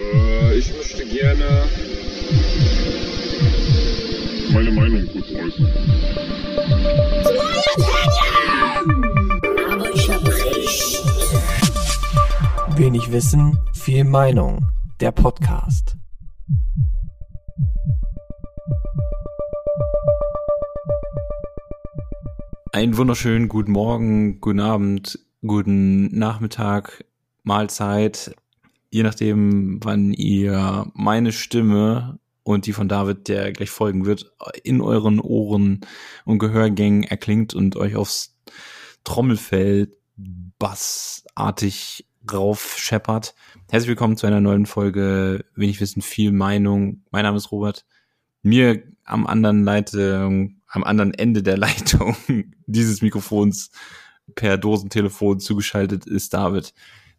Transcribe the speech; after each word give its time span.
Äh, 0.00 0.58
ich 0.58 0.72
möchte 0.74 1.04
gerne 1.06 1.64
meine 4.52 4.70
Meinung 4.70 5.06
kurz 5.12 5.30
äußern. 5.30 5.72
Wenig 12.76 13.12
Wissen, 13.12 13.58
viel 13.72 14.04
Meinung. 14.04 14.68
Der 15.00 15.12
Podcast. 15.12 15.96
Einen 22.72 22.96
wunderschönen 22.96 23.48
guten 23.48 23.72
Morgen, 23.72 24.40
guten 24.40 24.60
Abend, 24.60 25.18
guten 25.46 26.06
Nachmittag, 26.18 27.04
Mahlzeit, 27.44 28.34
je 28.94 29.02
nachdem, 29.02 29.80
wann 29.82 30.12
ihr 30.12 30.86
meine 30.94 31.32
Stimme 31.32 32.20
und 32.44 32.66
die 32.66 32.72
von 32.72 32.88
David, 32.88 33.26
der 33.26 33.50
gleich 33.50 33.70
folgen 33.70 34.06
wird, 34.06 34.32
in 34.62 34.80
euren 34.80 35.18
Ohren 35.18 35.80
und 36.24 36.38
Gehörgängen 36.38 37.02
erklingt 37.02 37.54
und 37.54 37.74
euch 37.74 37.96
aufs 37.96 38.36
Trommelfell 39.02 39.96
bassartig 40.60 42.06
raufscheppert. 42.32 43.34
Herzlich 43.68 43.88
willkommen 43.88 44.16
zu 44.16 44.28
einer 44.28 44.40
neuen 44.40 44.64
Folge 44.64 45.44
Wenig 45.56 45.80
Wissen, 45.80 46.00
viel 46.00 46.30
Meinung. 46.30 47.02
Mein 47.10 47.24
Name 47.24 47.38
ist 47.38 47.50
Robert. 47.50 47.84
Mir 48.42 48.80
am 49.02 49.26
anderen 49.26 49.64
Leitung, 49.64 50.60
am 50.68 50.84
anderen 50.84 51.12
Ende 51.12 51.42
der 51.42 51.56
Leitung 51.58 52.14
dieses 52.66 53.02
Mikrofons 53.02 53.72
per 54.36 54.56
Dosentelefon 54.56 55.40
zugeschaltet 55.40 56.06
ist 56.06 56.32
David. 56.32 56.72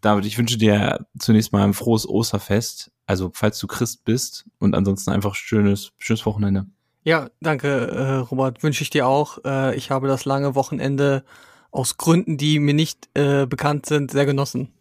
David, 0.06 0.26
ich 0.26 0.38
wünsche 0.38 0.60
dir 0.60 1.08
zunächst 1.18 1.52
mal 1.52 1.64
ein 1.64 1.74
frohes 1.74 2.08
Osterfest. 2.08 2.92
Also, 3.08 3.32
falls 3.34 3.58
du 3.58 3.66
Christ 3.66 4.06
bist 4.06 4.46
und 4.60 4.76
ansonsten 4.76 5.10
einfach 5.10 5.34
schönes, 5.34 5.94
schönes 5.98 6.28
Wochenende. 6.28 6.68
Ja, 7.04 7.32
danke, 7.42 7.88
äh, 7.88 8.16
Robert. 8.18 8.62
Wünsche 8.62 8.84
ich 8.84 8.92
dir 8.92 9.08
auch. 9.08 9.40
Äh, 9.44 9.76
ich 9.76 9.90
habe 9.90 10.08
das 10.08 10.26
lange 10.26 10.54
Wochenende 10.54 11.24
aus 11.72 11.98
Gründen, 11.98 12.38
die 12.38 12.60
mir 12.60 12.76
nicht 12.76 13.10
äh, 13.16 13.48
bekannt 13.48 13.88
sind, 13.88 14.12
sehr 14.12 14.28
genossen. 14.28 14.72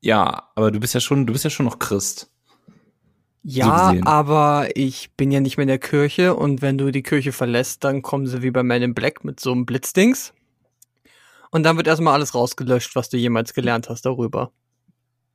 Ja, 0.00 0.50
aber 0.54 0.70
du 0.70 0.78
bist 0.78 0.94
ja 0.94 1.00
schon, 1.00 1.26
du 1.26 1.32
bist 1.32 1.42
ja 1.42 1.50
schon 1.50 1.66
noch 1.66 1.80
Christ. 1.80 2.30
Ja, 3.42 3.92
so 3.92 4.00
aber 4.04 4.68
ich 4.76 5.10
bin 5.16 5.32
ja 5.32 5.40
nicht 5.40 5.56
mehr 5.56 5.64
in 5.64 5.68
der 5.68 5.78
Kirche 5.80 6.36
und 6.36 6.62
wenn 6.62 6.78
du 6.78 6.92
die 6.92 7.02
Kirche 7.02 7.32
verlässt, 7.32 7.82
dann 7.82 8.02
kommen 8.02 8.28
sie 8.28 8.42
wie 8.42 8.52
bei 8.52 8.62
Man 8.62 8.82
in 8.82 8.94
Black 8.94 9.24
mit 9.24 9.40
so 9.40 9.50
einem 9.50 9.66
Blitzdings. 9.66 10.32
Und 11.50 11.62
dann 11.62 11.76
wird 11.76 11.86
erstmal 11.86 12.14
alles 12.14 12.34
rausgelöscht, 12.34 12.94
was 12.96 13.08
du 13.08 13.16
jemals 13.16 13.54
gelernt 13.54 13.88
hast 13.88 14.04
darüber. 14.06 14.52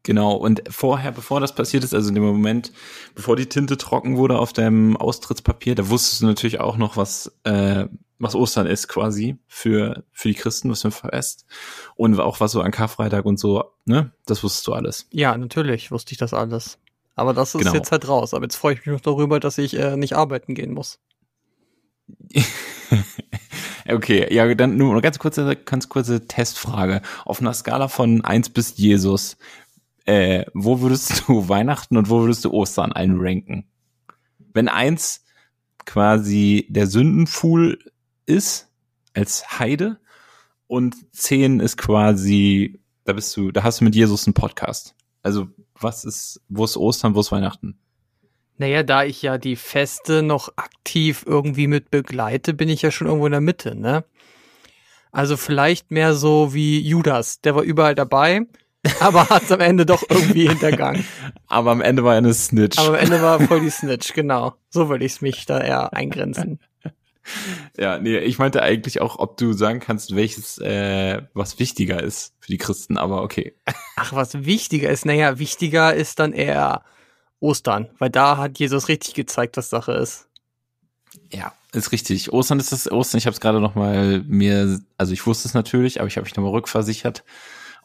Genau, 0.03 0.33
und 0.33 0.63
vorher, 0.69 1.11
bevor 1.11 1.39
das 1.39 1.53
passiert 1.53 1.83
ist, 1.83 1.93
also 1.93 2.09
in 2.09 2.15
dem 2.15 2.23
Moment, 2.23 2.71
bevor 3.13 3.35
die 3.35 3.45
Tinte 3.45 3.77
trocken 3.77 4.17
wurde 4.17 4.39
auf 4.39 4.51
deinem 4.51 4.97
Austrittspapier, 4.97 5.75
da 5.75 5.89
wusstest 5.89 6.21
du 6.21 6.25
natürlich 6.25 6.59
auch 6.59 6.77
noch, 6.77 6.97
was, 6.97 7.31
äh, 7.43 7.85
was 8.17 8.33
Ostern 8.33 8.65
ist 8.65 8.87
quasi 8.87 9.37
für, 9.47 10.03
für 10.11 10.29
die 10.29 10.33
Christen, 10.33 10.71
was 10.71 10.83
ein 10.85 10.91
Fest. 10.91 11.45
Und 11.95 12.19
auch 12.19 12.39
was 12.39 12.51
so 12.51 12.61
an 12.61 12.71
Karfreitag 12.71 13.25
und 13.25 13.39
so, 13.39 13.63
ne? 13.85 14.11
Das 14.25 14.43
wusstest 14.43 14.67
du 14.67 14.73
alles. 14.73 15.07
Ja, 15.11 15.37
natürlich 15.37 15.91
wusste 15.91 16.13
ich 16.13 16.17
das 16.17 16.33
alles. 16.33 16.79
Aber 17.15 17.33
das 17.33 17.53
ist 17.53 17.61
genau. 17.61 17.73
jetzt 17.73 17.91
halt 17.91 18.07
raus. 18.07 18.33
Aber 18.33 18.45
jetzt 18.45 18.55
freue 18.55 18.73
ich 18.73 18.79
mich 18.79 18.93
noch 18.93 19.01
darüber, 19.01 19.39
dass 19.39 19.59
ich 19.59 19.77
äh, 19.77 19.97
nicht 19.97 20.15
arbeiten 20.15 20.55
gehen 20.55 20.73
muss. 20.73 20.99
okay, 23.93 24.33
ja, 24.33 24.53
dann 24.55 24.77
nur 24.77 24.91
eine 24.91 25.01
ganz 25.01 25.19
kurze, 25.19 25.55
ganz 25.55 25.89
kurze 25.89 26.27
Testfrage. 26.27 27.01
Auf 27.25 27.41
einer 27.41 27.53
Skala 27.53 27.87
von 27.87 28.23
eins 28.23 28.49
bis 28.49 28.77
Jesus, 28.77 29.37
äh, 30.05 30.45
wo 30.53 30.81
würdest 30.81 31.23
du 31.27 31.49
Weihnachten 31.49 31.97
und 31.97 32.09
wo 32.09 32.21
würdest 32.21 32.45
du 32.45 32.51
Ostern 32.51 32.91
einranken? 32.91 33.65
Wenn 34.53 34.67
eins 34.67 35.23
quasi 35.85 36.67
der 36.69 36.87
Sündenfuhl 36.87 37.79
ist, 38.25 38.69
als 39.13 39.59
Heide, 39.59 39.99
und 40.71 40.95
zehn 41.11 41.59
ist 41.59 41.75
quasi, 41.75 42.79
da 43.03 43.11
bist 43.11 43.35
du, 43.35 43.51
da 43.51 43.63
hast 43.63 43.81
du 43.81 43.83
mit 43.83 43.93
Jesus 43.93 44.25
einen 44.25 44.33
Podcast. 44.33 44.95
Also, 45.21 45.49
was 45.77 46.05
ist, 46.05 46.39
wo 46.47 46.63
ist 46.63 46.77
Ostern, 46.77 47.13
wo 47.13 47.19
ist 47.19 47.33
Weihnachten? 47.33 47.77
Naja, 48.61 48.83
da 48.83 49.03
ich 49.03 49.23
ja 49.23 49.39
die 49.39 49.55
Feste 49.55 50.21
noch 50.21 50.49
aktiv 50.55 51.23
irgendwie 51.25 51.65
mit 51.65 51.89
begleite, 51.89 52.53
bin 52.53 52.69
ich 52.69 52.83
ja 52.83 52.91
schon 52.91 53.07
irgendwo 53.07 53.25
in 53.25 53.31
der 53.31 53.41
Mitte, 53.41 53.73
ne? 53.73 54.03
Also 55.11 55.35
vielleicht 55.35 55.89
mehr 55.89 56.13
so 56.13 56.53
wie 56.53 56.79
Judas, 56.79 57.41
der 57.41 57.55
war 57.55 57.63
überall 57.63 57.95
dabei, 57.95 58.41
aber 58.99 59.29
hat 59.29 59.45
es 59.45 59.51
am 59.51 59.61
Ende 59.61 59.87
doch 59.87 60.03
irgendwie 60.07 60.47
hintergangen. 60.47 61.03
aber 61.47 61.71
am 61.71 61.81
Ende 61.81 62.03
war 62.03 62.13
er 62.13 62.19
eine 62.19 62.35
Snitch. 62.35 62.77
Aber 62.77 62.89
am 62.89 63.03
Ende 63.03 63.19
war 63.23 63.39
er 63.39 63.47
voll 63.47 63.61
die 63.61 63.69
Snitch, 63.71 64.13
genau. 64.13 64.53
So 64.69 64.89
würde 64.89 65.05
ich 65.05 65.13
es 65.13 65.21
mich 65.21 65.47
da 65.47 65.59
eher 65.59 65.93
eingrenzen. 65.93 66.59
Ja, 67.79 67.97
nee, 67.97 68.19
ich 68.19 68.37
meinte 68.37 68.61
eigentlich 68.61 69.01
auch, 69.01 69.17
ob 69.17 69.37
du 69.37 69.53
sagen 69.53 69.79
kannst, 69.79 70.15
welches 70.15 70.59
äh, 70.59 71.23
was 71.33 71.57
wichtiger 71.57 72.03
ist 72.03 72.35
für 72.39 72.51
die 72.51 72.59
Christen, 72.59 72.99
aber 72.99 73.23
okay. 73.23 73.55
Ach, 73.95 74.13
was 74.13 74.45
wichtiger 74.45 74.91
ist? 74.91 75.07
Naja, 75.07 75.39
wichtiger 75.39 75.95
ist 75.95 76.19
dann 76.19 76.31
eher 76.31 76.83
Ostern, 77.41 77.89
weil 77.99 78.09
da 78.09 78.37
hat 78.37 78.59
Jesus 78.59 78.87
richtig 78.87 79.15
gezeigt, 79.15 79.57
was 79.57 79.69
Sache 79.69 79.91
ist. 79.93 80.29
Ja, 81.31 81.51
ist 81.73 81.91
richtig. 81.91 82.31
Ostern 82.31 82.59
ist 82.59 82.71
das 82.71 82.89
Ostern. 82.89 83.17
Ich 83.17 83.25
habe 83.25 83.33
es 83.33 83.41
gerade 83.41 83.59
noch 83.59 83.75
mal 83.75 84.23
mir, 84.25 84.79
also 84.97 85.11
ich 85.11 85.25
wusste 85.25 85.47
es 85.47 85.53
natürlich, 85.53 85.99
aber 85.99 86.07
ich 86.07 86.15
habe 86.15 86.23
mich 86.23 86.35
noch 86.35 86.43
mal 86.43 86.51
rückversichert 86.51 87.23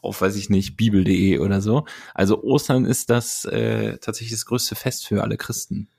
auf, 0.01 0.21
weiß 0.21 0.35
ich 0.35 0.49
nicht, 0.49 0.77
bibel.de 0.77 1.39
oder 1.39 1.59
so. 1.61 1.85
Also 2.13 2.43
Ostern 2.43 2.85
ist 2.85 3.09
das 3.09 3.45
äh, 3.45 3.97
tatsächlich 3.97 4.31
das 4.31 4.45
größte 4.45 4.75
Fest 4.75 5.07
für 5.07 5.23
alle 5.23 5.37
Christen. 5.37 5.89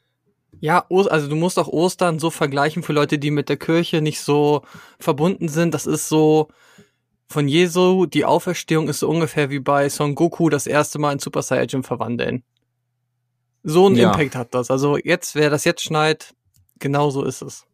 Ja, 0.60 0.86
also 0.88 1.28
du 1.28 1.36
musst 1.36 1.58
auch 1.58 1.68
Ostern 1.68 2.18
so 2.18 2.30
vergleichen 2.30 2.82
für 2.82 2.92
Leute, 2.92 3.18
die 3.18 3.30
mit 3.30 3.48
der 3.48 3.56
Kirche 3.56 4.00
nicht 4.00 4.20
so 4.20 4.62
verbunden 4.98 5.48
sind. 5.48 5.74
Das 5.74 5.86
ist 5.86 6.08
so 6.08 6.48
von 7.28 7.48
Jesu, 7.48 8.06
die 8.06 8.24
Auferstehung 8.24 8.88
ist 8.88 9.00
so 9.00 9.08
ungefähr 9.08 9.50
wie 9.50 9.60
bei 9.60 9.88
Son 9.88 10.14
Goku 10.14 10.48
das 10.48 10.66
erste 10.66 10.98
Mal 10.98 11.12
in 11.12 11.18
Super 11.18 11.42
Saiyajin 11.42 11.82
verwandeln. 11.82 12.42
So 13.62 13.88
ein 13.88 13.96
ja. 13.96 14.10
Impact 14.10 14.34
hat 14.34 14.54
das. 14.54 14.70
Also 14.70 14.96
jetzt, 14.96 15.34
wer 15.34 15.50
das 15.50 15.64
jetzt 15.64 15.82
schneit, 15.82 16.34
genau 16.78 17.10
so 17.10 17.24
ist 17.24 17.42
es. 17.42 17.64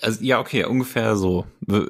Also, 0.00 0.22
ja, 0.22 0.40
okay, 0.40 0.64
ungefähr 0.64 1.16
so. 1.16 1.46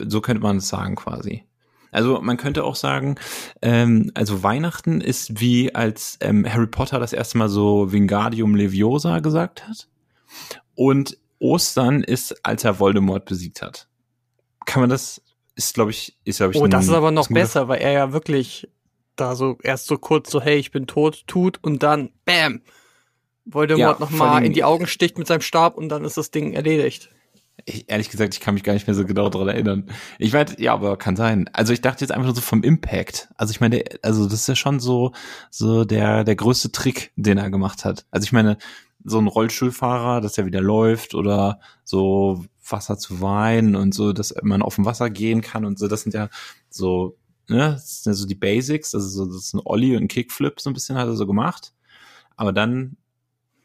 So 0.07 0.21
könnte 0.21 0.43
man 0.43 0.59
es 0.59 0.69
sagen 0.69 0.97
quasi. 0.97 1.45
Also 1.93 2.21
man 2.21 2.37
könnte 2.37 2.65
auch 2.65 2.77
sagen, 2.77 3.17
ähm, 3.63 4.13
also 4.15 4.43
Weihnachten 4.43 5.01
ist 5.01 5.41
wie 5.41 5.75
als 5.75 6.19
ähm, 6.21 6.47
Harry 6.49 6.67
Potter 6.67 7.01
das 7.01 7.13
erste 7.13 7.39
Mal 7.39 7.49
so 7.49 7.91
Wingardium 7.93 8.55
Leviosa 8.55 9.19
gesagt 9.21 9.67
hat. 9.67 9.89
Und 10.75 11.19
Ostern 11.39 12.03
ist, 12.03 12.45
als 12.45 12.65
er 12.65 12.79
Voldemort 12.79 13.25
besiegt 13.25 13.63
hat. 13.63 13.89
Kann 14.67 14.83
man 14.83 14.91
das, 14.91 15.23
ist 15.57 15.75
glaube 15.75 15.91
ich, 15.91 16.17
ist 16.25 16.37
glaube 16.37 16.55
ich. 16.55 16.61
Oh, 16.61 16.69
das 16.69 16.85
ist 16.85 16.93
aber 16.93 17.11
noch 17.11 17.29
besser, 17.29 17.67
weil 17.67 17.81
er 17.81 17.93
ja 17.93 18.13
wirklich 18.13 18.69
da 19.17 19.35
so 19.35 19.59
erst 19.63 19.87
so 19.87 19.99
kurz 19.99 20.31
so, 20.31 20.41
hey, 20.41 20.59
ich 20.59 20.71
bin 20.71 20.87
tot, 20.87 21.25
tut 21.27 21.59
und 21.63 21.83
dann, 21.83 22.11
bam, 22.25 22.63
Voldemort 23.53 23.99
ja, 23.99 24.05
nochmal 24.05 24.45
in 24.45 24.53
die 24.53 24.65
Augen 24.65 24.87
sticht 24.87 25.19
mit 25.19 25.27
seinem 25.27 25.41
Stab 25.41 25.77
und 25.77 25.89
dann 25.89 26.05
ist 26.05 26.17
das 26.17 26.31
Ding 26.31 26.53
erledigt. 26.53 27.11
Ich, 27.67 27.91
ehrlich 27.91 28.09
gesagt, 28.09 28.35
ich 28.35 28.41
kann 28.41 28.55
mich 28.55 28.63
gar 28.63 28.73
nicht 28.73 28.87
mehr 28.87 28.95
so 28.95 29.05
genau 29.05 29.29
daran 29.29 29.49
erinnern. 29.49 29.91
Ich 30.19 30.33
meine, 30.33 30.59
ja, 30.59 30.73
aber 30.73 30.97
kann 30.97 31.17
sein. 31.17 31.49
Also 31.53 31.73
ich 31.73 31.83
dachte 31.83 32.03
jetzt 32.03 32.11
einfach 32.11 32.27
nur 32.27 32.35
so 32.35 32.41
vom 32.41 32.63
Impact. 32.63 33.29
Also 33.37 33.51
ich 33.51 33.61
meine, 33.61 33.85
also 34.03 34.25
das 34.25 34.35
ist 34.41 34.49
ja 34.49 34.57
schon 34.57 34.81
so, 34.81 35.13
so 35.51 35.85
der, 35.85 36.25
der 36.25 36.37
größte 36.37 36.73
Trick, 36.73 37.13
den 37.17 37.39
er 37.39 37.51
gemacht 37.51 37.85
hat. 37.85 38.07
Also 38.11 38.25
ich 38.25 38.33
meine, 38.33 38.57
so 39.05 39.19
ein 39.19 39.27
Rollstuhlfahrer, 39.27 40.21
dass 40.21 40.39
er 40.39 40.47
wieder 40.47 40.61
läuft 40.61 41.15
oder 41.15 41.61
so 41.85 42.45
Wasser 42.69 42.99
zu 42.99 43.21
Wein 43.21 43.75
und 43.75 43.95
so, 43.95 44.13
dass 44.13 44.35
man 44.43 44.63
auf 44.63 44.77
dem 44.77 44.85
Wasser 44.85 45.11
gehen 45.11 45.41
kann 45.41 45.65
und 45.65 45.79
so, 45.79 45.89
das 45.89 46.03
sind 46.03 46.15
ja 46.15 46.29
so, 46.69 47.17
ne, 47.49 47.73
das 47.73 48.03
sind 48.03 48.13
ja 48.13 48.15
so 48.15 48.27
die 48.27 48.35
Basics, 48.35 48.95
also 48.95 49.09
so, 49.09 49.27
das 49.27 49.47
ist 49.47 49.55
ein 49.55 49.63
Ollie 49.65 49.97
und 49.97 50.05
ein 50.05 50.09
Kickflip 50.09 50.61
so 50.61 50.71
ein 50.71 50.75
bisschen 50.75 50.97
hat 50.97 51.09
er 51.09 51.17
so 51.17 51.27
gemacht. 51.27 51.73
Aber 52.37 52.53
dann 52.53 52.97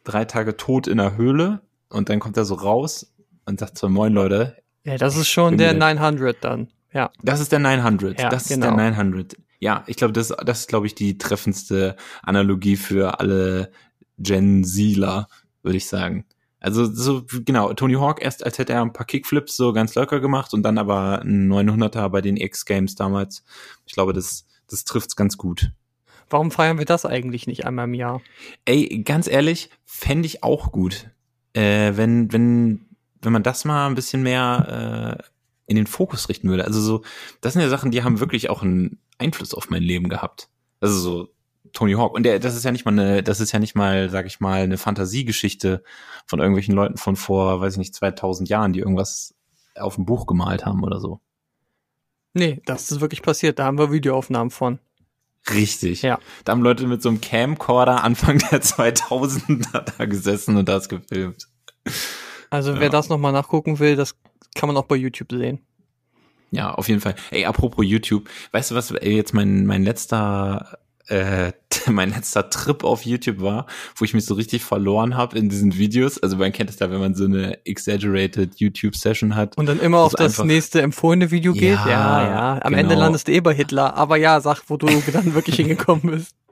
drei 0.06 0.25
Tage 0.25 0.56
tot 0.56 0.88
in 0.88 0.98
der 0.98 1.18
Höhle 1.18 1.62
und 1.90 2.10
dann 2.10 2.19
kommt 2.19 2.38
er 2.38 2.46
so 2.46 2.56
raus 2.56 3.13
und 3.46 3.60
sagt 3.60 3.78
so, 3.78 3.90
moin 3.90 4.13
Leute. 4.13 4.56
Ja, 4.86 4.98
das 4.98 5.18
ist 5.18 5.28
schon 5.28 5.57
der 5.57 5.74
900 5.74 6.38
dann. 6.42 6.69
Ja. 6.94 7.12
Das 7.22 7.42
ist 7.42 7.52
der 7.52 7.60
900. 7.60 8.19
Ja, 8.19 8.30
das 8.30 8.48
genau. 8.48 8.68
ist 8.68 8.78
der 8.78 8.92
900. 8.92 9.36
Ja, 9.60 9.84
ich 9.88 9.98
glaube, 9.98 10.13
das, 10.13 10.30
das 10.30 10.62
ist, 10.62 10.69
glaube 10.69 10.88
ich, 10.88 10.96
die 10.96 11.18
treffendste 11.18 11.96
Analogie 12.24 12.78
für 12.78 13.19
alle 13.19 13.72
Gen 14.18 14.63
Zler, 14.63 15.28
würde 15.62 15.78
ich 15.78 15.88
sagen. 15.88 16.25
Also 16.60 16.86
so 16.86 17.25
genau, 17.46 17.74
Tony 17.74 17.96
Hawk 17.96 18.24
erst 18.24 18.44
als 18.44 18.58
hätte 18.58 18.74
er 18.74 18.81
ein 18.81 18.94
paar 18.94 19.06
Kickflips 19.06 19.56
so 19.56 19.74
ganz 19.74 19.94
locker 19.94 20.19
gemacht 20.19 20.54
und 20.54 20.63
dann 20.63 20.78
aber 20.78 21.22
ein 21.22 21.51
900er 21.51 22.10
bei 22.10 22.22
den 22.22 22.38
X 22.38 22.66
Games 22.66 22.96
damals. 22.96 23.44
Ich 23.86 23.94
glaube, 23.94 24.13
das 24.13 24.46
das 24.68 24.84
trifft's 24.84 25.16
ganz 25.16 25.38
gut. 25.38 25.72
Warum 26.30 26.51
feiern 26.51 26.77
wir 26.77 26.86
das 26.86 27.06
eigentlich 27.06 27.48
nicht 27.48 27.66
einmal 27.66 27.86
im 27.86 27.94
Jahr? 27.94 28.22
Ey, 28.66 29.04
ganz 29.04 29.27
ehrlich, 29.27 29.69
fände 29.86 30.25
ich 30.25 30.44
auch 30.44 30.72
gut. 30.72 31.10
Äh, 31.54 31.94
wenn 31.95 32.31
wenn 32.31 32.86
wenn 33.22 33.33
man 33.33 33.44
das 33.44 33.66
mal 33.66 33.88
ein 33.88 33.95
bisschen 33.95 34.24
mehr 34.24 35.18
äh, 35.19 35.24
in 35.68 35.75
den 35.75 35.88
Fokus 35.88 36.30
richten 36.30 36.50
würde. 36.50 36.66
Also 36.66 36.80
so, 36.80 37.04
das 37.42 37.54
sind 37.54 37.62
ja 37.62 37.69
Sachen, 37.69 37.92
die 37.92 38.04
haben 38.04 38.19
wirklich 38.19 38.50
auch 38.50 38.62
einen 38.62 39.00
Einfluss 39.18 39.54
auf 39.54 39.69
mein 39.69 39.81
Leben 39.81 40.10
gehabt. 40.10 40.50
Also 40.80 41.00
so, 41.00 41.30
Tony 41.74 41.94
Hawk. 41.94 42.13
Und 42.13 42.24
der, 42.24 42.39
das 42.39 42.56
ist 42.56 42.63
ja 42.63 42.72
nicht 42.72 42.86
mal 42.86 42.92
eine, 42.92 43.24
das 43.24 43.39
ist 43.39 43.51
ja 43.51 43.60
nicht 43.60 43.75
mal, 43.75 44.10
sag 44.10 44.25
ich 44.25 44.39
mal, 44.39 44.62
eine 44.62 44.77
Fantasiegeschichte 44.77 45.83
von 46.25 46.39
irgendwelchen 46.39 46.74
Leuten 46.75 46.98
von 46.98 47.16
vor, 47.16 47.62
weiß 47.62 47.74
ich 47.74 47.80
nicht, 47.80 47.95
2000 47.95 48.50
Jahren, 48.50 48.74
die 48.74 48.80
irgendwas 48.80 49.36
auf 49.75 49.95
dem 49.95 50.06
Buch 50.06 50.25
gemalt 50.25 50.66
haben 50.66 50.83
oder 50.83 51.00
so. 51.00 51.19
Nee, 52.33 52.62
das 52.66 52.92
ist 52.92 53.01
wirklich 53.01 53.22
passiert. 53.22 53.60
Da 53.60 53.66
haben 53.66 53.77
wir 53.77 53.92
Videoaufnahmen 53.92 54.51
von. 54.51 54.80
Richtig. 55.53 56.01
Ja. 56.01 56.19
Da 56.44 56.51
haben 56.53 56.62
Leute 56.62 56.88
mit 56.88 57.01
so 57.01 57.09
einem 57.09 57.21
Camcorder 57.21 58.03
Anfang 58.03 58.39
der 58.51 58.62
2000er 58.62 59.86
da 59.97 60.06
gesessen 60.06 60.57
und 60.57 60.68
das 60.68 60.89
gefilmt. 60.89 61.47
Also 62.50 62.75
wer 62.75 62.83
Ja. 62.83 62.89
das 62.89 63.09
nochmal 63.09 63.31
nachgucken 63.31 63.80
will, 63.80 63.95
das 63.95 64.15
kann 64.56 64.68
man 64.68 64.77
auch 64.77 64.86
bei 64.86 64.95
YouTube 64.95 65.31
sehen. 65.31 65.59
Ja, 66.51 66.74
auf 66.74 66.88
jeden 66.88 67.01
Fall. 67.01 67.15
Ey, 67.31 67.45
apropos 67.45 67.86
YouTube, 67.86 68.30
weißt 68.51 68.71
du 68.71 68.75
was, 68.75 68.92
ey, 68.92 69.15
jetzt 69.15 69.33
mein, 69.33 69.65
mein 69.65 69.83
letzter, 69.83 70.77
äh, 71.07 71.52
mein 71.88 72.10
letzter 72.12 72.50
Trip 72.50 72.84
auf 72.84 73.06
YouTube 73.06 73.42
war, 73.42 73.66
wo 73.96 74.06
ich 74.06 74.13
mich 74.13 74.25
so 74.25 74.34
richtig 74.34 74.63
verloren 74.63 75.16
habe 75.16 75.38
in 75.38 75.50
diesen 75.50 75.78
Videos. 75.78 76.22
Also 76.22 76.38
man 76.38 76.52
kennt 76.52 76.69
es 76.69 76.78
da, 76.78 76.90
wenn 76.90 77.00
man 77.00 77.16
so 77.16 77.25
eine 77.25 77.66
exaggerated 77.66 78.56
YouTube-Session 78.56 79.36
hat. 79.36 79.57
Und 79.57 79.68
dann 79.68 79.80
immer 79.80 80.00
auf 80.00 80.13
das 80.13 80.44
nächste 80.44 80.81
empfohlene 80.81 81.31
Video 81.31 81.54
geht. 81.54 81.63
Ja, 81.63 81.88
Ja, 81.88 82.24
ja. 82.24 82.54
Am 82.62 82.72
genau. 82.72 82.78
Ende 82.78 82.96
landest 82.96 83.28
du 83.28 83.31
eh 83.34 83.40
bei 83.40 83.54
Hitler. 83.54 83.96
Aber 83.96 84.18
ja, 84.18 84.40
sag, 84.42 84.63
wo 84.68 84.78
du 84.78 84.88
dann 85.13 85.34
wirklich 85.34 85.57
hingekommen 85.57 86.12
bist. 86.12 86.36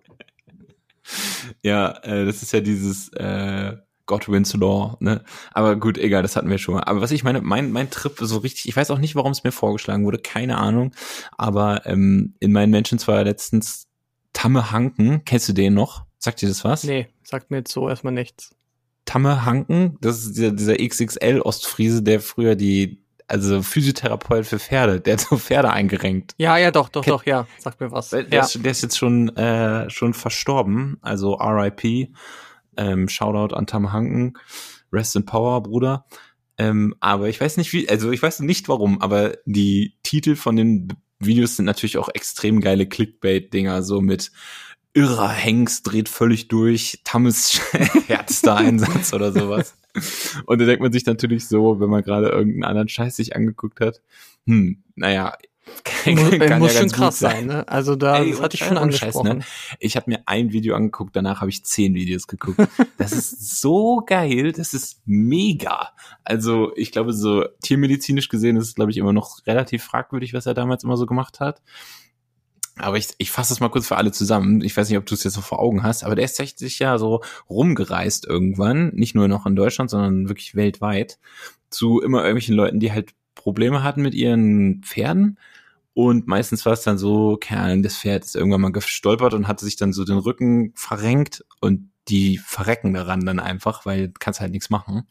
Ja, 1.62 1.92
äh, 2.04 2.26
das 2.26 2.42
ist 2.42 2.54
ja 2.54 2.62
dieses 2.62 3.10
äh, 3.10 3.76
God 4.06 4.30
wins 4.30 4.54
law, 4.54 4.98
ne? 5.00 5.24
Aber 5.52 5.76
gut, 5.76 5.98
egal, 5.98 6.22
das 6.22 6.36
hatten 6.36 6.50
wir 6.50 6.58
schon 6.58 6.76
mal. 6.76 6.84
Aber 6.84 7.02
was 7.02 7.12
ich 7.12 7.24
meine, 7.24 7.42
mein, 7.42 7.72
mein 7.72 7.90
Trip 7.90 8.14
so 8.20 8.38
richtig, 8.38 8.68
ich 8.68 8.76
weiß 8.76 8.92
auch 8.92 9.00
nicht, 9.00 9.16
warum 9.16 9.32
es 9.32 9.44
mir 9.44 9.52
vorgeschlagen 9.52 10.06
wurde, 10.06 10.18
keine 10.18 10.58
Ahnung. 10.58 10.94
Aber 11.38 11.86
ähm, 11.86 12.36
in 12.40 12.52
meinen 12.52 12.72
Menschen 12.72 13.00
zwar 13.00 13.24
letztens 13.24 13.88
Tamme 14.34 14.72
Hanken, 14.72 15.24
kennst 15.26 15.48
du 15.50 15.54
den 15.54 15.74
noch? 15.74 16.06
Sagt 16.18 16.42
dir 16.42 16.48
das 16.50 16.64
was? 16.64 16.84
Nee, 16.84 17.08
sagt 17.24 17.52
mir 17.52 17.58
jetzt 17.58 17.72
so 17.72 17.88
erstmal 17.90 18.14
nichts. 18.14 18.56
Tamme 19.06 19.46
Hanken, 19.46 19.98
das 20.02 20.24
ist 20.24 20.38
dieser, 20.38 20.52
dieser 20.52 20.76
XXL-Ostfriese, 20.78 22.04
der 22.04 22.20
früher 22.22 22.56
die, 22.56 23.04
also 23.28 23.62
Physiotherapeut 23.62 24.46
für 24.46 24.60
Pferde, 24.60 25.02
der 25.02 25.14
hat 25.14 25.22
so 25.22 25.38
Pferde 25.38 25.72
eingerenkt. 25.72 26.34
Ja, 26.38 26.58
ja, 26.58 26.72
doch, 26.72 26.90
doch, 26.90 27.04
Ken- 27.04 27.12
doch, 27.12 27.26
ja. 27.26 27.48
Sagt 27.60 27.80
mir 27.82 27.92
was. 27.92 28.10
Der, 28.10 28.28
ja. 28.30 28.42
ist, 28.44 28.64
der 28.64 28.72
ist 28.72 28.82
jetzt 28.82 28.98
schon, 28.98 29.36
äh, 29.36 29.90
schon 29.90 30.14
verstorben, 30.14 30.98
also 31.02 31.34
RIP. 31.36 32.10
Ähm, 32.76 33.08
Shoutout 33.08 33.54
an 33.56 33.68
Tam 33.68 33.92
Hanken. 33.94 34.34
Rest 34.92 35.16
in 35.16 35.26
Power, 35.26 35.62
Bruder. 35.62 36.06
Ähm, 36.58 36.96
aber 37.00 37.30
ich 37.30 37.42
weiß 37.42 37.58
nicht 37.58 37.74
wie, 37.74 37.90
also 37.90 38.12
ich 38.12 38.22
weiß 38.22 38.40
nicht 38.42 38.70
warum, 38.70 39.02
aber 39.02 39.34
die 39.46 39.98
Titel 40.04 40.36
von 40.36 40.56
den 40.56 40.88
Videos 41.26 41.56
sind 41.56 41.66
natürlich 41.66 41.98
auch 41.98 42.10
extrem 42.14 42.62
geile 42.62 42.88
Clickbait-Dinger, 42.88 43.84
so 43.84 44.02
mit 44.02 44.32
irrer 44.94 45.30
Hengst 45.30 45.92
dreht 45.92 46.10
völlig 46.10 46.48
durch, 46.48 47.02
Tammes 47.04 47.60
härtester 48.08 48.56
Einsatz 48.56 49.14
oder 49.14 49.32
sowas. 49.32 49.76
Und 50.46 50.60
da 50.60 50.66
denkt 50.66 50.82
man 50.82 50.92
sich 50.92 51.06
natürlich 51.06 51.48
so, 51.48 51.80
wenn 51.80 51.90
man 51.90 52.04
gerade 52.04 52.30
irgendeinen 52.30 52.64
anderen 52.64 52.90
Scheiß 52.90 53.16
sich 53.16 53.36
angeguckt 53.36 53.80
hat, 53.80 54.02
hm, 54.46 54.84
naja, 54.96 55.36
kann, 55.84 56.16
Muss, 56.16 56.30
kann 56.32 56.42
ja 56.42 56.58
muss 56.60 56.72
schon 56.74 56.82
ganz 56.82 56.94
gut 56.94 57.02
krass 57.02 57.20
sein, 57.20 57.46
ne? 57.46 57.68
Also 57.68 57.96
da, 57.96 58.20
Ey, 58.20 58.32
das 58.32 58.42
hatte 58.42 58.56
ich 58.56 58.64
schon 58.64 58.78
ohne 58.78 58.92
Scheiß, 58.92 59.16
angesprochen. 59.16 59.40
ne? 59.40 59.46
Ich 59.80 59.96
habe 59.96 60.10
mir 60.10 60.24
ein 60.26 60.52
Video 60.52 60.76
angeguckt, 60.76 61.16
danach 61.16 61.42
habe 61.42 61.50
ich 61.50 61.64
zehn 61.64 61.94
Videos 61.94 62.28
geguckt. 62.28 62.60
Das 62.98 63.12
ist 63.12 63.60
so 63.60 64.04
geil, 64.06 64.52
das 64.52 64.74
ist 64.74 65.02
mega. 65.06 65.90
Also 66.24 66.72
ich 66.76 66.92
glaube, 66.92 67.12
so 67.14 67.46
tiermedizinisch 67.62 68.30
gesehen 68.30 68.56
ist 68.56 68.68
es, 68.68 68.76
glaube 68.76 68.92
ich, 68.92 68.98
immer 68.98 69.14
noch 69.14 69.46
relativ 69.46 69.84
fragwürdig, 69.84 70.34
was 70.34 70.46
er 70.46 70.54
damals 70.54 70.84
immer 70.84 70.98
so 70.98 71.06
gemacht 71.06 71.40
hat. 71.40 71.62
Aber 72.78 72.98
ich, 72.98 73.10
ich 73.18 73.30
fasse 73.30 73.54
es 73.54 73.60
mal 73.60 73.70
kurz 73.70 73.88
für 73.88 73.98
alle 73.98 74.12
zusammen. 74.12 74.62
Ich 74.62 74.76
weiß 74.76 74.90
nicht, 74.90 74.98
ob 74.98 75.06
du 75.06 75.14
es 75.16 75.24
jetzt 75.24 75.34
so 75.34 75.42
vor 75.42 75.60
Augen 75.60 75.84
hast, 75.84 76.04
aber 76.04 76.16
der 76.16 76.26
ist 76.26 76.38
tatsächlich 76.38 76.80
ja 76.80 76.98
so 76.98 77.22
rumgereist 77.50 78.26
irgendwann, 78.26 78.90
nicht 78.94 79.16
nur 79.16 79.28
noch 79.28 79.46
in 79.46 79.56
Deutschland, 79.56 79.90
sondern 79.90 80.28
wirklich 80.28 80.56
weltweit, 80.56 81.20
zu 81.70 82.02
immer 82.02 82.20
irgendwelchen 82.20 82.56
Leuten, 82.56 82.80
die 82.80 82.92
halt 82.92 83.14
Probleme 83.44 83.84
hatten 83.84 84.02
mit 84.02 84.16
ihren 84.16 84.82
Pferden. 84.84 85.38
Und 85.94 86.28
meistens 86.28 86.66
war 86.66 86.74
es 86.74 86.82
dann 86.82 86.98
so, 86.98 87.38
Ahnung, 87.50 87.84
das 87.84 87.98
Pferd 87.98 88.24
ist 88.24 88.36
irgendwann 88.36 88.62
mal 88.62 88.72
gestolpert 88.72 89.34
und 89.34 89.48
hatte 89.48 89.66
sich 89.66 89.76
dann 89.76 89.94
so 89.94 90.06
den 90.06 90.18
Rücken 90.18 90.72
verrenkt 90.76 91.44
und 91.62 91.92
die 92.08 92.38
verrecken 92.38 92.94
daran 92.94 93.26
dann 93.26 93.40
einfach, 93.40 93.86
weil 93.86 94.12
kannst 94.20 94.40
halt 94.40 94.52
nichts 94.52 94.70
machen. 94.70 95.04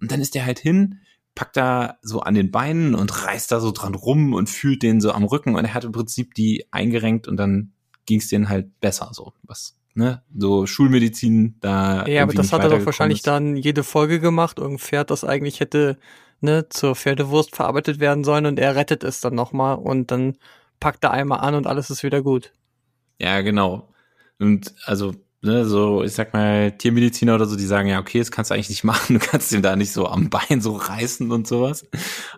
Und 0.00 0.10
dann 0.10 0.20
ist 0.20 0.34
der 0.34 0.44
halt 0.44 0.58
hin, 0.58 0.98
packt 1.34 1.56
da 1.56 1.98
so 2.02 2.20
an 2.20 2.34
den 2.34 2.50
Beinen 2.50 2.94
und 2.94 3.24
reißt 3.24 3.52
da 3.52 3.60
so 3.60 3.70
dran 3.70 3.94
rum 3.94 4.32
und 4.32 4.48
fühlt 4.48 4.82
den 4.82 5.00
so 5.00 5.12
am 5.12 5.24
Rücken 5.24 5.54
und 5.54 5.64
er 5.64 5.74
hat 5.74 5.84
im 5.84 5.92
Prinzip 5.92 6.34
die 6.34 6.66
eingerenkt 6.70 7.28
und 7.28 7.36
dann 7.36 7.72
ging 8.06 8.18
es 8.18 8.28
denen 8.28 8.48
halt 8.48 8.80
besser 8.80 9.10
so. 9.12 9.34
Was, 9.42 9.78
ne? 9.94 10.22
So 10.36 10.66
Schulmedizin 10.66 11.56
da. 11.60 12.06
Ja, 12.06 12.22
aber 12.22 12.34
das 12.34 12.52
hat 12.52 12.62
er 12.62 12.70
doch 12.70 12.84
wahrscheinlich 12.84 13.18
ist. 13.18 13.26
dann 13.26 13.56
jede 13.56 13.84
Folge 13.84 14.20
gemacht. 14.20 14.58
Irgendein 14.58 14.80
Pferd, 14.80 15.10
das 15.10 15.24
eigentlich 15.24 15.60
hätte 15.60 15.98
ne, 16.44 16.68
zur 16.68 16.94
Pferdewurst 16.94 17.56
verarbeitet 17.56 17.98
werden 17.98 18.22
sollen 18.22 18.46
und 18.46 18.58
er 18.58 18.76
rettet 18.76 19.02
es 19.02 19.20
dann 19.20 19.34
nochmal 19.34 19.76
und 19.76 20.10
dann 20.10 20.36
packt 20.78 21.02
er 21.04 21.10
einmal 21.10 21.40
an 21.40 21.54
und 21.54 21.66
alles 21.66 21.90
ist 21.90 22.02
wieder 22.02 22.22
gut. 22.22 22.52
Ja, 23.18 23.40
genau. 23.40 23.88
Und 24.38 24.74
also, 24.84 25.14
ne, 25.42 25.64
so, 25.64 26.02
ich 26.02 26.12
sag 26.12 26.32
mal, 26.32 26.72
Tiermediziner 26.72 27.34
oder 27.34 27.46
so, 27.46 27.56
die 27.56 27.64
sagen 27.66 27.88
ja, 27.88 27.98
okay, 28.00 28.18
das 28.18 28.30
kannst 28.30 28.50
du 28.50 28.54
eigentlich 28.54 28.70
nicht 28.70 28.84
machen, 28.84 29.18
du 29.18 29.26
kannst 29.26 29.52
ihn 29.52 29.62
da 29.62 29.76
nicht 29.76 29.92
so 29.92 30.06
am 30.06 30.30
Bein 30.30 30.60
so 30.60 30.76
reißen 30.76 31.30
und 31.32 31.46
sowas. 31.48 31.86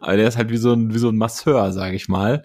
Aber 0.00 0.16
der 0.16 0.28
ist 0.28 0.36
halt 0.36 0.50
wie 0.50 0.56
so 0.56 0.72
ein, 0.72 0.94
wie 0.94 0.98
so 0.98 1.08
ein 1.08 1.16
Masseur, 1.16 1.72
sag 1.72 1.92
ich 1.92 2.08
mal. 2.08 2.44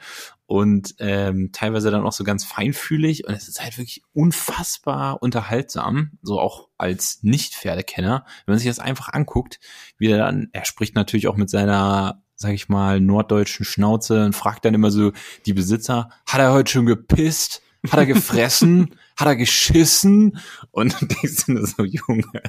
Und 0.52 0.96
ähm, 1.00 1.52
teilweise 1.54 1.92
dann 1.92 2.04
auch 2.04 2.12
so 2.12 2.26
ganz 2.26 2.44
feinfühlig 2.44 3.26
und 3.26 3.34
es 3.34 3.48
ist 3.48 3.62
halt 3.62 3.78
wirklich 3.78 4.04
unfassbar 4.12 5.24
unterhaltsam, 5.24 6.20
so 6.24 6.42
auch 6.42 6.68
als 6.78 7.20
Nicht-Pferdekenner, 7.22 8.26
wenn 8.46 8.52
man 8.52 8.60
sich 8.60 8.68
das 8.68 8.80
einfach 8.80 9.14
anguckt, 9.14 9.62
wie 9.98 10.10
der 10.10 10.18
dann, 10.18 10.50
er 10.52 10.66
spricht 10.66 10.94
natürlich 10.94 11.30
auch 11.30 11.38
mit 11.38 11.50
seiner, 11.50 12.22
sag 12.36 12.52
ich 12.52 12.68
mal, 12.68 13.00
norddeutschen 13.00 13.66
Schnauze 13.66 14.26
und 14.26 14.36
fragt 14.36 14.66
dann 14.66 14.74
immer 14.74 14.92
so 14.92 15.14
die 15.46 15.54
Besitzer, 15.54 16.10
hat 16.26 16.42
er 16.42 16.52
heute 16.52 16.70
schon 16.70 16.86
gepisst? 16.86 17.62
Hat 17.90 18.00
er 18.00 18.06
gefressen? 18.06 18.98
Hat 19.16 19.28
er 19.28 19.38
geschissen? 19.38 20.38
Und 20.72 20.98
die 21.00 21.28
sind 21.28 21.66
so 21.66 21.86
Junge. 21.86 22.42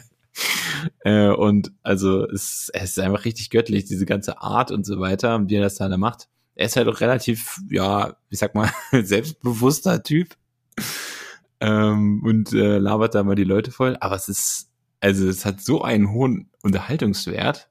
Äh, 1.05 1.29
und 1.29 1.71
also 1.85 2.27
es, 2.27 2.69
es 2.75 2.83
ist 2.83 2.99
einfach 2.99 3.25
richtig 3.25 3.51
göttlich, 3.51 3.85
diese 3.85 4.07
ganze 4.07 4.43
Art 4.43 4.73
und 4.73 4.85
so 4.85 4.99
weiter, 4.99 5.49
wie 5.49 5.55
er 5.55 5.63
das 5.63 5.77
da 5.77 5.97
macht. 5.97 6.29
Er 6.55 6.67
ist 6.67 6.77
halt 6.77 6.89
auch 6.89 7.01
relativ, 7.01 7.61
ja, 7.71 8.17
ich 8.31 8.39
sag 8.39 8.55
mal, 8.55 8.71
selbstbewusster 8.93 10.03
Typ. 10.03 10.37
Ähm, 11.61 12.23
und 12.25 12.53
äh, 12.53 12.79
labert 12.79 13.15
da 13.15 13.23
mal 13.23 13.35
die 13.35 13.45
Leute 13.45 13.71
voll. 13.71 13.97
Aber 14.01 14.17
es 14.17 14.29
ist, 14.29 14.71
also 15.01 15.29
es 15.29 15.45
hat 15.45 15.61
so 15.61 15.83
einen 15.83 16.13
hohen 16.13 16.51
Unterhaltungswert. 16.63 17.69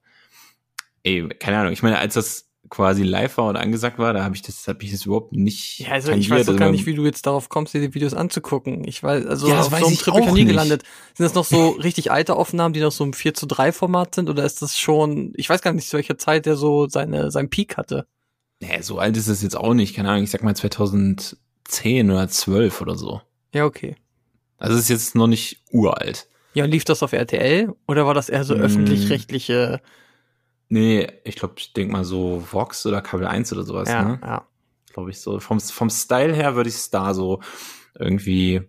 Ey, 1.03 1.27
keine 1.39 1.59
Ahnung, 1.59 1.73
ich 1.73 1.83
meine, 1.83 1.97
als 1.97 2.13
das 2.13 2.47
quasi 2.69 3.03
live 3.03 3.37
war 3.37 3.49
und 3.49 3.57
angesagt 3.57 3.99
war, 3.99 4.13
da 4.13 4.23
habe 4.23 4.35
ich 4.35 4.43
das, 4.43 4.67
habe 4.67 4.83
ich 4.83 4.91
das 4.91 5.05
überhaupt 5.05 5.33
nicht. 5.33 5.79
Ja, 5.79 5.89
also 5.89 6.11
ich 6.13 6.29
tangiert. 6.29 6.31
weiß 6.31 6.45
doch 6.53 6.59
gar 6.59 6.71
nicht, 6.71 6.85
wie 6.85 6.93
du 6.93 7.03
jetzt 7.03 7.25
darauf 7.25 7.49
kommst, 7.49 7.73
dir 7.73 7.81
die 7.81 7.93
Videos 7.93 8.13
anzugucken. 8.13 8.87
Ich 8.87 9.03
weiß, 9.03 9.25
also 9.25 9.47
Ja, 9.49 9.57
das 9.57 9.67
auf 9.67 9.71
weiß 9.73 9.79
so 9.81 9.85
einem 9.87 9.93
ich 9.93 10.01
Trip 10.01 10.13
bin 10.13 10.23
ich 10.23 10.29
noch 10.29 10.35
nie 10.35 10.45
gelandet. 10.45 10.83
Sind 11.13 11.25
das 11.25 11.33
noch 11.33 11.43
so 11.43 11.69
richtig 11.83 12.11
alte 12.11 12.35
Aufnahmen, 12.35 12.73
die 12.73 12.79
noch 12.79 12.93
so 12.93 13.03
im 13.03 13.13
4 13.13 13.33
zu 13.33 13.45
3 13.45 13.71
Format 13.73 14.15
sind 14.15 14.29
oder 14.29 14.45
ist 14.45 14.61
das 14.61 14.79
schon, 14.79 15.33
ich 15.35 15.49
weiß 15.49 15.61
gar 15.61 15.73
nicht, 15.73 15.89
zu 15.89 15.97
welcher 15.97 16.17
Zeit 16.17 16.45
der 16.45 16.55
so 16.55 16.87
seine, 16.87 17.29
seinen 17.29 17.49
Peak 17.49 17.77
hatte. 17.77 18.07
Nee, 18.61 18.81
so 18.81 18.99
alt 18.99 19.17
ist 19.17 19.27
es 19.27 19.41
jetzt 19.41 19.57
auch 19.57 19.73
nicht. 19.73 19.95
Keine 19.95 20.09
Ahnung, 20.11 20.23
ich 20.23 20.31
sag 20.31 20.43
mal 20.43 20.55
2010 20.55 22.09
oder 22.11 22.27
12 22.29 22.79
oder 22.81 22.95
so. 22.95 23.21
Ja, 23.53 23.65
okay. 23.65 23.95
Also 24.57 24.75
es 24.75 24.83
ist 24.83 24.89
jetzt 24.89 25.15
noch 25.15 25.27
nicht 25.27 25.63
uralt. 25.71 26.27
Ja, 26.53 26.65
lief 26.65 26.83
das 26.85 27.01
auf 27.01 27.13
RTL 27.13 27.73
oder 27.87 28.05
war 28.05 28.13
das 28.13 28.29
eher 28.29 28.43
so 28.43 28.55
Mm. 28.55 28.61
öffentlich-rechtliche? 28.61 29.81
Nee, 30.69 31.07
ich 31.23 31.35
glaube, 31.35 31.55
ich 31.57 31.73
denk 31.73 31.91
mal 31.91 32.03
so 32.05 32.43
Vox 32.51 32.85
oder 32.85 33.01
Kabel 33.01 33.27
1 33.27 33.51
oder 33.51 33.63
sowas, 33.63 33.89
Ja, 33.89 34.03
ne? 34.03 34.19
ja. 34.21 34.47
Glaube 34.93 35.09
ich 35.09 35.19
so. 35.19 35.39
Vom, 35.39 35.59
vom 35.59 35.89
Style 35.89 36.33
her 36.33 36.55
würde 36.55 36.69
ich 36.69 36.75
es 36.75 36.89
da 36.89 37.13
so 37.13 37.41
irgendwie, 37.97 38.61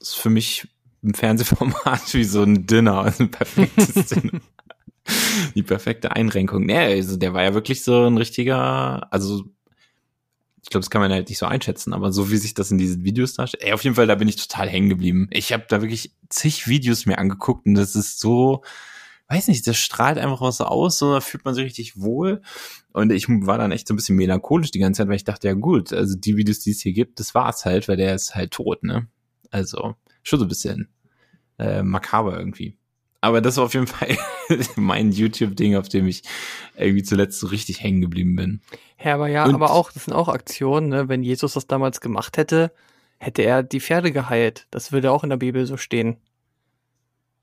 ist 0.00 0.14
für 0.16 0.30
mich 0.30 0.68
ein 1.02 1.14
Fernsehformat 1.14 2.14
wie 2.14 2.24
so 2.24 2.42
ein 2.42 2.66
Dinner, 2.66 2.98
also 3.00 3.24
ein 3.24 3.30
perfektes 3.30 4.06
Dinner. 4.10 4.40
Die 5.54 5.62
perfekte 5.62 6.12
Einrenkung. 6.12 6.66
Nee, 6.66 6.78
also 6.78 7.16
der 7.16 7.34
war 7.34 7.42
ja 7.42 7.54
wirklich 7.54 7.82
so 7.82 8.06
ein 8.06 8.16
richtiger, 8.16 9.12
also 9.12 9.44
ich 10.62 10.68
glaube, 10.68 10.82
das 10.82 10.90
kann 10.90 11.00
man 11.00 11.10
halt 11.10 11.28
nicht 11.28 11.38
so 11.38 11.46
einschätzen, 11.46 11.94
aber 11.94 12.12
so 12.12 12.30
wie 12.30 12.36
sich 12.36 12.54
das 12.54 12.70
in 12.70 12.78
diesen 12.78 13.02
Videos 13.04 13.34
darstellt, 13.34 13.64
ey, 13.64 13.72
auf 13.72 13.82
jeden 13.82 13.96
Fall, 13.96 14.06
da 14.06 14.14
bin 14.14 14.28
ich 14.28 14.36
total 14.36 14.68
hängen 14.68 14.88
geblieben. 14.88 15.28
Ich 15.30 15.52
habe 15.52 15.64
da 15.68 15.80
wirklich 15.80 16.14
zig 16.28 16.68
Videos 16.68 17.06
mir 17.06 17.18
angeguckt 17.18 17.66
und 17.66 17.74
das 17.74 17.96
ist 17.96 18.20
so, 18.20 18.62
weiß 19.28 19.48
nicht, 19.48 19.66
das 19.66 19.78
strahlt 19.78 20.18
einfach 20.18 20.40
was 20.40 20.58
so 20.58 20.64
aus, 20.64 20.98
so 20.98 21.14
da 21.14 21.20
fühlt 21.20 21.44
man 21.44 21.54
sich 21.54 21.64
richtig 21.64 22.00
wohl. 22.00 22.42
Und 22.92 23.10
ich 23.12 23.28
war 23.28 23.58
dann 23.58 23.72
echt 23.72 23.88
so 23.88 23.94
ein 23.94 23.96
bisschen 23.96 24.16
melancholisch 24.16 24.70
die 24.70 24.80
ganze 24.80 24.98
Zeit, 24.98 25.08
weil 25.08 25.16
ich 25.16 25.24
dachte, 25.24 25.48
ja 25.48 25.54
gut, 25.54 25.92
also 25.92 26.16
die 26.16 26.36
Videos, 26.36 26.60
die 26.60 26.72
es 26.72 26.80
hier 26.80 26.92
gibt, 26.92 27.20
das 27.20 27.34
war's 27.34 27.64
halt, 27.64 27.88
weil 27.88 27.96
der 27.96 28.14
ist 28.14 28.34
halt 28.34 28.50
tot, 28.50 28.82
ne? 28.82 29.08
Also 29.50 29.94
schon 30.22 30.38
so 30.38 30.44
ein 30.44 30.48
bisschen 30.48 30.88
äh, 31.58 31.82
makaber 31.82 32.38
irgendwie. 32.38 32.76
Aber 33.22 33.40
das 33.42 33.56
war 33.58 33.64
auf 33.64 33.74
jeden 33.74 33.86
Fall 33.86 34.16
mein 34.76 35.12
YouTube-Ding, 35.12 35.76
auf 35.76 35.88
dem 35.88 36.06
ich 36.06 36.22
irgendwie 36.76 37.02
zuletzt 37.02 37.38
so 37.38 37.48
richtig 37.48 37.82
hängen 37.82 38.00
geblieben 38.00 38.34
bin. 38.36 38.60
Ja, 39.02 39.14
aber 39.14 39.28
ja, 39.28 39.44
Und- 39.44 39.54
aber 39.54 39.70
auch, 39.72 39.92
das 39.92 40.04
sind 40.06 40.14
auch 40.14 40.28
Aktionen, 40.28 40.88
ne? 40.88 41.08
Wenn 41.08 41.22
Jesus 41.22 41.52
das 41.54 41.66
damals 41.66 42.00
gemacht 42.00 42.36
hätte, 42.38 42.72
hätte 43.18 43.42
er 43.42 43.62
die 43.62 43.80
Pferde 43.80 44.12
geheilt. 44.12 44.66
Das 44.70 44.92
würde 44.92 45.10
auch 45.12 45.22
in 45.24 45.30
der 45.30 45.36
Bibel 45.36 45.66
so 45.66 45.76
stehen. 45.76 46.16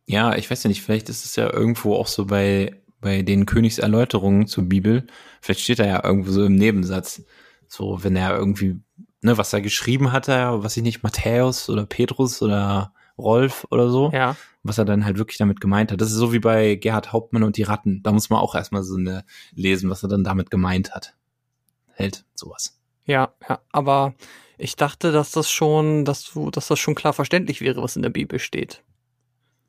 Ja, 0.08 0.36
ich 0.36 0.50
weiß 0.50 0.64
ja 0.64 0.70
nicht, 0.70 0.82
vielleicht 0.82 1.10
ist 1.10 1.26
es 1.26 1.36
ja 1.36 1.52
irgendwo 1.52 1.96
auch 1.96 2.08
so 2.08 2.26
bei, 2.26 2.82
bei 3.02 3.22
den 3.22 3.46
Königserläuterungen 3.46 4.48
zur 4.48 4.64
Bibel. 4.64 5.06
Vielleicht 5.42 5.62
steht 5.62 5.80
da 5.80 5.86
ja 5.86 6.04
irgendwo 6.04 6.32
so 6.32 6.46
im 6.46 6.56
Nebensatz. 6.56 7.24
So, 7.68 8.04
wenn 8.04 8.16
er 8.16 8.36
irgendwie, 8.38 8.80
ne, 9.22 9.38
was 9.38 9.52
er 9.54 9.62
geschrieben 9.62 10.14
hat, 10.14 10.30
er, 10.30 10.64
was 10.64 10.78
ich 10.78 10.84
nicht, 10.84 11.04
Matthäus 11.04 11.70
oder 11.70 11.86
Petrus 11.86 12.42
oder 12.42 12.94
Rolf 13.18 13.66
oder 13.72 13.90
so, 13.90 14.12
Ja. 14.14 14.36
was 14.64 14.78
er 14.78 14.86
dann 14.86 15.06
halt 15.06 15.18
wirklich 15.18 15.38
damit 15.38 15.60
gemeint 15.62 15.92
hat. 15.92 16.00
Das 16.02 16.10
ist 16.10 16.18
so 16.18 16.34
wie 16.34 16.40
bei 16.40 16.76
Gerhard 16.76 17.12
Hauptmann 17.14 17.44
und 17.44 17.58
die 17.58 17.64
Ratten. 17.64 18.02
Da 18.04 18.12
muss 18.12 18.30
man 18.30 18.40
auch 18.40 18.54
erstmal 18.56 18.84
so 18.84 18.96
eine 18.96 19.24
lesen, 19.54 19.90
was 19.90 20.04
er 20.04 20.10
dann 20.10 20.24
damit 20.24 20.52
gemeint 20.52 20.94
hat. 20.94 21.16
Hält 21.94 22.26
sowas. 22.36 22.80
Ja, 23.06 23.34
ja, 23.50 23.60
aber 23.72 24.14
ich 24.58 24.76
dachte, 24.76 25.12
dass 25.12 25.32
das 25.32 25.50
schon, 25.50 26.06
dass 26.06 26.24
du, 26.32 26.52
dass 26.52 26.68
das 26.68 26.78
schon 26.80 26.96
klar 26.96 27.14
verständlich 27.14 27.62
wäre, 27.62 27.82
was 27.82 27.96
in 27.96 28.02
der 28.02 28.10
Bibel 28.10 28.38
steht. 28.40 28.84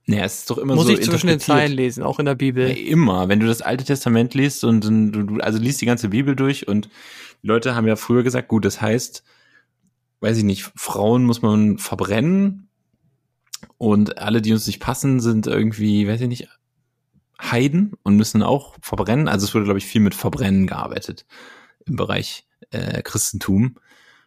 Naja, 0.07 0.25
es 0.25 0.39
ist 0.41 0.51
doch 0.51 0.57
immer 0.59 0.75
Muss 0.75 0.87
so 0.87 0.93
ich 0.93 1.03
zwischen 1.03 1.27
den. 1.27 1.39
Zeilen 1.39 1.73
lesen, 1.73 2.03
auch 2.03 2.19
in 2.19 2.25
der 2.27 2.35
Bibel. 2.35 2.67
Ja, 2.69 2.75
immer, 2.75 3.29
wenn 3.29 3.41
du 3.41 3.47
das 3.47 3.61
Alte 3.61 3.85
Testament 3.85 4.33
liest 4.35 4.65
und 4.65 4.85
dann 4.85 5.13
du, 5.13 5.41
also 5.41 5.59
liest 5.59 5.81
die 5.83 5.87
ganze 5.87 6.09
Bibel 6.09 6.35
durch 6.35 6.67
und 6.67 6.89
Leute 7.43 7.75
haben 7.75 7.87
ja 7.87 7.95
früher 7.97 8.23
gesagt, 8.23 8.49
gut, 8.49 8.65
das 8.65 8.81
heißt, 8.81 9.23
weiß 10.21 10.39
ich 10.39 10.45
nicht, 10.45 10.73
Frauen 10.77 11.25
muss 11.25 11.43
man 11.43 11.77
verbrennen 11.79 12.68
und 13.79 14.19
alle, 14.19 14.43
die 14.43 14.53
uns 14.53 14.67
nicht 14.67 14.81
passen, 14.81 15.21
sind 15.21 15.47
irgendwie, 15.47 16.07
weiß 16.09 16.21
ich 16.21 16.29
nicht, 16.29 16.49
Heiden 17.41 17.93
und 18.03 18.17
müssen 18.17 18.43
auch 18.43 18.77
verbrennen. 18.83 19.29
Also 19.29 19.47
es 19.47 19.55
wurde, 19.55 19.65
glaube 19.65 19.79
ich, 19.79 19.87
viel 19.87 20.01
mit 20.01 20.15
Verbrennen 20.15 20.67
gearbeitet 20.67 21.25
im 21.87 21.97
Bereich 21.97 22.47
äh, 22.71 23.03
Christentum 23.03 23.77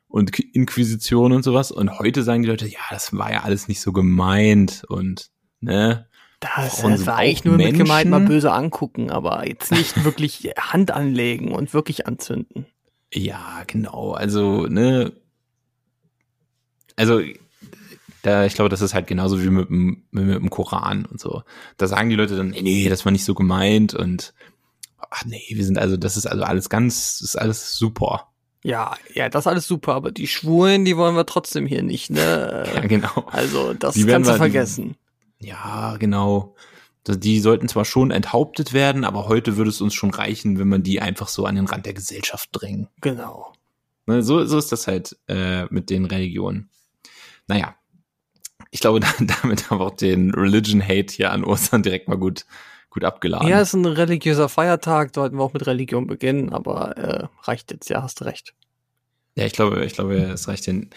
und 0.07 0.37
Inquisition 0.39 1.31
und 1.31 1.43
sowas. 1.43 1.71
Und 1.71 1.99
heute 1.99 2.23
sagen 2.23 2.43
die 2.43 2.49
Leute, 2.49 2.67
ja, 2.67 2.79
das 2.89 3.15
war 3.15 3.31
ja 3.31 3.41
alles 3.43 3.67
nicht 3.67 3.81
so 3.81 3.91
gemeint 3.91 4.83
und 4.87 5.29
ne, 5.59 6.07
Das, 6.39 6.81
das 6.81 7.05
war 7.05 7.17
eigentlich 7.17 7.45
nur 7.45 7.57
mit 7.57 7.77
gemeint, 7.77 8.09
mal 8.09 8.19
Menschen. 8.19 8.33
böse 8.33 8.51
angucken, 8.51 9.11
aber 9.11 9.47
jetzt 9.47 9.71
nicht 9.71 10.03
wirklich 10.03 10.53
Hand 10.57 10.91
anlegen 10.91 11.51
und 11.53 11.73
wirklich 11.73 12.07
anzünden. 12.07 12.65
Ja, 13.13 13.63
genau. 13.67 14.11
Also, 14.13 14.67
ne, 14.67 15.11
also 16.95 17.21
da, 18.23 18.45
ich 18.45 18.53
glaube, 18.53 18.69
das 18.69 18.81
ist 18.81 18.93
halt 18.93 19.07
genauso 19.07 19.41
wie 19.41 19.49
mit 19.49 19.69
dem, 19.69 20.03
mit 20.11 20.35
dem 20.35 20.49
Koran 20.49 21.05
und 21.05 21.19
so. 21.19 21.43
Da 21.77 21.87
sagen 21.87 22.09
die 22.09 22.15
Leute 22.15 22.35
dann, 22.37 22.49
nee, 22.49 22.61
nee, 22.61 22.89
das 22.89 23.05
war 23.05 23.11
nicht 23.11 23.25
so 23.25 23.33
gemeint 23.33 23.93
und 23.93 24.33
ach 25.09 25.25
nee, 25.25 25.43
wir 25.49 25.65
sind 25.65 25.77
also, 25.79 25.97
das 25.97 26.17
ist 26.17 26.25
also 26.27 26.43
alles 26.43 26.69
ganz, 26.69 27.21
ist 27.21 27.35
alles 27.37 27.75
super. 27.77 28.27
Ja, 28.63 28.95
ja, 29.15 29.27
das 29.27 29.43
ist 29.43 29.47
alles 29.47 29.67
super, 29.67 29.95
aber 29.95 30.11
die 30.11 30.27
Schwulen, 30.27 30.85
die 30.85 30.95
wollen 30.95 31.15
wir 31.15 31.25
trotzdem 31.25 31.65
hier 31.65 31.81
nicht, 31.83 32.11
ne? 32.11 32.65
Ja, 32.75 32.81
genau. 32.81 33.25
Also, 33.31 33.73
das 33.73 33.95
Die 33.95 34.05
kannst 34.05 34.29
du 34.29 34.35
vergessen. 34.35 34.95
Ja, 35.39 35.97
genau. 35.97 36.53
Das- 37.03 37.19
Die 37.19 37.39
sollten 37.39 37.67
zwar 37.67 37.85
schon 37.85 38.11
enthauptet 38.11 38.71
werden, 38.73 39.03
aber 39.03 39.27
heute 39.27 39.57
würde 39.57 39.71
es 39.71 39.81
uns 39.81 39.95
schon 39.95 40.11
reichen, 40.11 40.59
wenn 40.59 40.67
man 40.69 40.83
die 40.83 41.01
einfach 41.01 41.27
so 41.27 41.45
an 41.47 41.55
den 41.55 41.65
Rand 41.65 41.87
der 41.87 41.95
Gesellschaft 41.95 42.49
drängen. 42.51 42.87
Genau. 43.01 43.51
Ne, 44.05 44.21
so, 44.21 44.45
so 44.45 44.59
ist 44.59 44.71
das 44.71 44.85
halt 44.85 45.17
äh, 45.27 45.65
mit 45.73 45.89
den 45.89 46.05
Religionen. 46.05 46.69
Naja, 47.47 47.73
ich 48.71 48.79
glaube, 48.79 48.99
da, 49.01 49.07
damit 49.41 49.69
haben 49.69 49.79
wir 49.79 49.85
auch 49.85 49.95
den 49.95 50.33
Religion 50.33 50.81
Hate 50.81 51.13
hier 51.13 51.31
an 51.31 51.43
Ostern 51.43 51.83
direkt 51.83 52.07
mal 52.07 52.17
gut, 52.17 52.45
gut 52.89 53.03
abgeladen. 53.03 53.47
Ja, 53.47 53.61
ist 53.61 53.73
ein 53.73 53.85
religiöser 53.85 54.49
Feiertag, 54.49 55.13
sollten 55.13 55.37
wir 55.37 55.43
auch 55.43 55.53
mit 55.53 55.67
Religion 55.67 56.07
beginnen, 56.07 56.51
aber 56.51 56.97
äh, 56.97 57.27
reicht 57.43 57.71
jetzt, 57.71 57.89
ja, 57.89 58.01
hast 58.01 58.23
recht. 58.23 58.53
ja, 59.35 59.45
ich 59.45 59.53
glaube, 59.53 59.85
ich 59.85 59.93
glaube, 59.93 60.15
es 60.15 60.47
reicht 60.47 60.65
denn. 60.67 60.89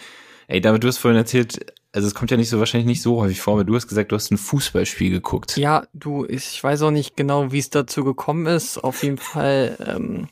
Ey, 0.47 0.61
David, 0.61 0.83
du 0.83 0.87
hast 0.87 0.99
vorhin 0.99 1.17
erzählt, 1.17 1.73
also 1.91 2.07
es 2.07 2.13
kommt 2.13 2.29
ja 2.29 2.37
nicht 2.37 2.49
so 2.49 2.59
wahrscheinlich 2.59 2.85
nicht 2.85 3.01
so 3.01 3.19
häufig 3.19 3.41
vor, 3.41 3.53
aber 3.53 3.63
du 3.63 3.73
hast 3.73 3.87
gesagt, 3.87 4.11
du 4.11 4.15
hast 4.15 4.29
ein 4.29 4.37
Fußballspiel 4.37 5.09
geguckt. 5.09 5.57
Ja, 5.57 5.87
du, 5.93 6.25
ich 6.25 6.63
weiß 6.63 6.83
auch 6.83 6.91
nicht 6.91 7.17
genau, 7.17 7.51
wie 7.51 7.57
es 7.57 7.71
dazu 7.71 8.03
gekommen 8.03 8.45
ist. 8.45 8.77
Auf 8.77 9.01
jeden 9.01 9.17
Fall 9.17 9.75
ähm, 9.79 10.27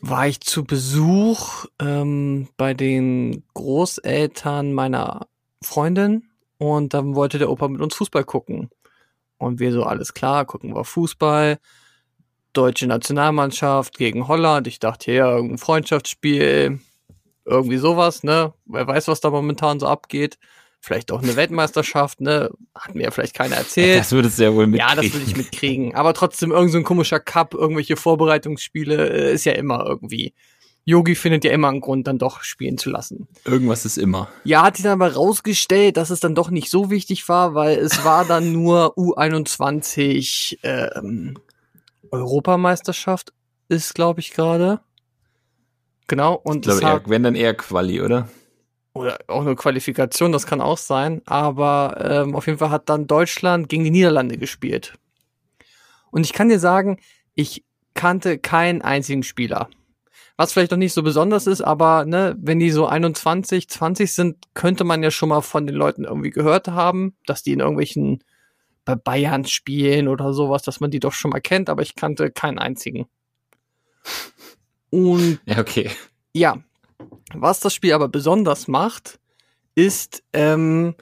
war 0.00 0.28
ich 0.28 0.40
zu 0.42 0.64
Besuch 0.64 1.64
ähm, 1.80 2.48
bei 2.56 2.72
den 2.72 3.42
Großeltern 3.54 4.72
meiner 4.72 5.26
Freundin 5.62 6.28
und 6.58 6.94
dann 6.94 7.14
wollte 7.14 7.38
der 7.38 7.50
Opa 7.50 7.68
mit 7.68 7.80
uns 7.80 7.94
Fußball 7.94 8.24
gucken. 8.24 8.70
Und 9.38 9.60
wir 9.60 9.72
so, 9.72 9.84
alles 9.84 10.14
klar, 10.14 10.44
gucken 10.44 10.74
wir 10.74 10.84
Fußball. 10.84 11.58
Deutsche 12.52 12.86
Nationalmannschaft 12.86 13.98
gegen 13.98 14.28
Holland. 14.28 14.66
Ich 14.66 14.78
dachte, 14.78 15.12
ja, 15.12 15.30
irgendein 15.30 15.58
Freundschaftsspiel, 15.58 16.80
irgendwie 17.44 17.76
sowas, 17.76 18.22
ne? 18.22 18.54
Wer 18.64 18.86
weiß, 18.86 19.08
was 19.08 19.20
da 19.20 19.30
momentan 19.30 19.78
so 19.78 19.86
abgeht. 19.86 20.38
Vielleicht 20.80 21.12
auch 21.12 21.22
eine 21.22 21.36
Weltmeisterschaft, 21.36 22.20
ne? 22.20 22.50
Hat 22.74 22.94
mir 22.94 23.04
ja 23.04 23.10
vielleicht 23.10 23.34
keiner 23.34 23.56
erzählt. 23.56 24.00
Das 24.00 24.12
würdest 24.12 24.38
du 24.38 24.44
ja 24.44 24.54
wohl 24.54 24.66
mitkriegen. 24.66 24.96
Ja, 24.96 25.02
das 25.02 25.12
würde 25.12 25.26
ich 25.26 25.36
mitkriegen. 25.36 25.94
Aber 25.94 26.14
trotzdem, 26.14 26.50
irgend 26.50 26.72
so 26.72 26.78
ein 26.78 26.84
komischer 26.84 27.20
Cup, 27.20 27.54
irgendwelche 27.54 27.96
Vorbereitungsspiele, 27.96 29.10
äh, 29.10 29.34
ist 29.34 29.44
ja 29.44 29.52
immer 29.52 29.84
irgendwie. 29.86 30.32
Yogi 30.88 31.16
findet 31.16 31.44
ja 31.44 31.50
immer 31.50 31.68
einen 31.68 31.80
Grund, 31.80 32.06
dann 32.06 32.18
doch 32.18 32.42
spielen 32.42 32.78
zu 32.78 32.90
lassen. 32.90 33.26
Irgendwas 33.44 33.84
ist 33.84 33.98
immer. 33.98 34.28
Ja, 34.44 34.62
hat 34.62 34.76
sich 34.76 34.84
dann 34.84 34.92
aber 34.92 35.12
rausgestellt, 35.12 35.96
dass 35.96 36.10
es 36.10 36.20
dann 36.20 36.36
doch 36.36 36.50
nicht 36.50 36.70
so 36.70 36.90
wichtig 36.90 37.28
war, 37.28 37.54
weil 37.54 37.76
es 37.76 38.04
war 38.04 38.24
dann 38.24 38.52
nur 38.62 38.96
U21 38.96 40.58
ähm, 40.62 41.36
Europameisterschaft 42.10 43.32
ist, 43.68 43.94
glaube 43.94 44.20
ich, 44.20 44.30
gerade. 44.30 44.80
Genau, 46.06 46.40
Ich 46.44 46.50
und 46.50 46.62
glaube, 46.62 46.78
es 46.78 46.84
hat, 46.84 47.02
eher, 47.02 47.10
wenn 47.10 47.24
dann 47.24 47.34
eher 47.34 47.54
Quali, 47.54 48.00
oder? 48.00 48.28
oder 48.96 49.18
auch 49.26 49.42
eine 49.42 49.56
Qualifikation, 49.56 50.32
das 50.32 50.46
kann 50.46 50.60
auch 50.60 50.78
sein. 50.78 51.20
Aber 51.26 51.98
ähm, 52.00 52.34
auf 52.34 52.46
jeden 52.46 52.58
Fall 52.58 52.70
hat 52.70 52.88
dann 52.88 53.06
Deutschland 53.06 53.68
gegen 53.68 53.84
die 53.84 53.90
Niederlande 53.90 54.38
gespielt. 54.38 54.94
Und 56.10 56.24
ich 56.24 56.32
kann 56.32 56.48
dir 56.48 56.58
sagen, 56.58 56.98
ich 57.34 57.64
kannte 57.94 58.38
keinen 58.38 58.82
einzigen 58.82 59.22
Spieler. 59.22 59.68
Was 60.36 60.52
vielleicht 60.52 60.70
noch 60.70 60.78
nicht 60.78 60.92
so 60.92 61.02
besonders 61.02 61.46
ist, 61.46 61.62
aber 61.62 62.04
ne, 62.04 62.36
wenn 62.38 62.58
die 62.58 62.70
so 62.70 62.86
21, 62.86 63.70
20 63.70 64.12
sind, 64.12 64.36
könnte 64.52 64.84
man 64.84 65.02
ja 65.02 65.10
schon 65.10 65.30
mal 65.30 65.40
von 65.40 65.66
den 65.66 65.74
Leuten 65.74 66.04
irgendwie 66.04 66.30
gehört 66.30 66.68
haben, 66.68 67.16
dass 67.26 67.42
die 67.42 67.52
in 67.52 67.60
irgendwelchen 67.60 68.22
bei 68.84 68.94
Bayern 68.94 69.46
spielen 69.46 70.08
oder 70.08 70.32
sowas, 70.34 70.62
dass 70.62 70.80
man 70.80 70.90
die 70.90 71.00
doch 71.00 71.12
schon 71.12 71.30
mal 71.30 71.40
kennt, 71.40 71.70
aber 71.70 71.82
ich 71.82 71.94
kannte 71.94 72.30
keinen 72.30 72.58
einzigen. 72.58 73.06
Und 74.90 75.40
Ja, 75.46 75.58
okay. 75.58 75.90
ja, 76.32 76.62
was 77.34 77.60
das 77.60 77.74
Spiel 77.74 77.94
aber 77.94 78.08
besonders 78.08 78.68
macht, 78.68 79.18
ist 79.74 80.22
ähm, 80.32 80.94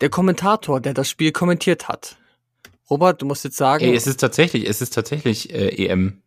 der 0.00 0.10
Kommentator, 0.10 0.80
der 0.80 0.92
das 0.92 1.08
Spiel 1.08 1.32
kommentiert 1.32 1.88
hat. 1.88 2.16
Robert, 2.90 3.22
du 3.22 3.26
musst 3.26 3.44
jetzt 3.44 3.56
sagen, 3.56 3.84
Ey, 3.84 3.94
es 3.94 4.06
ist 4.06 4.20
tatsächlich, 4.20 4.68
es 4.68 4.82
ist 4.82 4.92
tatsächlich 4.92 5.54
äh, 5.54 5.86
EM. 5.86 6.20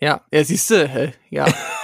ja, 0.00 0.22
ja, 0.32 0.44
siehst 0.44 0.70
du, 0.70 1.12
ja. 1.30 1.46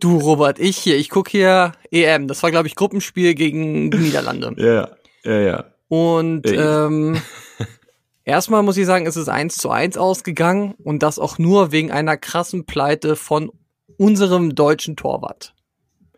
du, 0.00 0.18
Robert, 0.18 0.58
ich 0.58 0.76
hier, 0.78 0.96
ich 0.96 1.10
guck 1.10 1.28
hier 1.28 1.72
EM. 1.90 2.28
Das 2.28 2.42
war, 2.42 2.50
glaube 2.50 2.66
ich, 2.68 2.74
Gruppenspiel 2.76 3.34
gegen 3.34 3.90
die 3.90 3.98
Niederlande. 3.98 4.54
Ja, 4.56 4.90
ja, 5.30 5.40
ja. 5.40 5.64
Und 5.88 6.46
ähm, 6.50 7.20
erstmal 8.24 8.62
muss 8.62 8.76
ich 8.76 8.86
sagen, 8.86 9.06
es 9.06 9.16
ist 9.16 9.28
eins 9.28 9.56
zu 9.56 9.70
eins 9.70 9.96
ausgegangen 9.96 10.74
und 10.82 11.02
das 11.02 11.18
auch 11.18 11.38
nur 11.38 11.72
wegen 11.72 11.90
einer 11.90 12.16
krassen 12.16 12.66
Pleite 12.66 13.16
von 13.16 13.50
unserem 13.96 14.54
deutschen 14.54 14.96
Torwart. 14.96 15.54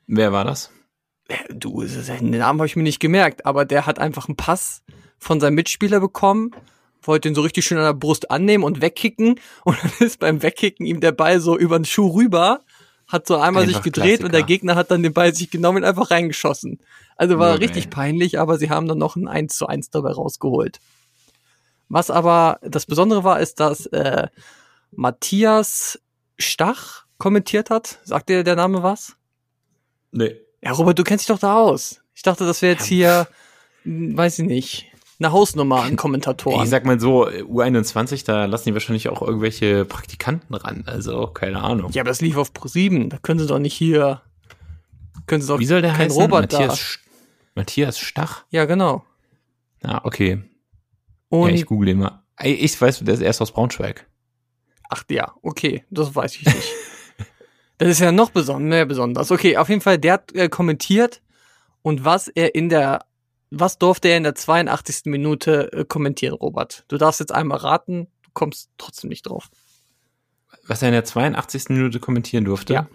Wer 0.07 0.33
war 0.33 0.45
das? 0.45 0.71
du, 1.51 1.83
es 1.83 1.97
ist- 1.97 2.09
den 2.09 2.31
Namen 2.31 2.61
habe 2.61 2.67
ich 2.69 2.77
mir 2.77 2.85
nicht 2.85 3.01
gemerkt, 3.01 3.45
aber 3.47 3.65
der 3.65 3.85
hat 3.87 3.99
einfach 3.99 4.29
einen 4.29 4.37
Pass 4.37 4.83
von 5.19 5.41
seinem 5.41 5.57
Mitspieler 5.57 5.99
bekommen, 5.99 6.53
wollte 7.03 7.29
ihn 7.29 7.35
so 7.35 7.41
richtig 7.41 7.65
schön 7.65 7.79
an 7.79 7.85
der 7.85 7.95
Brust 7.95 8.31
annehmen 8.31 8.63
und 8.63 8.81
wegkicken 8.81 9.41
und 9.65 9.77
dann 9.83 9.91
ist 10.07 10.21
beim 10.21 10.43
Wegkicken 10.43 10.87
ihm 10.87 11.01
der 11.01 11.11
Ball 11.13 11.41
so 11.41 11.59
über 11.59 11.79
den 11.81 11.85
Schuh 11.85 12.15
rüber, 12.15 12.61
hat 13.07 13.27
so 13.27 13.37
einmal 13.37 13.67
sich 13.67 13.77
Einfach 13.77 13.85
gedreht 13.85 14.25
und 14.25 14.33
der 14.33 14.41
Klassiker. 14.41 14.47
Gegner 14.47 14.75
hat 14.75 14.91
dann 14.91 15.03
den 15.03 15.13
Ball 15.13 15.35
sich 15.35 15.51
genommen 15.51 15.79
und 15.79 15.85
einfach 15.85 16.11
reingeschossen. 16.11 16.81
Also 17.17 17.39
war 17.39 17.55
Junge, 17.55 17.61
richtig 17.61 17.91
peinlich, 17.91 18.39
aber 18.39 18.59
sie 18.59 18.71
haben 18.71 18.89
dann 18.89 18.99
noch 18.99 19.17
ein 19.17 19.29
1 19.29 19.57
zu 19.57 19.67
1 19.67 19.91
dabei 19.91 20.13
rausgeholt. 20.13 20.81
Was 21.89 22.11
aber 22.11 22.59
das 22.63 22.87
Besondere 22.87 23.25
war, 23.25 23.41
ist, 23.41 23.61
dass 23.61 23.87
äh, 23.87 24.29
Matthias 24.91 26.01
Stach 26.39 27.05
kommentiert 27.19 27.71
hat. 27.71 28.01
Sagt 28.05 28.29
dir 28.29 28.45
der 28.45 28.57
Name 28.57 28.83
was? 28.83 29.17
Nee. 30.11 30.37
Ja, 30.63 30.73
Robert, 30.73 30.99
du 30.99 31.05
kennst 31.05 31.23
dich 31.23 31.35
doch 31.35 31.41
da 31.41 31.55
aus. 31.55 32.03
Ich 32.15 32.23
dachte, 32.23 32.45
das 32.45 32.61
wäre 32.61 32.75
jetzt 32.75 32.87
hier, 32.87 33.29
hm, 33.85 34.17
weiß 34.17 34.41
ich 34.41 34.47
nicht, 34.47 34.91
eine 35.19 35.33
Hausnummer 35.33 35.83
an 35.83 35.97
Kommentatoren. 35.97 36.65
Ich 36.65 36.71
sag 36.71 36.85
mal 36.85 37.01
so, 37.01 37.27
U21, 37.27 38.25
da 38.25 38.45
lassen 38.45 38.69
die 38.69 38.75
wahrscheinlich 38.75 39.09
auch 39.09 39.23
irgendwelche 39.23 39.85
Praktikanten 39.85 40.55
ran. 40.55 40.85
Also, 40.87 41.27
keine 41.29 41.63
Ahnung. 41.63 41.91
ja, 41.93 42.03
aber 42.03 42.11
das 42.11 42.21
lief 42.21 42.37
auf 42.37 42.53
Pro7. 42.53 43.09
Da 43.09 43.19
können 43.19 43.41
sie 43.41 43.47
doch 43.47 43.59
nicht 43.59 43.75
hier, 43.75 44.21
können 45.27 45.43
sie 45.43 45.49
doch 45.49 45.59
Wie 45.59 45.67
soll 45.67 45.83
der 45.83 45.93
kein 45.93 46.07
heißen? 46.07 46.21
Robert 46.21 46.53
Matthias, 46.53 46.99
da. 47.05 47.61
Matthias 47.61 47.99
Stach? 47.99 48.45
Ja, 48.51 48.65
genau. 48.65 49.05
Ah, 49.83 50.01
okay. 50.05 50.43
Und 51.29 51.51
ja, 51.51 51.55
ich 51.55 51.67
google 51.67 51.89
ihn 51.89 51.99
mal. 51.99 52.23
Ich 52.43 52.81
weiß, 52.81 53.01
der 53.01 53.15
ist 53.15 53.21
erst 53.21 53.41
aus 53.41 53.53
Braunschweig. 53.53 54.07
Ach 54.89 55.03
ja, 55.11 55.33
okay, 55.43 55.85
das 55.91 56.15
weiß 56.15 56.37
ich 56.37 56.45
nicht. 56.45 56.73
das 57.79 57.89
ist 57.89 58.01
ja 58.01 58.13
noch 58.13 58.31
beson 58.31 58.65
mehr 58.69 58.87
besonders. 58.87 59.31
Okay, 59.31 59.57
auf 59.57 59.69
jeden 59.69 59.81
Fall, 59.81 59.99
der 59.99 60.15
hat 60.15 60.33
äh, 60.35 60.49
kommentiert 60.49 61.23
Und 61.83 62.05
was 62.05 62.29
er 62.29 62.55
in 62.55 62.69
der, 62.69 63.06
was 63.51 63.79
durfte 63.79 64.09
er 64.09 64.17
in 64.17 64.23
der 64.25 64.35
82. 64.35 65.03
Minute 65.07 65.73
äh, 65.73 65.85
kommentieren, 65.85 66.35
Robert? 66.35 66.85
Du 66.89 66.99
darfst 66.99 67.21
jetzt 67.21 67.33
einmal 67.33 67.59
raten, 67.59 68.09
du 68.23 68.31
kommst 68.33 68.71
trotzdem 68.79 69.09
nicht 69.09 69.23
drauf. 69.29 69.49
Was 70.67 70.83
er 70.83 70.89
in 70.89 70.95
der 70.95 71.05
82. 71.05 71.69
Minute 71.69 72.01
kommentieren 72.01 72.45
durfte? 72.45 72.75
Ja. 72.75 72.89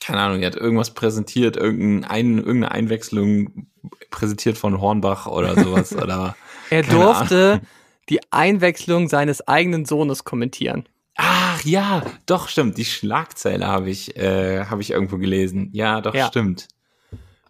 Keine 0.00 0.20
Ahnung, 0.20 0.40
er 0.40 0.48
hat 0.48 0.56
irgendwas 0.56 0.94
präsentiert, 0.94 1.56
irgendein, 1.56 2.04
ein, 2.10 2.38
irgendeine 2.38 2.70
Einwechslung 2.70 3.66
präsentiert 4.10 4.56
von 4.58 4.80
Hornbach 4.80 5.26
oder 5.26 5.54
sowas. 5.60 5.92
oder 5.96 6.36
Er 6.70 6.82
durfte 6.82 7.60
die 8.08 8.20
Einwechslung 8.30 9.08
seines 9.08 9.46
eigenen 9.48 9.84
Sohnes 9.84 10.22
kommentieren. 10.24 10.88
Ach 11.16 11.64
ja, 11.64 12.02
doch 12.26 12.48
stimmt. 12.48 12.76
Die 12.76 12.84
Schlagzeile 12.84 13.66
habe 13.66 13.90
ich, 13.90 14.16
äh, 14.16 14.66
habe 14.66 14.82
ich 14.82 14.90
irgendwo 14.90 15.16
gelesen. 15.18 15.70
Ja, 15.72 16.00
doch 16.02 16.14
Ja. 16.14 16.26
stimmt. 16.28 16.68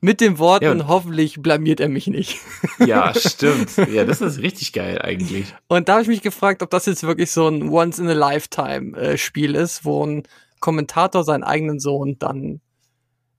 Mit 0.01 0.21
den 0.21 0.39
Worten, 0.39 0.79
Ja, 0.81 0.89
hoffentlich 0.89 1.41
blamiert 1.41 1.81
er 1.81 1.89
mich 1.89 2.07
nicht. 2.07 2.39
Ja, 2.87 3.15
stimmt. 3.15 3.77
Ja, 3.91 4.05
das 4.05 4.21
ist 4.21 4.39
richtig 4.43 4.73
geil 4.73 5.01
eigentlich. 5.01 5.55
Und 5.67 5.89
da 5.89 5.95
habe 5.95 6.03
ich 6.03 6.09
mich 6.09 6.21
gefragt, 6.21 6.63
ob 6.63 6.71
das 6.71 6.85
jetzt 6.87 7.03
wirklich 7.03 7.31
so 7.31 7.49
ein 7.49 7.69
Once-in-a-Lifetime-Spiel 7.71 9.55
ist, 9.55 9.85
wo 9.85 10.05
ein 10.05 10.25
Kommentator 10.61 11.25
seinen 11.25 11.43
eigenen 11.43 11.81
Sohn 11.81 12.19
dann 12.19 12.61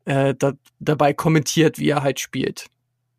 äh, 0.06 0.34
da, 0.34 0.54
dabei 0.80 1.14
kommentiert, 1.14 1.78
wie 1.78 1.90
er 1.90 2.02
halt 2.02 2.20
spielt. 2.20 2.68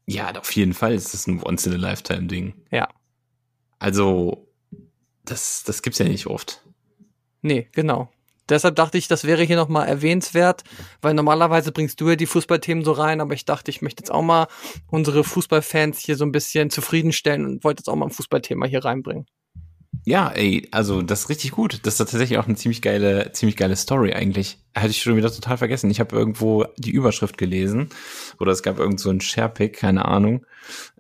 Ja, 0.07 0.33
auf 0.35 0.51
jeden 0.53 0.75
Fall 0.75 0.95
ist 0.95 1.15
das 1.15 1.27
ein 1.27 1.41
Once-in-a-Lifetime-Ding. 1.45 2.55
Ja. 2.71 2.89
Also, 3.79 4.49
das, 5.25 5.63
das 5.65 5.83
gibt's 5.83 5.99
ja 5.99 6.07
nicht 6.09 6.27
oft. 6.27 6.63
Nee, 7.43 7.69
genau. 7.73 8.11
Deshalb 8.49 8.77
dachte 8.77 8.99
ich, 8.99 9.09
das 9.09 9.25
wäre 9.25 9.43
hier 9.43 9.57
nochmal 9.57 9.89
erwähnenswert, 9.89 10.65
weil 11.03 11.15
normalerweise 11.15 11.73
bringst 11.73 12.01
du 12.01 12.09
ja 12.11 12.17
die 12.17 12.27
Fußballthemen 12.27 12.85
so 12.85 12.93
rein, 12.93 13.21
aber 13.21 13.35
ich 13.35 13.45
dachte, 13.45 13.71
ich 13.71 13.83
möchte 13.83 14.03
jetzt 14.03 14.11
auch 14.11 14.23
mal 14.23 14.47
unsere 14.91 15.25
Fußballfans 15.25 15.99
hier 16.01 16.17
so 16.17 16.25
ein 16.25 16.33
bisschen 16.33 16.71
zufriedenstellen 16.71 17.45
und 17.45 17.65
wollte 17.65 17.81
jetzt 17.81 17.89
auch 17.89 17.97
mal 17.97 18.07
ein 18.07 18.13
Fußballthema 18.13 18.67
hier 18.67 18.85
reinbringen. 18.85 19.27
Ja, 20.09 20.31
ey, 20.31 20.67
also 20.71 21.03
das 21.03 21.21
ist 21.21 21.29
richtig 21.29 21.51
gut. 21.51 21.81
Das 21.83 21.95
ist 21.95 21.99
tatsächlich 21.99 22.39
auch 22.39 22.47
eine 22.47 22.57
ziemlich 22.57 22.81
geile, 22.81 23.31
ziemlich 23.33 23.57
geile 23.59 23.77
Story 23.77 24.15
eigentlich. 24.15 24.57
Hatte 24.75 24.89
ich 24.89 25.03
schon 25.03 25.17
wieder 25.17 25.31
total 25.31 25.59
vergessen. 25.59 25.91
Ich 25.91 26.01
habe 26.01 26.17
irgendwo 26.17 26.65
die 26.79 26.93
Überschrift 26.93 27.37
gelesen 27.37 27.91
oder 28.41 28.53
es 28.53 28.63
gab 28.63 28.79
irgend 28.79 29.01
so 29.01 29.11
einen 29.11 29.21
Sharepick, 29.21 29.77
keine 29.77 30.07
Ahnung. 30.07 30.47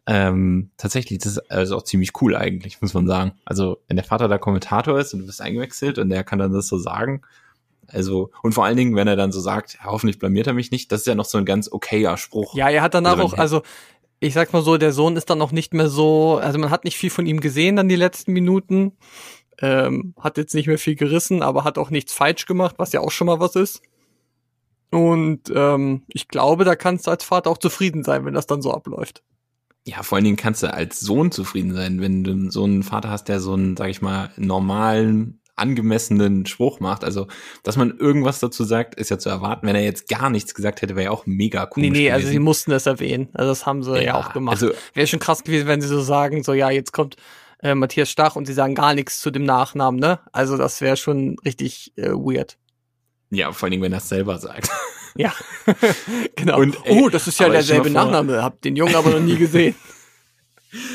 Ähm, 0.07 0.73
tatsächlich, 0.77 1.21
das 1.21 1.38
ist 1.38 1.50
also 1.50 1.79
auch 1.79 1.85
ziemlich 1.85 2.11
cool 2.21 2.37
eigentlich, 2.37 2.83
muss 2.83 2.93
man 2.93 3.07
sagen. 3.07 3.33
Also 3.47 3.79
wenn 3.88 3.97
der 3.97 4.05
Vater 4.05 4.29
da 4.29 4.37
Kommentator 4.37 5.00
ist 5.00 5.15
und 5.15 5.21
du 5.21 5.27
bist 5.27 5.41
eingewechselt 5.41 5.99
und 5.99 6.11
der 6.11 6.23
kann 6.23 6.38
dann 6.38 6.53
das 6.53 6.69
so 6.69 6.77
sagen. 6.77 7.23
Also 7.87 8.31
und 8.43 8.53
vor 8.53 8.67
allen 8.67 8.77
Dingen, 8.77 8.95
wenn 8.95 9.09
er 9.09 9.17
dann 9.17 9.33
so 9.33 9.41
sagt, 9.41 9.79
hoffentlich 9.87 10.19
blamiert 10.19 10.49
er 10.49 10.53
mich 10.53 10.71
nicht, 10.71 10.93
das 10.93 11.00
ist 11.00 11.07
ja 11.07 11.15
noch 11.15 11.25
so 11.25 11.38
ein 11.38 11.47
ganz 11.47 11.73
okayer 11.73 12.19
Spruch. 12.19 12.55
Ja, 12.55 12.69
er 12.69 12.83
hat 12.83 12.93
danach 12.93 13.12
Also, 13.12 13.25
auch, 13.25 13.38
also 13.38 13.62
ich 14.21 14.35
sag 14.35 14.53
mal 14.53 14.63
so, 14.63 14.77
der 14.77 14.93
Sohn 14.93 15.17
ist 15.17 15.31
dann 15.31 15.43
auch 15.43 15.53
nicht 15.53 15.75
mehr 15.75 15.89
so, 15.89 16.39
also 16.39 16.59
man 16.59 16.71
hat 16.71 16.85
nicht 16.85 16.97
viel 16.97 17.11
von 17.11 17.27
ihm 17.27 17.41
gesehen 17.41 17.77
dann 17.77 17.89
die 17.89 17.97
letzten 17.97 18.33
Minuten. 18.33 18.93
Ähm, 19.61 20.15
hat 20.21 20.39
jetzt 20.39 20.55
nicht 20.55 20.69
mehr 20.69 20.79
viel 20.79 20.95
gerissen, 20.95 21.43
aber 21.43 21.65
hat 21.65 21.79
auch 21.79 21.91
nichts 21.91 22.13
falsch 22.13 22.47
gemacht, 22.47 22.77
was 22.79 22.93
ja 22.93 23.01
auch 23.01 23.11
schon 23.11 23.27
mal 23.27 23.41
was 23.41 23.57
ist. 23.57 23.83
Und 24.91 25.53
ähm, 25.55 26.03
ich 26.09 26.29
glaube, 26.29 26.65
da 26.65 26.77
kannst 26.77 27.07
du 27.07 27.11
als 27.11 27.25
Vater 27.25 27.51
auch 27.51 27.59
zufrieden 27.59 28.05
sein, 28.05 28.25
wenn 28.25 28.35
das 28.35 28.47
dann 28.47 28.63
so 28.63 28.73
abläuft. 28.73 29.23
Ja, 29.87 30.03
vor 30.03 30.17
allen 30.17 30.25
Dingen 30.25 30.37
kannst 30.37 30.63
du 30.63 30.73
als 30.73 31.01
Sohn 31.01 31.33
zufrieden 31.33 31.75
sein, 31.75 32.01
wenn 32.01 32.23
du 32.23 32.51
so 32.51 32.65
einen 32.65 32.83
Vater 32.83 33.11
hast, 33.11 33.25
der 33.25 33.41
so 33.41 33.55
einen, 33.55 33.77
sag 33.77 33.89
ich 33.89 34.03
mal, 34.03 34.31
normalen, 34.37 35.38
angemessenen 35.59 36.47
Spruch 36.47 36.81
macht. 36.81 37.05
Also, 37.05 37.27
dass 37.62 37.77
man 37.77 37.97
irgendwas 37.99 38.41
dazu 38.41 38.65
sagt, 38.65 38.95
ist 38.95 39.11
ja 39.11 39.19
zu 39.19 39.29
erwarten. 39.29 39.67
Wenn 39.67 39.77
er 39.77 39.83
jetzt 39.83 40.09
gar 40.09 40.31
nichts 40.31 40.55
gesagt 40.55 40.83
hätte, 40.83 40.97
wäre 40.97 41.07
ja 41.07 41.11
auch 41.11 41.27
mega 41.27 41.65
cool. 41.77 41.83
nee, 41.83 41.91
nee, 41.91 42.11
also 42.11 42.29
sie 42.29 42.38
mussten 42.38 42.71
das 42.71 42.87
erwähnen. 42.87 43.29
Also 43.35 43.50
das 43.50 43.67
haben 43.67 43.83
sie 43.83 44.03
ja, 44.03 44.15
auch 44.15 44.33
gemacht. 44.33 44.62
Also, 44.62 44.73
Wäre 44.95 45.07
schon 45.07 45.21
krass 45.21 45.45
gewesen, 45.45 45.67
wenn 45.67 45.81
sie 45.81 45.88
so 45.88 46.00
sagen, 46.00 46.43
so 46.43 46.53
ja, 46.53 46.71
jetzt 46.71 46.93
kommt 46.93 47.17
äh, 47.62 47.75
Matthias 47.75 48.11
Stach 48.11 48.37
und 48.37 48.47
sie 48.47 48.53
sagen 48.53 48.75
gar 48.75 48.94
nichts 48.94 49.21
zu 49.21 49.31
dem 49.31 49.44
Nachnamen, 49.44 49.99
ne? 49.99 50.21
Also 50.33 50.57
das 50.57 50.81
wäre 50.81 50.97
schon 50.97 51.37
richtig 51.44 51.92
äh, 51.97 52.11
weird. 52.11 52.57
ja, 53.31 53.51
vor 53.53 53.66
allen 53.66 53.73
Dingen, 53.73 53.83
wenn 53.83 53.92
er 53.92 53.99
es 53.99 54.09
selber 54.09 54.38
sagt. 54.38 54.71
Ja, 55.16 55.33
genau. 56.37 56.61
Und, 56.61 56.77
ey, 56.85 57.03
oh, 57.03 57.09
das 57.09 57.27
ist 57.27 57.40
ja 57.40 57.49
derselbe 57.49 57.90
vor- 57.90 58.05
Nachname. 58.05 58.42
Hab 58.42 58.62
den 58.62 58.77
Jungen 58.77 58.94
aber 58.94 59.11
noch 59.11 59.21
nie 59.21 59.37
gesehen. 59.37 59.75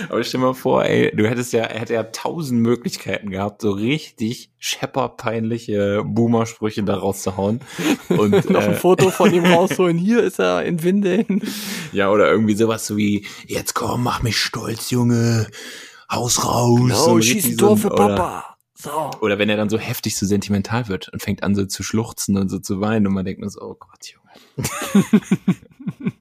Aber 0.09 0.23
stell 0.23 0.39
mal 0.39 0.53
vor, 0.53 0.85
ey, 0.85 1.11
du 1.15 1.27
hättest 1.27 1.51
ja, 1.53 1.63
er 1.63 1.79
hätte 1.79 1.93
ja 1.95 2.03
tausend 2.03 2.61
Möglichkeiten 2.61 3.29
gehabt, 3.31 3.61
so 3.61 3.71
richtig 3.71 4.51
schepperpeinliche 4.59 6.03
Boomer-Sprüche 6.05 6.83
da 6.83 6.95
rauszuhauen. 6.95 7.61
Und, 8.09 8.31
noch 8.49 8.61
ein 8.63 8.71
äh, 8.73 8.75
Foto 8.75 9.09
von 9.09 9.33
ihm 9.33 9.45
rausholen. 9.53 9.97
Hier 9.97 10.21
ist 10.23 10.39
er 10.39 10.63
in 10.63 10.83
Windeln. 10.83 11.41
Ja, 11.91 12.11
oder 12.11 12.29
irgendwie 12.29 12.55
sowas 12.55 12.85
so 12.85 12.97
wie, 12.97 13.25
jetzt 13.47 13.73
komm, 13.73 14.03
mach 14.03 14.21
mich 14.21 14.37
stolz, 14.37 14.91
Junge. 14.91 15.47
Haus 16.11 16.45
raus. 16.45 16.79
So 17.05 17.11
Oh, 17.11 17.15
ein 17.15 17.23
schieß 17.23 17.45
ein 17.45 17.57
Tor 17.57 17.69
so 17.69 17.73
ein- 17.75 17.79
für 17.79 17.89
Papa. 17.89 18.45
So. 18.75 19.11
Oder 19.21 19.39
wenn 19.39 19.49
er 19.49 19.55
dann 19.55 19.69
so 19.69 19.77
heftig 19.77 20.17
so 20.17 20.25
sentimental 20.25 20.89
wird 20.89 21.07
und 21.09 21.21
fängt 21.21 21.41
an 21.41 21.55
so 21.55 21.65
zu 21.65 21.83
schluchzen 21.83 22.37
und 22.37 22.49
so 22.49 22.59
zu 22.59 22.81
weinen 22.81 23.07
und 23.07 23.13
man 23.13 23.23
denkt 23.25 23.39
nur 23.39 23.49
so, 23.49 23.61
oh 23.61 23.75
Gott, 23.79 24.05
Junge. 24.05 24.67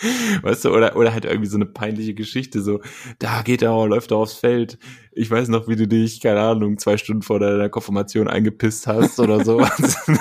weißt 0.42 0.64
du, 0.64 0.70
oder, 0.70 0.96
oder 0.96 1.12
halt 1.12 1.24
irgendwie 1.24 1.48
so 1.48 1.56
eine 1.56 1.66
peinliche 1.66 2.14
Geschichte, 2.14 2.62
so, 2.62 2.80
da 3.18 3.42
geht 3.42 3.62
er, 3.62 3.86
läuft 3.86 4.12
er 4.12 4.18
aufs 4.18 4.34
Feld. 4.34 4.78
Ich 5.12 5.30
weiß 5.30 5.48
noch, 5.48 5.66
wie 5.68 5.76
du 5.76 5.88
dich, 5.88 6.20
keine 6.20 6.40
Ahnung, 6.40 6.78
zwei 6.78 6.96
Stunden 6.96 7.22
vor 7.22 7.40
deiner 7.40 7.68
Konfirmation 7.68 8.28
eingepisst 8.28 8.86
hast 8.86 9.18
oder 9.18 9.44
sowas. 9.44 9.96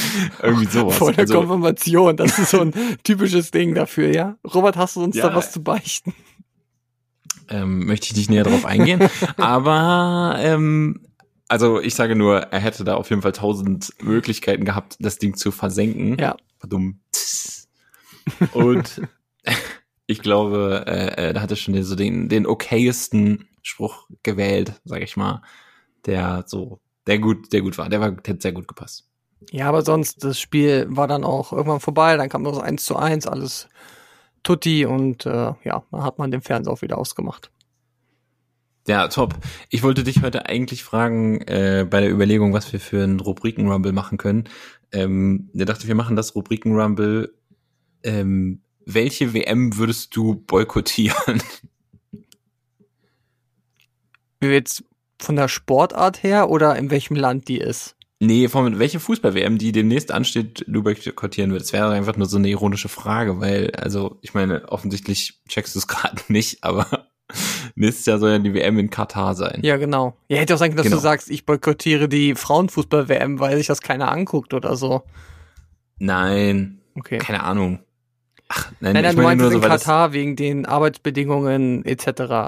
irgendwie 0.42 0.66
sowas. 0.66 0.96
Vor 0.96 1.12
der 1.12 1.20
Also, 1.20 1.38
Konfirmation. 1.38 2.16
Das 2.16 2.38
ist 2.38 2.50
so 2.50 2.60
ein 2.60 2.72
typisches 3.04 3.50
Ding 3.50 3.74
dafür, 3.74 4.12
ja? 4.14 4.36
Robert, 4.54 4.76
hast 4.76 4.96
du 4.96 5.02
uns 5.02 5.16
Ja. 5.16 5.28
da 5.28 5.34
was 5.34 5.52
zu 5.52 5.62
beichten? 5.62 6.14
ähm, 7.50 7.86
möchte 7.86 8.08
ich 8.10 8.16
nicht 8.16 8.28
näher 8.28 8.44
drauf 8.44 8.66
eingehen. 8.66 9.08
aber 9.38 10.36
ähm, 10.38 11.00
also 11.48 11.80
ich 11.80 11.94
sage 11.94 12.14
nur, 12.14 12.40
er 12.40 12.60
hätte 12.60 12.84
da 12.84 12.96
auf 12.96 13.08
jeden 13.08 13.22
Fall 13.22 13.32
tausend 13.32 13.90
Möglichkeiten 14.02 14.66
gehabt, 14.66 14.96
das 15.00 15.16
Ding 15.16 15.34
zu 15.34 15.50
versenken. 15.50 16.18
Ja. 16.20 16.36
Dumm. 16.68 17.00
Und 18.52 19.02
ich 20.06 20.20
glaube, 20.20 20.84
äh, 20.86 21.28
äh, 21.28 21.32
da 21.32 21.40
hat 21.40 21.50
er 21.50 21.56
schon 21.56 21.80
so 21.82 21.94
den, 21.94 22.28
den 22.28 22.46
okayesten 22.46 23.48
Spruch 23.62 24.08
gewählt, 24.22 24.72
sage 24.84 25.04
ich 25.04 25.16
mal, 25.16 25.42
der 26.06 26.44
so, 26.46 26.80
der 27.06 27.18
gut, 27.18 27.52
der 27.52 27.62
gut 27.62 27.78
war. 27.78 27.88
Der 27.88 28.00
war, 28.00 28.12
der 28.12 28.34
hat 28.34 28.42
sehr 28.42 28.52
gut 28.52 28.68
gepasst. 28.68 29.08
Ja, 29.50 29.68
aber 29.68 29.82
sonst, 29.82 30.24
das 30.24 30.40
Spiel 30.40 30.86
war 30.88 31.06
dann 31.06 31.24
auch 31.24 31.52
irgendwann 31.52 31.80
vorbei. 31.80 32.16
Dann 32.16 32.28
kam 32.28 32.44
so 32.44 32.60
1 32.60 32.84
zu 32.84 32.96
1, 32.96 33.26
alles 33.26 33.68
tutti 34.42 34.86
und 34.86 35.26
äh, 35.26 35.52
ja, 35.64 35.82
dann 35.90 36.02
hat 36.02 36.18
man 36.18 36.30
den 36.30 36.40
Fernseher 36.40 36.72
auch 36.72 36.82
wieder 36.82 36.98
ausgemacht. 36.98 37.50
Ja, 38.86 39.08
top. 39.08 39.34
Ich 39.68 39.82
wollte 39.82 40.02
dich 40.02 40.22
heute 40.22 40.46
eigentlich 40.46 40.82
fragen, 40.82 41.42
äh, 41.42 41.86
bei 41.88 42.00
der 42.00 42.10
Überlegung, 42.10 42.54
was 42.54 42.72
wir 42.72 42.80
für 42.80 43.04
einen 43.04 43.20
Rubriken-Rumble 43.20 43.92
machen 43.92 44.16
können. 44.16 44.44
Ähm, 44.92 45.50
der 45.52 45.66
dachte, 45.66 45.88
wir 45.88 45.94
machen 45.94 46.16
das 46.16 46.34
Rubriken-Rumble. 46.34 47.34
Ähm, 48.02 48.60
welche 48.86 49.34
WM 49.34 49.76
würdest 49.76 50.14
du 50.16 50.34
boykottieren? 50.34 51.42
Jetzt 54.42 54.84
von 55.20 55.36
der 55.36 55.48
Sportart 55.48 56.22
her 56.22 56.48
oder 56.48 56.76
in 56.76 56.90
welchem 56.90 57.16
Land 57.16 57.48
die 57.48 57.58
ist? 57.58 57.94
nee, 58.20 58.48
von 58.48 58.80
welche 58.80 58.98
Fußball-WM, 58.98 59.58
die 59.58 59.70
demnächst 59.70 60.10
ansteht, 60.10 60.64
du 60.66 60.82
boykottieren 60.82 61.52
würdest? 61.52 61.72
Wäre 61.72 61.92
einfach 61.92 62.16
nur 62.16 62.26
so 62.26 62.36
eine 62.36 62.48
ironische 62.48 62.88
Frage, 62.88 63.38
weil, 63.40 63.70
also, 63.76 64.18
ich 64.22 64.34
meine, 64.34 64.68
offensichtlich 64.70 65.40
checkst 65.48 65.76
du 65.76 65.78
es 65.78 65.86
gerade 65.88 66.20
nicht, 66.26 66.64
aber 66.64 67.06
nächstes 67.76 68.06
Jahr 68.06 68.18
soll 68.18 68.30
ja 68.30 68.38
die 68.40 68.54
WM 68.54 68.76
in 68.80 68.90
Katar 68.90 69.36
sein. 69.36 69.60
Ja, 69.62 69.76
genau. 69.76 70.16
Ja, 70.28 70.38
hätte 70.38 70.54
auch 70.54 70.58
sein 70.58 70.70
können, 70.70 70.78
dass 70.78 70.86
Genau. 70.86 70.96
du 70.96 71.02
sagst, 71.02 71.30
ich 71.30 71.46
boykottiere 71.46 72.08
die 72.08 72.34
Frauenfußball-WM, 72.34 73.38
weil 73.38 73.56
sich 73.56 73.68
das 73.68 73.82
keiner 73.82 74.10
anguckt 74.10 74.52
oder 74.52 74.74
so. 74.76 75.02
Nein, 75.98 76.80
Okay. 76.96 77.18
keine 77.18 77.44
Ahnung. 77.44 77.78
Ach, 78.48 78.72
nein, 78.80 78.94
Nein, 78.94 79.02
nein, 79.04 79.16
du 79.16 79.22
meinst 79.22 79.42
nur 79.42 79.50
so, 79.50 79.58
in 79.58 79.62
Katar 79.62 80.12
wegen 80.12 80.34
den 80.36 80.64
Arbeitsbedingungen 80.66 81.84
etc., 81.84 82.06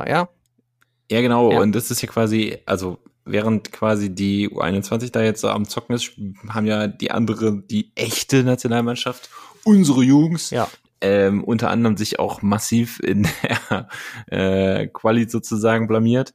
ja? 0.08 0.28
Ja, 1.10 1.20
genau. 1.20 1.52
Ja. 1.52 1.60
Und 1.60 1.72
das 1.74 1.90
ist 1.90 2.00
ja 2.02 2.08
quasi, 2.08 2.58
also 2.66 2.98
während 3.24 3.70
quasi 3.72 4.14
die 4.14 4.48
U21 4.48 5.12
da 5.12 5.22
jetzt 5.22 5.40
so 5.40 5.48
am 5.48 5.68
Zocken 5.68 5.94
ist, 5.94 6.12
haben 6.48 6.66
ja 6.66 6.86
die 6.86 7.10
andere, 7.10 7.60
die 7.62 7.92
echte 7.96 8.44
Nationalmannschaft, 8.44 9.28
unsere 9.64 10.02
Jungs, 10.02 10.50
Ja. 10.50 10.68
ähm, 11.00 11.44
unter 11.44 11.70
anderem 11.70 11.96
sich 11.96 12.18
auch 12.18 12.42
massiv 12.42 12.98
in 13.00 13.28
der 13.42 13.88
äh, 14.82 14.86
Quali 14.86 15.28
sozusagen 15.28 15.86
blamiert. 15.86 16.32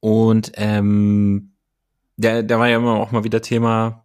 Und 0.00 0.52
ähm, 0.56 1.52
da, 2.16 2.42
da 2.42 2.58
war 2.58 2.68
ja 2.68 2.76
immer 2.76 2.94
auch 3.00 3.10
mal 3.12 3.24
wieder 3.24 3.40
Thema, 3.42 4.01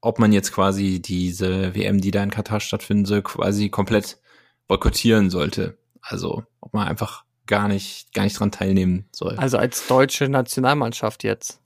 ob 0.00 0.18
man 0.18 0.32
jetzt 0.32 0.52
quasi 0.52 1.00
diese 1.00 1.74
WM, 1.74 2.00
die 2.00 2.10
da 2.10 2.22
in 2.22 2.30
Katar 2.30 2.60
stattfinden 2.60 3.04
soll, 3.04 3.22
quasi 3.22 3.68
komplett 3.68 4.20
boykottieren 4.66 5.30
sollte. 5.30 5.78
Also 6.00 6.44
ob 6.60 6.74
man 6.74 6.86
einfach 6.86 7.24
gar 7.46 7.68
nicht, 7.68 8.12
gar 8.14 8.24
nicht 8.24 8.38
dran 8.38 8.52
teilnehmen 8.52 9.08
soll. 9.12 9.36
Also 9.36 9.58
als 9.58 9.86
deutsche 9.86 10.28
Nationalmannschaft 10.28 11.24
jetzt. 11.24 11.60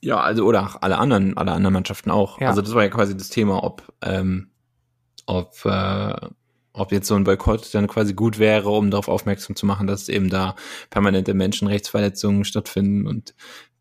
Ja, 0.00 0.20
also 0.20 0.44
oder 0.44 0.62
auch 0.62 0.82
alle 0.82 0.98
anderen, 0.98 1.36
alle 1.36 1.52
anderen 1.52 1.74
Mannschaften 1.74 2.10
auch. 2.10 2.40
Ja. 2.40 2.48
Also 2.48 2.62
das 2.62 2.72
war 2.74 2.84
ja 2.84 2.88
quasi 2.88 3.16
das 3.16 3.30
Thema, 3.30 3.64
ob 3.64 3.82
ähm, 4.00 4.50
ob, 5.28 5.64
äh, 5.64 6.14
ob 6.72 6.90
jetzt 6.90 7.06
so 7.06 7.14
ein 7.14 7.24
Boykott 7.24 7.74
dann 7.74 7.86
quasi 7.86 8.14
gut 8.14 8.38
wäre, 8.38 8.70
um 8.70 8.90
darauf 8.90 9.08
aufmerksam 9.08 9.54
zu 9.56 9.66
machen, 9.66 9.86
dass 9.86 10.08
eben 10.08 10.30
da 10.30 10.56
permanente 10.90 11.34
Menschenrechtsverletzungen 11.34 12.44
stattfinden 12.44 13.06
und 13.06 13.34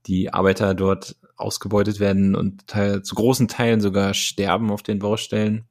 die 0.08 0.34
Arbeiter 0.34 0.76
dort 0.76 1.16
ausgebeutet 1.38 2.00
werden 2.00 2.36
und 2.36 2.68
teil, 2.68 3.04
zu 3.04 3.16
großen 3.16 3.48
Teilen 3.48 3.80
sogar 3.82 4.14
sterben 4.14 4.72
auf 4.72 4.84
den 4.84 5.00
Baustellen. 5.00 5.66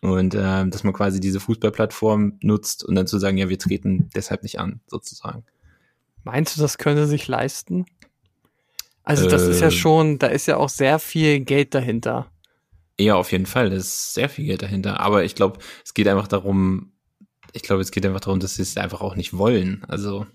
Und 0.00 0.34
äh, 0.34 0.66
dass 0.68 0.84
man 0.84 0.92
quasi 0.92 1.18
diese 1.18 1.40
Fußballplattform 1.40 2.38
nutzt 2.40 2.84
und 2.84 2.94
dann 2.94 3.06
zu 3.06 3.18
sagen, 3.18 3.36
ja, 3.36 3.48
wir 3.48 3.58
treten 3.58 4.10
deshalb 4.14 4.42
nicht 4.42 4.60
an, 4.60 4.80
sozusagen. 4.86 5.44
Meinst 6.22 6.56
du, 6.56 6.60
das 6.60 6.78
könnte 6.78 7.06
sich 7.06 7.26
leisten? 7.26 7.86
Also 9.02 9.28
das 9.28 9.42
ist 9.42 9.60
ja 9.60 9.68
Ähm. 9.68 9.72
schon, 9.72 10.18
da 10.18 10.26
ist 10.26 10.46
ja 10.46 10.58
auch 10.58 10.68
sehr 10.68 10.98
viel 10.98 11.40
Geld 11.40 11.74
dahinter. 11.74 12.30
Ja, 13.00 13.14
auf 13.14 13.32
jeden 13.32 13.46
Fall. 13.46 13.70
Da 13.70 13.76
ist 13.76 14.12
sehr 14.14 14.28
viel 14.28 14.44
Geld 14.44 14.62
dahinter. 14.62 15.00
Aber 15.00 15.24
ich 15.24 15.34
glaube, 15.34 15.58
es 15.84 15.94
geht 15.94 16.06
einfach 16.08 16.28
darum, 16.28 16.92
ich 17.52 17.62
glaube, 17.62 17.80
es 17.80 17.90
geht 17.90 18.04
einfach 18.04 18.20
darum, 18.20 18.40
dass 18.40 18.56
sie 18.56 18.62
es 18.62 18.76
einfach 18.76 19.00
auch 19.00 19.16
nicht 19.16 19.36
wollen. 19.36 19.82
Also, 19.88 20.26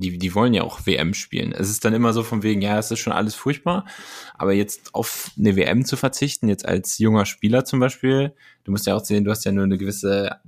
die, 0.00 0.18
die 0.18 0.34
wollen 0.34 0.54
ja 0.54 0.62
auch 0.62 0.86
WM 0.86 1.14
spielen. 1.14 1.52
Es 1.52 1.70
ist 1.70 1.84
dann 1.84 1.94
immer 1.94 2.12
so 2.12 2.22
von 2.22 2.42
wegen, 2.42 2.62
ja, 2.62 2.78
es 2.78 2.90
ist 2.90 2.98
schon 2.98 3.12
alles 3.12 3.34
furchtbar, 3.34 3.86
aber 4.34 4.52
jetzt 4.52 4.94
auf 4.94 5.30
eine 5.38 5.56
WM 5.56 5.84
zu 5.84 5.96
verzichten, 5.96 6.48
jetzt 6.48 6.66
als 6.66 6.98
junger 6.98 7.26
Spieler 7.26 7.64
zum 7.64 7.80
Beispiel, 7.80 8.34
du 8.64 8.72
musst 8.72 8.86
ja 8.86 8.96
auch 8.96 9.04
sehen, 9.04 9.24
du 9.24 9.30
hast 9.30 9.44
ja 9.44 9.52
nur 9.52 9.64
eine 9.64 9.78
gewisse, 9.78 10.40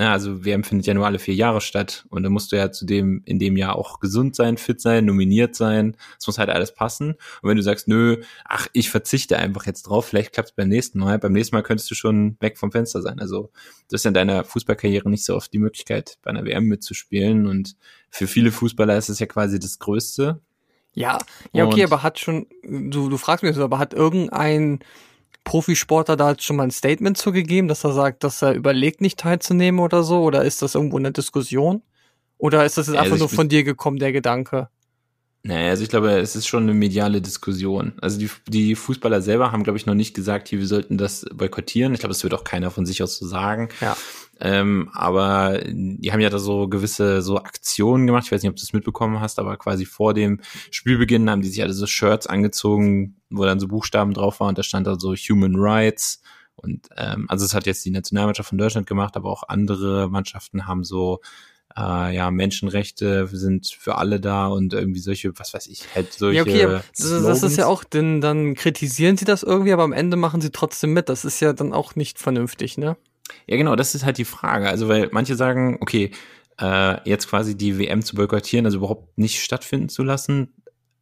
ja, 0.00 0.12
also 0.12 0.44
WM 0.44 0.64
findet 0.64 0.86
ja 0.86 0.94
nur 0.94 1.04
alle 1.04 1.18
vier 1.18 1.34
Jahre 1.34 1.60
statt 1.60 2.06
und 2.08 2.22
dann 2.22 2.32
musst 2.32 2.52
du 2.52 2.56
ja 2.56 2.72
zudem 2.72 3.20
in 3.26 3.38
dem 3.38 3.56
Jahr 3.56 3.76
auch 3.76 4.00
gesund 4.00 4.34
sein, 4.34 4.56
fit 4.56 4.80
sein, 4.80 5.04
nominiert 5.04 5.54
sein. 5.54 5.94
Es 6.18 6.26
muss 6.26 6.38
halt 6.38 6.48
alles 6.48 6.72
passen. 6.74 7.10
Und 7.42 7.48
wenn 7.50 7.56
du 7.56 7.62
sagst, 7.62 7.86
nö, 7.86 8.22
ach, 8.44 8.66
ich 8.72 8.88
verzichte 8.90 9.36
einfach 9.38 9.66
jetzt 9.66 9.82
drauf, 9.82 10.06
vielleicht 10.06 10.32
klappt 10.32 10.50
es 10.50 10.54
beim 10.54 10.68
nächsten 10.68 10.98
Mal. 11.00 11.18
Beim 11.18 11.32
nächsten 11.32 11.54
Mal 11.54 11.62
könntest 11.62 11.90
du 11.90 11.94
schon 11.94 12.36
weg 12.40 12.56
vom 12.56 12.72
Fenster 12.72 13.02
sein. 13.02 13.18
Also 13.20 13.50
du 13.88 13.94
hast 13.94 14.04
ja 14.04 14.08
in 14.08 14.14
deiner 14.14 14.44
Fußballkarriere 14.44 15.10
nicht 15.10 15.24
so 15.24 15.36
oft 15.36 15.52
die 15.52 15.58
Möglichkeit, 15.58 16.18
bei 16.22 16.30
einer 16.30 16.44
WM 16.46 16.64
mitzuspielen. 16.64 17.46
Und 17.46 17.76
für 18.08 18.26
viele 18.26 18.52
Fußballer 18.52 18.96
ist 18.96 19.10
es 19.10 19.18
ja 19.18 19.26
quasi 19.26 19.58
das 19.58 19.78
Größte. 19.78 20.40
Ja, 20.94 21.18
ja, 21.52 21.66
okay, 21.66 21.84
Und- 21.84 21.92
aber 21.92 22.02
hat 22.02 22.18
schon, 22.18 22.46
du, 22.64 23.08
du 23.08 23.16
fragst 23.18 23.42
mich 23.42 23.54
so, 23.54 23.62
aber 23.62 23.78
hat 23.78 23.92
irgendein 23.94 24.80
Profisportler 25.44 26.16
da 26.16 26.30
jetzt 26.30 26.44
schon 26.44 26.56
mal 26.56 26.64
ein 26.64 26.70
Statement 26.70 27.16
zugegeben, 27.16 27.68
dass 27.68 27.84
er 27.84 27.92
sagt, 27.92 28.24
dass 28.24 28.42
er 28.42 28.54
überlegt, 28.54 29.00
nicht 29.00 29.18
teilzunehmen 29.18 29.80
oder 29.80 30.02
so? 30.02 30.22
Oder 30.22 30.44
ist 30.44 30.62
das 30.62 30.74
irgendwo 30.74 30.98
eine 30.98 31.12
Diskussion? 31.12 31.82
Oder 32.38 32.64
ist 32.64 32.78
das 32.78 32.86
jetzt 32.86 32.96
Also 32.96 33.04
einfach 33.04 33.16
ich 33.16 33.20
nur 33.20 33.28
von 33.28 33.48
dir 33.48 33.64
gekommen, 33.64 33.98
der 33.98 34.12
Gedanke? 34.12 34.68
Naja, 35.42 35.70
also 35.70 35.82
ich 35.82 35.88
glaube, 35.88 36.10
es 36.18 36.36
ist 36.36 36.46
schon 36.46 36.64
eine 36.64 36.74
mediale 36.74 37.22
Diskussion. 37.22 37.94
Also 38.02 38.18
die, 38.18 38.30
die 38.48 38.74
Fußballer 38.74 39.22
selber 39.22 39.52
haben, 39.52 39.64
glaube 39.64 39.78
ich, 39.78 39.86
noch 39.86 39.94
nicht 39.94 40.14
gesagt, 40.14 40.48
hier, 40.48 40.58
wir 40.58 40.66
sollten 40.66 40.98
das 40.98 41.24
boykottieren. 41.32 41.94
Ich 41.94 42.00
glaube, 42.00 42.12
das 42.12 42.22
wird 42.22 42.34
auch 42.34 42.44
keiner 42.44 42.70
von 42.70 42.84
sich 42.84 43.02
aus 43.02 43.16
so 43.16 43.26
sagen. 43.26 43.70
Ja. 43.80 43.96
Ähm, 44.40 44.88
aber 44.94 45.60
die 45.66 46.12
haben 46.12 46.20
ja 46.20 46.30
da 46.30 46.38
so 46.38 46.68
gewisse 46.68 47.20
so 47.20 47.36
Aktionen 47.36 48.06
gemacht. 48.06 48.24
Ich 48.26 48.32
weiß 48.32 48.42
nicht, 48.42 48.50
ob 48.50 48.56
du 48.56 48.62
es 48.62 48.72
mitbekommen 48.72 49.20
hast, 49.20 49.38
aber 49.38 49.56
quasi 49.56 49.84
vor 49.84 50.14
dem 50.14 50.40
Spielbeginn 50.70 51.28
haben 51.28 51.42
die 51.42 51.48
sich 51.48 51.62
alle 51.62 51.74
so 51.74 51.86
Shirts 51.86 52.26
angezogen, 52.26 53.16
wo 53.28 53.44
dann 53.44 53.60
so 53.60 53.68
Buchstaben 53.68 54.14
drauf 54.14 54.40
waren 54.40 54.50
und 54.50 54.58
da 54.58 54.62
stand 54.62 54.86
da 54.86 54.98
so 54.98 55.14
Human 55.14 55.56
Rights. 55.56 56.22
Und 56.56 56.88
ähm, 56.96 57.26
also 57.28 57.44
es 57.44 57.54
hat 57.54 57.66
jetzt 57.66 57.84
die 57.84 57.90
Nationalmannschaft 57.90 58.48
von 58.48 58.58
Deutschland 58.58 58.86
gemacht, 58.86 59.16
aber 59.16 59.30
auch 59.30 59.44
andere 59.48 60.08
Mannschaften 60.08 60.66
haben 60.66 60.84
so 60.84 61.20
äh, 61.76 62.14
ja, 62.14 62.30
Menschenrechte 62.30 63.28
sind 63.30 63.68
für 63.68 63.96
alle 63.96 64.20
da 64.20 64.48
und 64.48 64.72
irgendwie 64.72 65.00
solche, 65.00 65.38
was 65.38 65.54
weiß 65.54 65.68
ich, 65.68 65.84
halt 65.94 66.12
solche. 66.12 66.36
Ja, 66.36 66.42
okay, 66.42 66.80
das, 66.96 67.22
das 67.22 67.42
ist 67.42 67.56
ja 67.56 67.66
auch, 67.66 67.84
denn 67.84 68.20
dann 68.20 68.54
kritisieren 68.54 69.16
sie 69.16 69.24
das 69.24 69.42
irgendwie, 69.42 69.72
aber 69.72 69.84
am 69.84 69.92
Ende 69.92 70.16
machen 70.16 70.40
sie 70.40 70.50
trotzdem 70.50 70.92
mit. 70.92 71.08
Das 71.08 71.24
ist 71.24 71.40
ja 71.40 71.52
dann 71.52 71.72
auch 71.72 71.94
nicht 71.94 72.18
vernünftig, 72.18 72.76
ne? 72.78 72.96
Ja, 73.46 73.56
genau, 73.56 73.76
das 73.76 73.94
ist 73.94 74.04
halt 74.04 74.18
die 74.18 74.24
Frage. 74.24 74.68
Also, 74.68 74.88
weil 74.88 75.08
manche 75.12 75.34
sagen, 75.36 75.78
okay, 75.80 76.10
äh, 76.60 77.08
jetzt 77.08 77.28
quasi 77.28 77.56
die 77.56 77.78
WM 77.78 78.02
zu 78.02 78.14
boykottieren, 78.16 78.66
also 78.66 78.78
überhaupt 78.78 79.16
nicht 79.18 79.42
stattfinden 79.42 79.88
zu 79.88 80.02
lassen, 80.02 80.52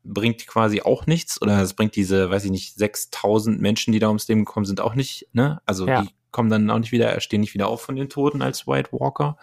bringt 0.04 0.46
quasi 0.46 0.80
auch 0.82 1.06
nichts. 1.06 1.40
Oder 1.42 1.60
es 1.60 1.74
bringt 1.74 1.96
diese, 1.96 2.30
weiß 2.30 2.44
ich 2.44 2.50
nicht, 2.50 2.74
6000 2.76 3.60
Menschen, 3.60 3.92
die 3.92 3.98
da 3.98 4.08
ums 4.08 4.28
Leben 4.28 4.44
gekommen 4.44 4.66
sind, 4.66 4.80
auch 4.80 4.94
nicht, 4.94 5.28
ne? 5.32 5.60
Also, 5.66 5.86
Ja. 5.86 6.02
die 6.02 6.08
kommen 6.30 6.48
dann 6.50 6.70
auch 6.70 6.78
nicht 6.78 6.92
wieder, 6.92 7.18
stehen 7.20 7.40
nicht 7.40 7.54
wieder 7.54 7.68
auf 7.68 7.80
von 7.82 7.96
den 7.96 8.08
Toten 8.08 8.40
als 8.42 8.66
White 8.66 8.90
Walker. 8.92 9.36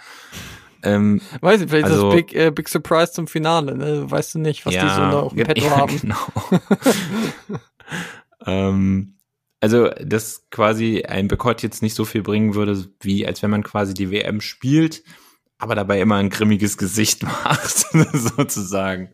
Ähm, 0.84 1.20
Weiß 1.42 1.62
ich, 1.62 1.70
vielleicht 1.70 1.86
Also- 1.86 2.10
ist 2.10 2.14
das 2.14 2.16
Big, 2.16 2.36
äh, 2.36 2.52
Big 2.52 2.70
Surprise 2.70 3.12
zum 3.12 3.28
Finale, 3.28 3.76
ne? 3.76 4.10
Weißt 4.10 4.36
du 4.36 4.40
nicht, 4.40 4.66
was 4.68 4.74
die 4.74 4.80
so 4.80 4.86
noch 5.08 5.32
im 5.32 5.38
ge- 5.38 5.46
Petto 5.46 5.66
ja, 5.66 5.76
haben. 5.78 6.00
Genau. 6.00 6.16
ähm, 8.46 9.15
also, 9.66 9.90
dass 10.00 10.48
quasi 10.52 11.06
ein 11.08 11.28
Boykott 11.28 11.64
jetzt 11.64 11.82
nicht 11.82 11.96
so 11.96 12.06
viel 12.06 12.22
bringen 12.22 12.54
würde, 12.54 12.86
wie 13.02 13.26
als 13.26 13.42
wenn 13.42 13.50
man 13.50 13.64
quasi 13.64 13.96
die 13.96 14.12
WM 14.12 14.40
spielt, 14.40 15.02
aber 15.58 15.74
dabei 15.74 16.00
immer 16.00 16.18
ein 16.18 16.30
grimmiges 16.30 16.78
Gesicht 16.78 17.24
macht, 17.24 17.68
sozusagen. 18.14 19.10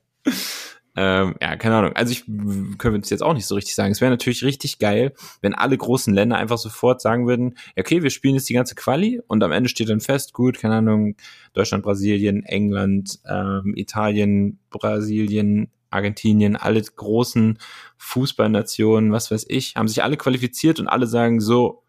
Ähm, 0.97 1.35
ja, 1.41 1.55
keine 1.55 1.77
Ahnung. 1.77 1.93
Also 1.93 2.11
ich 2.11 2.25
können 2.25 2.77
wir 2.79 2.95
uns 2.95 3.09
jetzt 3.09 3.23
auch 3.23 3.33
nicht 3.33 3.45
so 3.45 3.55
richtig 3.55 3.75
sagen. 3.75 3.93
Es 3.93 4.01
wäre 4.01 4.11
natürlich 4.11 4.43
richtig 4.43 4.77
geil, 4.77 5.13
wenn 5.39 5.55
alle 5.55 5.77
großen 5.77 6.13
Länder 6.13 6.35
einfach 6.35 6.57
sofort 6.57 6.99
sagen 6.99 7.27
würden, 7.27 7.55
okay, 7.79 8.03
wir 8.03 8.09
spielen 8.09 8.35
jetzt 8.35 8.49
die 8.49 8.53
ganze 8.53 8.75
Quali 8.75 9.21
und 9.27 9.41
am 9.45 9.53
Ende 9.53 9.69
steht 9.69 9.87
dann 9.87 10.01
fest, 10.01 10.33
gut, 10.33 10.59
keine 10.59 10.75
Ahnung, 10.75 11.15
Deutschland, 11.53 11.85
Brasilien, 11.85 12.43
England, 12.43 13.19
ähm, 13.25 13.71
Italien, 13.77 14.59
Brasilien, 14.69 15.71
Argentinien, 15.91 16.55
alle 16.55 16.81
großen 16.81 17.59
Fußballnationen, 17.97 19.11
was 19.11 19.31
weiß 19.31 19.45
ich, 19.49 19.75
haben 19.75 19.87
sich 19.87 20.03
alle 20.03 20.17
qualifiziert 20.17 20.79
und 20.79 20.87
alle 20.87 21.07
sagen 21.07 21.39
so, 21.39 21.83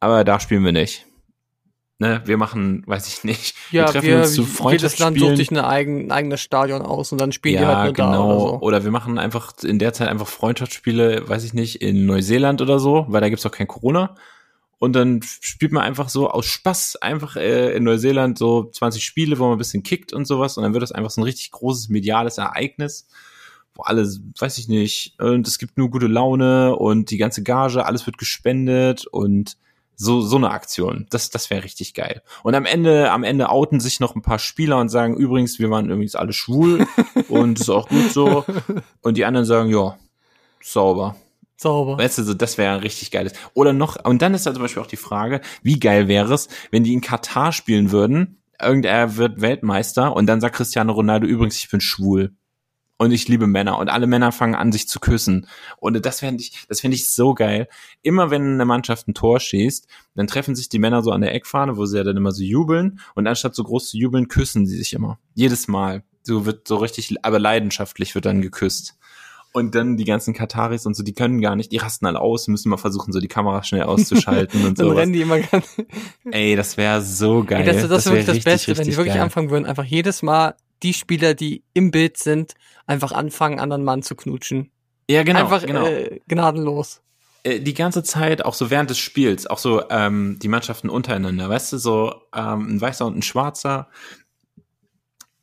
aber 0.00 0.24
da 0.24 0.38
spielen 0.40 0.64
wir 0.64 0.72
nicht. 0.72 1.06
Ne, 1.98 2.20
wir 2.26 2.36
machen, 2.36 2.82
weiß 2.86 3.08
ich 3.08 3.24
nicht, 3.24 3.56
wir 3.70 3.80
Ja, 3.80 3.86
treffen 3.86 4.06
wir, 4.08 4.16
uns 4.18 4.34
zu 4.34 4.42
jedes 4.42 4.52
Land 4.52 4.58
Freundschaftsspielen. 4.58 5.28
sucht 5.30 5.36
sich 5.38 5.50
eine 5.50 5.66
eigen, 5.66 6.06
ein 6.08 6.12
eigenes 6.12 6.42
Stadion 6.42 6.82
aus 6.82 7.10
und 7.10 7.18
dann 7.18 7.32
spielen 7.32 7.56
die 7.56 7.62
Ja, 7.62 7.68
halt 7.78 7.84
nur 7.86 7.94
genau. 7.94 8.12
da 8.12 8.20
oder 8.34 8.40
so. 8.40 8.58
Oder 8.60 8.84
wir 8.84 8.90
machen 8.90 9.18
einfach 9.18 9.54
in 9.62 9.78
der 9.78 9.94
Zeit 9.94 10.08
einfach 10.08 10.26
Freundschaftsspiele, 10.26 11.26
weiß 11.26 11.42
ich 11.44 11.54
nicht, 11.54 11.80
in 11.80 12.04
Neuseeland 12.04 12.60
oder 12.60 12.78
so, 12.80 13.06
weil 13.08 13.22
da 13.22 13.30
gibt's 13.30 13.46
auch 13.46 13.50
kein 13.50 13.66
Corona. 13.66 14.14
Und 14.78 14.92
dann 14.92 15.22
spielt 15.22 15.72
man 15.72 15.84
einfach 15.84 16.10
so 16.10 16.28
aus 16.28 16.44
Spaß 16.44 16.96
einfach 16.96 17.36
äh, 17.36 17.74
in 17.74 17.84
Neuseeland 17.84 18.36
so 18.36 18.64
20 18.70 19.02
Spiele, 19.02 19.38
wo 19.38 19.44
man 19.44 19.52
ein 19.52 19.58
bisschen 19.58 19.82
kickt 19.82 20.12
und 20.12 20.26
sowas. 20.26 20.58
Und 20.58 20.64
dann 20.64 20.74
wird 20.74 20.82
das 20.82 20.92
einfach 20.92 21.10
so 21.10 21.22
ein 21.22 21.24
richtig 21.24 21.50
großes 21.52 21.88
mediales 21.88 22.36
Ereignis, 22.36 23.08
wo 23.76 23.82
alle, 23.82 24.02
weiß 24.38 24.58
ich 24.58 24.68
nicht, 24.68 25.14
und 25.20 25.46
es 25.46 25.58
gibt 25.58 25.78
nur 25.78 25.90
gute 25.90 26.06
Laune 26.06 26.76
und 26.76 27.10
die 27.10 27.18
ganze 27.18 27.42
Gage, 27.42 27.84
alles 27.84 28.06
wird 28.06 28.18
gespendet 28.18 29.06
und 29.06 29.56
so, 29.96 30.20
so 30.20 30.36
eine 30.36 30.50
Aktion. 30.50 31.06
Das, 31.10 31.30
das 31.30 31.48
wäre 31.50 31.64
richtig 31.64 31.94
geil. 31.94 32.22
Und 32.42 32.54
am 32.54 32.66
Ende, 32.66 33.10
am 33.10 33.24
Ende 33.24 33.48
outen 33.48 33.80
sich 33.80 33.98
noch 33.98 34.14
ein 34.14 34.22
paar 34.22 34.38
Spieler 34.38 34.78
und 34.78 34.90
sagen, 34.90 35.16
übrigens, 35.16 35.58
wir 35.58 35.70
waren 35.70 35.90
übrigens 35.90 36.14
alle 36.14 36.32
schwul 36.32 36.86
und 37.28 37.60
ist 37.60 37.70
auch 37.70 37.88
gut 37.88 38.12
so. 38.12 38.44
Und 39.00 39.16
die 39.16 39.24
anderen 39.24 39.46
sagen, 39.46 39.70
ja, 39.70 39.96
sauber. 40.62 41.16
Sauber. 41.56 41.96
Weißt 41.96 42.18
du, 42.18 42.34
das 42.34 42.58
wäre 42.58 42.74
ein 42.74 42.80
richtig 42.80 43.10
geiles. 43.10 43.32
Oder 43.54 43.72
noch, 43.72 44.04
und 44.04 44.20
dann 44.20 44.34
ist 44.34 44.44
da 44.44 44.52
zum 44.52 44.62
Beispiel 44.62 44.82
auch 44.82 44.86
die 44.86 44.96
Frage, 44.96 45.40
wie 45.62 45.80
geil 45.80 46.06
wäre 46.06 46.34
es, 46.34 46.48
wenn 46.70 46.84
die 46.84 46.92
in 46.92 47.00
Katar 47.00 47.52
spielen 47.52 47.90
würden, 47.90 48.42
irgendwer 48.60 49.16
wird 49.16 49.40
Weltmeister 49.40 50.14
und 50.14 50.26
dann 50.26 50.42
sagt 50.42 50.56
Cristiano 50.56 50.92
Ronaldo, 50.92 51.26
übrigens, 51.26 51.56
ich 51.56 51.70
bin 51.70 51.80
schwul. 51.80 52.34
Und 52.98 53.10
ich 53.10 53.28
liebe 53.28 53.46
Männer 53.46 53.78
und 53.78 53.90
alle 53.90 54.06
Männer 54.06 54.32
fangen 54.32 54.54
an, 54.54 54.72
sich 54.72 54.88
zu 54.88 55.00
küssen. 55.00 55.46
Und 55.78 56.04
das 56.06 56.20
fände 56.20 56.42
ich, 56.42 56.64
das 56.68 56.80
finde 56.80 56.94
ich 56.94 57.10
so 57.10 57.34
geil. 57.34 57.68
Immer 58.02 58.30
wenn 58.30 58.54
eine 58.54 58.64
Mannschaft 58.64 59.06
ein 59.06 59.14
Tor 59.14 59.38
schießt, 59.38 59.86
dann 60.14 60.26
treffen 60.26 60.54
sich 60.54 60.70
die 60.70 60.78
Männer 60.78 61.02
so 61.02 61.10
an 61.10 61.20
der 61.20 61.34
Eckfahne, 61.34 61.76
wo 61.76 61.84
sie 61.84 61.98
ja 61.98 62.04
dann 62.04 62.16
immer 62.16 62.32
so 62.32 62.42
jubeln. 62.42 63.00
Und 63.14 63.26
anstatt 63.26 63.54
so 63.54 63.64
groß 63.64 63.90
zu 63.90 63.98
jubeln, 63.98 64.28
küssen 64.28 64.66
sie 64.66 64.78
sich 64.78 64.94
immer. 64.94 65.18
Jedes 65.34 65.68
Mal. 65.68 66.04
So 66.22 66.46
wird 66.46 66.66
so 66.66 66.76
richtig, 66.76 67.14
aber 67.22 67.38
leidenschaftlich 67.38 68.14
wird 68.14 68.24
dann 68.24 68.40
geküsst. 68.40 68.96
Und 69.52 69.74
dann 69.74 69.96
die 69.96 70.04
ganzen 70.04 70.34
Kataris 70.34 70.84
und 70.84 70.94
so, 70.94 71.02
die 71.02 71.14
können 71.14 71.40
gar 71.40 71.56
nicht, 71.56 71.72
die 71.72 71.78
rasten 71.78 72.04
alle 72.04 72.20
aus, 72.20 72.46
müssen 72.46 72.68
mal 72.68 72.76
versuchen, 72.76 73.12
so 73.12 73.20
die 73.20 73.28
Kamera 73.28 73.62
schnell 73.62 73.84
auszuschalten 73.84 74.66
und 74.66 74.78
Dann 74.78 74.88
so. 74.88 74.92
rennen 74.92 75.14
die 75.14 75.22
immer 75.22 75.40
ganz. 75.40 75.76
Ey, 76.30 76.56
das 76.56 76.76
wäre 76.76 77.00
so 77.00 77.42
geil. 77.42 77.60
Ey, 77.60 77.66
das, 77.66 77.88
das, 77.88 78.04
ist 78.04 78.06
wär 78.06 78.12
wirklich 78.12 78.26
das 78.26 78.34
richtig, 78.36 78.44
Beste, 78.44 78.68
wenn 78.68 78.74
die 78.74 78.80
richtig 78.80 78.96
wirklich 78.98 79.14
geil. 79.14 79.22
anfangen 79.22 79.50
würden, 79.50 79.64
einfach 79.64 79.84
jedes 79.84 80.22
Mal 80.22 80.56
die 80.82 80.92
Spieler, 80.92 81.32
die 81.32 81.62
im 81.72 81.90
Bild 81.90 82.18
sind, 82.18 82.52
einfach 82.86 83.12
anfangen, 83.12 83.60
anderen 83.60 83.84
Mann 83.84 84.02
zu 84.02 84.14
knutschen. 84.14 84.70
Ja, 85.08 85.22
genau. 85.22 85.40
einfach 85.40 85.64
genau. 85.64 85.86
äh, 85.86 86.20
gnadenlos. 86.26 87.02
äh, 87.44 87.60
die 87.60 87.74
ganze 87.74 88.02
Zeit, 88.02 88.44
auch 88.44 88.54
so 88.54 88.70
während 88.70 88.90
des 88.90 88.98
Spiels, 88.98 89.46
auch 89.46 89.58
so 89.58 89.88
ähm, 89.90 90.38
die 90.40 90.48
Mannschaften 90.48 90.90
untereinander, 90.90 91.48
weißt 91.48 91.72
du, 91.72 91.78
so 91.78 92.14
ähm, 92.34 92.76
ein 92.76 92.80
Weißer 92.80 93.06
und 93.06 93.18
ein 93.18 93.22
Schwarzer, 93.22 93.88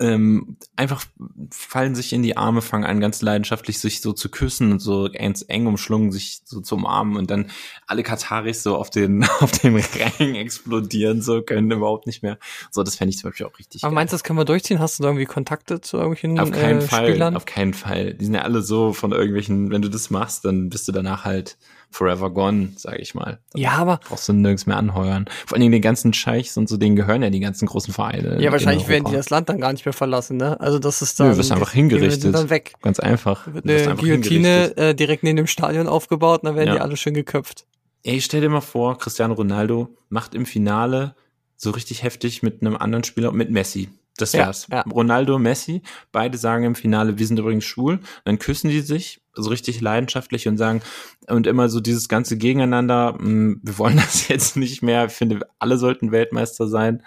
ähm, 0.04 0.58
einfach 0.76 1.04
fallen 1.52 1.96
sich 1.96 2.13
in 2.13 2.22
die 2.22 2.38
Arme, 2.38 2.62
fangen 2.62 2.84
an 2.86 3.00
ganz 3.00 3.22
leidenschaftlich 3.22 3.80
sich 3.80 4.02
so 4.02 4.13
zu 4.13 4.30
küssen 4.30 4.74
und 4.74 4.80
so 4.80 5.10
ganz 5.12 5.44
eng 5.48 5.66
umschlungen, 5.66 6.12
sich 6.12 6.42
so 6.46 6.62
zu 6.62 6.76
umarmen 6.76 7.18
und 7.18 7.32
dann 7.32 7.50
alle 7.88 8.04
Kataris 8.04 8.62
so 8.63 8.76
auf 8.76 8.89
den 8.89 9.24
auf 9.39 9.52
den 9.60 9.76
Rängen 9.76 10.36
explodieren, 10.36 11.22
so 11.22 11.42
können 11.42 11.72
überhaupt 11.72 12.06
nicht 12.06 12.22
mehr. 12.22 12.38
So, 12.72 12.84
das 12.84 12.96
fände 12.98 13.10
ich 13.12 13.18
zum 13.18 13.30
Beispiel 13.30 13.46
auch 13.46 13.58
richtig 13.58 13.84
Aber 13.84 13.92
geil. 13.92 13.96
meinst 13.96 14.13
du, 14.13 14.16
das 14.16 14.24
können 14.24 14.38
wir 14.38 14.46
durchziehen? 14.46 14.80
Hast 14.80 15.00
du 15.00 15.04
da 15.04 15.10
irgendwie 15.10 15.26
Kontakte 15.26 15.82
zu 15.82 15.98
irgendwelchen 15.98 16.39
Auf 16.39 16.52
keinen 16.52 16.80
äh, 16.80 16.82
Fall, 16.82 17.10
Spielern? 17.10 17.36
auf 17.36 17.46
keinen 17.46 17.74
Fall. 17.74 18.13
Die 18.13 18.26
sind 18.26 18.34
ja 18.36 18.42
alle 18.42 18.62
so 18.62 18.94
von 18.94 19.12
irgendwelchen, 19.12 19.72
wenn 19.72 19.82
du 19.82 19.89
das 19.89 20.10
machst, 20.10 20.46
dann 20.46 20.70
bist 20.70 20.88
du 20.88 20.92
danach 20.92 21.24
halt 21.24 21.58
forever 21.94 22.30
gone, 22.32 22.70
sage 22.76 22.98
ich 22.98 23.16
mal. 23.16 23.40
Ja, 23.56 23.72
aber 23.74 24.00
Brauchst 24.08 24.28
du 24.28 24.34
nirgends 24.34 24.66
mehr 24.66 24.78
anheuern. 24.78 25.26
Vor 25.46 25.56
allen 25.56 25.62
Dingen 25.62 25.72
den 25.72 25.82
ganzen 25.82 26.14
Scheichs 26.14 26.58
und 26.58 26.68
so, 26.68 26.78
denen 26.78 26.96
gehören 26.96 27.22
ja 27.24 27.30
die 27.30 27.40
ganzen 27.40 27.68
großen 27.68 27.94
Vereine. 27.94 28.40
ja, 28.42 28.48
in 28.48 28.52
wahrscheinlich 28.52 28.88
werden 28.88 29.06
die 29.06 29.14
das 29.16 29.30
Land 29.30 29.50
dann 29.50 29.60
gar 29.62 29.72
nicht 29.72 29.86
mehr 29.86 29.94
verlassen, 29.94 30.38
ne? 30.38 30.60
Also 30.60 30.80
das 30.80 31.02
ist 31.02 31.20
Nö, 31.20 31.28
dann. 31.28 31.38
wirst 31.38 31.52
einfach 31.52 31.70
die- 31.72 31.76
die 31.76 31.78
hingerichtet. 31.90 32.22
sind 32.22 32.36
dann 32.36 32.50
weg. 32.50 32.74
Ganz 32.82 33.00
einfach. 33.00 33.48
Eine 33.48 33.74
einfach 33.76 33.98
Guillotine 33.98 34.76
äh, 34.78 34.96
direkt 34.96 35.24
neben 35.24 35.38
dem 35.38 35.48
Stadion 35.48 35.88
aufgebaut 35.88 36.42
und 36.44 36.48
dann 36.48 36.56
werden 36.56 36.68
Ja. 36.70 36.76
die 36.76 36.82
alle 36.82 36.98
schön 36.98 37.14
geköpft. 37.14 37.66
Ey, 38.04 38.20
stell 38.20 38.42
dir 38.42 38.50
mal 38.50 38.60
vor, 38.62 38.98
Cristiano 38.98 39.34
Ronaldo 39.36 39.96
macht 40.10 40.36
im 40.36 40.46
Finale 40.46 41.16
so 41.56 41.70
richtig 41.72 42.04
heftig 42.04 42.44
mit 42.44 42.62
einem 42.62 42.76
anderen 42.76 43.04
Spieler, 43.06 43.32
mit 43.32 43.50
Messi. 43.52 43.88
Das 44.17 44.34
Ja, 44.34 44.45
wär's. 44.45 44.67
ja. 44.71 44.82
Ronaldo, 44.82 45.39
Messi, 45.39 45.82
beide 46.12 46.38
sagen 46.38 46.63
im 46.65 46.76
Finale, 46.76 47.17
wir 47.17 47.26
sind 47.28 47.39
übrigens 47.39 47.65
schwul. 47.65 47.99
Dann 48.26 48.38
küssen 48.39 48.69
die 48.69 48.82
sich 48.82 49.21
so 49.34 49.49
richtig 49.49 49.82
leidenschaftlich 49.82 50.47
und 50.47 50.58
sagen, 50.58 50.82
und 51.28 51.47
immer 51.47 51.67
so 51.69 51.80
dieses 51.80 52.08
ganze 52.08 52.38
Gegeneinander, 52.38 53.15
mh, 53.19 53.56
wir 53.63 53.78
wollen 53.80 53.95
das 54.04 54.28
jetzt 54.28 54.56
nicht 54.58 54.84
mehr. 54.84 55.06
Ich 55.06 55.13
finde, 55.13 55.39
alle 55.60 55.78
sollten 55.78 56.12
Weltmeister 56.12 56.67
sein. 56.67 57.04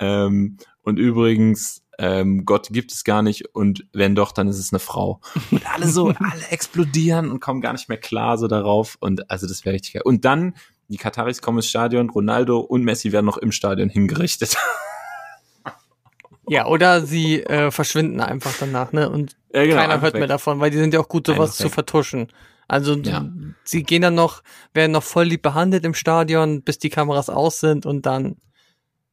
Ähm, 0.00 0.56
und 0.82 0.98
übrigens, 0.98 1.82
ähm, 1.98 2.46
Gott 2.46 2.68
gibt 2.70 2.90
es 2.92 3.04
gar 3.04 3.20
nicht 3.22 3.54
und 3.54 3.86
wenn 3.92 4.14
doch, 4.14 4.32
dann 4.32 4.48
ist 4.48 4.58
es 4.58 4.72
eine 4.72 4.80
Frau. 4.80 5.20
Und 5.50 5.70
alle 5.70 5.86
so, 5.86 6.08
alle 6.18 6.48
explodieren 6.50 7.30
und 7.30 7.40
kommen 7.40 7.60
gar 7.60 7.72
nicht 7.74 7.90
mehr 7.90 7.98
klar 7.98 8.38
so 8.38 8.48
darauf. 8.48 8.96
Und 9.00 9.30
also 9.30 9.46
das 9.46 9.64
wäre 9.66 9.74
richtig 9.74 9.92
geil. 9.92 10.02
Und 10.04 10.24
dann, 10.24 10.54
die 10.88 10.96
Kataris 10.96 11.42
kommen 11.42 11.58
ins 11.58 11.68
Stadion, 11.68 12.08
Ronaldo 12.08 12.58
und 12.60 12.82
Messi 12.84 13.12
werden 13.12 13.26
noch 13.26 13.36
im 13.36 13.52
Stadion 13.52 13.90
hingerichtet. 13.90 14.56
Ja, 16.52 16.66
oder 16.66 17.00
sie 17.06 17.42
äh, 17.44 17.70
verschwinden 17.70 18.20
einfach 18.20 18.54
danach, 18.60 18.92
ne? 18.92 19.08
Und 19.08 19.36
Ja, 19.54 19.64
genau, 19.64 19.76
keiner 19.76 20.02
hört 20.02 20.12
weg. 20.12 20.20
mehr 20.20 20.28
davon, 20.28 20.60
weil 20.60 20.70
die 20.70 20.76
sind 20.76 20.92
ja 20.92 21.00
auch 21.00 21.08
gut, 21.08 21.26
sowas 21.26 21.56
zu 21.56 21.70
vertuschen. 21.70 22.28
Also 22.68 22.94
Ja. 22.94 23.26
sie 23.64 23.82
gehen 23.84 24.02
dann 24.02 24.14
noch, 24.14 24.42
werden 24.74 24.92
noch 24.92 25.02
voll 25.02 25.24
lieb 25.24 25.40
behandelt 25.40 25.86
im 25.86 25.94
Stadion, 25.94 26.60
bis 26.62 26.78
die 26.78 26.90
Kameras 26.90 27.30
aus 27.30 27.58
sind 27.60 27.86
und 27.86 28.04
dann 28.04 28.36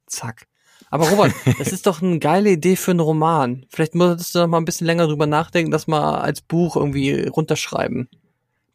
zack. 0.06 0.48
Aber 0.90 1.08
Robert, 1.08 1.32
das 1.60 1.72
ist 1.72 1.88
doch 1.88 2.02
eine 2.02 2.20
geile 2.20 2.50
Idee 2.50 2.76
für 2.76 2.92
einen 2.92 3.00
Roman. 3.00 3.66
Vielleicht 3.70 3.96
müsstest 3.96 4.36
du 4.36 4.40
noch 4.40 4.48
mal 4.48 4.58
ein 4.58 4.66
bisschen 4.66 4.88
länger 4.88 5.08
drüber 5.08 5.26
nachdenken, 5.26 5.72
das 5.72 5.88
mal 5.88 6.20
als 6.20 6.42
Buch 6.42 6.76
irgendwie 6.76 7.26
runterschreiben. 7.26 8.10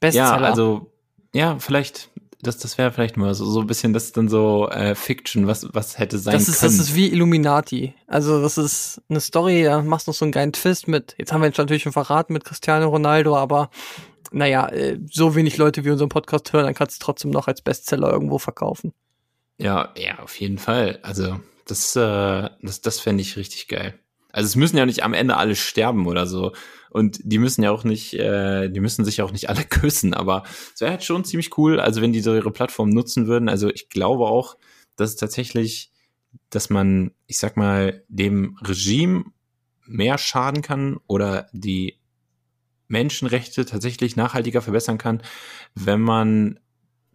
Bestseller. 0.01 0.41
Ja, 0.41 0.51
also, 0.51 0.91
ja, 1.35 1.59
vielleicht, 1.59 2.09
das, 2.47 2.59
das 2.59 2.79
wäre 2.79 2.93
vielleicht 2.93 3.17
mal 3.17 3.35
so, 3.35 3.45
so 3.45 3.61
ein 3.61 3.67
bisschen, 3.67 3.93
das 3.93 4.05
ist 4.05 4.17
dann 4.17 4.29
so 4.29 4.69
äh, 4.69 4.95
Fiction, 4.95 5.47
was, 5.47 5.67
was 5.73 5.99
hätte 5.99 6.19
sein 6.19 6.35
das 6.35 6.49
ist, 6.49 6.61
können. 6.61 6.79
das 6.79 6.89
ist 6.89 6.95
wie 6.95 7.09
Illuminati. 7.09 7.95
Also 8.07 8.41
das 8.41 8.59
ist 8.59 9.03
eine 9.09 9.21
Story, 9.21 9.65
da 9.65 9.83
machst 9.83 10.07
du 10.07 10.11
noch 10.11 10.17
so 10.17 10.25
einen 10.25 10.33
geilen 10.33 10.53
Twist 10.53 10.87
mit, 10.89 11.15
jetzt 11.19 11.33
haben 11.33 11.41
wir 11.41 11.47
jetzt 11.47 11.59
natürlich 11.59 11.83
schon 11.83 11.93
verraten 11.93 12.33
mit 12.33 12.45
Cristiano 12.45 12.89
Ronaldo, 12.89 13.37
aber 13.37 13.71
naja, 14.31 14.69
äh, 14.69 14.99
so 15.11 15.35
wenig 15.35 15.57
Leute 15.57 15.85
wie 15.85 15.91
unseren 15.91 16.09
Podcast 16.09 16.53
hören, 16.53 16.65
dann 16.65 16.75
kannst 16.75 16.95
du 16.95 16.97
es 16.97 16.99
trotzdem 17.01 17.31
noch 17.31 17.49
als 17.49 17.63
Bestseller 17.63 18.11
irgendwo 18.11 18.39
verkaufen. 18.39 18.93
Ja, 19.59 19.93
ja, 19.97 20.19
auf 20.19 20.39
jeden 20.41 20.59
Fall. 20.59 20.99
Also, 21.03 21.41
das, 21.67 21.95
äh, 21.97 22.49
das, 22.61 22.81
das 22.81 23.01
fände 23.01 23.23
ich 23.23 23.37
richtig 23.37 23.69
geil. 23.69 23.99
Also 24.35 24.49
es 24.49 24.57
müssen 24.57 24.77
ja 24.77 24.85
nicht 24.85 25.05
am 25.05 25.15
Ende 25.15 25.37
alle 25.37 25.55
sterben 25.55 26.09
oder 26.09 26.27
so. 26.27 26.53
Und 26.95 27.19
die 27.25 27.39
müssen 27.39 27.65
ja 27.65 27.73
auch 27.73 27.83
nicht, 27.83 28.15
äh, 28.15 28.71
die 28.71 28.79
müssen 28.79 29.05
sich 29.05 29.21
auch 29.21 29.33
nicht 29.33 29.49
alle 29.49 29.65
küssen, 29.69 30.15
aber 30.15 30.45
es 30.73 30.81
wäre 30.81 30.93
halt 30.93 31.03
schon 31.03 31.25
ziemlich 31.25 31.59
cool, 31.59 31.81
also 31.81 32.01
wenn 32.01 32.13
die 32.13 32.21
so 32.21 32.33
ihre 32.33 32.53
Plattform 32.53 32.91
nutzen 32.91 33.27
würden. 33.27 33.49
Also 33.49 33.69
ich 33.69 33.89
glaube 33.89 34.27
auch, 34.27 34.57
dass 34.95 35.11
es 35.11 35.17
tatsächlich, 35.17 35.91
dass 36.51 36.71
man, 36.71 37.11
ich 37.27 37.39
sag 37.39 37.57
mal, 37.57 38.05
dem 38.07 38.57
Regime 38.63 39.25
mehr 39.85 40.19
schaden 40.19 40.63
kann 40.63 41.01
oder 41.09 41.49
die 41.53 41.99
Menschenrechte 42.87 43.67
tatsächlich 43.67 44.15
nachhaltiger 44.15 44.63
verbessern 44.63 44.97
kann, 44.97 45.21
wenn 45.75 46.01
man 46.01 46.61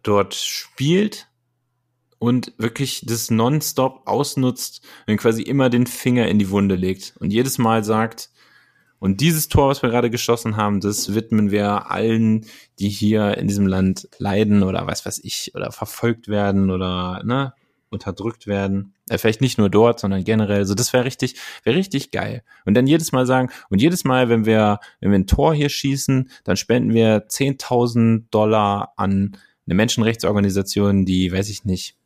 dort 0.02 0.34
spielt 0.34 1.28
und 2.18 2.52
wirklich 2.58 3.02
das 3.06 3.30
nonstop 3.30 4.02
ausnutzt 4.04 4.86
und 5.06 5.16
quasi 5.16 5.40
immer 5.40 5.70
den 5.70 5.86
Finger 5.86 6.28
in 6.28 6.38
die 6.38 6.50
Wunde 6.50 6.74
legt 6.74 7.14
und 7.18 7.32
jedes 7.32 7.56
Mal 7.56 7.82
sagt, 7.82 8.28
und 9.00 9.20
dieses 9.22 9.48
Tor, 9.48 9.68
was 9.68 9.82
wir 9.82 9.88
gerade 9.88 10.10
geschossen 10.10 10.56
haben, 10.56 10.80
das 10.80 11.14
widmen 11.14 11.50
wir 11.50 11.90
allen, 11.90 12.46
die 12.78 12.90
hier 12.90 13.38
in 13.38 13.48
diesem 13.48 13.66
Land 13.66 14.08
leiden 14.18 14.62
oder 14.62 14.86
was 14.86 15.04
weiß 15.06 15.20
ich, 15.24 15.52
oder 15.54 15.72
verfolgt 15.72 16.28
werden 16.28 16.70
oder 16.70 17.22
ne, 17.24 17.54
unterdrückt 17.88 18.46
werden. 18.46 18.94
Äh, 19.08 19.16
vielleicht 19.16 19.40
nicht 19.40 19.56
nur 19.56 19.70
dort, 19.70 20.00
sondern 20.00 20.22
generell. 20.22 20.66
So, 20.66 20.74
das 20.74 20.92
wäre 20.92 21.06
richtig, 21.06 21.36
wäre 21.64 21.76
richtig 21.76 22.10
geil. 22.10 22.42
Und 22.66 22.74
dann 22.74 22.86
jedes 22.86 23.10
Mal 23.10 23.26
sagen, 23.26 23.50
und 23.70 23.80
jedes 23.80 24.04
Mal, 24.04 24.28
wenn 24.28 24.44
wir, 24.44 24.80
wenn 25.00 25.10
wir 25.10 25.18
ein 25.18 25.26
Tor 25.26 25.54
hier 25.54 25.70
schießen, 25.70 26.30
dann 26.44 26.56
spenden 26.58 26.92
wir 26.92 27.26
10.000 27.26 28.24
Dollar 28.30 28.92
an 28.96 29.36
eine 29.66 29.74
Menschenrechtsorganisation, 29.76 31.06
die, 31.06 31.32
weiß 31.32 31.48
ich 31.48 31.64
nicht, 31.64 31.96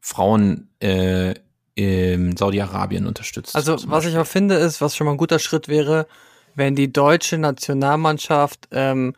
Frauen 0.00 0.68
äh, 0.78 1.34
in 1.74 2.36
Saudi-Arabien 2.36 3.06
unterstützt. 3.06 3.56
Also 3.56 3.76
was 3.86 4.06
ich 4.06 4.16
auch 4.16 4.26
finde 4.26 4.54
ist, 4.56 4.80
was 4.80 4.96
schon 4.96 5.06
mal 5.06 5.12
ein 5.12 5.18
guter 5.18 5.38
Schritt 5.38 5.68
wäre, 5.68 6.06
wenn 6.54 6.76
die 6.76 6.92
deutsche 6.92 7.38
Nationalmannschaft 7.38 8.68
ähm, 8.70 9.14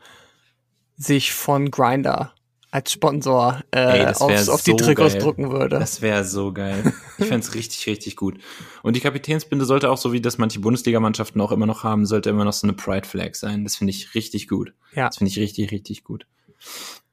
sich 0.97 1.33
von 1.33 1.69
Grinder 1.69 2.33
als 2.69 2.91
Sponsor 2.91 3.61
äh, 3.71 4.01
Ey, 4.01 4.05
aufs, 4.07 4.49
auf 4.49 4.61
die 4.61 4.75
Trikots 4.75 5.13
geil. 5.13 5.21
drucken 5.21 5.51
würde. 5.51 5.79
Das 5.79 6.01
wäre 6.01 6.23
so 6.23 6.51
geil. 6.53 6.93
Ich 7.19 7.25
fänd's 7.25 7.55
richtig, 7.55 7.87
richtig 7.87 8.15
gut. 8.15 8.37
Und 8.83 8.95
die 8.95 8.99
Kapitänsbinde 8.99 9.65
sollte 9.65 9.89
auch 9.89 9.97
so 9.97 10.13
wie 10.13 10.21
das 10.21 10.37
manche 10.37 10.59
Bundesligamannschaften 10.59 11.41
auch 11.41 11.51
immer 11.51 11.65
noch 11.65 11.83
haben, 11.83 12.05
sollte 12.05 12.29
immer 12.29 12.45
noch 12.45 12.53
so 12.53 12.67
eine 12.67 12.73
Pride 12.73 13.07
Flag 13.07 13.33
sein. 13.33 13.63
Das 13.63 13.75
finde 13.75 13.89
ich 13.89 14.13
richtig 14.13 14.47
gut. 14.47 14.73
Ja. 14.93 15.07
Das 15.07 15.17
finde 15.17 15.31
ich 15.31 15.39
richtig, 15.39 15.71
richtig 15.71 16.03
gut. 16.03 16.27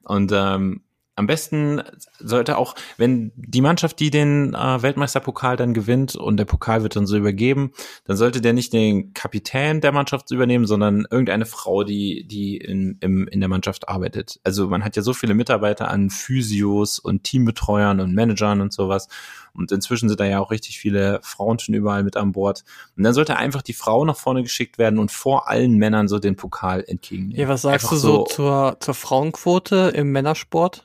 Und 0.03 0.31
ähm, 0.31 0.83
am 1.15 1.27
besten 1.27 1.81
sollte 2.19 2.57
auch, 2.57 2.75
wenn 2.97 3.31
die 3.35 3.61
Mannschaft, 3.61 3.99
die 3.99 4.09
den 4.09 4.53
äh, 4.53 4.81
Weltmeisterpokal 4.81 5.55
dann 5.55 5.73
gewinnt 5.73 6.15
und 6.15 6.37
der 6.37 6.45
Pokal 6.45 6.83
wird 6.83 6.95
dann 6.95 7.07
so 7.07 7.15
übergeben, 7.15 7.71
dann 8.03 8.17
sollte 8.17 8.41
der 8.41 8.51
nicht 8.51 8.73
den 8.73 9.13
Kapitän 9.13 9.79
der 9.79 9.93
Mannschaft 9.93 10.31
übernehmen, 10.31 10.65
sondern 10.65 11.07
irgendeine 11.09 11.45
Frau, 11.45 11.83
die, 11.83 12.27
die 12.27 12.57
in, 12.57 12.97
im, 12.99 13.27
in 13.29 13.39
der 13.39 13.47
Mannschaft 13.47 13.87
arbeitet. 13.87 14.39
Also 14.43 14.67
man 14.67 14.83
hat 14.83 14.97
ja 14.97 15.01
so 15.01 15.13
viele 15.13 15.33
Mitarbeiter 15.33 15.89
an 15.89 16.09
Physios 16.09 16.99
und 16.99 17.23
Teambetreuern 17.23 18.01
und 18.01 18.13
Managern 18.13 18.59
und 18.59 18.73
sowas. 18.73 19.07
Und 19.53 19.71
inzwischen 19.71 20.09
sind 20.09 20.19
da 20.19 20.25
ja 20.25 20.39
auch 20.39 20.51
richtig 20.51 20.79
viele 20.79 21.21
Frauen 21.23 21.59
schon 21.59 21.75
überall 21.75 22.03
mit 22.03 22.17
an 22.17 22.33
Bord. 22.33 22.65
Und 22.97 23.03
dann 23.03 23.13
sollte 23.13 23.37
einfach 23.37 23.61
die 23.61 23.73
Frau 23.73 24.03
nach 24.03 24.17
vorne 24.17 24.43
geschickt 24.43 24.77
werden 24.77 24.99
und 24.99 25.11
vor 25.11 25.47
allen 25.47 25.77
Männern 25.77 26.09
so 26.09 26.19
den 26.19 26.35
Pokal 26.35 26.83
entgegennehmen. 26.85 27.39
Ja, 27.39 27.47
was 27.47 27.61
sagst 27.61 27.85
Einfach 27.85 27.95
du 27.95 28.01
so 28.01 28.23
zur, 28.25 28.77
zur 28.81 28.93
Frauenquote 28.93 29.93
im 29.95 30.11
Männersport? 30.11 30.83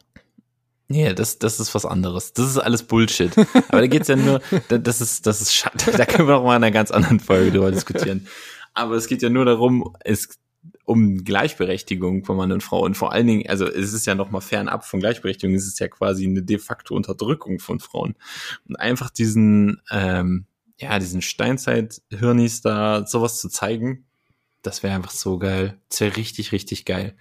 Nee, 0.93 1.15
das, 1.15 1.39
das 1.39 1.61
ist 1.61 1.73
was 1.73 1.87
anderes. 1.87 2.33
Das 2.33 2.49
ist 2.49 2.59
alles 2.59 2.83
Bullshit. 2.83 3.31
Aber 3.69 3.81
da 3.81 3.87
geht's 3.87 4.09
ja 4.09 4.17
nur, 4.17 4.41
da- 4.69 4.79
das 4.79 5.01
ist, 5.01 5.25
das 5.25 5.41
ist 5.41 5.55
schade. 5.55 5.79
Da 5.97 6.05
können 6.05 6.27
wir 6.27 6.35
noch 6.35 6.43
mal 6.43 6.57
in 6.57 6.65
einer 6.65 6.73
ganz 6.73 6.91
anderen 6.91 7.21
Folge 7.21 7.53
drüber 7.53 7.71
diskutieren. 7.71 8.27
Aber 8.75 8.97
es 8.97 9.07
geht 9.07 9.23
ja 9.23 9.31
nur 9.31 9.45
darum, 9.45 9.95
es, 10.05 10.41
um 10.85 11.23
Gleichberechtigung 11.23 12.25
von 12.25 12.37
Mann 12.37 12.51
und 12.51 12.65
Frau. 12.65 12.83
Und 12.85 12.97
vor 12.97 13.13
allen 13.13 13.29
Dingen, 13.29 13.49
also 13.49 13.69
es 13.69 13.93
ist 13.93 14.05
ja 14.07 14.17
noch 14.17 14.33
mal 14.33 14.41
fernab 14.41 14.85
von 14.85 14.99
Gleichberechtigung, 14.99 15.55
es 15.55 15.69
ist 15.69 15.79
ja 15.79 15.87
quasi 15.87 16.25
eine 16.27 16.43
de 16.43 16.59
facto 16.59 16.97
Unterdrückung 16.97 17.61
von 17.61 17.79
Frauen. 17.79 18.17
Und 18.69 18.75
einfach 18.75 19.11
diesen, 19.11 19.81
ähm, 19.93 20.47
ja, 20.77 20.99
diesen 20.99 21.23
Steinzeit-Hirnis 21.23 22.63
da 22.63 23.07
sowas 23.07 23.39
zu 23.41 23.49
zeigen, 23.49 24.07
das 24.63 24.83
wäre 24.83 24.97
einfach 24.97 25.13
so 25.13 25.39
geil. 25.39 25.79
Das 25.89 26.01
wäre 26.01 26.17
richtig, 26.17 26.51
richtig 26.51 26.85
geil 26.85 27.15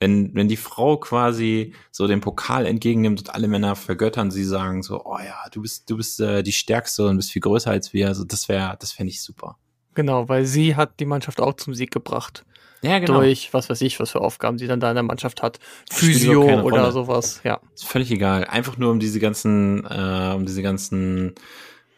wenn, 0.00 0.34
wenn 0.34 0.48
die 0.48 0.56
Frau 0.56 0.96
quasi 0.96 1.74
so 1.92 2.06
den 2.06 2.22
Pokal 2.22 2.66
entgegennimmt 2.66 3.20
und 3.20 3.34
alle 3.34 3.48
Männer 3.48 3.76
vergöttern, 3.76 4.30
sie 4.30 4.44
sagen 4.44 4.82
so, 4.82 5.04
oh 5.04 5.18
ja, 5.18 5.36
du 5.52 5.60
bist, 5.60 5.88
du 5.90 5.98
bist 5.98 6.18
äh, 6.20 6.42
die 6.42 6.52
Stärkste 6.52 7.06
und 7.06 7.16
bist 7.18 7.30
viel 7.30 7.42
größer 7.42 7.70
als 7.70 7.92
wir. 7.92 8.08
Also 8.08 8.24
das 8.24 8.48
wäre, 8.48 8.76
das 8.80 8.92
fände 8.92 9.12
ich 9.12 9.22
super. 9.22 9.58
Genau, 9.94 10.28
weil 10.28 10.46
sie 10.46 10.74
hat 10.74 10.98
die 11.00 11.04
Mannschaft 11.04 11.40
auch 11.40 11.54
zum 11.54 11.74
Sieg 11.74 11.90
gebracht. 11.90 12.44
Ja, 12.82 12.98
Durch, 12.98 13.52
was 13.52 13.68
weiß 13.68 13.82
ich, 13.82 14.00
was 14.00 14.12
für 14.12 14.22
Aufgaben 14.22 14.56
sie 14.56 14.66
dann 14.66 14.80
da 14.80 14.88
in 14.88 14.94
der 14.94 15.02
Mannschaft 15.02 15.42
hat. 15.42 15.58
Physio 15.90 16.62
oder 16.62 16.92
sowas, 16.92 17.42
ja. 17.44 17.60
Ist 17.74 17.84
völlig 17.84 18.10
egal. 18.10 18.44
Einfach 18.44 18.78
nur 18.78 18.90
um 18.90 19.00
diese 19.00 19.20
ganzen, 19.20 19.84
äh, 19.84 20.32
um 20.34 20.46
diese 20.46 20.62
ganzen 20.62 21.34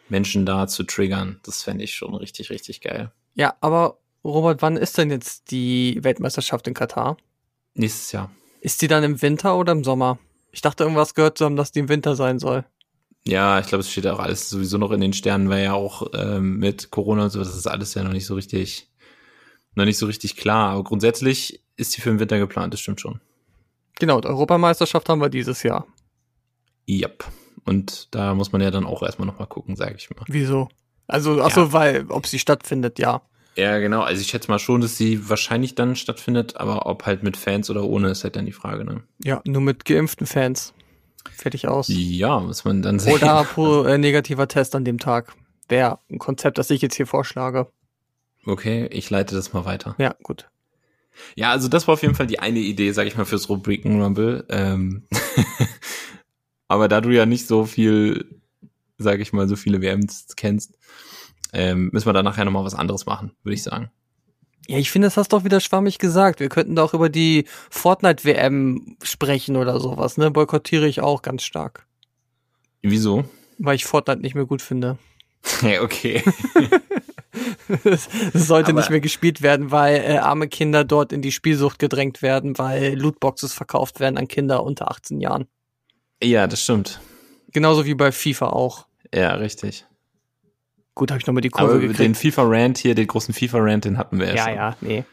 Menschen 0.09 0.45
da 0.45 0.67
zu 0.67 0.83
triggern. 0.83 1.39
Das 1.43 1.63
fände 1.63 1.85
ich 1.85 1.95
schon 1.95 2.13
richtig, 2.13 2.49
richtig 2.49 2.81
geil. 2.81 3.13
Ja, 3.35 3.55
aber 3.61 3.99
Robert, 4.25 4.61
wann 4.61 4.75
ist 4.75 4.97
denn 4.97 5.09
jetzt 5.09 5.51
die 5.51 5.99
Weltmeisterschaft 6.01 6.67
in 6.67 6.73
Katar? 6.73 7.15
Nächstes 7.75 8.11
Jahr. 8.11 8.31
Ist 8.61 8.81
die 8.81 8.87
dann 8.87 9.03
im 9.03 9.21
Winter 9.21 9.57
oder 9.57 9.71
im 9.71 9.83
Sommer? 9.83 10.19
Ich 10.51 10.61
dachte 10.61 10.83
irgendwas 10.83 11.15
gehört 11.15 11.37
zu 11.37 11.45
haben, 11.45 11.55
dass 11.55 11.71
die 11.71 11.79
im 11.79 11.89
Winter 11.89 12.15
sein 12.15 12.39
soll. 12.39 12.65
Ja, 13.25 13.59
ich 13.59 13.67
glaube, 13.67 13.79
es 13.81 13.91
steht 13.91 14.05
auch 14.07 14.19
alles 14.19 14.49
sowieso 14.49 14.77
noch 14.77 14.91
in 14.91 15.01
den 15.01 15.13
Sternen, 15.13 15.49
weil 15.49 15.63
ja 15.63 15.73
auch 15.73 16.07
ähm, 16.13 16.57
mit 16.57 16.91
Corona 16.91 17.23
und 17.25 17.29
so, 17.29 17.39
das 17.39 17.55
ist 17.55 17.67
alles 17.67 17.93
ja 17.93 18.03
noch 18.03 18.11
nicht 18.11 18.25
so 18.25 18.35
richtig, 18.35 18.89
noch 19.75 19.85
nicht 19.85 19.97
so 19.97 20.05
richtig 20.05 20.35
klar. 20.35 20.71
Aber 20.71 20.83
grundsätzlich 20.83 21.63
ist 21.77 21.95
die 21.95 22.01
für 22.01 22.09
den 22.09 22.19
Winter 22.19 22.37
geplant, 22.37 22.73
das 22.73 22.81
stimmt 22.81 23.01
schon. 23.01 23.21
Genau, 23.99 24.19
die 24.21 24.27
Europameisterschaft 24.27 25.07
haben 25.09 25.21
wir 25.21 25.29
dieses 25.29 25.63
Jahr. 25.63 25.87
Yep. 26.87 27.23
Und 27.65 28.13
da 28.13 28.35
muss 28.35 28.51
man 28.51 28.61
ja 28.61 28.71
dann 28.71 28.85
auch 28.85 29.01
erstmal 29.03 29.25
nochmal 29.25 29.47
gucken, 29.47 29.75
sage 29.77 29.95
ich 29.97 30.09
mal. 30.09 30.25
Wieso? 30.27 30.67
Also, 31.07 31.41
ach 31.41 31.51
so, 31.51 31.61
Ja. 31.61 31.73
weil, 31.73 32.05
ob 32.09 32.27
sie 32.27 32.39
stattfindet, 32.39 32.99
ja. 32.99 33.21
Ja, 33.55 33.77
genau. 33.79 34.01
Also 34.01 34.21
ich 34.21 34.27
schätze 34.27 34.49
mal 34.49 34.59
schon, 34.59 34.81
dass 34.81 34.97
sie 34.97 35.29
wahrscheinlich 35.29 35.75
dann 35.75 35.95
stattfindet, 35.95 36.57
aber 36.57 36.85
ob 36.87 37.05
halt 37.05 37.23
mit 37.23 37.37
Fans 37.37 37.69
oder 37.69 37.83
ohne, 37.83 38.09
ist 38.09 38.23
halt 38.23 38.35
dann 38.35 38.45
die 38.45 38.51
Frage, 38.51 38.83
ne? 38.83 39.03
Ja, 39.23 39.41
nur 39.45 39.61
mit 39.61 39.85
geimpften 39.85 40.25
Fans. 40.25 40.73
Fertig 41.31 41.67
aus. 41.67 41.87
Ja, 41.89 42.39
muss 42.39 42.65
man 42.65 42.81
dann 42.81 42.99
sehen. 42.99 43.13
Oder 43.13 43.43
pro, 43.43 43.83
äh, 43.83 43.97
negativer 43.97 44.47
Test 44.47 44.75
an 44.75 44.85
dem 44.85 44.99
Tag. 44.99 45.33
Wäre 45.69 45.99
ein 46.09 46.19
Konzept, 46.19 46.57
das 46.57 46.69
ich 46.69 46.81
jetzt 46.81 46.95
hier 46.95 47.07
vorschlage. 47.07 47.67
Okay, 48.45 48.87
ich 48.91 49.09
leite 49.09 49.35
das 49.35 49.53
mal 49.53 49.65
weiter. 49.65 49.95
Ja, 49.97 50.15
gut. 50.23 50.49
Ja, 51.35 51.51
also 51.51 51.67
das 51.67 51.87
war 51.87 51.93
auf 51.93 52.01
jeden 52.01 52.15
Fall 52.15 52.27
die 52.27 52.39
eine 52.39 52.59
Idee, 52.59 52.91
sag 52.91 53.07
ich 53.07 53.15
mal, 53.15 53.25
fürs 53.25 53.47
Rubriken 53.47 54.01
Rumble. 54.01 54.45
Ähm 54.49 55.03
aber 56.67 56.87
da 56.87 57.01
du 57.01 57.09
ja 57.11 57.25
nicht 57.25 57.47
so 57.47 57.65
viel, 57.65 58.41
sag 58.97 59.19
ich 59.19 59.31
mal, 59.31 59.47
so 59.47 59.55
viele 59.55 59.81
WMs 59.81 60.35
kennst, 60.35 60.77
ähm, 61.53 61.89
müssen 61.93 62.07
wir 62.07 62.13
da 62.13 62.23
nachher 62.23 62.43
nochmal 62.45 62.65
was 62.65 62.75
anderes 62.75 63.05
machen, 63.05 63.31
würde 63.43 63.53
ich 63.55 63.63
sagen. 63.63 63.89
Ja, 64.67 64.77
ich 64.77 64.91
finde, 64.91 65.07
das 65.07 65.17
hast 65.17 65.31
du 65.33 65.37
doch 65.37 65.43
wieder 65.43 65.59
schwammig 65.59 65.99
gesagt. 65.99 66.39
Wir 66.39 66.49
könnten 66.49 66.75
doch 66.75 66.93
über 66.93 67.09
die 67.09 67.45
Fortnite-WM 67.69 68.97
sprechen 69.03 69.55
oder 69.57 69.79
sowas, 69.79 70.17
ne? 70.17 70.31
Boykottiere 70.31 70.87
ich 70.87 71.01
auch 71.01 71.21
ganz 71.21 71.43
stark. 71.43 71.85
Wieso? 72.81 73.25
Weil 73.59 73.75
ich 73.75 73.85
Fortnite 73.85 74.21
nicht 74.21 74.35
mehr 74.35 74.45
gut 74.45 74.61
finde. 74.61 74.97
Okay. 75.81 76.23
Es 77.85 78.07
sollte 78.33 78.69
Aber- 78.71 78.79
nicht 78.79 78.89
mehr 78.89 78.99
gespielt 78.99 79.41
werden, 79.41 79.71
weil 79.71 79.95
äh, 79.97 80.17
arme 80.17 80.47
Kinder 80.47 80.83
dort 80.83 81.11
in 81.11 81.21
die 81.21 81.31
Spielsucht 81.31 81.79
gedrängt 81.79 82.21
werden, 82.21 82.57
weil 82.57 82.93
Lootboxes 82.95 83.53
verkauft 83.53 83.99
werden 83.99 84.17
an 84.17 84.27
Kinder 84.27 84.63
unter 84.63 84.89
18 84.91 85.19
Jahren. 85.19 85.47
ja, 86.21 86.45
das 86.47 86.61
stimmt. 86.61 86.99
Genauso 87.51 87.85
wie 87.85 87.95
bei 87.95 88.11
FIFA 88.11 88.47
auch. 88.49 88.87
Ja, 89.13 89.33
richtig. 89.35 89.85
Gut, 90.95 91.11
habe 91.11 91.19
ich 91.19 91.27
nochmal 91.27 91.41
die 91.41 91.49
Kurve 91.49 91.71
Aber 91.71 91.79
gekriegt. 91.79 91.99
den 91.99 92.15
FIFA-Rant 92.15 92.77
hier, 92.77 92.93
den 92.95 93.07
großen 93.07 93.33
FIFA-Rant, 93.33 93.85
den 93.85 93.97
hatten 93.97 94.19
wir 94.19 94.27
ja, 94.27 94.35
ja, 94.35 94.43
schon. 94.43 94.55
ja, 94.55 94.77
nee. 94.81 95.03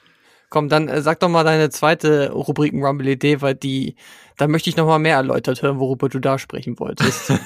Komm, 0.51 0.69
dann 0.69 0.89
äh, 0.89 1.01
sag 1.01 1.21
doch 1.21 1.29
mal 1.29 1.45
deine 1.45 1.71
zweite 1.71 2.33
Rubriken 2.33 2.85
Rumble 2.85 3.09
Idee, 3.09 3.41
weil 3.41 3.55
die, 3.55 3.97
da 4.37 4.49
möchte 4.49 4.69
ich 4.69 4.77
noch 4.77 4.87
mal 4.87 4.99
mehr 4.99 5.17
erläutert 5.17 5.63
hören, 5.63 5.79
worüber 5.79 6.09
du 6.09 6.19
da 6.19 6.39
sprechen 6.39 6.79
wolltest. 6.79 7.33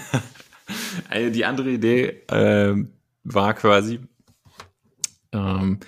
Also 1.10 1.30
die 1.30 1.44
andere 1.44 1.70
Idee 1.70 2.22
ähm, 2.30 2.92
war 3.22 3.54
quasi, 3.54 4.00
ähm, 5.32 5.80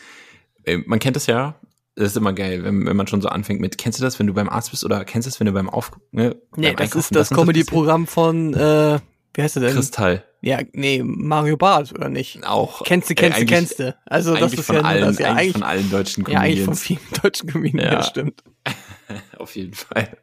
äh, 0.65 0.79
man 0.79 0.99
kennt 0.99 1.17
das 1.17 1.27
ja, 1.27 1.55
das 1.95 2.09
ist 2.09 2.17
immer 2.17 2.35
geil, 2.35 2.63
wenn, 2.63 2.85
wenn 2.87 2.97
man 2.97 3.07
schon 3.07 3.23
so 3.23 3.29
anfängt 3.29 3.61
mit, 3.61 3.79
kennst 3.79 3.99
du 3.99 4.03
das, 4.03 4.19
wenn 4.19 4.27
du 4.27 4.35
beim 4.35 4.49
Arzt 4.49 4.71
bist 4.71 4.85
oder 4.85 5.05
kennst 5.05 5.27
du 5.27 5.31
das, 5.31 5.41
wenn 5.41 5.47
du 5.47 5.53
beim 5.53 5.71
Auf... 5.71 5.93
Ne, 6.11 6.37
nee, 6.57 6.67
beim 6.69 6.77
das 6.77 6.81
Einkaufen 6.81 6.99
ist 6.99 7.17
das 7.17 7.31
und 7.31 7.39
Comedy-Programm 7.39 8.07
von, 8.07 8.53
äh, 8.55 8.99
wie 9.37 9.42
heißt 9.42 9.57
der 9.57 9.62
denn? 9.64 9.75
Kristall. 9.75 10.25
Ja, 10.40 10.61
nee, 10.72 11.03
Mario 11.05 11.57
Barth, 11.57 11.92
oder 11.92 12.09
nicht? 12.09 12.44
Auch. 12.46 12.83
Kennst 12.85 13.09
du, 13.11 13.12
äh, 13.12 13.16
kennst 13.16 13.37
du, 13.38 13.40
eigentlich- 13.42 13.51
kennst 13.51 13.79
du. 13.81 13.96
Also 14.07 14.35
das 14.37 14.53
ist 14.55 14.64
von 14.66 14.77
ja 14.77 14.83
allen, 14.83 15.01
das, 15.03 15.18
ja, 15.18 15.27
eigentlich 15.29 15.38
eigentlich, 15.38 15.53
von 15.53 15.62
allen 15.62 15.90
deutschen 15.90 16.25
ja, 16.29 16.40
eigentlich 16.40 16.64
von 16.64 16.75
Comedians. 16.75 16.83
vielen 16.83 17.22
deutschen 17.22 17.49
Comedians, 17.51 17.92
Ja. 17.92 18.03
stimmt. 18.03 18.42
auf 19.38 19.55
jeden 19.57 19.75
Fall. 19.75 20.16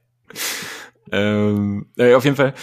ähm, 1.12 1.88
äh, 1.98 2.14
auf 2.14 2.24
jeden 2.24 2.36
Fall 2.36 2.54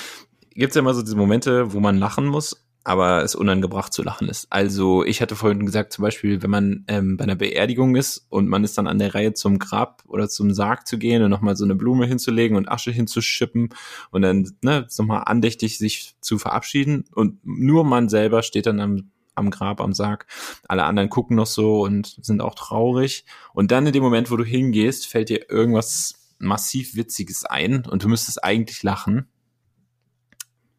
gibt's 0.55 0.75
ja 0.75 0.81
immer 0.81 0.95
so 0.95 1.03
diese 1.03 1.17
Momente, 1.17 1.73
wo 1.73 1.81
man 1.81 1.99
lachen 1.99 2.27
muss, 2.27 2.67
aber 2.85 3.23
es 3.23 3.35
unangebracht 3.35 3.93
zu 3.93 4.03
lachen 4.03 4.29
ist. 4.29 4.47
Also 4.51 5.05
ich 5.05 5.21
hatte 5.21 5.37
vorhin 5.37 5.67
gesagt, 5.67 5.93
zum 5.93 6.03
Beispiel, 6.03 6.43
wenn 6.43 6.51
man 6.51 6.85
ähm, 6.89 7.17
bei 7.17 7.25
einer 7.25 7.37
Beerdigung 7.37 7.95
ist 7.95 8.27
und 8.31 8.49
man 8.49 8.65
ist 8.65 8.79
dann 8.79 8.87
an 8.87 8.99
der 8.99 9.15
Reihe 9.15 9.35
zum 9.35 9.59
Grab 9.59 10.03
oder 10.07 10.29
zum 10.29 10.53
Sarg 10.53 10.87
zu 10.87 10.99
gehen 10.99 11.23
und 11.23 11.31
nochmal 11.31 11.57
so 11.57 11.65
eine 11.65 11.75
Blume 11.75 12.07
hinzulegen 12.07 12.57
und 12.57 12.69
Asche 12.69 12.91
hinzuschippen 12.91 13.71
und 14.11 14.23
dann 14.23 14.51
ne, 14.63 14.87
nochmal 14.99 15.25
andächtig 15.27 15.79
sich 15.79 16.15
zu 16.21 16.39
verabschieden 16.39 17.05
und 17.15 17.39
nur 17.45 17.85
man 17.85 18.09
selber 18.09 18.43
steht 18.43 18.67
dann 18.67 18.81
am 18.81 19.11
am 19.37 19.51
Grab, 19.51 19.81
am 19.81 19.93
Sarg. 19.93 20.27
Alle 20.69 20.85
anderen 20.85 21.09
gucken 21.09 21.37
noch 21.37 21.47
so 21.47 21.81
und 21.83 22.19
sind 22.21 22.43
auch 22.43 22.55
traurig. 22.55 23.25
Und 23.55 23.71
dann 23.71 23.87
in 23.87 23.93
dem 23.93 24.03
Moment, 24.03 24.31
wo 24.31 24.37
du 24.37 24.45
hingehst, 24.45 25.07
fällt 25.07 25.31
dir 25.31 25.51
irgendwas 25.51 26.35
massiv 26.39 26.95
Witziges 26.95 27.45
ein 27.45 27.87
und 27.87 28.05
du 28.05 28.09
müsstest 28.09 28.43
eigentlich 28.45 28.83
lachen. 28.83 29.29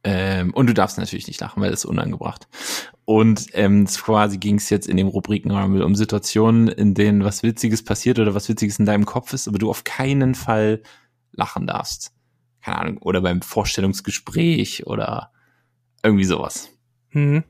Ähm, 0.03 0.53
und 0.53 0.67
du 0.67 0.73
darfst 0.73 0.97
natürlich 0.97 1.27
nicht 1.27 1.39
lachen, 1.39 1.61
weil 1.61 1.69
das 1.69 1.81
ist 1.81 1.89
unangebracht. 1.89 2.47
Und 3.05 3.47
ähm, 3.53 3.85
quasi 3.85 4.37
ging 4.37 4.55
es 4.55 4.69
jetzt 4.69 4.87
in 4.87 4.97
dem 4.97 5.07
Rubrikenrammel 5.07 5.83
um 5.83 5.95
Situationen, 5.95 6.67
in 6.67 6.93
denen 6.93 7.23
was 7.23 7.43
Witziges 7.43 7.83
passiert 7.83 8.17
oder 8.19 8.33
was 8.33 8.49
Witziges 8.49 8.79
in 8.79 8.85
deinem 8.85 9.05
Kopf 9.05 9.33
ist, 9.33 9.47
aber 9.47 9.59
du 9.59 9.69
auf 9.69 9.83
keinen 9.83 10.33
Fall 10.33 10.81
lachen 11.33 11.67
darfst. 11.67 12.13
Keine 12.63 12.77
Ahnung, 12.79 12.97
oder 12.99 13.21
beim 13.21 13.41
Vorstellungsgespräch 13.41 14.87
oder 14.87 15.31
irgendwie 16.03 16.25
sowas. 16.25 16.69
Mhm. 17.11 17.43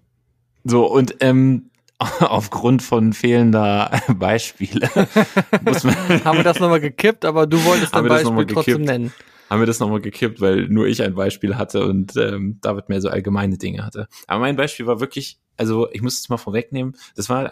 So, 0.63 0.85
und 0.85 1.15
ähm, 1.19 1.71
aufgrund 1.99 2.81
von 2.81 3.13
fehlender 3.13 3.91
Beispiele 4.15 4.89
muss 5.63 5.83
man, 5.83 5.95
Haben 6.23 6.37
wir 6.39 6.43
das 6.43 6.59
nochmal 6.59 6.81
gekippt, 6.81 7.23
aber 7.25 7.47
du 7.47 7.63
wolltest 7.63 7.93
noch 7.93 8.07
Beispiel 8.07 8.45
trotzdem 8.47 8.81
nennen. 8.81 9.13
Haben 9.51 9.59
wir 9.59 9.67
das 9.67 9.81
nochmal 9.81 9.99
gekippt, 9.99 10.39
weil 10.39 10.69
nur 10.69 10.87
ich 10.87 11.03
ein 11.03 11.13
Beispiel 11.13 11.57
hatte 11.57 11.85
und 11.85 12.15
ähm, 12.15 12.59
David 12.61 12.87
mehr 12.87 13.01
so 13.01 13.09
allgemeine 13.09 13.57
Dinge 13.57 13.85
hatte. 13.85 14.07
Aber 14.25 14.39
mein 14.39 14.55
Beispiel 14.55 14.87
war 14.87 15.01
wirklich, 15.01 15.39
also 15.57 15.91
ich 15.91 16.01
muss 16.01 16.21
es 16.21 16.29
mal 16.29 16.37
vorwegnehmen, 16.37 16.95
das 17.17 17.27
war 17.27 17.51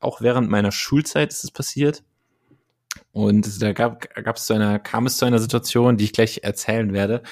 auch 0.00 0.20
während 0.20 0.50
meiner 0.50 0.72
Schulzeit 0.72 1.30
ist 1.32 1.44
es 1.44 1.52
passiert. 1.52 2.02
Und 3.12 3.62
da 3.62 3.72
gab 3.72 4.08
es 4.34 4.46
zu 4.46 4.54
einer, 4.54 4.80
kam 4.80 5.06
es 5.06 5.16
zu 5.16 5.24
einer 5.24 5.38
Situation, 5.38 5.96
die 5.96 6.06
ich 6.06 6.12
gleich 6.12 6.40
erzählen 6.42 6.92
werde. 6.92 7.22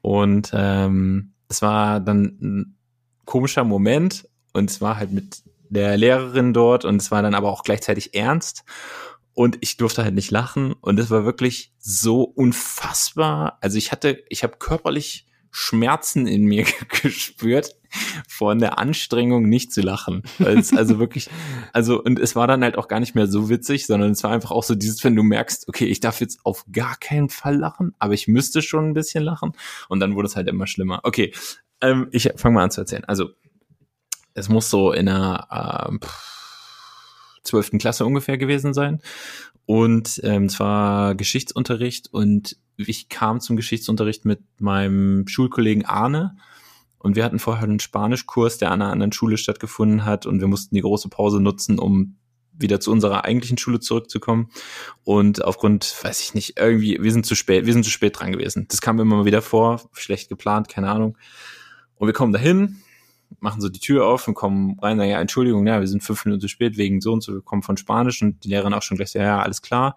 Und 0.00 0.50
ähm, 0.54 1.34
es 1.50 1.60
war 1.60 2.00
dann 2.00 2.38
ein 2.40 2.78
komischer 3.26 3.64
Moment 3.64 4.26
und 4.54 4.70
es 4.70 4.80
war 4.80 4.96
halt 4.96 5.12
mit 5.12 5.42
der 5.68 5.98
Lehrerin 5.98 6.54
dort 6.54 6.86
und 6.86 6.96
es 6.96 7.10
war 7.10 7.20
dann 7.20 7.34
aber 7.34 7.50
auch 7.50 7.62
gleichzeitig 7.62 8.14
ernst 8.14 8.64
und 9.38 9.56
ich 9.60 9.76
durfte 9.76 10.02
halt 10.02 10.16
nicht 10.16 10.32
lachen 10.32 10.72
und 10.72 10.98
es 10.98 11.10
war 11.10 11.24
wirklich 11.24 11.72
so 11.78 12.22
unfassbar. 12.22 13.56
Also 13.60 13.78
ich 13.78 13.92
hatte, 13.92 14.24
ich 14.30 14.42
habe 14.42 14.56
körperlich 14.58 15.28
Schmerzen 15.52 16.26
in 16.26 16.44
mir 16.44 16.66
gespürt 17.02 17.76
von 18.28 18.58
der 18.58 18.80
Anstrengung, 18.80 19.48
nicht 19.48 19.72
zu 19.72 19.80
lachen. 19.80 20.24
also 20.40 20.98
wirklich, 20.98 21.30
also 21.72 22.02
und 22.02 22.18
es 22.18 22.34
war 22.34 22.48
dann 22.48 22.64
halt 22.64 22.76
auch 22.76 22.88
gar 22.88 22.98
nicht 22.98 23.14
mehr 23.14 23.28
so 23.28 23.48
witzig, 23.48 23.86
sondern 23.86 24.10
es 24.10 24.24
war 24.24 24.32
einfach 24.32 24.50
auch 24.50 24.64
so 24.64 24.74
dieses, 24.74 25.04
wenn 25.04 25.14
du 25.14 25.22
merkst, 25.22 25.68
okay, 25.68 25.84
ich 25.84 26.00
darf 26.00 26.20
jetzt 26.20 26.40
auf 26.42 26.64
gar 26.72 26.96
keinen 26.96 27.28
Fall 27.28 27.58
lachen, 27.58 27.94
aber 28.00 28.14
ich 28.14 28.26
müsste 28.26 28.60
schon 28.60 28.88
ein 28.88 28.94
bisschen 28.94 29.22
lachen 29.22 29.52
und 29.88 30.00
dann 30.00 30.16
wurde 30.16 30.26
es 30.26 30.34
halt 30.34 30.48
immer 30.48 30.66
schlimmer. 30.66 30.98
Okay, 31.04 31.32
ähm, 31.80 32.08
ich 32.10 32.28
fange 32.34 32.56
mal 32.56 32.64
an 32.64 32.72
zu 32.72 32.80
erzählen. 32.80 33.04
Also 33.04 33.30
es 34.34 34.48
muss 34.48 34.68
so 34.68 34.90
in 34.90 35.08
einer 35.08 35.92
äh, 35.92 36.06
12. 37.48 37.72
Klasse 37.78 38.06
ungefähr 38.06 38.38
gewesen 38.38 38.74
sein. 38.74 39.00
Und 39.66 40.20
ähm, 40.24 40.48
zwar 40.48 41.14
Geschichtsunterricht 41.14 42.12
und 42.12 42.56
ich 42.78 43.08
kam 43.08 43.40
zum 43.40 43.56
Geschichtsunterricht 43.56 44.24
mit 44.24 44.40
meinem 44.58 45.26
Schulkollegen 45.28 45.84
Arne. 45.84 46.36
Und 46.98 47.16
wir 47.16 47.24
hatten 47.24 47.38
vorher 47.38 47.64
einen 47.64 47.80
Spanischkurs, 47.80 48.58
der 48.58 48.70
an 48.70 48.82
einer 48.82 48.92
anderen 48.92 49.12
Schule 49.12 49.36
stattgefunden 49.36 50.04
hat. 50.04 50.26
Und 50.26 50.40
wir 50.40 50.48
mussten 50.48 50.74
die 50.74 50.80
große 50.80 51.08
Pause 51.08 51.40
nutzen, 51.40 51.78
um 51.78 52.16
wieder 52.52 52.80
zu 52.80 52.90
unserer 52.90 53.24
eigentlichen 53.24 53.58
Schule 53.58 53.80
zurückzukommen. 53.80 54.50
Und 55.04 55.44
aufgrund, 55.44 55.94
weiß 56.02 56.20
ich 56.20 56.34
nicht, 56.34 56.58
irgendwie, 56.58 56.98
wir 57.00 57.12
sind 57.12 57.26
zu 57.26 57.34
spät, 57.34 57.66
wir 57.66 57.72
sind 57.72 57.84
zu 57.84 57.90
spät 57.90 58.18
dran 58.18 58.32
gewesen. 58.32 58.66
Das 58.68 58.80
kam 58.80 58.98
immer 58.98 59.16
mal 59.16 59.24
wieder 59.24 59.42
vor, 59.42 59.88
schlecht 59.92 60.28
geplant, 60.28 60.68
keine 60.68 60.90
Ahnung. 60.90 61.16
Und 61.96 62.06
wir 62.06 62.14
kommen 62.14 62.32
dahin, 62.32 62.80
machen 63.40 63.60
so 63.60 63.68
die 63.68 63.80
Tür 63.80 64.06
auf 64.06 64.26
und 64.28 64.34
kommen 64.34 64.78
rein, 64.80 64.98
sagen, 64.98 65.10
ja, 65.10 65.20
Entschuldigung, 65.20 65.66
ja, 65.66 65.80
wir 65.80 65.86
sind 65.86 66.02
fünf 66.02 66.24
Minuten 66.24 66.40
zu 66.40 66.48
spät 66.48 66.76
wegen 66.76 67.00
so 67.00 67.12
und 67.12 67.22
so, 67.22 67.34
wir 67.34 67.42
kommen 67.42 67.62
von 67.62 67.76
Spanisch 67.76 68.22
und 68.22 68.44
die 68.44 68.48
Lehrerin 68.48 68.74
auch 68.74 68.82
schon 68.82 68.96
gleich, 68.96 69.14
ja, 69.14 69.22
ja, 69.22 69.42
alles 69.42 69.62
klar. 69.62 69.96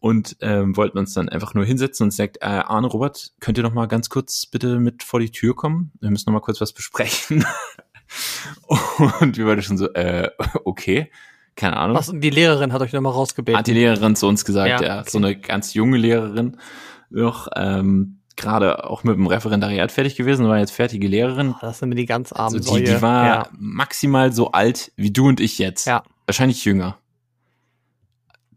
Und 0.00 0.36
ähm, 0.40 0.76
wollten 0.76 0.96
uns 0.98 1.12
dann 1.12 1.28
einfach 1.28 1.54
nur 1.54 1.64
hinsetzen 1.64 2.04
und 2.04 2.10
sagt, 2.12 2.36
äh, 2.40 2.46
Arne, 2.46 2.86
Robert, 2.86 3.32
könnt 3.40 3.58
ihr 3.58 3.64
noch 3.64 3.74
mal 3.74 3.86
ganz 3.86 4.08
kurz 4.08 4.46
bitte 4.46 4.78
mit 4.78 5.02
vor 5.02 5.18
die 5.18 5.30
Tür 5.30 5.56
kommen? 5.56 5.90
Wir 6.00 6.10
müssen 6.10 6.30
noch 6.30 6.34
mal 6.34 6.44
kurz 6.44 6.60
was 6.60 6.72
besprechen. 6.72 7.44
und 9.20 9.36
wir 9.36 9.46
waren 9.46 9.60
schon 9.60 9.76
so, 9.76 9.92
äh, 9.94 10.30
okay, 10.64 11.10
keine 11.56 11.76
Ahnung. 11.76 11.96
Was, 11.96 12.12
die 12.14 12.30
Lehrerin 12.30 12.72
hat 12.72 12.80
euch 12.80 12.92
nochmal 12.92 13.12
rausgebeten. 13.12 13.58
Hat 13.58 13.66
die 13.66 13.72
Lehrerin 13.72 14.14
zu 14.14 14.28
uns 14.28 14.44
gesagt, 14.44 14.68
Ja, 14.68 14.86
ja, 14.86 15.00
okay. 15.00 15.10
so 15.10 15.18
eine 15.18 15.36
ganz 15.36 15.74
junge 15.74 15.96
Lehrerin, 15.96 16.56
noch 17.10 17.48
ähm, 17.56 18.17
gerade 18.38 18.84
auch 18.88 19.04
mit 19.04 19.16
dem 19.16 19.26
Referendariat 19.26 19.92
fertig 19.92 20.16
gewesen, 20.16 20.48
war 20.48 20.58
jetzt 20.58 20.70
fertige 20.70 21.06
Lehrerin. 21.08 21.54
Ah, 21.56 21.58
Das 21.60 21.80
sind 21.80 21.90
mir 21.90 21.94
die 21.96 22.06
ganz 22.06 22.32
armen 22.32 22.56
Also 22.56 22.76
die, 22.76 22.84
die 22.84 23.02
war 23.02 23.26
ja. 23.26 23.48
maximal 23.58 24.32
so 24.32 24.52
alt 24.52 24.92
wie 24.96 25.10
du 25.10 25.28
und 25.28 25.40
ich 25.40 25.58
jetzt. 25.58 25.86
Ja. 25.86 26.02
Wahrscheinlich 26.24 26.64
jünger. 26.64 26.96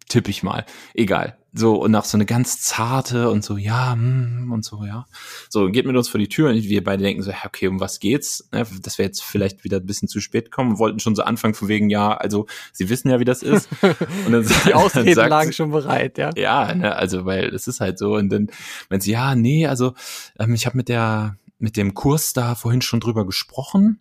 Tipp 0.07 0.27
ich 0.27 0.43
mal. 0.43 0.65
Egal. 0.93 1.37
So, 1.53 1.75
und 1.75 1.91
nach 1.91 2.05
so 2.05 2.15
eine 2.15 2.25
ganz 2.25 2.61
zarte 2.61 3.29
und 3.29 3.43
so, 3.43 3.57
ja, 3.57 3.91
hm, 3.91 4.51
und 4.53 4.63
so, 4.63 4.85
ja. 4.85 5.05
So, 5.49 5.67
geht 5.69 5.85
mit 5.85 5.97
uns 5.97 6.07
vor 6.07 6.17
die 6.19 6.29
Tür 6.29 6.49
und 6.49 6.55
wir 6.63 6.81
beide 6.81 7.03
denken 7.03 7.23
so, 7.23 7.31
okay, 7.45 7.67
um 7.67 7.81
was 7.81 7.99
geht's? 7.99 8.47
Ne, 8.53 8.65
dass 8.81 8.97
wir 8.97 9.03
jetzt 9.05 9.21
vielleicht 9.21 9.65
wieder 9.65 9.77
ein 9.77 9.85
bisschen 9.85 10.07
zu 10.07 10.21
spät 10.21 10.49
kommen, 10.49 10.79
wollten 10.79 10.99
schon 11.01 11.13
so 11.13 11.23
anfangen 11.23 11.53
von 11.53 11.67
wegen, 11.67 11.89
ja, 11.89 12.15
also, 12.15 12.45
sie 12.71 12.89
wissen 12.89 13.09
ja, 13.09 13.19
wie 13.19 13.25
das 13.25 13.43
ist. 13.43 13.67
Und 14.25 14.31
dann, 14.31 14.47
Die 14.65 14.73
Ausreden 14.73 15.13
dann 15.13 15.29
lagen 15.29 15.49
sie- 15.51 15.55
schon 15.57 15.71
bereit, 15.71 16.17
ja. 16.17 16.29
ja, 16.37 16.73
ne, 16.73 16.95
also 16.95 17.25
weil 17.25 17.53
es 17.53 17.67
ist 17.67 17.81
halt 17.81 17.99
so 17.99 18.15
und 18.15 18.29
dann 18.29 18.47
meint 18.89 19.03
sie 19.03 19.11
ja, 19.11 19.35
nee, 19.35 19.67
also 19.67 19.93
ähm, 20.39 20.53
ich 20.53 20.65
habe 20.65 20.77
mit 20.77 20.87
der 20.87 21.35
mit 21.59 21.75
dem 21.77 21.93
Kurs 21.93 22.33
da 22.33 22.55
vorhin 22.55 22.81
schon 22.81 22.99
drüber 23.01 23.25
gesprochen. 23.25 23.99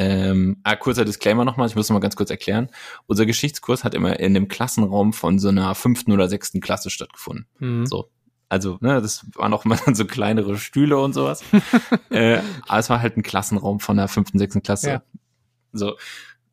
Ähm, 0.00 0.56
ah, 0.62 0.76
kurzer 0.76 1.04
Disclaimer 1.04 1.44
nochmal, 1.44 1.68
ich 1.68 1.76
muss 1.76 1.90
noch 1.90 1.94
mal 1.94 2.00
ganz 2.00 2.16
kurz 2.16 2.30
erklären. 2.30 2.70
Unser 3.06 3.26
Geschichtskurs 3.26 3.84
hat 3.84 3.94
immer 3.94 4.18
in 4.18 4.32
dem 4.32 4.48
Klassenraum 4.48 5.12
von 5.12 5.38
so 5.38 5.48
einer 5.48 5.74
fünften 5.74 6.12
oder 6.12 6.26
sechsten 6.26 6.62
Klasse 6.62 6.88
stattgefunden. 6.88 7.46
Mhm. 7.58 7.84
So. 7.84 8.10
Also, 8.48 8.78
ne, 8.80 9.02
das 9.02 9.26
waren 9.34 9.52
auch 9.52 9.66
immer 9.66 9.76
dann 9.76 9.94
so 9.94 10.06
kleinere 10.06 10.56
Stühle 10.56 10.98
und 10.98 11.12
sowas. 11.12 11.44
äh, 12.10 12.40
aber 12.66 12.78
es 12.78 12.88
war 12.88 13.02
halt 13.02 13.18
ein 13.18 13.22
Klassenraum 13.22 13.78
von 13.78 13.98
der 13.98 14.08
fünften, 14.08 14.38
sechsten 14.38 14.62
Klasse. 14.62 14.88
Ja. 14.88 15.02
So, 15.72 15.96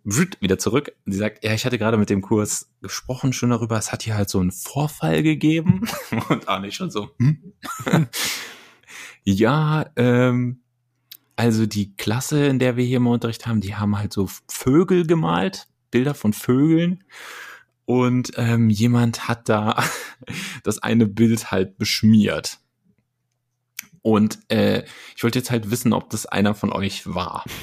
wieder 0.04 0.58
zurück. 0.58 0.92
Sie 1.06 1.18
sagt, 1.18 1.46
ja, 1.46 1.54
ich 1.54 1.66
hatte 1.66 1.78
gerade 1.78 1.98
mit 1.98 2.10
dem 2.10 2.22
Kurs 2.22 2.70
gesprochen 2.82 3.32
schon 3.32 3.52
darüber, 3.52 3.78
es 3.78 3.94
hat 3.94 4.04
hier 4.04 4.16
halt 4.16 4.30
so 4.30 4.42
einen 4.42 4.52
Vorfall 4.52 5.24
gegeben. 5.24 5.88
Und 6.30 6.50
Arne 6.50 6.70
schon 6.74 6.92
so, 6.92 7.12
hm? 7.18 7.54
ja, 9.24 9.86
ähm, 9.96 10.64
also 11.38 11.68
die 11.68 11.96
Klasse, 11.96 12.48
in 12.48 12.60
der 12.60 12.76
wir 12.76 12.84
hier 12.84 12.98
im 12.98 13.08
Unterricht 13.08 13.46
haben, 13.46 13.62
die 13.62 13.76
haben 13.76 13.98
halt 13.98 14.12
so 14.12 14.28
Vögel 14.50 15.06
gemalt, 15.06 15.68
Bilder 15.92 16.16
von 16.16 16.34
Vögeln. 16.34 17.04
Und 17.86 18.32
ähm, 18.36 18.70
jemand 18.70 19.30
hat 19.30 19.48
da 19.48 19.82
das 20.64 20.80
eine 20.80 21.06
Bild 21.06 21.52
halt 21.52 21.78
beschmiert. 21.78 22.58
Und 24.02 24.40
äh, 24.50 24.84
ich 25.16 25.24
wollte 25.24 25.40
jetzt 25.40 25.52
halt 25.52 25.70
wissen, 25.70 25.94
ob 25.94 26.10
das 26.10 26.26
einer 26.26 26.54
von 26.54 26.74
euch 26.74 27.08
war. 27.08 27.46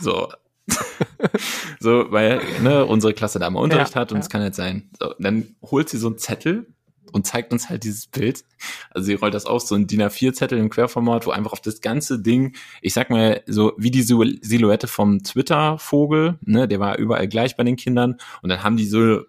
So. 0.00 0.32
so, 1.78 2.06
weil 2.10 2.40
ne, 2.60 2.84
unsere 2.84 3.14
Klasse 3.14 3.38
da 3.38 3.48
mal 3.48 3.60
Unterricht 3.60 3.94
Ja, 3.94 4.00
hat 4.00 4.10
und 4.10 4.18
es 4.18 4.26
ja. 4.26 4.30
kann 4.30 4.40
halt 4.40 4.56
sein. 4.56 4.90
So, 4.98 5.14
dann 5.20 5.54
holt 5.62 5.88
sie 5.88 5.98
so 5.98 6.08
einen 6.08 6.18
Zettel 6.18 6.74
und 7.10 7.26
zeigt 7.26 7.52
uns 7.52 7.68
halt 7.68 7.84
dieses 7.84 8.06
Bild. 8.06 8.44
Also 8.90 9.06
sie 9.06 9.14
rollt 9.14 9.34
das 9.34 9.46
auf, 9.46 9.62
so 9.62 9.74
ein 9.74 9.86
DIN 9.86 10.02
A4-Zettel 10.02 10.58
im 10.58 10.70
Querformat, 10.70 11.26
wo 11.26 11.30
einfach 11.30 11.52
auf 11.52 11.60
das 11.60 11.80
ganze 11.80 12.20
Ding, 12.20 12.54
ich 12.80 12.94
sag 12.94 13.10
mal, 13.10 13.42
so 13.46 13.72
wie 13.76 13.90
die 13.90 14.02
Sil- 14.06 14.38
Silhouette 14.42 14.86
vom 14.86 15.22
Twitter-Vogel, 15.22 16.38
ne, 16.42 16.68
der 16.68 16.80
war 16.80 16.98
überall 16.98 17.28
gleich 17.28 17.56
bei 17.56 17.64
den 17.64 17.76
Kindern. 17.76 18.16
Und 18.42 18.48
dann 18.48 18.62
haben 18.62 18.76
die 18.76 18.86
so, 18.86 19.22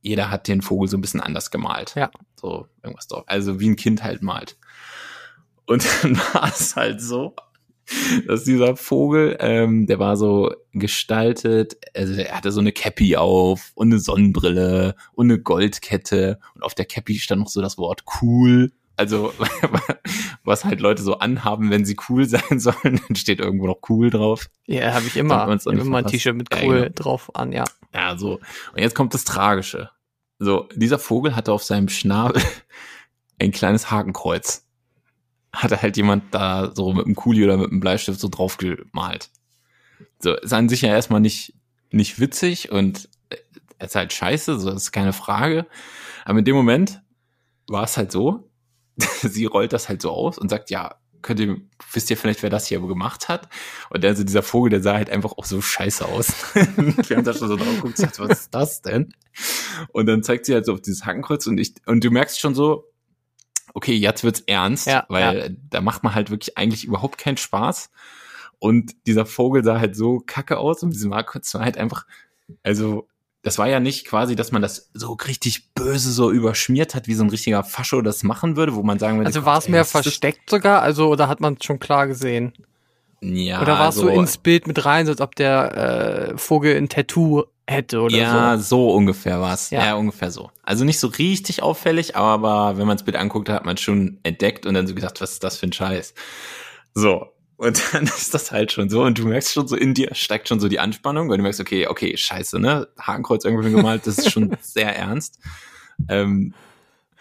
jeder 0.00 0.30
hat 0.30 0.48
den 0.48 0.62
Vogel 0.62 0.88
so 0.88 0.96
ein 0.96 1.00
bisschen 1.00 1.20
anders 1.20 1.50
gemalt. 1.50 1.94
Ja. 1.94 2.10
So 2.36 2.66
irgendwas 2.82 3.08
drauf. 3.08 3.24
Also 3.26 3.60
wie 3.60 3.68
ein 3.68 3.76
Kind 3.76 4.02
halt 4.02 4.22
malt. 4.22 4.56
Und 5.66 5.86
dann 6.02 6.16
war 6.32 6.48
es 6.48 6.76
halt 6.76 7.00
so, 7.00 7.34
dass 8.26 8.44
dieser 8.44 8.76
Vogel, 8.76 9.36
ähm, 9.40 9.86
der 9.86 9.98
war 9.98 10.16
so 10.16 10.52
gestaltet, 10.72 11.76
also 11.94 12.14
er 12.14 12.36
hatte 12.36 12.52
so 12.52 12.60
eine 12.60 12.72
Cappy 12.72 13.16
auf 13.16 13.72
und 13.74 13.88
eine 13.88 14.00
Sonnenbrille 14.00 14.94
und 15.12 15.26
eine 15.26 15.40
Goldkette 15.40 16.38
und 16.54 16.62
auf 16.62 16.74
der 16.74 16.84
Cappy 16.84 17.18
stand 17.18 17.40
noch 17.40 17.48
so 17.48 17.60
das 17.62 17.78
Wort 17.78 18.04
cool. 18.22 18.72
Also 18.96 19.32
was 20.44 20.64
halt 20.64 20.80
Leute 20.80 21.02
so 21.02 21.18
anhaben, 21.18 21.70
wenn 21.70 21.84
sie 21.84 21.96
cool 22.08 22.24
sein 22.26 22.42
sollen, 22.58 23.00
dann 23.06 23.16
steht 23.16 23.38
irgendwo 23.38 23.66
noch 23.66 23.78
cool 23.88 24.10
drauf. 24.10 24.48
Ja, 24.66 24.92
habe 24.92 25.06
ich 25.06 25.16
immer. 25.16 25.48
Ich 25.54 25.66
hab 25.66 25.72
immer 25.72 25.98
ein. 25.98 26.06
T-Shirt 26.06 26.34
mit 26.34 26.52
Ja, 26.52 26.62
cool 26.64 26.80
genau. 26.82 26.92
drauf 26.94 27.34
an, 27.34 27.52
ja. 27.52 27.64
Ja, 27.94 28.16
so. 28.18 28.40
Und 28.72 28.80
jetzt 28.80 28.94
kommt 28.94 29.14
das 29.14 29.24
Tragische. 29.24 29.90
So, 30.40 30.68
dieser 30.74 30.98
Vogel 30.98 31.34
hatte 31.36 31.52
auf 31.52 31.62
seinem 31.62 31.88
Schnabel 31.88 32.42
ein 33.38 33.52
kleines 33.52 33.90
Hakenkreuz. 33.90 34.67
Hatte 35.52 35.80
halt 35.80 35.96
jemand 35.96 36.34
da 36.34 36.72
so 36.74 36.92
mit 36.92 37.06
einem 37.06 37.14
Kuli 37.14 37.44
oder 37.44 37.56
mit 37.56 37.70
einem 37.70 37.80
Bleistift 37.80 38.20
so 38.20 38.28
drauf 38.28 38.58
gemalt. 38.58 39.30
So, 40.20 40.34
ist 40.34 40.52
an 40.52 40.68
sich 40.68 40.82
ja 40.82 40.90
erstmal 40.90 41.20
nicht, 41.20 41.54
nicht 41.90 42.20
witzig 42.20 42.70
und 42.70 43.08
äh, 43.30 43.36
ist 43.84 43.94
halt 43.94 44.12
scheiße, 44.12 44.58
so, 44.58 44.70
ist 44.70 44.92
keine 44.92 45.12
Frage. 45.12 45.66
Aber 46.24 46.40
in 46.40 46.44
dem 46.44 46.56
Moment 46.56 47.00
war 47.68 47.84
es 47.84 47.96
halt 47.96 48.12
so, 48.12 48.50
sie 49.22 49.46
rollt 49.46 49.72
das 49.72 49.88
halt 49.88 50.02
so 50.02 50.10
aus 50.10 50.38
und 50.38 50.48
sagt, 50.48 50.70
ja, 50.70 50.96
könnt 51.22 51.40
ihr, 51.40 51.60
wisst 51.92 52.10
ihr 52.10 52.16
vielleicht, 52.16 52.42
wer 52.42 52.50
das 52.50 52.66
hier 52.66 52.80
gemacht 52.80 53.28
hat? 53.28 53.48
Und 53.90 54.04
also 54.04 54.24
dieser 54.24 54.42
Vogel, 54.42 54.70
der 54.70 54.82
sah 54.82 54.94
halt 54.94 55.10
einfach 55.10 55.32
auch 55.32 55.44
so 55.44 55.60
scheiße 55.60 56.04
aus. 56.04 56.32
Wir 56.54 57.16
haben 57.16 57.24
da 57.24 57.34
schon 57.34 57.48
so 57.48 57.56
drauf 57.56 57.82
geguckt, 57.82 57.98
was 58.18 58.40
ist 58.40 58.54
das 58.54 58.82
denn? 58.82 59.12
Und 59.92 60.06
dann 60.06 60.22
zeigt 60.22 60.46
sie 60.46 60.54
halt 60.54 60.66
so 60.66 60.74
auf 60.74 60.80
dieses 60.80 61.04
Hakenkreuz 61.04 61.46
und 61.46 61.58
ich, 61.58 61.74
und 61.86 62.04
du 62.04 62.10
merkst 62.10 62.38
schon 62.38 62.54
so, 62.54 62.84
okay, 63.78 63.94
jetzt 63.94 64.24
wird's 64.24 64.40
ernst, 64.40 64.88
Ja, 64.88 65.04
weil 65.08 65.56
da 65.70 65.80
macht 65.80 66.02
man 66.02 66.12
halt 66.16 66.30
wirklich 66.30 66.58
eigentlich 66.58 66.84
überhaupt 66.84 67.16
keinen 67.16 67.36
Spaß. 67.36 67.90
Und 68.58 69.06
dieser 69.06 69.24
Vogel 69.24 69.62
sah 69.62 69.78
halt 69.78 69.94
so 69.94 70.20
kacke 70.26 70.58
aus 70.58 70.82
und 70.82 70.90
diesem 70.90 71.14
Hakenkreuz 71.14 71.54
war 71.54 71.62
halt 71.62 71.78
einfach, 71.78 72.06
also, 72.64 73.06
das 73.42 73.56
war 73.56 73.68
ja 73.68 73.78
nicht 73.78 74.04
quasi, 74.04 74.34
dass 74.34 74.50
man 74.50 74.62
das 74.62 74.90
so 74.94 75.12
richtig 75.12 75.72
böse 75.74 76.10
so 76.10 76.32
überschmiert 76.32 76.96
hat, 76.96 77.06
wie 77.06 77.14
so 77.14 77.22
ein 77.22 77.30
richtiger 77.30 77.62
Fascho 77.62 78.02
das 78.02 78.24
machen 78.24 78.56
würde, 78.56 78.74
wo 78.74 78.82
man 78.82 78.98
sagen 78.98 79.18
würde, 79.18 79.28
Also 79.28 79.44
war 79.44 79.58
es 79.58 79.68
mehr 79.68 79.84
versteckt 79.84 80.50
sogar, 80.50 80.82
also 80.82 81.06
oder 81.08 81.28
hat 81.28 81.38
man 81.40 81.54
es 81.54 81.64
schon 81.64 81.78
klar 81.78 82.08
gesehen? 82.08 82.52
Ja, 83.20 83.62
oder 83.62 83.78
war 83.78 83.90
es 83.90 83.94
so 83.94 84.08
also- 84.08 84.20
ins 84.20 84.38
Bild 84.38 84.66
mit 84.66 84.84
rein, 84.84 85.06
so 85.06 85.12
als 85.12 85.20
ob 85.20 85.36
der 85.36 86.32
äh, 86.32 86.36
Vogel 86.36 86.76
ein 86.76 86.88
Tattoo 86.88 87.44
hätte 87.68 88.00
oder 88.00 88.16
ja, 88.16 88.56
so? 88.56 88.62
so, 88.62 88.90
ungefähr 88.94 89.40
war's. 89.40 89.70
Ja. 89.70 89.84
Ja. 89.84 89.94
ungefähr 89.94 90.30
so. 90.30 90.50
Also 90.62 90.84
nicht 90.84 90.98
so 90.98 91.08
richtig 91.08 91.62
auffällig, 91.62 92.16
aber 92.16 92.78
wenn 92.78 92.86
man 92.86 92.96
das 92.96 93.04
Bild 93.04 93.16
anguckt, 93.16 93.48
hat 93.48 93.64
man 93.64 93.76
schon 93.76 94.18
entdeckt 94.22 94.66
und 94.66 94.74
dann 94.74 94.86
so 94.86 94.94
gedacht, 94.94 95.20
was 95.20 95.32
ist 95.32 95.44
das 95.44 95.58
für 95.58 95.66
ein 95.66 95.72
Scheiß? 95.72 96.14
So. 96.94 97.26
Und 97.56 97.82
dann 97.92 98.04
ist 98.04 98.32
das 98.34 98.50
halt 98.52 98.72
schon 98.72 98.88
so 98.88 99.02
und 99.02 99.18
du 99.18 99.26
merkst 99.26 99.52
schon 99.52 99.68
so 99.68 99.76
in 99.76 99.92
dir 99.94 100.14
steigt 100.14 100.48
schon 100.48 100.60
so 100.60 100.68
die 100.68 100.78
Anspannung, 100.80 101.28
weil 101.28 101.36
du 101.36 101.42
merkst, 101.42 101.60
okay, 101.60 101.86
okay, 101.88 102.16
scheiße, 102.16 102.58
ne? 102.58 102.88
Hakenkreuz 102.98 103.44
irgendwo 103.44 103.68
gemalt, 103.68 104.06
das 104.06 104.18
ist 104.18 104.30
schon 104.30 104.56
sehr 104.60 104.96
ernst. 104.96 105.38
Ähm, 106.08 106.54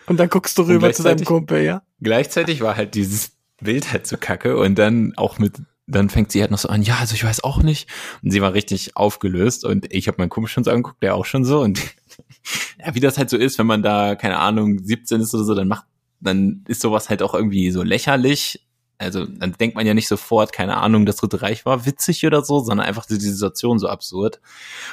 Und 0.05 0.19
dann 0.19 0.29
guckst 0.29 0.57
du 0.57 0.61
rüber 0.61 0.93
zu 0.93 1.03
deinem 1.03 1.25
Kumpel, 1.25 1.63
ja? 1.63 1.81
gleichzeitig 2.01 2.61
war 2.61 2.77
halt 2.77 2.93
dieses 2.93 3.31
Bild 3.59 3.91
halt 3.91 4.05
so 4.05 4.17
kacke 4.17 4.57
und 4.57 4.75
dann 4.77 5.13
auch 5.17 5.39
mit, 5.39 5.53
dann 5.87 6.09
fängt 6.09 6.31
sie 6.31 6.41
halt 6.41 6.51
noch 6.51 6.59
so 6.59 6.67
an, 6.67 6.83
ja, 6.83 6.97
also 6.97 7.15
ich 7.15 7.23
weiß 7.23 7.43
auch 7.43 7.63
nicht. 7.63 7.89
Und 8.21 8.31
sie 8.31 8.41
war 8.41 8.53
richtig 8.53 8.97
aufgelöst 8.97 9.63
und 9.63 9.91
ich 9.91 10.07
habe 10.07 10.17
meinen 10.19 10.29
Kumpel 10.29 10.49
schon 10.49 10.63
so 10.65 10.71
angeguckt, 10.71 11.01
der 11.01 11.15
auch 11.15 11.25
schon 11.25 11.45
so 11.45 11.61
und 11.61 11.79
ja, 12.79 12.93
wie 12.93 12.99
das 12.99 13.17
halt 13.17 13.29
so 13.29 13.37
ist, 13.37 13.57
wenn 13.57 13.67
man 13.67 13.81
da, 13.81 14.15
keine 14.15 14.37
Ahnung, 14.37 14.79
17 14.83 15.21
ist 15.21 15.33
oder 15.33 15.45
so, 15.45 15.55
dann 15.55 15.69
macht, 15.69 15.85
dann 16.19 16.63
ist 16.67 16.81
sowas 16.81 17.09
halt 17.09 17.23
auch 17.23 17.33
irgendwie 17.33 17.71
so 17.71 17.83
lächerlich. 17.83 18.63
Also 18.99 19.25
dann 19.25 19.53
denkt 19.53 19.75
man 19.75 19.85
ja 19.85 19.93
nicht 19.93 20.07
sofort, 20.07 20.51
keine 20.51 20.77
Ahnung, 20.77 21.05
das 21.05 21.17
Dritte 21.17 21.41
Reich 21.43 21.65
war 21.65 21.85
witzig 21.85 22.25
oder 22.25 22.43
so, 22.43 22.59
sondern 22.59 22.87
einfach 22.87 23.05
die 23.05 23.15
Situation 23.15 23.77
so 23.77 23.87
absurd. 23.87 24.41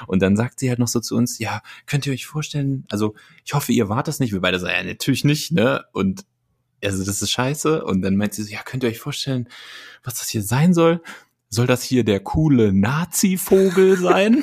Und 0.06 0.20
dann 0.20 0.36
sagt 0.36 0.60
sie 0.60 0.68
halt 0.68 0.78
noch 0.78 0.88
so 0.88 1.00
zu 1.00 1.16
uns, 1.16 1.38
ja, 1.38 1.62
könnt 1.86 2.06
ihr 2.06 2.12
euch 2.12 2.26
vorstellen, 2.26 2.84
also 2.90 3.14
ich 3.46 3.54
hoffe, 3.54 3.72
ihr 3.72 3.88
wart 3.88 4.06
das 4.06 4.20
nicht. 4.20 4.32
Wir 4.32 4.42
beide 4.42 4.60
so, 4.60 4.66
ja, 4.66 4.82
natürlich 4.82 5.24
nicht, 5.24 5.52
ne? 5.52 5.84
Und 5.92 6.26
also 6.84 7.04
das 7.04 7.22
ist 7.22 7.30
scheiße. 7.30 7.84
Und 7.84 8.02
dann 8.02 8.16
meint 8.16 8.34
sie 8.34 8.42
so, 8.42 8.52
ja, 8.52 8.60
könnt 8.64 8.82
ihr 8.82 8.88
euch 8.90 9.00
vorstellen, 9.00 9.48
was 10.02 10.18
das 10.18 10.28
hier 10.28 10.42
sein 10.42 10.74
soll? 10.74 11.00
Soll 11.50 11.66
das 11.66 11.82
hier 11.82 12.04
der 12.04 12.20
coole 12.20 12.72
Nazi-Vogel 12.72 13.96
sein? 13.96 14.42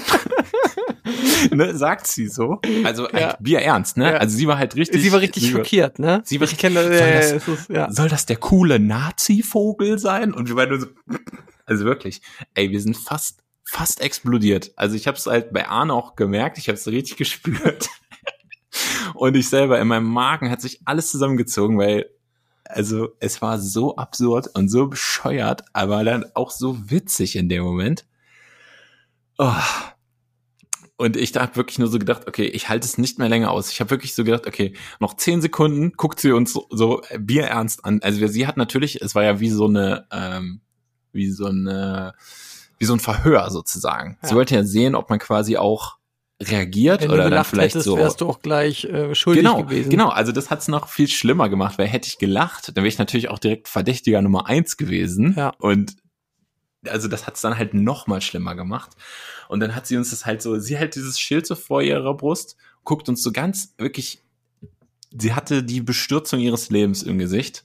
ne, 1.52 1.76
sagt 1.76 2.08
sie 2.08 2.28
so. 2.28 2.60
Also 2.84 3.10
Ja. 3.10 3.20
ja. 3.20 3.38
Bier 3.40 3.60
ernst, 3.62 3.98
ne? 3.98 4.14
Ja. 4.14 4.18
Also 4.18 4.38
sie 4.38 4.48
war 4.48 4.58
halt 4.58 4.76
richtig. 4.76 5.02
Sie 5.02 5.12
war 5.12 5.20
richtig 5.20 5.50
schockiert, 5.50 6.00
ne? 6.00 6.22
sie 6.24 6.40
war 6.40 6.48
ich 6.48 6.58
kenne 6.58 6.82
soll 6.84 6.92
das- 7.14 7.32
ist, 7.48 7.70
ja. 7.70 7.92
Soll 7.92 8.10
das 8.10 8.26
der 8.26 8.38
coole 8.38 8.80
Nazi-Vogel 8.80 10.00
sein? 10.00 10.34
Und 10.34 10.48
wir 10.48 10.56
waren 10.56 10.70
nur 10.70 10.80
so, 10.80 10.88
also 11.66 11.86
wirklich, 11.86 12.22
ey, 12.54 12.72
wir 12.72 12.80
sind 12.82 12.96
fast, 12.98 13.44
fast 13.66 14.02
explodiert. 14.02 14.72
Also 14.76 14.96
ich 14.96 15.08
habe 15.08 15.18
es 15.18 15.26
halt 15.26 15.52
bei 15.54 15.68
Arne 15.68 15.94
auch 15.94 16.16
gemerkt, 16.16 16.58
ich 16.58 16.68
habe 16.70 16.78
es 16.78 16.88
richtig 16.88 17.18
gespürt. 17.18 17.90
Und 19.16 19.36
ich 19.36 19.50
selber 19.50 19.80
in 19.80 19.88
meinem 19.90 20.06
Magen 20.08 20.50
hat 20.50 20.62
sich 20.62 20.80
alles 20.86 21.12
zusammengezogen, 21.12 21.78
weil 21.78 22.10
also 22.74 23.10
es 23.20 23.42
war 23.42 23.60
so 23.60 23.96
absurd 23.96 24.50
und 24.54 24.70
so 24.70 24.88
bescheuert, 24.88 25.64
aber 25.74 26.04
dann 26.04 26.26
auch 26.34 26.52
so 26.52 26.90
witzig 26.90 27.36
in 27.36 27.50
dem 27.50 27.64
Moment. 27.64 28.06
Oh. 29.38 29.54
Und 30.98 31.18
ich 31.18 31.32
da 31.32 31.42
hab 31.42 31.58
wirklich 31.58 31.80
nur 31.80 31.88
so 31.88 31.98
gedacht, 31.98 32.28
okay, 32.28 32.46
ich 32.46 32.70
halte 32.70 32.86
es 32.86 33.00
nicht 33.00 33.18
mehr 33.18 33.28
länger 33.28 33.50
aus. 33.50 33.72
Ich 33.72 33.80
habe 33.80 33.90
wirklich 33.90 34.14
so 34.14 34.24
gedacht, 34.24 34.46
okay, 34.46 34.76
noch 35.00 35.16
zehn 35.16 35.42
Sekunden, 35.42 35.94
guckt 35.94 36.20
sie 36.20 36.32
uns 36.32 36.54
so, 36.54 36.68
so 36.70 37.02
bierernst 37.18 37.86
an. 37.86 38.02
Also 38.04 38.28
sie 38.28 38.46
hat 38.46 38.58
natürlich, 38.58 39.02
es 39.02 39.16
war 39.16 39.24
ja 39.24 39.40
wie 39.40 39.50
so 39.50 39.66
eine, 39.66 40.06
ähm, 40.12 40.62
wie 41.12 41.32
so 41.32 41.48
eine, 41.48 42.14
wie 42.78 42.86
so 42.86 42.94
ein 42.94 43.00
Verhör 43.00 43.50
sozusagen. 43.50 44.20
Ja. 44.22 44.30
Sie 44.30 44.36
wollte 44.36 44.54
ja 44.54 44.64
sehen, 44.64 44.94
ob 44.94 45.10
man 45.10 45.18
quasi 45.18 45.58
auch 45.58 45.98
reagiert 46.42 47.02
Wenn 47.02 47.12
oder 47.12 47.30
dann 47.30 47.46
vielleicht 47.46 47.76
hättest, 47.76 47.86
so. 47.86 47.98
wärst 47.98 48.22
du 48.22 48.28
auch 48.28 48.42
gleich 48.42 48.86
äh, 48.86 49.14
schuldig 49.16 49.44
Genau, 49.44 49.64
gewesen. 49.64 49.90
genau. 49.90 50.10
Also 50.10 50.32
das 50.32 50.50
hat's 50.50 50.68
noch 50.68 50.88
viel 50.88 51.08
schlimmer 51.08 51.50
gemacht, 51.50 51.78
weil 51.78 51.88
hätte 51.88 52.08
ich 52.08 52.18
gelacht, 52.18 52.70
dann 52.70 52.76
wäre 52.78 52.88
ich 52.88 52.98
natürlich 52.98 53.30
auch 53.30 53.40
direkt 53.40 53.68
Verdächtiger 53.68 54.22
Nummer 54.22 54.48
eins 54.48 54.78
gewesen. 54.78 55.36
Ja. 55.38 55.54
Und 55.60 55.96
also 56.88 57.08
das 57.08 57.28
hat's 57.28 57.42
dann 57.42 57.58
halt 57.58 57.74
noch 57.74 58.08
mal 58.08 58.22
schlimmer 58.22 58.56
gemacht. 58.56 58.92
Und 59.48 59.60
dann 59.60 59.76
hat 59.76 59.86
sie 59.88 59.98
uns 59.98 60.10
das 60.10 60.26
halt 60.26 60.42
so, 60.42 60.58
sie 60.60 60.78
hält 60.78 60.96
dieses 60.96 61.20
Schild 61.20 61.46
so 61.46 61.56
vor 61.56 61.82
ihrer 61.82 62.16
Brust, 62.16 62.56
guckt 62.84 63.08
uns 63.10 63.22
so 63.22 63.32
ganz 63.32 63.74
wirklich, 63.78 64.24
sie 65.16 65.34
hatte 65.34 65.64
die 65.64 65.82
Bestürzung 65.82 66.40
ihres 66.40 66.70
Lebens 66.70 67.04
im 67.04 67.20
Gesicht 67.20 67.64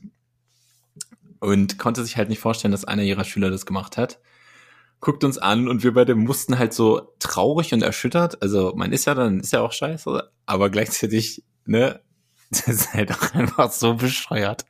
und 1.41 1.79
konnte 1.79 2.05
sich 2.05 2.17
halt 2.17 2.29
nicht 2.29 2.41
vorstellen, 2.41 2.73
dass 2.73 2.85
einer 2.85 3.03
ihrer 3.03 3.25
Schüler 3.25 3.51
das 3.51 3.67
gemacht 3.67 3.97
hat. 3.97 4.19
Guckt 5.01 5.25
uns 5.25 5.39
an 5.39 5.69
und 5.69 5.85
wir 5.85 5.95
beide 5.95 6.15
mussten 6.15 6.59
halt 6.59 6.73
so 6.73 7.13
traurig 7.19 7.73
und 7.75 7.83
erschüttert. 7.83 8.43
Also 8.43 8.73
man 8.77 8.93
ist 8.93 9.05
ja 9.05 9.15
dann, 9.15 9.41
ist 9.41 9.53
ja 9.53 9.61
auch 9.61 9.73
scheiße, 9.73 10.31
aber 10.47 10.71
gleichzeitig, 10.71 11.45
ne, 11.65 12.01
Das 12.51 12.69
ist 12.69 12.95
halt 12.95 13.13
auch 13.13 13.35
einfach 13.35 13.73
so 13.73 13.95
bescheuert. 13.95 14.67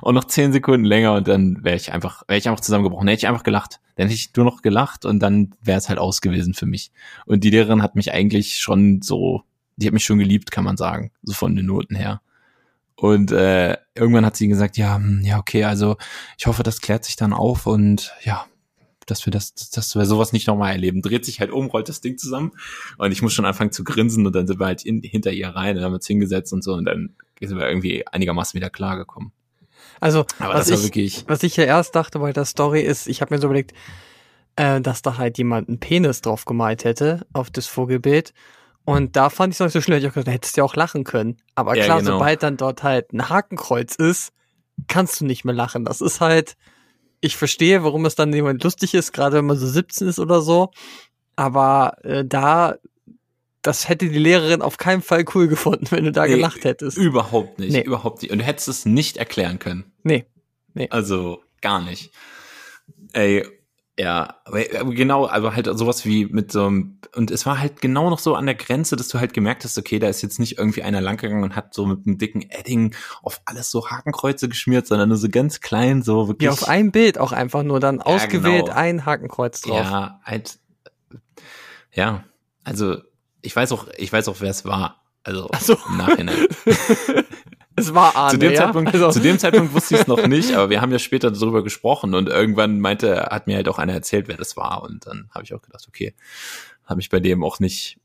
Und 0.00 0.14
noch 0.14 0.24
zehn 0.24 0.52
Sekunden 0.52 0.84
länger 0.84 1.14
und 1.14 1.28
dann 1.28 1.64
wäre 1.64 1.76
ich 1.76 1.92
einfach, 1.92 2.22
wäre 2.28 2.38
ich 2.38 2.48
einfach 2.48 2.60
zusammengebrochen. 2.60 3.06
Dann 3.06 3.12
hätte 3.12 3.24
ich 3.24 3.28
einfach 3.28 3.42
gelacht. 3.42 3.80
Dann 3.96 4.06
hätte 4.06 4.14
ich 4.14 4.34
nur 4.36 4.44
noch 4.44 4.62
gelacht 4.62 5.04
und 5.04 5.20
dann 5.20 5.54
wäre 5.60 5.78
es 5.78 5.88
halt 5.88 5.98
aus 5.98 6.20
gewesen 6.20 6.54
für 6.54 6.66
mich. 6.66 6.92
Und 7.24 7.42
die 7.42 7.50
Lehrerin 7.50 7.82
hat 7.82 7.96
mich 7.96 8.12
eigentlich 8.12 8.58
schon 8.58 9.02
so, 9.02 9.42
die 9.76 9.86
hat 9.86 9.94
mich 9.94 10.04
schon 10.04 10.18
geliebt, 10.18 10.50
kann 10.50 10.64
man 10.64 10.76
sagen, 10.76 11.10
so 11.22 11.32
von 11.32 11.56
den 11.56 11.66
Noten 11.66 11.96
her. 11.96 12.20
Und 12.94 13.32
äh, 13.32 13.76
irgendwann 13.94 14.24
hat 14.24 14.36
sie 14.36 14.48
gesagt, 14.48 14.76
ja, 14.76 14.96
hm, 14.96 15.22
ja, 15.22 15.38
okay, 15.38 15.64
also 15.64 15.96
ich 16.38 16.46
hoffe, 16.46 16.62
das 16.62 16.80
klärt 16.80 17.04
sich 17.04 17.16
dann 17.16 17.32
auf 17.32 17.66
und 17.66 18.14
ja, 18.22 18.46
dass 19.06 19.26
wir 19.26 19.30
das, 19.30 19.54
dass 19.54 19.94
wir 19.94 20.04
sowas 20.04 20.32
nicht 20.32 20.46
nochmal 20.46 20.72
erleben. 20.72 21.02
Dreht 21.02 21.24
sich 21.24 21.40
halt 21.40 21.50
um, 21.50 21.66
rollt 21.66 21.88
das 21.88 22.00
Ding 22.00 22.18
zusammen 22.18 22.52
und 22.98 23.12
ich 23.12 23.22
muss 23.22 23.32
schon 23.32 23.44
anfangen 23.44 23.72
zu 23.72 23.84
grinsen 23.84 24.26
und 24.26 24.34
dann 24.34 24.46
sind 24.46 24.58
wir 24.58 24.66
halt 24.66 24.84
in, 24.84 25.02
hinter 25.02 25.32
ihr 25.32 25.48
rein 25.48 25.76
und 25.78 25.84
haben 25.84 25.94
uns 25.94 26.06
hingesetzt 26.06 26.52
und 26.52 26.62
so 26.62 26.74
und 26.74 26.84
dann 26.84 27.14
sind 27.40 27.58
wir 27.58 27.68
irgendwie 27.68 28.06
einigermaßen 28.06 28.56
wieder 28.56 28.70
klargekommen. 28.70 29.32
Also, 30.00 30.26
Aber 30.38 30.54
was, 30.54 30.68
das 30.68 30.70
war 30.70 30.78
ich, 30.78 30.84
wirklich, 30.84 31.24
was 31.26 31.42
ich 31.42 31.56
ja 31.56 31.64
erst 31.64 31.94
dachte 31.94 32.18
bei 32.18 32.32
der 32.32 32.44
Story 32.44 32.82
ist, 32.82 33.06
ich 33.06 33.20
habe 33.20 33.34
mir 33.34 33.40
so 33.40 33.46
überlegt, 33.46 33.72
äh, 34.56 34.80
dass 34.80 35.02
da 35.02 35.16
halt 35.16 35.38
jemand 35.38 35.68
einen 35.68 35.80
Penis 35.80 36.20
drauf 36.20 36.44
gemalt 36.44 36.84
hätte 36.84 37.26
auf 37.32 37.50
das 37.50 37.66
Vogelbild. 37.66 38.32
Und 38.84 39.16
da 39.16 39.30
fand 39.30 39.52
ich 39.52 39.56
es 39.56 39.60
noch 39.60 39.66
nicht 39.66 39.72
so 39.72 39.80
schlimm. 39.80 39.98
Ich 39.98 40.04
hab 40.04 40.14
gedacht, 40.14 40.28
da 40.28 40.32
hättest 40.32 40.56
du 40.56 40.60
ja 40.60 40.64
auch 40.64 40.76
lachen 40.76 41.04
können. 41.04 41.38
Aber 41.54 41.76
Ja, 41.76 41.84
klar, 41.84 41.98
genau. 41.98 42.12
sobald 42.12 42.42
dann 42.42 42.56
dort 42.56 42.82
halt 42.82 43.12
ein 43.12 43.28
Hakenkreuz 43.28 43.96
ist, 43.96 44.32
kannst 44.86 45.20
du 45.20 45.24
nicht 45.24 45.44
mehr 45.44 45.54
lachen. 45.54 45.84
Das 45.84 46.00
ist 46.00 46.20
halt, 46.20 46.56
ich 47.26 47.36
verstehe, 47.36 47.82
warum 47.84 48.04
es 48.06 48.14
dann 48.14 48.32
jemand 48.32 48.62
lustig 48.64 48.94
ist, 48.94 49.12
gerade 49.12 49.36
wenn 49.36 49.46
man 49.46 49.56
so 49.58 49.66
17 49.66 50.08
ist 50.08 50.18
oder 50.18 50.40
so. 50.40 50.70
Aber 51.36 51.96
äh, 52.04 52.24
da, 52.24 52.76
das 53.62 53.88
hätte 53.88 54.08
die 54.08 54.18
Lehrerin 54.18 54.62
auf 54.62 54.78
keinen 54.78 55.02
Fall 55.02 55.24
cool 55.34 55.48
gefunden, 55.48 55.86
wenn 55.90 56.04
du 56.04 56.12
da 56.12 56.24
Nee, 56.26 56.34
gelacht 56.36 56.64
hättest. 56.64 56.96
überhaupt 56.96 57.58
nicht, 57.58 57.72
Nee. 57.72 57.82
überhaupt 57.82 58.22
nicht. 58.22 58.30
Und 58.32 58.38
du 58.38 58.44
hättest 58.44 58.68
es 58.68 58.84
nicht 58.86 59.16
erklären 59.18 59.58
können. 59.58 59.92
Nee. 60.02 60.24
Nee. 60.74 60.88
Also 60.90 61.42
gar 61.60 61.80
nicht. 61.82 62.10
Ey, 63.12 63.46
ja, 63.98 64.36
aber 64.44 64.60
aber 64.78 64.92
genau, 64.92 65.24
also 65.24 65.54
halt 65.54 65.66
sowas 65.78 66.04
wie 66.04 66.26
mit 66.26 66.52
so 66.52 66.66
einem, 66.66 67.00
und 67.14 67.30
es 67.30 67.46
war 67.46 67.58
halt 67.58 67.80
genau 67.80 68.10
noch 68.10 68.18
so 68.18 68.34
an 68.34 68.44
der 68.44 68.54
Grenze, 68.54 68.94
dass 68.94 69.08
du 69.08 69.18
halt 69.18 69.32
gemerkt 69.32 69.64
hast, 69.64 69.78
okay, 69.78 69.98
da 69.98 70.06
ist 70.08 70.20
jetzt 70.20 70.38
nicht 70.38 70.58
irgendwie 70.58 70.82
einer 70.82 71.00
langgegangen 71.00 71.42
und 71.42 71.56
hat 71.56 71.72
so 71.72 71.86
mit 71.86 72.06
einem 72.06 72.18
dicken 72.18 72.42
Edding 72.42 72.94
auf 73.22 73.40
alles 73.46 73.70
so 73.70 73.88
Hakenkreuze 73.88 74.50
geschmiert, 74.50 74.86
sondern 74.86 75.08
nur 75.08 75.16
so 75.16 75.30
ganz 75.30 75.62
klein, 75.62 76.02
so 76.02 76.28
wirklich. 76.28 76.44
Ja, 76.44 76.52
auf 76.52 76.68
einem 76.68 76.92
Bild 76.92 77.16
auch 77.16 77.32
einfach 77.32 77.62
nur 77.62 77.80
dann 77.80 78.02
ausgewählt 78.02 78.66
genau. 78.66 78.76
ein 78.76 79.06
Hakenkreuz 79.06 79.62
drauf. 79.62 79.78
Ja, 79.78 80.20
halt, 80.22 80.58
ja, 81.92 82.24
also 82.64 82.98
ich 83.40 83.56
weiß 83.56 83.72
auch, 83.72 83.86
ich 83.96 84.12
weiß 84.12 84.28
auch, 84.28 84.36
wer 84.40 84.50
es 84.50 84.66
war. 84.66 85.06
Also 85.22 85.48
so. 85.58 85.76
im 85.88 85.96
Nachhinein. 85.96 86.46
Es 87.76 87.94
war 87.94 88.16
Arne, 88.16 88.32
zu, 88.32 88.38
dem 88.38 88.52
ja? 88.52 88.64
Zeitpunkt, 88.64 88.94
Also, 88.94 89.10
zu 89.10 89.20
dem 89.20 89.38
Zeitpunkt 89.38 89.74
wusste 89.74 89.94
ich 89.94 90.00
es 90.00 90.06
noch 90.06 90.26
nicht, 90.26 90.54
aber 90.54 90.70
wir 90.70 90.80
haben 90.80 90.92
ja 90.92 90.98
später 90.98 91.30
darüber 91.30 91.62
gesprochen 91.62 92.14
und 92.14 92.28
irgendwann 92.28 92.80
meinte, 92.80 93.28
hat 93.30 93.46
mir 93.46 93.56
halt 93.56 93.68
auch 93.68 93.78
einer 93.78 93.92
erzählt, 93.92 94.28
wer 94.28 94.36
das 94.36 94.56
war. 94.56 94.82
Und 94.82 95.06
dann 95.06 95.28
habe 95.34 95.44
ich 95.44 95.54
auch 95.54 95.62
gedacht, 95.62 95.84
okay, 95.86 96.14
habe 96.84 96.96
mich 96.96 97.10
bei 97.10 97.20
dem 97.20 97.44
auch 97.44 97.60
nicht 97.60 97.98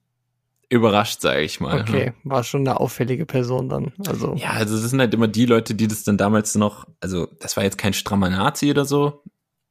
überrascht, 0.70 1.22
sage 1.22 1.42
ich 1.42 1.60
mal. 1.60 1.82
okay, 1.82 2.14
war 2.24 2.44
schon 2.44 2.62
eine 2.62 2.80
auffällige 2.80 3.26
Person 3.26 3.70
dann. 3.70 3.92
Also, 4.08 4.36
Ja, 4.36 4.52
also 4.52 4.80
das 4.80 4.90
sind 4.90 5.00
halt 5.00 5.14
immer 5.14 5.28
die 5.28 5.46
Leute, 5.46 5.76
die 5.76 5.88
das 5.88 6.04
dann 6.04 6.18
damals 6.18 6.56
noch, 6.56 6.88
also 7.02 7.28
das 7.40 7.58
war 7.58 7.64
jetzt 7.64 7.78
kein 7.78 7.94
strammer 7.94 8.30
Nazi 8.30 8.72
oder 8.72 8.86
so, 8.86 9.24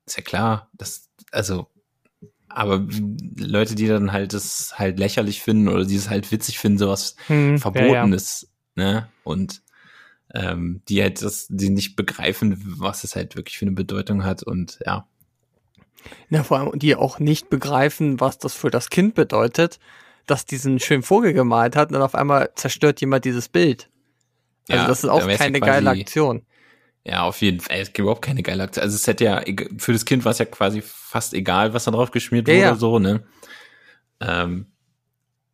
ist 0.06 0.16
ja 0.16 0.22
klar, 0.22 0.68
das, 0.74 1.08
also, 1.32 1.68
aber 2.48 2.86
Leute, 3.38 3.76
die 3.76 3.86
dann 3.86 4.12
halt 4.12 4.34
das 4.34 4.74
halt 4.76 4.98
lächerlich 4.98 5.40
finden 5.40 5.68
oder 5.68 5.84
die 5.84 5.96
es 5.96 6.10
halt 6.10 6.30
witzig 6.32 6.58
finden, 6.58 6.78
sowas 6.78 7.16
hm, 7.28 7.58
Verbotenes, 7.58 8.50
ne? 8.74 9.08
Und 9.22 9.62
ähm, 10.34 10.82
die 10.88 11.02
halt 11.02 11.22
das, 11.22 11.46
die 11.48 11.70
nicht 11.70 11.96
begreifen, 11.96 12.56
was 12.78 13.04
es 13.04 13.16
halt 13.16 13.36
wirklich 13.36 13.58
für 13.58 13.64
eine 13.66 13.74
Bedeutung 13.74 14.24
hat 14.24 14.42
und 14.42 14.78
ja. 14.86 15.06
Ja, 16.30 16.44
vor 16.44 16.58
allem, 16.58 16.78
die 16.78 16.96
auch 16.96 17.18
nicht 17.18 17.50
begreifen, 17.50 18.20
was 18.20 18.38
das 18.38 18.54
für 18.54 18.70
das 18.70 18.88
Kind 18.90 19.14
bedeutet, 19.14 19.78
dass 20.26 20.46
diesen 20.46 20.78
schönen 20.80 21.02
Vogel 21.02 21.32
gemalt 21.32 21.76
hat 21.76 21.88
und 21.88 21.94
dann 21.94 22.02
auf 22.02 22.14
einmal 22.14 22.50
zerstört 22.54 23.00
jemand 23.00 23.24
dieses 23.24 23.48
Bild. 23.48 23.90
Also 24.68 24.82
ja, 24.82 24.88
das 24.88 25.04
ist 25.04 25.10
auch 25.10 25.20
keine 25.26 25.58
quasi- 25.58 25.60
geile 25.60 25.90
Aktion. 25.90 26.42
Ja, 27.04 27.22
auf 27.22 27.40
jeden 27.40 27.60
Fall. 27.60 27.78
Es 27.80 27.88
gibt 27.88 28.00
überhaupt 28.00 28.22
keine 28.22 28.42
geile 28.42 28.62
Aktion. 28.62 28.82
Also 28.84 28.94
es 28.94 29.06
hätte 29.06 29.24
ja, 29.24 29.40
eg- 29.40 29.70
für 29.80 29.92
das 29.92 30.04
Kind 30.04 30.24
war 30.24 30.32
es 30.32 30.38
ja 30.38 30.44
quasi 30.44 30.82
fast 30.84 31.34
egal, 31.34 31.74
was 31.74 31.84
da 31.84 31.90
drauf 31.90 32.10
geschmiert 32.10 32.46
Ja, 32.46 32.54
wurde, 32.54 32.62
ja. 32.62 32.74
so, 32.76 32.98
ne? 32.98 33.24
Ähm, 34.20 34.66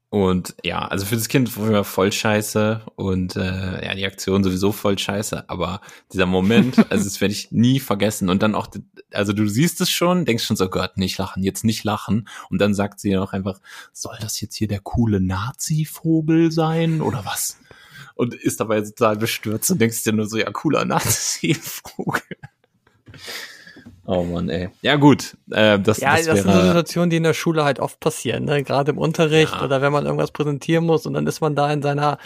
und 0.09 0.55
ja, 0.63 0.87
also 0.87 1.05
für 1.05 1.17
das 1.17 1.27
Kind 1.29 1.59
war 1.59 1.83
voll 1.83 2.13
scheiße 2.13 2.83
und 2.95 3.35
äh, 3.35 3.85
ja, 3.85 3.95
die 3.95 4.07
Aktion 4.07 4.45
sowieso 4.45 4.71
voll 4.71 4.97
scheiße, 4.97 5.51
aber 5.51 5.81
dieser 6.13 6.27
Moment, 6.27 6.79
also 6.91 7.05
das 7.05 7.21
werde 7.21 7.33
ich 7.33 7.51
nie 7.51 7.81
vergessen. 7.81 8.31
Und 8.31 8.43
dann 8.43 8.55
auch, 8.55 8.69
also 9.13 9.33
du 9.33 9.49
siehst 9.49 9.81
es 9.81 9.91
schon, 9.91 10.25
denkst 10.25 10.45
schon 10.45 10.57
so, 10.57 10.69
Gott, 10.69 10.97
nicht 10.97 11.19
lachen, 11.19 11.43
jetzt 11.43 11.65
nicht 11.65 11.83
lachen. 11.83 12.29
Und 12.51 12.61
dann 12.61 12.73
sagt 12.73 13.01
sie 13.01 13.13
noch 13.15 13.33
einfach, 13.33 13.61
soll 13.93 14.17
das 14.21 14.41
jetzt 14.41 14.55
hier 14.55 14.69
der 14.69 14.81
coole 14.81 15.21
Nazi-Vogel 15.21 16.53
sein 16.53 17.01
oder 17.01 17.25
was? 17.25 17.59
Und 18.15 18.33
ist 18.33 18.61
dabei 18.61 18.81
total 18.83 19.17
bestürzt 19.17 19.71
und 19.73 19.81
denkst 19.81 20.05
dir 20.05 20.13
nur 20.13 20.29
so, 20.29 20.39
ja, 20.39 20.51
cooler 20.53 20.85
Nazi-Vogel. 20.87 22.23
Oh 24.07 24.23
Mann, 24.23 24.49
ey. 24.49 24.71
Ja, 24.83 24.97
gut. 24.97 25.37
Äh, 25.51 25.81
das, 25.81 25.99
Ja, 25.99 26.17
das 26.17 26.27
das, 26.27 26.43
sind 26.43 26.53
so 26.53 26.61
Situationen, 26.61 27.11
die 27.11 27.17
in 27.17 27.25
der 27.25 27.35
Schule 27.35 27.65
halt 27.65 27.81
oft 27.81 27.99
passieren, 27.99 28.45
ne? 28.45 28.63
Gerade 28.63 28.93
im 28.93 28.99
Unterricht 28.99 29.53
Ja. 29.53 29.65
oder 29.65 29.83
wenn 29.83 29.93
man 29.93 30.05
irgendwas 30.05 30.31
präsentieren 30.31 30.85
muss 30.85 31.07
und 31.07 31.15
dann 31.15 31.27
ist 31.27 31.41
man 31.41 31.57
da 31.57 31.73
in 31.73 31.83
seiner 31.83 32.19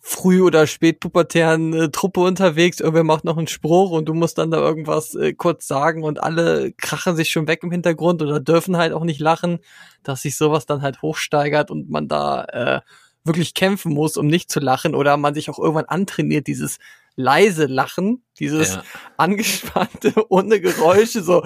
früh- 0.00 0.40
oder 0.42 0.66
spätpubertären 0.66 1.74
äh, 1.74 1.88
Truppe 1.90 2.20
unterwegs, 2.20 2.80
irgendwer 2.80 3.04
macht 3.04 3.24
noch 3.24 3.36
einen 3.36 3.48
Spruch 3.48 3.90
und 3.90 4.06
du 4.06 4.14
musst 4.14 4.38
dann 4.38 4.50
da 4.50 4.56
irgendwas 4.58 5.14
äh, 5.14 5.34
kurz 5.34 5.66
sagen 5.66 6.02
und 6.04 6.22
alle 6.22 6.72
krachen 6.72 7.16
sich 7.16 7.28
schon 7.28 7.46
weg 7.46 7.62
im 7.62 7.70
Hintergrund 7.70 8.22
oder 8.22 8.40
dürfen 8.40 8.78
halt 8.78 8.94
auch 8.94 9.04
nicht 9.04 9.20
lachen, 9.20 9.58
dass 10.04 10.22
sich 10.22 10.36
sowas 10.38 10.64
dann 10.64 10.80
halt 10.80 11.02
hochsteigert 11.02 11.70
und 11.70 11.90
man 11.90 12.08
da 12.08 12.44
äh, 12.44 12.80
wirklich 13.24 13.52
kämpfen 13.52 13.92
muss, 13.92 14.16
um 14.16 14.26
nicht 14.26 14.50
zu 14.50 14.60
lachen 14.60 14.94
oder 14.94 15.18
man 15.18 15.34
sich 15.34 15.50
auch 15.50 15.58
irgendwann 15.58 15.84
antrainiert, 15.84 16.46
dieses 16.46 16.78
leise 17.18 17.66
Lachen, 17.66 18.22
dieses 18.38 18.76
ja. 18.76 18.82
angespannte, 19.16 20.14
ohne 20.30 20.60
Geräusche, 20.60 21.20
so. 21.22 21.42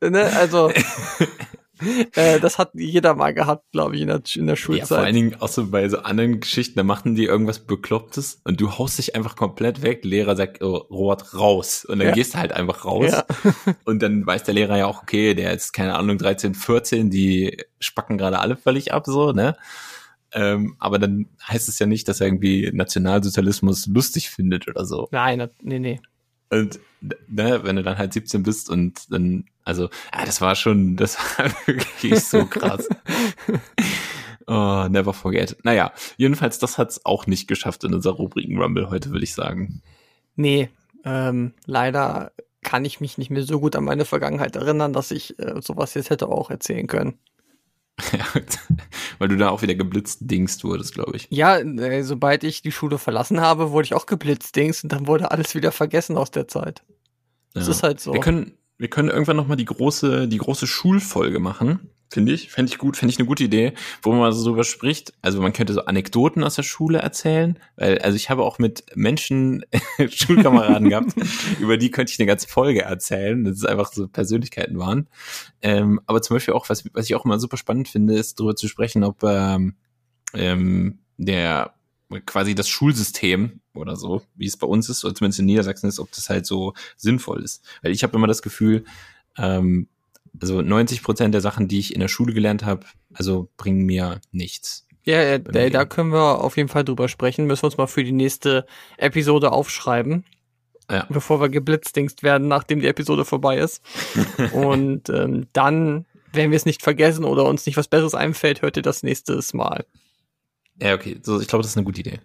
ne? 0.00 0.32
Also, 0.34 0.70
äh, 2.16 2.40
das 2.40 2.58
hat 2.58 2.70
jeder 2.72 3.14
mal 3.14 3.34
gehabt, 3.34 3.70
glaube 3.72 3.94
ich, 3.96 4.00
in 4.02 4.08
der, 4.08 4.22
in 4.34 4.46
der 4.46 4.56
Ja, 4.56 4.60
vor 4.62 4.74
Schulzeit. 4.76 4.98
allen 5.04 5.14
Dingen 5.14 5.36
auch 5.40 5.48
so 5.48 5.66
bei 5.70 5.86
so 5.90 5.98
anderen 5.98 6.40
Geschichten, 6.40 6.76
da 6.76 6.82
machen 6.82 7.14
die 7.14 7.24
irgendwas 7.26 7.58
Beklopptes 7.60 8.40
und 8.44 8.58
du 8.58 8.78
haust 8.78 8.96
dich 8.96 9.14
einfach 9.14 9.36
komplett 9.36 9.82
weg. 9.82 10.02
Lehrer 10.04 10.34
sagt, 10.34 10.62
oh, 10.62 10.76
Robert, 10.90 11.34
raus. 11.34 11.84
Und 11.84 11.98
dann 11.98 12.08
Ja. 12.08 12.14
gehst 12.14 12.32
du 12.34 12.38
halt 12.38 12.52
einfach 12.52 12.86
raus. 12.86 13.12
Ja. 13.12 13.24
Und 13.84 14.00
dann 14.02 14.26
weiß 14.26 14.44
der 14.44 14.54
Lehrer 14.54 14.78
ja 14.78 14.86
auch, 14.86 15.02
okay, 15.02 15.34
der 15.34 15.52
ist, 15.52 15.72
keine 15.72 15.94
Ahnung, 15.96 16.16
13, 16.16 16.54
14, 16.54 17.10
die 17.10 17.58
spacken 17.80 18.16
gerade 18.16 18.38
alle 18.38 18.56
völlig 18.56 18.92
ab, 18.94 19.04
so, 19.06 19.32
ne? 19.32 19.56
Ähm, 20.32 20.76
aber 20.78 20.98
dann 20.98 21.26
heißt 21.46 21.68
es 21.68 21.78
ja 21.78 21.86
nicht, 21.86 22.08
dass 22.08 22.20
er 22.20 22.26
irgendwie 22.26 22.70
Nationalsozialismus 22.72 23.86
lustig 23.86 24.30
findet 24.30 24.68
oder 24.68 24.84
so. 24.84 25.08
Nein, 25.10 25.48
nee, 25.62 25.78
nee. 25.78 26.00
Und 26.50 26.80
ne, 27.28 27.60
wenn 27.62 27.76
du 27.76 27.82
dann 27.82 27.98
halt 27.98 28.12
17 28.12 28.42
bist 28.42 28.70
und 28.70 29.12
dann, 29.12 29.44
also, 29.64 29.84
ja, 30.14 30.24
das 30.24 30.40
war 30.40 30.54
schon, 30.54 30.96
das 30.96 31.16
war 31.38 31.50
wirklich 31.66 32.24
so 32.24 32.46
krass. 32.46 32.88
oh, 34.46 34.86
never 34.88 35.12
forget. 35.12 35.56
Naja, 35.62 35.92
jedenfalls, 36.16 36.58
das 36.58 36.78
hat's 36.78 37.04
auch 37.04 37.26
nicht 37.26 37.48
geschafft 37.48 37.84
in 37.84 37.94
unserer 37.94 38.14
Rubriken 38.14 38.60
Rumble 38.60 38.90
heute, 38.90 39.10
würde 39.10 39.24
ich 39.24 39.34
sagen. 39.34 39.82
Nee, 40.36 40.70
ähm, 41.04 41.54
leider 41.66 42.32
kann 42.62 42.84
ich 42.84 43.00
mich 43.00 43.18
nicht 43.18 43.30
mehr 43.30 43.42
so 43.42 43.60
gut 43.60 43.76
an 43.76 43.84
meine 43.84 44.04
Vergangenheit 44.04 44.56
erinnern, 44.56 44.92
dass 44.92 45.10
ich 45.10 45.38
äh, 45.38 45.60
sowas 45.60 45.94
jetzt 45.94 46.10
hätte 46.10 46.28
auch 46.28 46.50
erzählen 46.50 46.86
können. 46.86 47.18
Ja, 48.12 48.26
Weil 49.18 49.28
du 49.28 49.36
da 49.36 49.50
auch 49.50 49.62
wieder 49.62 49.74
geblitzt 49.74 50.18
dingst 50.22 50.64
wurdest, 50.64 50.94
glaube 50.94 51.16
ich. 51.16 51.26
Ja, 51.30 51.58
äh, 51.58 52.02
sobald 52.02 52.44
ich 52.44 52.62
die 52.62 52.72
Schule 52.72 52.98
verlassen 52.98 53.40
habe, 53.40 53.70
wurde 53.72 53.86
ich 53.86 53.94
auch 53.94 54.06
geblitzt, 54.06 54.54
Dings, 54.56 54.82
und 54.84 54.92
dann 54.92 55.06
wurde 55.06 55.30
alles 55.30 55.54
wieder 55.54 55.72
vergessen 55.72 56.16
aus 56.16 56.30
der 56.30 56.48
Zeit. 56.48 56.82
Das 57.54 57.66
Ja. 57.66 57.72
ist 57.72 57.82
halt 57.82 58.00
so. 58.00 58.12
Wir 58.12 58.20
können, 58.20 58.52
wir 58.78 58.88
können 58.88 59.08
irgendwann 59.08 59.36
noch 59.36 59.46
mal 59.48 59.56
die 59.56 59.64
große, 59.64 60.28
die 60.28 60.38
große 60.38 60.66
Schulfolge 60.66 61.40
machen. 61.40 61.90
Finde 62.10 62.32
ich. 62.32 62.50
Fände 62.50 62.72
ich 62.72 62.78
gut, 62.78 62.96
fände 62.96 63.12
ich 63.12 63.18
eine 63.18 63.26
gute 63.26 63.44
Idee, 63.44 63.74
wo 64.02 64.12
man 64.12 64.32
so 64.32 64.48
drüber 64.48 64.64
spricht. 64.64 65.12
Also 65.20 65.42
man 65.42 65.52
könnte 65.52 65.74
so 65.74 65.84
Anekdoten 65.84 66.42
aus 66.42 66.54
der 66.54 66.62
Schule 66.62 66.98
erzählen. 66.98 67.58
Weil, 67.76 67.98
also 67.98 68.16
ich 68.16 68.30
habe 68.30 68.44
auch 68.44 68.58
mit 68.58 68.84
Menschen, 68.94 69.64
Schulkameraden 70.08 70.88
gehabt, 70.88 71.14
über 71.60 71.76
die 71.76 71.90
könnte 71.90 72.12
ich 72.12 72.18
eine 72.18 72.26
ganze 72.26 72.48
Folge 72.48 72.82
erzählen, 72.82 73.44
dass 73.44 73.58
es 73.58 73.64
einfach 73.66 73.92
so 73.92 74.08
Persönlichkeiten 74.08 74.78
waren. 74.78 75.08
Ähm, 75.60 76.00
aber 76.06 76.22
zum 76.22 76.36
Beispiel 76.36 76.54
auch, 76.54 76.70
was, 76.70 76.84
was 76.94 77.06
ich 77.06 77.14
auch 77.14 77.26
immer 77.26 77.38
super 77.38 77.58
spannend 77.58 77.88
finde, 77.88 78.14
ist 78.14 78.40
darüber 78.40 78.56
zu 78.56 78.68
sprechen, 78.68 79.04
ob 79.04 79.22
ähm, 79.24 79.74
ähm, 80.32 81.00
der 81.18 81.74
quasi 82.24 82.54
das 82.54 82.70
Schulsystem 82.70 83.60
oder 83.74 83.96
so, 83.96 84.22
wie 84.34 84.46
es 84.46 84.56
bei 84.56 84.66
uns 84.66 84.88
ist, 84.88 85.04
oder 85.04 85.14
zumindest 85.14 85.40
in 85.40 85.46
Niedersachsen 85.46 85.88
ist, 85.88 86.00
ob 86.00 86.10
das 86.12 86.30
halt 86.30 86.46
so 86.46 86.72
sinnvoll 86.96 87.42
ist. 87.42 87.62
Weil 87.82 87.92
ich 87.92 88.02
habe 88.02 88.16
immer 88.16 88.26
das 88.26 88.40
Gefühl, 88.40 88.84
ähm, 89.36 89.88
also 90.40 90.62
90 90.62 91.02
Prozent 91.02 91.34
der 91.34 91.40
Sachen, 91.40 91.68
die 91.68 91.78
ich 91.78 91.94
in 91.94 92.00
der 92.00 92.08
Schule 92.08 92.32
gelernt 92.32 92.64
habe, 92.64 92.86
also 93.12 93.48
bringen 93.56 93.84
mir 93.84 94.20
nichts. 94.32 94.86
Ja, 95.04 95.22
äh, 95.22 95.40
da, 95.40 95.70
da 95.70 95.84
können 95.84 96.12
wir 96.12 96.42
auf 96.42 96.56
jeden 96.56 96.68
Fall 96.68 96.84
drüber 96.84 97.08
sprechen. 97.08 97.46
Müssen 97.46 97.62
wir 97.62 97.66
uns 97.66 97.78
mal 97.78 97.86
für 97.86 98.04
die 98.04 98.12
nächste 98.12 98.66
Episode 98.98 99.52
aufschreiben. 99.52 100.24
Ja. 100.90 101.06
Bevor 101.10 101.40
wir 101.40 101.48
geblitzdingst 101.48 102.22
werden, 102.22 102.48
nachdem 102.48 102.80
die 102.80 102.86
Episode 102.86 103.24
vorbei 103.24 103.58
ist. 103.58 103.82
Und 104.52 105.08
ähm, 105.10 105.46
dann, 105.52 106.06
wenn 106.32 106.50
wir 106.50 106.56
es 106.56 106.66
nicht 106.66 106.82
vergessen 106.82 107.24
oder 107.24 107.44
uns 107.44 107.66
nicht 107.66 107.76
was 107.76 107.88
Besseres 107.88 108.14
einfällt, 108.14 108.62
hört 108.62 108.76
ihr 108.76 108.82
das 108.82 109.02
nächstes 109.02 109.52
Mal. 109.54 109.84
Ja, 110.80 110.94
okay. 110.94 111.18
So, 111.22 111.40
ich 111.40 111.48
glaube, 111.48 111.62
das 111.62 111.72
ist 111.72 111.76
eine 111.76 111.84
gute 111.84 112.00
Idee. 112.00 112.20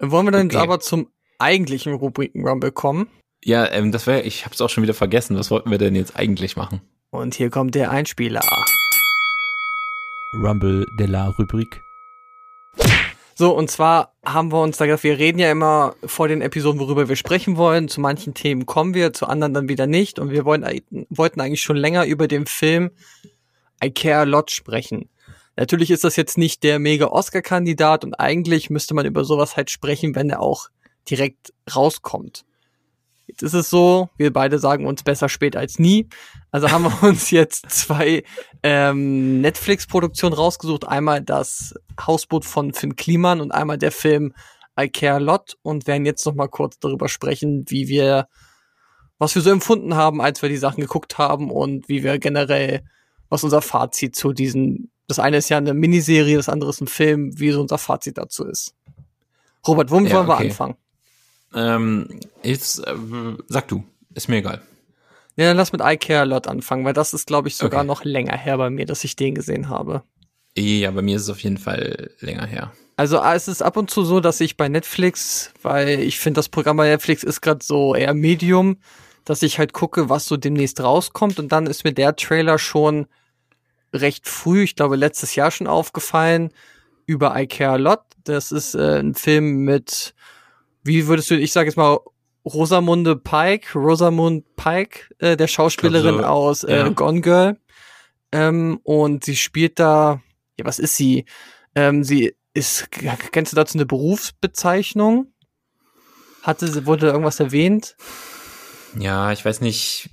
Wollen 0.00 0.26
wir 0.26 0.30
dann 0.30 0.46
jetzt 0.46 0.56
Okay. 0.56 0.62
aber 0.62 0.80
zum 0.80 1.08
eigentlichen 1.38 1.92
Rubriken-Rumble 1.92 2.72
kommen? 2.72 3.08
Ja, 3.44 3.70
ähm, 3.70 3.92
das 3.92 4.06
wäre, 4.06 4.22
ich 4.22 4.44
habe 4.44 4.54
es 4.54 4.60
auch 4.60 4.70
schon 4.70 4.82
wieder 4.82 4.94
vergessen. 4.94 5.36
Was 5.36 5.50
wollten 5.50 5.70
wir 5.70 5.78
denn 5.78 5.94
jetzt 5.94 6.16
eigentlich 6.16 6.56
machen? 6.56 6.80
Und 7.10 7.34
hier 7.34 7.48
kommt 7.48 7.74
der 7.74 7.90
Einspieler. 7.90 8.40
Rumble 10.34 10.84
de 10.98 11.06
la 11.06 11.28
Rubrik. 11.28 11.82
So, 13.34 13.56
und 13.56 13.70
zwar 13.70 14.12
haben 14.24 14.52
wir 14.52 14.60
uns 14.60 14.76
da 14.76 14.86
gedacht, 14.86 15.04
wir 15.04 15.16
reden 15.16 15.38
ja 15.38 15.50
immer 15.50 15.94
vor 16.04 16.28
den 16.28 16.42
Episoden, 16.42 16.80
worüber 16.80 17.08
wir 17.08 17.16
sprechen 17.16 17.56
wollen. 17.56 17.88
Zu 17.88 18.00
manchen 18.00 18.34
Themen 18.34 18.66
kommen 18.66 18.94
wir, 18.94 19.12
zu 19.12 19.26
anderen 19.26 19.54
dann 19.54 19.68
wieder 19.68 19.86
nicht. 19.86 20.18
Und 20.18 20.30
wir 20.30 20.44
wollen, 20.44 20.64
wollten 21.08 21.40
eigentlich 21.40 21.62
schon 21.62 21.76
länger 21.76 22.04
über 22.04 22.28
den 22.28 22.46
Film 22.46 22.90
I 23.82 23.90
Care 23.90 24.18
a 24.18 24.24
Lot 24.24 24.50
sprechen. 24.50 25.08
Natürlich 25.56 25.90
ist 25.90 26.04
das 26.04 26.16
jetzt 26.16 26.36
nicht 26.36 26.62
der 26.62 26.78
mega 26.78 27.06
Oscar-Kandidat 27.06 28.04
und 28.04 28.14
eigentlich 28.14 28.70
müsste 28.70 28.94
man 28.94 29.06
über 29.06 29.24
sowas 29.24 29.56
halt 29.56 29.70
sprechen, 29.70 30.14
wenn 30.14 30.30
er 30.30 30.40
auch 30.40 30.68
direkt 31.08 31.52
rauskommt. 31.74 32.44
Jetzt 33.40 33.54
ist 33.54 33.60
es 33.60 33.70
so, 33.70 34.08
wir 34.16 34.32
beide 34.32 34.58
sagen 34.58 34.84
uns 34.84 35.04
besser 35.04 35.28
spät 35.28 35.54
als 35.54 35.78
nie. 35.78 36.08
Also 36.50 36.72
haben 36.72 36.84
wir 36.84 37.02
uns 37.08 37.30
jetzt 37.30 37.70
zwei 37.70 38.24
ähm, 38.64 39.40
Netflix-Produktionen 39.40 40.34
rausgesucht. 40.34 40.88
Einmal 40.88 41.22
das 41.22 41.74
Hausboot 42.04 42.44
von 42.44 42.72
Finn 42.72 42.96
Kliman 42.96 43.40
und 43.40 43.52
einmal 43.52 43.78
der 43.78 43.92
Film 43.92 44.34
I 44.80 44.88
Care 44.88 45.14
a 45.14 45.18
Lot 45.18 45.56
und 45.62 45.86
werden 45.86 46.04
jetzt 46.04 46.26
noch 46.26 46.34
mal 46.34 46.48
kurz 46.48 46.80
darüber 46.80 47.08
sprechen, 47.08 47.64
wie 47.68 47.86
wir, 47.86 48.26
was 49.18 49.36
wir 49.36 49.42
so 49.42 49.50
empfunden 49.50 49.94
haben, 49.94 50.20
als 50.20 50.42
wir 50.42 50.48
die 50.48 50.56
Sachen 50.56 50.80
geguckt 50.80 51.16
haben 51.16 51.52
und 51.52 51.88
wie 51.88 52.02
wir 52.02 52.18
generell, 52.18 52.82
was 53.28 53.44
unser 53.44 53.62
Fazit 53.62 54.16
zu 54.16 54.32
diesen, 54.32 54.90
das 55.06 55.20
eine 55.20 55.36
ist 55.36 55.48
ja 55.48 55.58
eine 55.58 55.74
Miniserie, 55.74 56.36
das 56.36 56.48
andere 56.48 56.70
ist 56.70 56.80
ein 56.80 56.88
Film, 56.88 57.38
wie 57.38 57.52
so 57.52 57.60
unser 57.60 57.78
Fazit 57.78 58.18
dazu 58.18 58.44
ist. 58.44 58.74
Robert, 59.66 59.92
womit 59.92 60.10
Ja, 60.10 60.18
wollen 60.18 60.28
wir 60.28 60.34
okay. 60.34 60.48
anfangen? 60.48 60.76
Ähm, 61.54 62.20
jetzt, 62.42 62.86
äh, 62.86 62.94
sag 63.48 63.68
du. 63.68 63.84
Ist 64.14 64.28
mir 64.28 64.36
egal. 64.36 64.62
Ja, 65.36 65.46
dann 65.46 65.56
lass 65.56 65.72
mit 65.72 65.80
I 65.84 65.96
Care 65.96 66.20
a 66.20 66.24
Lot 66.24 66.48
anfangen, 66.48 66.84
weil 66.84 66.92
das 66.92 67.14
ist, 67.14 67.26
glaube 67.26 67.48
ich, 67.48 67.56
sogar 67.56 67.80
Okay. 67.80 67.86
noch 67.86 68.04
länger 68.04 68.36
her 68.36 68.58
bei 68.58 68.70
mir, 68.70 68.86
dass 68.86 69.04
ich 69.04 69.14
den 69.16 69.34
gesehen 69.34 69.68
habe. 69.68 70.02
Ja, 70.56 70.90
bei 70.90 71.02
mir 71.02 71.16
ist 71.16 71.22
es 71.22 71.30
auf 71.30 71.40
jeden 71.40 71.58
Fall 71.58 72.10
länger 72.20 72.46
her. 72.46 72.72
Also 72.96 73.20
ah, 73.20 73.34
es 73.36 73.46
ist 73.46 73.62
ab 73.62 73.76
und 73.76 73.90
zu 73.90 74.02
so, 74.04 74.18
dass 74.18 74.40
ich 74.40 74.56
bei 74.56 74.68
Netflix, 74.68 75.52
weil 75.62 76.00
ich 76.00 76.18
finde, 76.18 76.38
das 76.38 76.48
Programm 76.48 76.78
bei 76.78 76.88
Netflix 76.88 77.22
ist 77.22 77.40
gerade 77.40 77.64
so 77.64 77.94
eher 77.94 78.12
Medium, 78.14 78.78
dass 79.24 79.42
ich 79.42 79.60
halt 79.60 79.72
gucke, 79.72 80.08
was 80.08 80.24
so 80.26 80.36
demnächst 80.36 80.80
rauskommt 80.80 81.38
und 81.38 81.52
dann 81.52 81.66
ist 81.66 81.84
mir 81.84 81.92
der 81.92 82.16
Trailer 82.16 82.58
schon 82.58 83.06
recht 83.92 84.26
früh, 84.26 84.64
ich 84.64 84.74
glaube 84.74 84.96
letztes 84.96 85.36
Jahr 85.36 85.52
schon 85.52 85.68
aufgefallen, 85.68 86.50
über 87.06 87.38
I 87.40 87.46
Care 87.46 87.74
a 87.74 87.76
Lot. 87.76 88.00
Das 88.24 88.50
ist 88.50 88.74
äh, 88.74 88.98
ein 88.98 89.14
Film 89.14 89.58
mit, 89.64 90.12
wie 90.84 91.06
würdest 91.06 91.30
du, 91.30 91.38
ich 91.38 91.52
sage 91.52 91.68
jetzt 91.68 91.76
mal, 91.76 91.98
Rosamunde 92.44 93.16
Pike, 93.16 93.78
Rosamund 93.78 94.44
Pike, 94.56 95.14
äh, 95.18 95.36
der 95.36 95.48
Schauspielerin 95.48 96.18
so, 96.18 96.24
aus 96.24 96.64
äh, 96.64 96.76
ja. 96.78 96.88
Gone 96.88 97.20
Girl. 97.20 97.58
Ähm, 98.32 98.80
und 98.84 99.24
sie 99.24 99.36
spielt 99.36 99.78
da, 99.78 100.22
ja, 100.58 100.64
was 100.64 100.78
ist 100.78 100.96
sie? 100.96 101.24
Ähm, 101.74 102.04
sie 102.04 102.34
ist, 102.54 102.90
kennst 103.32 103.52
du 103.52 103.56
dazu 103.56 103.76
eine 103.76 103.86
Berufsbezeichnung? 103.86 105.32
Hatte, 106.42 106.68
sie- 106.68 106.86
wurde 106.86 107.06
da 107.06 107.12
irgendwas 107.12 107.40
erwähnt? 107.40 107.96
Ja, 108.98 109.32
ich 109.32 109.44
weiß 109.44 109.60
nicht. 109.60 110.10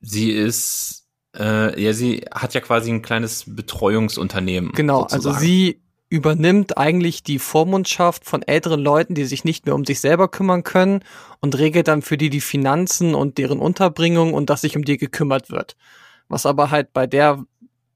Sie 0.00 0.30
ist, 0.30 1.06
äh, 1.36 1.80
ja, 1.82 1.92
sie 1.92 2.24
hat 2.32 2.54
ja 2.54 2.60
quasi 2.60 2.90
ein 2.90 3.02
kleines 3.02 3.44
Betreuungsunternehmen. 3.46 4.72
Genau, 4.72 5.02
also 5.02 5.16
sozusagen. 5.30 5.40
sie 5.44 5.82
übernimmt 6.08 6.78
eigentlich 6.78 7.24
die 7.24 7.38
Vormundschaft 7.38 8.24
von 8.24 8.42
älteren 8.42 8.80
Leuten, 8.80 9.14
die 9.14 9.24
sich 9.24 9.44
nicht 9.44 9.66
mehr 9.66 9.74
um 9.74 9.84
sich 9.84 10.00
selber 10.00 10.28
kümmern 10.28 10.62
können 10.62 11.00
und 11.40 11.58
regelt 11.58 11.88
dann 11.88 12.02
für 12.02 12.16
die 12.16 12.30
die 12.30 12.40
Finanzen 12.40 13.14
und 13.14 13.38
deren 13.38 13.58
Unterbringung 13.58 14.32
und 14.32 14.48
dass 14.48 14.60
sich 14.60 14.76
um 14.76 14.84
die 14.84 14.98
gekümmert 14.98 15.50
wird. 15.50 15.76
Was 16.28 16.46
aber 16.46 16.70
halt 16.70 16.92
bei 16.92 17.06
der, 17.06 17.44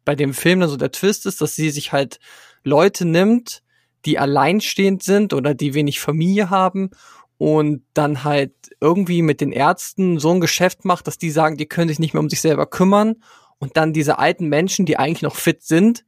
bei 0.05 0.17
dem 0.17 0.35
Film 0.35 0.61
dann 0.61 0.69
so 0.69 0.77
der 0.77 0.91
Twist 0.91 1.25
ist, 1.27 1.41
dass 1.41 1.55
sie 1.55 1.71
sich 1.71 1.93
halt 1.93 2.19
Leute 2.65 3.05
nimmt, 3.05 3.63
die 4.05 4.19
alleinstehend 4.19 5.03
sind 5.03 5.33
oder 5.33 5.55
die 5.55 5.75
wenig 5.75 6.01
Familie 6.01 6.51
haben 6.51 6.91
und 7.39 7.85
dann 7.95 8.25
halt 8.25 8.53
irgendwie 8.81 9.23
mit 9.23 9.41
den 9.41 9.53
Ärzten 9.53 10.19
so 10.19 10.31
ein 10.33 10.41
Geschäft 10.41 10.85
macht, 10.85 11.07
dass 11.07 11.17
die 11.17 11.31
sagen, 11.31 11.57
die 11.57 11.67
können 11.67 11.89
sich 11.89 11.99
nicht 12.01 12.15
mehr 12.15 12.23
um 12.23 12.31
sich 12.31 12.41
selber 12.41 12.67
kümmern 12.67 13.23
und 13.59 13.77
dann 13.77 13.93
diese 13.93 14.19
alten 14.19 14.49
Menschen, 14.49 14.85
die 14.85 14.99
eigentlich 14.99 15.23
noch 15.23 15.37
fit 15.37 15.63
sind, 15.63 16.05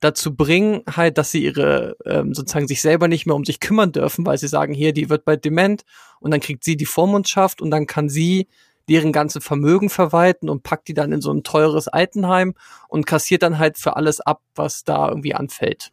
dazu 0.00 0.34
bringen, 0.34 0.82
halt, 0.90 1.18
dass 1.18 1.30
sie 1.30 1.44
ihre 1.44 1.96
ähm, 2.04 2.34
sozusagen 2.34 2.68
sich 2.68 2.82
selber 2.82 3.08
nicht 3.08 3.26
mehr 3.26 3.36
um 3.36 3.44
sich 3.44 3.60
kümmern 3.60 3.92
dürfen, 3.92 4.26
weil 4.26 4.38
sie 4.38 4.48
sagen, 4.48 4.74
hier, 4.74 4.92
die 4.92 5.08
wird 5.08 5.24
bald 5.24 5.44
dement 5.44 5.82
und 6.20 6.30
dann 6.30 6.40
kriegt 6.40 6.64
sie 6.64 6.76
die 6.76 6.86
Vormundschaft 6.86 7.62
und 7.62 7.70
dann 7.70 7.86
kann 7.86 8.08
sie 8.08 8.48
deren 8.88 9.12
ganze 9.12 9.40
Vermögen 9.40 9.88
verwalten 9.88 10.50
und 10.50 10.62
packt 10.62 10.88
die 10.88 10.94
dann 10.94 11.12
in 11.12 11.20
so 11.20 11.32
ein 11.32 11.42
teures 11.42 11.88
Altenheim 11.88 12.54
und 12.88 13.06
kassiert 13.06 13.42
dann 13.42 13.58
halt 13.58 13.78
für 13.78 13.96
alles 13.96 14.20
ab, 14.20 14.42
was 14.54 14.84
da 14.84 15.08
irgendwie 15.08 15.34
anfällt. 15.34 15.90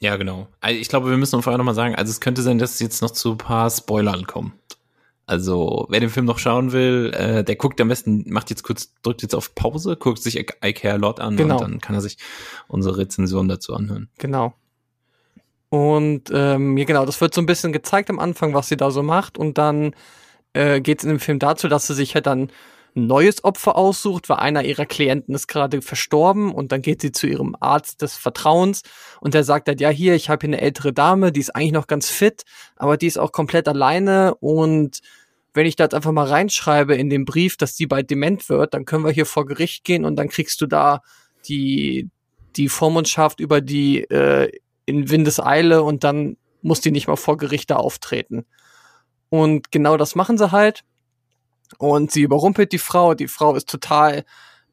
Ja, 0.00 0.16
genau. 0.16 0.48
Also 0.60 0.78
ich 0.78 0.88
glaube, 0.88 1.08
wir 1.08 1.16
müssen 1.16 1.40
vorher 1.40 1.56
nochmal 1.56 1.74
sagen, 1.74 1.94
also 1.94 2.10
es 2.10 2.20
könnte 2.20 2.42
sein, 2.42 2.58
dass 2.58 2.78
jetzt 2.78 3.00
noch 3.00 3.10
zu 3.10 3.32
ein 3.32 3.38
paar 3.38 3.70
Spoilern 3.70 4.26
kommt. 4.26 4.52
Also, 5.26 5.86
wer 5.88 6.00
den 6.00 6.10
Film 6.10 6.26
noch 6.26 6.38
schauen 6.38 6.72
will, 6.72 7.12
äh, 7.14 7.42
der 7.44 7.56
guckt 7.56 7.80
am 7.80 7.88
besten, 7.88 8.24
macht 8.30 8.50
jetzt 8.50 8.62
kurz, 8.62 8.92
drückt 9.02 9.22
jetzt 9.22 9.34
auf 9.34 9.54
Pause, 9.54 9.96
guckt 9.96 10.22
sich 10.22 10.36
I 10.38 10.72
Care 10.74 10.94
a 10.94 10.96
Lot 10.96 11.18
an 11.20 11.36
Genau. 11.36 11.54
und 11.56 11.60
dann 11.62 11.80
kann 11.80 11.94
er 11.94 12.02
sich 12.02 12.18
unsere 12.68 12.98
Rezension 12.98 13.48
dazu 13.48 13.74
anhören. 13.74 14.10
Genau. 14.18 14.52
Und 15.70 16.30
ähm, 16.32 16.76
ja, 16.76 16.84
genau, 16.84 17.06
das 17.06 17.20
wird 17.20 17.34
so 17.34 17.40
ein 17.40 17.46
bisschen 17.46 17.72
gezeigt 17.72 18.10
am 18.10 18.18
Anfang, 18.18 18.54
was 18.54 18.68
sie 18.68 18.76
da 18.76 18.90
so 18.90 19.02
macht. 19.02 19.38
Und 19.38 19.58
dann 19.58 19.94
äh, 20.52 20.80
geht 20.80 20.98
es 20.98 21.04
in 21.04 21.10
dem 21.10 21.20
Film 21.20 21.38
dazu, 21.38 21.68
dass 21.68 21.86
sie 21.86 21.94
sich 21.94 22.14
halt 22.14 22.26
dann 22.26 22.50
ein 22.96 23.06
neues 23.06 23.42
Opfer 23.42 23.76
aussucht, 23.76 24.28
weil 24.28 24.36
einer 24.36 24.64
ihrer 24.64 24.86
Klienten 24.86 25.34
ist 25.34 25.48
gerade 25.48 25.82
verstorben 25.82 26.52
und 26.52 26.70
dann 26.70 26.80
geht 26.80 27.00
sie 27.00 27.10
zu 27.10 27.26
ihrem 27.26 27.56
Arzt 27.58 28.02
des 28.02 28.16
Vertrauens 28.16 28.82
und 29.20 29.34
der 29.34 29.42
sagt 29.42 29.68
halt, 29.68 29.80
ja 29.80 29.88
hier, 29.88 30.14
ich 30.14 30.28
habe 30.28 30.46
hier 30.46 30.54
eine 30.54 30.62
ältere 30.62 30.92
Dame, 30.92 31.32
die 31.32 31.40
ist 31.40 31.54
eigentlich 31.54 31.72
noch 31.72 31.88
ganz 31.88 32.08
fit, 32.08 32.44
aber 32.76 32.96
die 32.96 33.06
ist 33.06 33.18
auch 33.18 33.32
komplett 33.32 33.66
alleine 33.66 34.34
und 34.36 35.00
wenn 35.54 35.66
ich 35.66 35.76
da 35.76 35.84
jetzt 35.84 35.94
einfach 35.94 36.12
mal 36.12 36.26
reinschreibe 36.26 36.94
in 36.94 37.10
den 37.10 37.24
Brief, 37.24 37.56
dass 37.56 37.76
die 37.76 37.86
bald 37.86 38.10
dement 38.10 38.48
wird, 38.48 38.74
dann 38.74 38.84
können 38.84 39.04
wir 39.04 39.12
hier 39.12 39.26
vor 39.26 39.46
Gericht 39.46 39.84
gehen 39.84 40.04
und 40.04 40.16
dann 40.16 40.28
kriegst 40.28 40.60
du 40.60 40.66
da 40.66 41.00
die, 41.48 42.10
die 42.56 42.68
Vormundschaft 42.68 43.40
über 43.40 43.60
die 43.60 44.02
äh, 44.02 44.50
in 44.86 45.10
Windeseile 45.10 45.82
und 45.82 46.04
dann 46.04 46.36
muss 46.62 46.80
die 46.80 46.90
nicht 46.90 47.06
mal 47.06 47.16
vor 47.16 47.36
Gericht 47.36 47.70
da 47.70 47.76
auftreten. 47.76 48.44
Und 49.28 49.70
genau 49.70 49.96
das 49.96 50.14
machen 50.14 50.38
sie 50.38 50.50
halt. 50.50 50.82
Und 51.78 52.10
sie 52.10 52.22
überrumpelt 52.22 52.72
die 52.72 52.78
Frau. 52.78 53.14
Die 53.14 53.28
Frau 53.28 53.54
ist 53.54 53.68
total, 53.68 54.24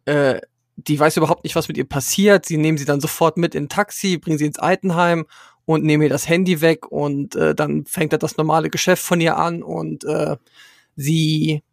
äh, 0.06 0.40
die 0.76 1.00
weiß 1.00 1.18
überhaupt 1.18 1.44
nicht, 1.44 1.56
was 1.56 1.68
mit 1.68 1.78
ihr 1.78 1.88
passiert. 1.88 2.46
Sie 2.46 2.58
nehmen 2.58 2.78
sie 2.78 2.86
dann 2.86 3.02
sofort 3.02 3.38
mit 3.38 3.56
in 3.56 3.66
ein 3.66 3.70
Taxi, 3.70 4.18
bringen 4.18 4.38
sie 4.38 4.46
ins 4.46 4.60
Altenheim 4.60 5.26
und 5.66 5.84
nehmen 5.84 6.04
ihr 6.04 6.10
das 6.10 6.28
Handy 6.28 6.62
weg 6.62 6.92
und 6.92 7.36
äh, 7.36 7.56
dann 7.56 7.86
fängt 7.86 8.14
er 8.14 8.20
das 8.20 8.38
normale 8.38 8.70
Geschäft 8.70 9.04
von 9.04 9.22
ihr 9.22 9.38
an 9.38 9.64
und 9.64 10.04
äh, 10.04 10.38
sie 10.96 11.64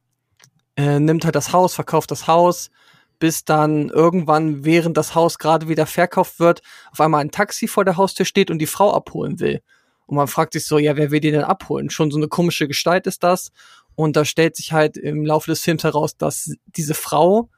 äh, 0.76 1.00
nimmt 1.00 1.24
halt 1.24 1.34
das 1.34 1.52
Haus, 1.52 1.74
verkauft 1.74 2.10
das 2.10 2.26
Haus, 2.26 2.70
bis 3.18 3.44
dann 3.44 3.88
irgendwann, 3.88 4.64
während 4.64 4.96
das 4.96 5.14
Haus 5.14 5.38
gerade 5.38 5.68
wieder 5.68 5.86
verkauft 5.86 6.38
wird, 6.38 6.62
auf 6.92 7.00
einmal 7.00 7.20
ein 7.20 7.30
Taxi 7.30 7.66
vor 7.66 7.84
der 7.84 7.96
Haustür 7.96 8.26
steht 8.26 8.50
und 8.50 8.58
die 8.58 8.66
Frau 8.66 8.94
abholen 8.94 9.40
will. 9.40 9.60
Und 10.06 10.16
man 10.16 10.28
fragt 10.28 10.52
sich 10.52 10.66
so, 10.66 10.78
ja, 10.78 10.96
wer 10.96 11.10
will 11.10 11.20
die 11.20 11.30
denn 11.30 11.42
abholen? 11.42 11.90
Schon 11.90 12.10
so 12.10 12.16
eine 12.16 12.28
komische 12.28 12.68
Gestalt 12.68 13.06
ist 13.06 13.22
das. 13.22 13.50
Und 13.98 14.14
da 14.14 14.24
stellt 14.24 14.54
sich 14.54 14.72
halt 14.72 14.96
im 14.96 15.26
Laufe 15.26 15.50
des 15.50 15.60
Films 15.60 15.82
heraus, 15.82 16.16
dass 16.16 16.52
diese 16.66 16.94
Frau 16.94 17.48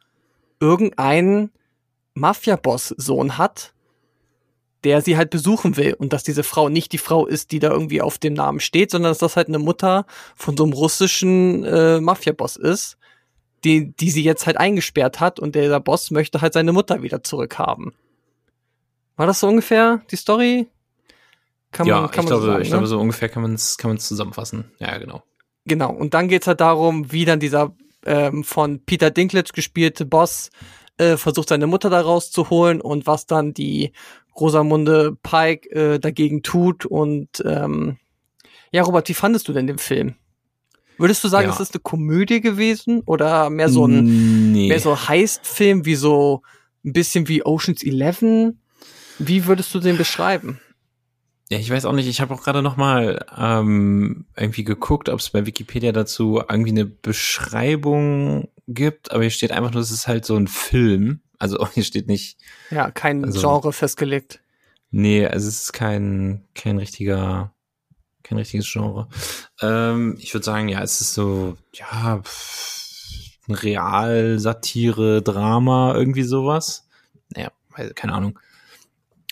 irgendeinen 0.58 1.50
Mafia-Boss-Sohn 2.14 3.36
hat, 3.36 3.74
der 4.82 5.02
sie 5.02 5.18
halt 5.18 5.28
besuchen 5.28 5.76
will. 5.76 5.92
Und 5.92 6.14
dass 6.14 6.22
diese 6.22 6.42
Frau 6.42 6.70
nicht 6.70 6.94
die 6.94 6.98
Frau 6.98 7.26
ist, 7.26 7.52
die 7.52 7.58
da 7.58 7.68
irgendwie 7.68 8.00
auf 8.00 8.16
dem 8.16 8.32
Namen 8.32 8.58
steht, 8.58 8.90
sondern 8.90 9.10
dass 9.10 9.18
das 9.18 9.36
halt 9.36 9.48
eine 9.48 9.58
Mutter 9.58 10.06
von 10.34 10.56
so 10.56 10.64
einem 10.64 10.72
russischen 10.72 11.62
äh, 11.64 12.00
Mafia-Boss 12.00 12.56
ist, 12.56 12.96
die, 13.62 13.92
die 13.92 14.10
sie 14.10 14.24
jetzt 14.24 14.46
halt 14.46 14.56
eingesperrt 14.56 15.20
hat. 15.20 15.40
Und 15.40 15.54
der 15.54 15.78
Boss 15.78 16.10
möchte 16.10 16.40
halt 16.40 16.54
seine 16.54 16.72
Mutter 16.72 17.02
wieder 17.02 17.22
zurückhaben. 17.22 17.92
War 19.16 19.26
das 19.26 19.40
so 19.40 19.46
ungefähr 19.46 20.00
die 20.10 20.16
Story? 20.16 20.68
Kann 21.70 21.86
ja, 21.86 22.00
man, 22.00 22.10
kann 22.10 22.12
ich 22.12 22.16
man 22.16 22.26
glaube, 22.28 22.42
so 22.42 22.46
sagen, 22.46 22.62
ich 22.62 22.68
ne? 22.68 22.72
glaube, 22.76 22.86
so 22.86 22.98
ungefähr 22.98 23.28
kann 23.28 23.42
man 23.42 23.52
es 23.52 23.76
kann 23.76 23.90
man's 23.90 24.08
zusammenfassen. 24.08 24.72
Ja, 24.78 24.96
genau. 24.96 25.22
Genau. 25.66 25.92
Und 25.92 26.14
dann 26.14 26.28
geht's 26.28 26.46
halt 26.46 26.60
darum, 26.60 27.12
wie 27.12 27.24
dann 27.24 27.40
dieser 27.40 27.74
ähm, 28.06 28.44
von 28.44 28.84
Peter 28.84 29.10
Dinklage 29.10 29.52
gespielte 29.52 30.06
Boss 30.06 30.50
äh, 30.98 31.16
versucht 31.16 31.48
seine 31.48 31.66
Mutter 31.66 31.90
da 31.90 32.00
rauszuholen 32.00 32.80
und 32.80 33.06
was 33.06 33.26
dann 33.26 33.54
die 33.54 33.92
Rosamunde 34.38 35.16
Pike 35.22 35.70
äh, 35.70 35.98
dagegen 35.98 36.42
tut 36.42 36.86
und 36.86 37.42
ähm, 37.44 37.98
ja, 38.72 38.82
Robert, 38.82 39.08
wie 39.08 39.14
fandest 39.14 39.48
du 39.48 39.52
denn 39.52 39.66
den 39.66 39.78
Film? 39.78 40.14
Würdest 40.96 41.24
du 41.24 41.28
sagen, 41.28 41.48
Ja. 41.48 41.54
es 41.54 41.60
ist 41.60 41.74
eine 41.74 41.80
Komödie 41.80 42.40
gewesen 42.40 43.02
oder 43.06 43.50
mehr 43.50 43.68
so 43.68 43.86
ein 43.86 44.52
nee. 44.52 44.68
mehr 44.68 44.80
so 44.80 45.08
Heist-Film 45.08 45.84
wie 45.86 45.94
so 45.94 46.42
ein 46.84 46.92
bisschen 46.92 47.26
wie 47.26 47.44
Ocean's 47.44 47.82
Eleven? 47.82 48.60
Wie 49.18 49.46
würdest 49.46 49.74
du 49.74 49.80
den 49.80 49.96
beschreiben? 49.96 50.60
Ja, 51.50 51.58
ich 51.58 51.68
weiß 51.70 51.84
auch 51.84 51.92
nicht. 51.92 52.06
Ich 52.06 52.20
habe 52.20 52.32
auch 52.32 52.42
gerade 52.44 52.62
noch 52.62 52.76
mal 52.76 53.26
ähm, 53.36 54.26
irgendwie 54.36 54.62
geguckt, 54.64 55.08
ob 55.08 55.18
es 55.18 55.30
bei 55.30 55.46
Wikipedia 55.46 55.90
dazu 55.92 56.40
irgendwie 56.48 56.70
eine 56.70 56.84
Beschreibung 56.86 58.48
gibt. 58.68 59.10
Aber 59.10 59.22
hier 59.22 59.30
steht 59.30 59.50
einfach 59.52 59.72
nur, 59.72 59.82
es 59.82 59.90
ist 59.90 60.06
halt 60.06 60.24
so 60.24 60.36
ein 60.36 60.46
Film. 60.46 61.20
Also 61.38 61.66
hier 61.74 61.84
steht 61.84 62.06
nicht, 62.06 62.38
Ja, 62.70 62.90
kein 62.90 63.24
Also- 63.24 63.40
Genre 63.40 63.72
festgelegt. 63.72 64.40
nee, 64.92 65.26
also 65.26 65.48
es 65.48 65.62
ist 65.64 65.72
kein 65.72 66.44
kein 66.54 66.78
richtiger 66.78 67.52
kein 68.22 68.38
richtiges 68.38 68.70
Genre. 68.70 69.08
Ähm, 69.60 70.16
ich 70.20 70.32
würde 70.34 70.44
sagen, 70.44 70.68
ja, 70.68 70.82
es 70.82 71.00
ist 71.00 71.14
so 71.14 71.56
ja 71.72 72.20
pff, 72.22 73.38
ein 73.48 73.54
Real-Satire, 73.54 75.22
Drama, 75.22 75.94
irgendwie 75.96 76.22
sowas. 76.22 76.86
Naja, 77.34 77.50
keine 77.96 78.12
Ahnung. 78.12 78.38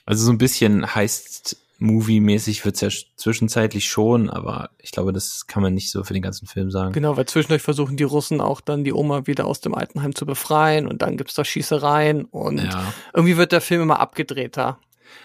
Also 0.04 0.24
so 0.24 0.32
ein 0.32 0.38
bisschen 0.38 0.94
heißt 0.94 1.56
Movie-mäßig 1.78 2.64
wird's 2.64 2.80
ja 2.80 2.88
sch- 2.88 3.06
zwischenzeitlich 3.16 3.88
schon, 3.88 4.30
aber 4.30 4.70
ich 4.78 4.90
glaube, 4.90 5.12
das 5.12 5.46
kann 5.46 5.62
man 5.62 5.74
nicht 5.74 5.90
so 5.90 6.02
für 6.04 6.12
den 6.12 6.22
ganzen 6.22 6.46
Film 6.46 6.70
sagen. 6.70 6.92
Genau, 6.92 7.16
weil 7.16 7.26
zwischendurch 7.26 7.62
versuchen 7.62 7.96
die 7.96 8.04
Russen 8.04 8.40
auch 8.40 8.60
dann 8.60 8.84
die 8.84 8.92
Oma 8.92 9.26
wieder 9.26 9.46
aus 9.46 9.60
dem 9.60 9.74
Altenheim 9.74 10.14
zu 10.14 10.26
befreien 10.26 10.86
und 10.88 11.02
dann 11.02 11.16
gibt's 11.16 11.34
da 11.34 11.44
Schießereien 11.44 12.24
und 12.24 12.58
Ja. 12.58 12.92
irgendwie 13.14 13.36
wird 13.36 13.52
der 13.52 13.60
Film 13.60 13.82
immer 13.82 14.00
abgedrehter. 14.00 14.78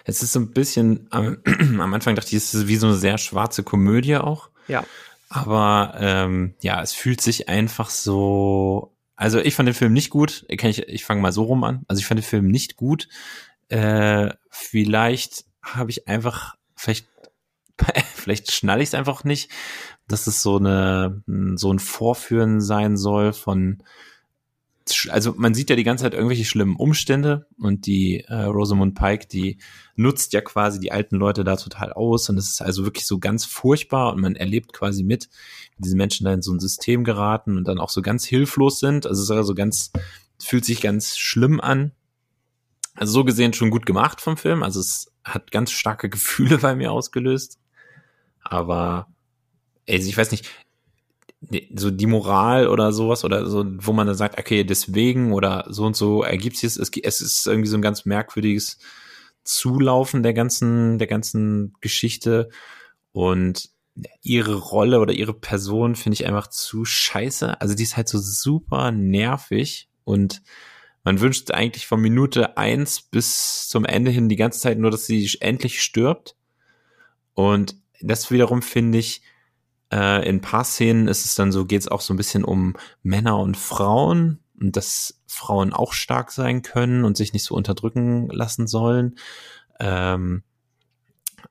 Es 0.05 0.21
ist 0.23 0.31
so 0.33 0.39
ein 0.39 0.51
bisschen, 0.51 1.07
am, 1.09 1.37
am 1.79 1.93
Anfang 1.93 2.15
dachte 2.15 2.29
ich, 2.29 2.35
es 2.43 2.53
ist 2.53 2.67
wie 2.67 2.77
so 2.77 2.87
eine 2.87 2.95
sehr 2.95 3.17
schwarze 3.17 3.63
Komödie 3.63 4.17
auch. 4.17 4.49
Ja. 4.67 4.85
Aber 5.29 5.95
ähm, 5.99 6.53
ja, 6.61 6.81
es 6.81 6.93
fühlt 6.93 7.19
sich 7.19 7.49
einfach 7.49 7.89
so. 7.89 8.91
Also 9.15 9.39
ich 9.39 9.55
fand 9.55 9.67
den 9.67 9.73
Film 9.73 9.91
nicht 9.93 10.09
gut. 10.11 10.45
Ich, 10.47 10.63
ich, 10.63 10.87
ich 10.87 11.03
fange 11.05 11.21
mal 11.21 11.31
so 11.31 11.43
rum 11.43 11.63
an. 11.63 11.83
Also 11.87 11.99
ich 11.99 12.05
fand 12.05 12.19
den 12.19 12.25
Film 12.25 12.47
nicht 12.49 12.75
gut. 12.75 13.07
Äh, 13.69 14.29
vielleicht 14.49 15.45
habe 15.63 15.91
ich 15.91 16.07
einfach, 16.07 16.55
vielleicht, 16.75 17.07
vielleicht 18.13 18.51
schnall 18.51 18.81
ich 18.81 18.89
es 18.89 18.95
einfach 18.95 19.23
nicht, 19.23 19.49
dass 20.07 20.27
es 20.27 20.41
so 20.41 20.57
eine 20.57 21.23
so 21.55 21.71
ein 21.71 21.79
Vorführen 21.79 22.61
sein 22.61 22.97
soll 22.97 23.33
von 23.33 23.81
also 25.09 25.33
man 25.37 25.53
sieht 25.53 25.69
ja 25.69 25.75
die 25.75 25.83
ganze 25.83 26.03
Zeit 26.03 26.13
irgendwelche 26.13 26.45
schlimmen 26.45 26.75
Umstände 26.75 27.47
und 27.57 27.85
die 27.85 28.25
äh, 28.27 28.43
Rosamund 28.43 28.95
Pike, 28.95 29.27
die 29.27 29.57
nutzt 29.95 30.33
ja 30.33 30.41
quasi 30.41 30.79
die 30.79 30.91
alten 30.91 31.15
Leute 31.15 31.43
da 31.43 31.55
total 31.55 31.93
aus 31.93 32.29
und 32.29 32.37
es 32.37 32.49
ist 32.49 32.61
also 32.61 32.83
wirklich 32.83 33.05
so 33.05 33.19
ganz 33.19 33.45
furchtbar 33.45 34.11
und 34.11 34.19
man 34.19 34.35
erlebt 34.35 34.73
quasi 34.73 35.03
mit, 35.03 35.29
wie 35.77 35.83
diese 35.83 35.95
Menschen 35.95 36.25
da 36.25 36.33
in 36.33 36.41
so 36.41 36.51
ein 36.51 36.59
System 36.59 37.03
geraten 37.03 37.57
und 37.57 37.67
dann 37.67 37.79
auch 37.79 37.89
so 37.89 38.01
ganz 38.01 38.25
hilflos 38.25 38.79
sind. 38.79 39.05
Also 39.05 39.21
es 39.21 39.29
ist 39.29 39.35
also 39.35 39.55
ganz, 39.55 39.91
fühlt 40.37 40.65
sich 40.65 40.81
ganz 40.81 41.17
schlimm 41.17 41.61
an. 41.61 41.91
Also 42.95 43.13
so 43.13 43.23
gesehen 43.23 43.53
schon 43.53 43.71
gut 43.71 43.85
gemacht 43.85 44.19
vom 44.19 44.35
Film. 44.35 44.63
Also 44.63 44.81
es 44.81 45.12
hat 45.23 45.51
ganz 45.51 45.71
starke 45.71 46.09
Gefühle 46.09 46.57
bei 46.57 46.75
mir 46.75 46.91
ausgelöst. 46.91 47.59
Aber, 48.41 49.07
ey, 49.85 49.99
ich 49.99 50.17
weiß 50.17 50.31
nicht, 50.31 50.49
nee, 51.41 51.69
so 51.75 51.91
die 51.91 52.07
Moral 52.07 52.67
oder 52.67 52.91
sowas 52.91 53.23
oder 53.23 53.45
so, 53.47 53.65
wo 53.65 53.93
man 53.93 54.07
dann 54.07 54.15
sagt, 54.15 54.39
okay, 54.39 54.63
deswegen 54.63 55.33
oder 55.33 55.65
so 55.69 55.85
und 55.85 55.95
so 55.95 56.23
ergibt 56.23 56.57
sich 56.57 56.67
es. 56.67 56.77
Es, 56.77 56.91
es 57.01 57.21
ist 57.21 57.47
irgendwie 57.47 57.69
so 57.69 57.77
ein 57.77 57.81
ganz 57.81 58.05
merkwürdiges 58.05 58.79
Zulaufen 59.43 60.23
der 60.23 60.33
ganzen, 60.33 60.97
der 60.97 61.07
ganzen 61.07 61.73
Geschichte 61.81 62.49
und 63.11 63.69
ihre 64.21 64.55
Rolle 64.55 64.99
oder 64.99 65.13
ihre 65.13 65.33
Person 65.33 65.95
finde 65.95 66.15
ich 66.15 66.25
einfach 66.25 66.47
zu 66.47 66.85
scheiße. 66.85 67.61
Also 67.61 67.75
die 67.75 67.83
ist 67.83 67.97
halt 67.97 68.09
so 68.09 68.17
super 68.17 68.91
nervig 68.91 69.89
und 70.03 70.41
man 71.03 71.19
wünscht 71.19 71.51
eigentlich 71.51 71.85
von 71.85 72.01
Minute 72.01 72.57
eins 72.57 73.01
bis 73.01 73.67
zum 73.67 73.85
Ende 73.85 74.11
hin 74.11 74.29
die 74.29 74.37
ganze 74.37 74.59
Zeit 74.59 74.79
nur, 74.79 74.91
dass 74.91 75.05
sie 75.05 75.29
endlich 75.41 75.81
stirbt. 75.81 76.35
Und 77.33 77.75
das 78.01 78.31
wiederum 78.31 78.61
finde 78.61 78.97
ich, 78.97 79.21
äh, 79.91 80.27
in 80.27 80.37
ein 80.37 80.41
paar 80.41 80.63
Szenen 80.63 81.07
ist 81.07 81.25
es 81.25 81.35
dann 81.35 81.51
so, 81.51 81.65
geht 81.65 81.81
es 81.81 81.87
auch 81.87 82.01
so 82.01 82.13
ein 82.13 82.17
bisschen 82.17 82.43
um 82.43 82.75
Männer 83.01 83.37
und 83.39 83.57
Frauen 83.57 84.39
und 84.59 84.77
dass 84.77 85.21
Frauen 85.27 85.73
auch 85.73 85.93
stark 85.93 86.31
sein 86.31 86.61
können 86.61 87.03
und 87.03 87.17
sich 87.17 87.33
nicht 87.33 87.43
so 87.43 87.55
unterdrücken 87.55 88.29
lassen 88.29 88.67
sollen. 88.67 89.17
Ähm, 89.79 90.43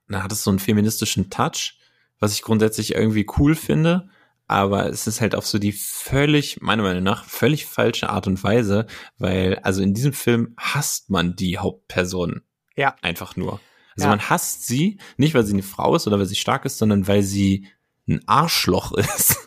dann 0.07 0.23
hat 0.23 0.31
es 0.31 0.43
so 0.43 0.49
einen 0.49 0.59
feministischen 0.59 1.29
Touch, 1.29 1.77
was 2.19 2.33
ich 2.33 2.41
grundsätzlich 2.41 2.95
irgendwie 2.95 3.27
cool 3.37 3.55
finde, 3.55 4.09
aber 4.47 4.87
es 4.89 5.07
ist 5.07 5.21
halt 5.21 5.35
auf 5.35 5.47
so 5.47 5.57
die 5.59 5.71
völlig, 5.71 6.61
meiner 6.61 6.83
Meinung 6.83 7.03
nach, 7.03 7.25
völlig 7.25 7.65
falsche 7.65 8.09
Art 8.09 8.27
und 8.27 8.43
Weise, 8.43 8.85
weil, 9.17 9.55
also 9.59 9.81
in 9.81 9.93
diesem 9.93 10.13
Film 10.13 10.53
hasst 10.57 11.09
man 11.09 11.35
die 11.35 11.57
Hauptperson. 11.57 12.41
Ja. 12.75 12.95
Einfach 13.01 13.35
nur. 13.35 13.59
Also 13.95 14.05
Ja. 14.05 14.09
man 14.09 14.29
hasst 14.29 14.67
sie, 14.67 14.99
nicht 15.17 15.33
weil 15.33 15.43
sie 15.45 15.53
eine 15.53 15.63
Frau 15.63 15.95
ist 15.95 16.07
oder 16.07 16.19
weil 16.19 16.25
sie 16.25 16.35
stark 16.35 16.65
ist, 16.65 16.77
sondern 16.77 17.07
weil 17.07 17.23
sie 17.23 17.67
ein 18.07 18.21
Arschloch 18.27 18.91
ist. 18.97 19.37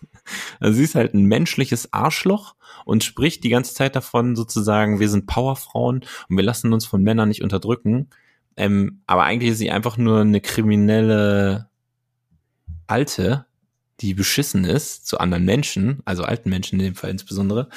Also 0.58 0.76
sie 0.76 0.84
ist 0.84 0.94
halt 0.94 1.14
ein 1.14 1.26
menschliches 1.26 1.92
Arschloch 1.92 2.56
und 2.84 3.04
spricht 3.04 3.44
die 3.44 3.48
ganze 3.48 3.74
Zeit 3.74 3.94
davon 3.94 4.34
sozusagen, 4.34 4.98
wir 4.98 5.08
sind 5.08 5.26
Powerfrauen 5.26 6.04
und 6.28 6.36
wir 6.36 6.42
lassen 6.44 6.72
uns 6.72 6.84
von 6.86 7.02
Männern 7.02 7.28
nicht 7.28 7.42
unterdrücken. 7.42 8.08
Ähm, 8.56 9.02
aber 9.06 9.24
eigentlich 9.24 9.52
ist 9.52 9.58
sie 9.58 9.70
einfach 9.70 9.98
nur 9.98 10.22
eine 10.22 10.40
kriminelle 10.40 11.68
Alte, 12.86 13.45
die 14.00 14.14
beschissen 14.14 14.64
ist 14.64 15.06
zu 15.06 15.18
anderen 15.18 15.44
Menschen, 15.44 16.02
also 16.04 16.24
alten 16.24 16.50
Menschen 16.50 16.78
in 16.78 16.86
dem 16.86 16.94
Fall 16.94 17.10
insbesondere. 17.10 17.68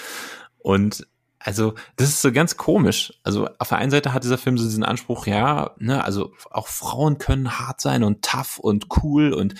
Und 0.58 1.08
also, 1.42 1.76
das 1.96 2.10
ist 2.10 2.22
so 2.22 2.34
ganz 2.34 2.58
komisch. 2.58 3.14
Also, 3.24 3.48
auf 3.60 3.70
der 3.70 3.78
einen 3.78 3.92
Seite 3.92 4.14
hat 4.14 4.26
dieser 4.26 4.38
Film 4.38 4.58
so 4.58 4.66
diesen 4.66 4.84
Anspruch, 4.84 5.26
ja, 5.26 5.72
ne, 5.80 6.04
also 6.04 6.34
auch 6.52 6.68
Frauen 6.68 7.18
können 7.18 7.60
hart 7.60 7.80
sein 7.80 8.04
und 8.04 8.24
tough 8.24 8.60
und 8.60 8.88
cool 9.02 9.32
und 9.34 9.56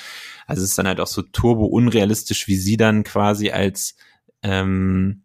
also 0.46 0.62
es 0.62 0.72
ist 0.72 0.78
dann 0.78 0.88
halt 0.88 1.00
auch 1.00 1.08
so 1.08 1.22
turbo 1.22 1.66
unrealistisch, 1.66 2.48
wie 2.48 2.58
sie 2.58 2.76
dann 2.76 3.04
quasi 3.04 3.52
als 3.52 3.96
ähm, 4.44 5.24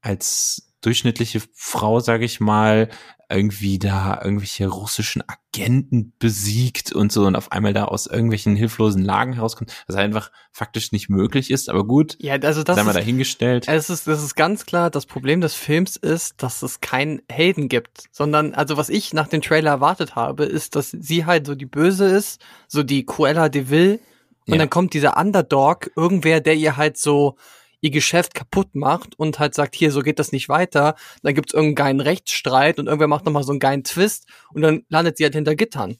als 0.00 0.72
durchschnittliche 0.80 1.42
Frau, 1.52 2.00
sage 2.00 2.24
ich 2.24 2.40
mal, 2.40 2.88
irgendwie 3.30 3.78
da 3.78 4.20
irgendwelche 4.22 4.66
russischen 4.68 5.22
Agenten 5.26 6.12
besiegt 6.18 6.92
und 6.92 7.12
so 7.12 7.26
und 7.26 7.36
auf 7.36 7.52
einmal 7.52 7.72
da 7.72 7.84
aus 7.84 8.06
irgendwelchen 8.06 8.56
hilflosen 8.56 9.02
Lagen 9.02 9.32
herauskommt, 9.32 9.72
was 9.86 9.96
einfach 9.96 10.30
faktisch 10.52 10.92
nicht 10.92 11.08
möglich 11.08 11.50
ist, 11.50 11.68
aber 11.68 11.84
gut, 11.84 12.16
Ja, 12.20 12.34
also 12.42 12.62
das 12.62 12.76
sei 12.76 12.84
mal 12.84 12.92
dahingestellt. 12.92 13.66
es 13.68 13.90
ist, 13.90 14.06
das 14.06 14.22
ist 14.22 14.34
ganz 14.34 14.66
klar, 14.66 14.90
das 14.90 15.06
Problem 15.06 15.40
des 15.40 15.54
Films 15.54 15.96
ist, 15.96 16.42
dass 16.42 16.62
es 16.62 16.80
keinen 16.80 17.22
Helden 17.30 17.68
gibt, 17.68 18.04
sondern, 18.12 18.54
also 18.54 18.76
was 18.76 18.88
ich 18.88 19.12
nach 19.14 19.28
dem 19.28 19.42
Trailer 19.42 19.70
erwartet 19.70 20.16
habe, 20.16 20.44
ist, 20.44 20.76
dass 20.76 20.90
sie 20.90 21.26
halt 21.26 21.46
so 21.46 21.54
die 21.54 21.66
Böse 21.66 22.06
ist, 22.06 22.40
so 22.68 22.82
die 22.82 23.04
Cruella 23.06 23.48
de 23.48 23.70
Vil, 23.70 24.00
und 24.46 24.54
Ja. 24.54 24.58
dann 24.58 24.70
kommt 24.70 24.94
dieser 24.94 25.16
Underdog, 25.16 25.90
irgendwer, 25.96 26.40
der 26.40 26.54
ihr 26.54 26.76
halt 26.76 26.96
so 26.98 27.36
ihr 27.80 27.90
Geschäft 27.90 28.34
kaputt 28.34 28.74
macht 28.74 29.18
und 29.18 29.38
halt 29.38 29.54
sagt, 29.54 29.74
hier, 29.74 29.90
so 29.90 30.00
geht 30.02 30.18
das 30.18 30.32
nicht 30.32 30.48
weiter. 30.48 30.94
Dann 31.22 31.34
gibt's 31.34 31.54
irgendeinen 31.54 31.74
geilen 31.74 32.00
Rechtsstreit 32.00 32.78
und 32.78 32.86
irgendwer 32.86 33.08
macht 33.08 33.24
nochmal 33.24 33.42
so 33.42 33.52
einen 33.52 33.60
geilen 33.60 33.84
Twist 33.84 34.26
und 34.52 34.62
dann 34.62 34.84
landet 34.88 35.16
sie 35.16 35.24
halt 35.24 35.34
hinter 35.34 35.54
Gittern. 35.54 35.96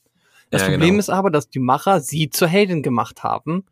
Das 0.50 0.62
Ja, 0.62 0.68
Problem 0.68 0.90
genau. 0.90 0.98
ist 0.98 1.10
aber, 1.10 1.30
dass 1.30 1.48
die 1.48 1.58
Macher 1.60 2.00
sie 2.00 2.30
zur 2.30 2.48
Heldin 2.48 2.82
gemacht 2.82 3.22
haben 3.22 3.64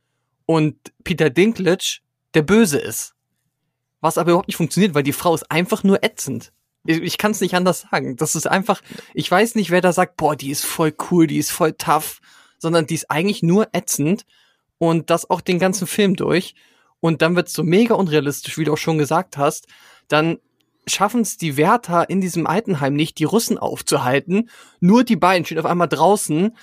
und 0.47 0.77
Peter 1.05 1.29
Dinklage 1.29 1.99
der 2.35 2.43
Böse 2.43 2.79
ist. 2.79 3.15
Was 4.01 4.17
aber 4.17 4.31
überhaupt 4.31 4.49
nicht 4.49 4.57
funktioniert, 4.57 4.95
weil 4.95 5.03
die 5.03 5.13
Frau 5.13 5.35
ist 5.35 5.51
einfach 5.51 5.83
nur 5.83 6.05
ätzend. 6.05 6.53
Ich, 6.87 7.03
ich 7.03 7.19
kann 7.19 7.33
es 7.33 7.41
nicht 7.41 7.55
anders 7.55 7.87
sagen. 7.91 8.17
Das 8.17 8.35
ist 8.35 8.47
einfach, 8.47 8.81
ich 9.13 9.31
weiß 9.31 9.57
nicht, 9.57 9.71
wer 9.71 9.81
da 9.81 9.93
sagt, 9.93 10.17
boah, 10.17 10.37
die 10.37 10.51
ist 10.51 10.65
voll 10.65 10.95
cool, 11.11 11.27
die 11.27 11.39
ist 11.39 11.51
voll 11.51 11.73
tough, 11.73 12.21
sondern 12.59 12.87
die 12.87 12.95
ist 12.95 13.11
eigentlich 13.11 13.43
nur 13.43 13.69
ätzend 13.73 14.25
und 14.79 15.11
das 15.11 15.29
auch 15.29 15.41
den 15.41 15.59
ganzen 15.59 15.87
Film 15.87 16.15
durch. 16.17 16.55
Und 17.01 17.23
dann 17.23 17.37
wird's 17.37 17.53
so 17.53 17.63
mega 17.63 17.95
unrealistisch, 17.95 18.59
wie 18.59 18.65
du 18.65 18.73
auch 18.73 18.79
schon 18.79 18.99
gesagt 18.99 19.37
hast. 19.37 19.67
Dann 20.09 20.39
schaffen 20.87 21.21
es 21.21 21.37
die 21.37 21.57
Wärter 21.57 22.09
in 22.09 22.21
diesem 22.21 22.47
Altenheim 22.47 22.95
nicht, 22.95 23.19
die 23.19 23.25
Russen 23.25 23.59
aufzuhalten. 23.59 24.49
Nur 24.81 25.05
die 25.05 25.17
beiden 25.17 25.45
stehen 25.45 25.59
auf 25.59 25.67
einmal 25.67 25.89
draußen, 25.89 26.57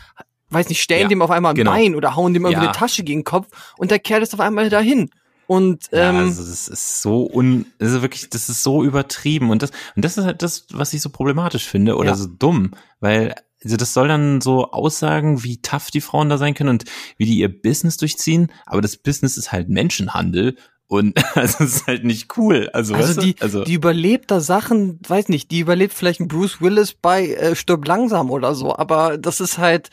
weiß 0.50 0.70
nicht, 0.70 0.82
stellen 0.82 1.04
Ja, 1.04 1.08
dem 1.08 1.22
auf 1.22 1.32
einmal 1.32 1.54
ein 1.54 1.56
genau. 1.56 1.72
Bein 1.72 1.96
oder 1.96 2.16
hauen 2.16 2.34
dem 2.34 2.46
irgendwie 2.46 2.64
Ja. 2.66 2.70
eine 2.72 2.78
Tasche 2.78 3.04
gegen 3.04 3.20
den 3.20 3.26
Kopf 3.26 3.48
und 3.78 3.92
der 3.92 4.00
Kerl 4.00 4.22
ist 4.24 4.34
auf 4.34 4.40
einmal 4.40 4.70
dahin. 4.70 5.10
Und 5.48 5.90
Ja, 5.92 6.10
ähm, 6.10 6.16
also 6.16 6.44
das 6.44 6.68
ist 6.68 7.02
so 7.04 7.30
un, 7.32 7.68
das 7.78 7.92
ist 7.92 8.02
wirklich, 8.02 8.30
das 8.32 8.50
ist 8.50 8.64
so 8.64 8.84
übertrieben 8.84 9.52
und 9.52 9.62
das 9.62 9.70
und 9.96 10.04
das 10.04 10.18
ist 10.18 10.26
halt 10.26 10.42
das, 10.42 10.66
was 10.72 10.92
ich 10.94 11.02
so 11.02 11.10
problematisch 11.12 11.66
finde 11.68 11.96
oder 11.96 12.10
Ja. 12.10 12.16
so 12.16 12.26
dumm, 12.26 12.72
weil 13.00 13.36
also 13.66 13.76
das 13.78 13.93
soll 13.93 14.07
dann 14.07 14.39
so 14.41 14.72
aussagen, 14.72 15.43
wie 15.43 15.61
tough 15.61 15.91
die 15.91 16.01
Frauen 16.01 16.30
da 16.30 16.38
sein 16.38 16.53
können 16.53 16.70
und 16.70 16.86
wie 17.18 17.26
die 17.26 17.39
ihr 17.39 17.49
Business 17.49 17.97
durchziehen, 17.97 18.51
aber 18.66 18.82
das 18.82 18.95
Business 18.95 19.36
ist 19.38 19.51
halt 19.51 19.68
Menschenhandel 19.70 20.55
Und 20.88 21.18
also 21.36 21.63
es 21.63 21.78
ist 21.78 21.88
halt 21.88 22.03
nicht 22.03 22.38
cool. 22.38 22.70
Also, 22.74 22.93
weißt 22.93 23.07
Also 23.07 23.22
du? 23.22 23.28
die, 23.28 23.41
also 23.41 23.63
die 23.63 23.74
überlebt 23.74 24.30
da 24.32 24.39
Sachen, 24.39 24.99
weiß 25.07 25.30
nicht, 25.30 25.49
die 25.51 25.59
überlebt 25.59 25.93
vielleicht 25.93 26.20
ein 26.20 26.28
Bruce 26.28 26.61
Willis 26.61 26.93
bei 26.93 27.28
äh, 27.28 27.55
Stirb 27.55 27.88
langsam 27.88 28.30
oder 28.30 28.53
so, 28.55 28.76
aber 28.76 29.18
das 29.18 29.41
ist 29.41 29.57
halt 29.57 29.89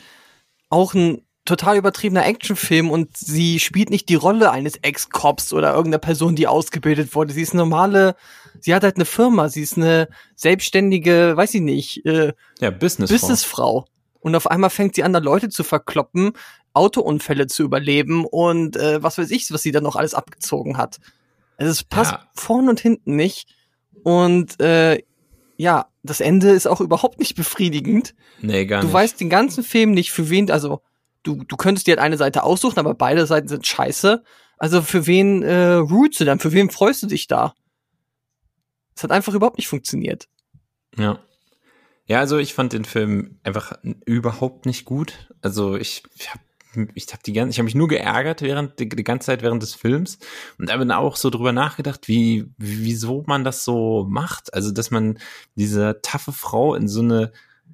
auch 0.69 0.93
ein 0.93 1.21
total 1.45 1.77
übertriebener 1.77 2.25
Actionfilm 2.25 2.89
und 2.89 3.17
sie 3.17 3.59
spielt 3.59 3.89
nicht 3.89 4.07
die 4.09 4.15
Rolle 4.15 4.51
eines 4.51 4.77
Ex-Cops 4.77 5.51
oder 5.53 5.71
irgendeiner 5.73 5.99
Person, 5.99 6.35
die 6.35 6.47
ausgebildet 6.47 7.13
wurde. 7.15 7.33
Sie 7.33 7.41
ist 7.41 7.51
eine 7.53 7.63
normale, 7.63 8.15
sie 8.61 8.73
hat 8.73 8.83
halt 8.83 8.95
eine 8.95 9.05
Firma, 9.05 9.49
sie 9.49 9.61
ist 9.61 9.75
eine 9.77 10.07
selbstständige, 10.35 11.33
weiß 11.35 11.53
ich 11.55 11.61
nicht, 11.61 12.05
äh, 12.05 12.33
ja, 12.59 12.69
Business. 12.69 13.09
Businessfrau. 13.11 13.85
Und 14.21 14.35
auf 14.35 14.49
einmal 14.49 14.69
fängt 14.69 14.95
sie 14.95 15.03
an, 15.03 15.11
da 15.11 15.19
Leute 15.19 15.49
zu 15.49 15.63
verkloppen, 15.65 16.31
Autounfälle 16.73 17.47
zu 17.47 17.63
überleben 17.63 18.23
und 18.25 18.77
äh, 18.77 19.03
was 19.03 19.17
weiß 19.17 19.29
ich, 19.31 19.51
was 19.51 19.61
sie 19.61 19.71
dann 19.71 19.83
noch 19.83 19.95
alles 19.97 20.13
abgezogen 20.13 20.77
hat. 20.77 20.99
Also 21.57 21.71
es 21.71 21.83
passt 21.83 22.13
Ja. 22.13 22.27
vorn 22.33 22.69
und 22.69 22.79
hinten 22.79 23.15
nicht. 23.17 23.53
Und 24.03 24.59
äh, 24.61 25.03
ja, 25.57 25.87
das 26.03 26.19
Ende 26.21 26.49
ist 26.51 26.67
auch 26.67 26.81
überhaupt 26.81 27.19
nicht 27.19 27.35
befriedigend. 27.35 28.15
Nee, 28.41 28.65
gar 28.65 28.79
Du 28.81 28.87
nicht. 28.87 28.93
weißt 28.93 29.19
den 29.19 29.29
ganzen 29.29 29.63
Film 29.63 29.91
nicht, 29.91 30.11
für 30.11 30.29
wen, 30.29 30.49
also 30.49 30.81
du, 31.23 31.43
du 31.43 31.57
könntest 31.57 31.87
dir 31.87 31.91
halt 31.91 31.99
eine 31.99 32.17
Seite 32.17 32.43
aussuchen, 32.43 32.79
aber 32.79 32.93
beide 32.93 33.25
Seiten 33.25 33.47
sind 33.47 33.65
scheiße. 33.65 34.23
Also 34.57 34.81
für 34.81 35.07
wen 35.07 35.43
äh, 35.43 35.73
rootst 35.73 36.19
du 36.19 36.25
dann? 36.25 36.39
Für 36.39 36.51
wen 36.51 36.69
freust 36.69 37.03
du 37.03 37.07
dich 37.07 37.27
da? 37.27 37.53
Es 38.95 39.03
hat 39.03 39.11
einfach 39.11 39.33
überhaupt 39.33 39.57
nicht 39.57 39.67
funktioniert. 39.67 40.27
Ja. 40.97 41.19
Ja, 42.05 42.19
also 42.19 42.37
ich 42.37 42.53
fand 42.53 42.73
den 42.73 42.85
Film 42.85 43.39
einfach 43.43 43.73
überhaupt 44.05 44.65
nicht 44.65 44.85
gut. 44.85 45.29
Also 45.41 45.77
ich, 45.77 46.03
ich 46.15 46.29
habe 46.29 46.43
ich 46.95 47.07
hab 47.13 47.23
die 47.23 47.33
ganze, 47.33 47.51
ich 47.51 47.59
habe 47.59 47.65
mich 47.65 47.75
nur 47.75 47.87
geärgert 47.87 48.41
während 48.41 48.79
die, 48.79 48.89
die 48.89 49.03
ganze 49.03 49.27
Zeit 49.27 49.41
während 49.41 49.61
des 49.63 49.75
Films 49.75 50.17
und 50.57 50.71
habe 50.71 50.85
dann 50.85 50.91
auch 50.91 51.15
so 51.15 51.29
drüber 51.29 51.51
nachgedacht, 51.51 52.07
wie 52.07 52.49
wieso 52.57 53.23
man 53.27 53.43
das 53.43 53.63
so 53.63 54.05
macht. 54.09 54.53
Also 54.53 54.71
dass 54.71 54.91
man 54.91 55.19
diese 55.55 55.99
taffe 56.01 56.31
Frau 56.31 56.75
in 56.75 56.87
so 56.87 57.01
eine 57.01 57.31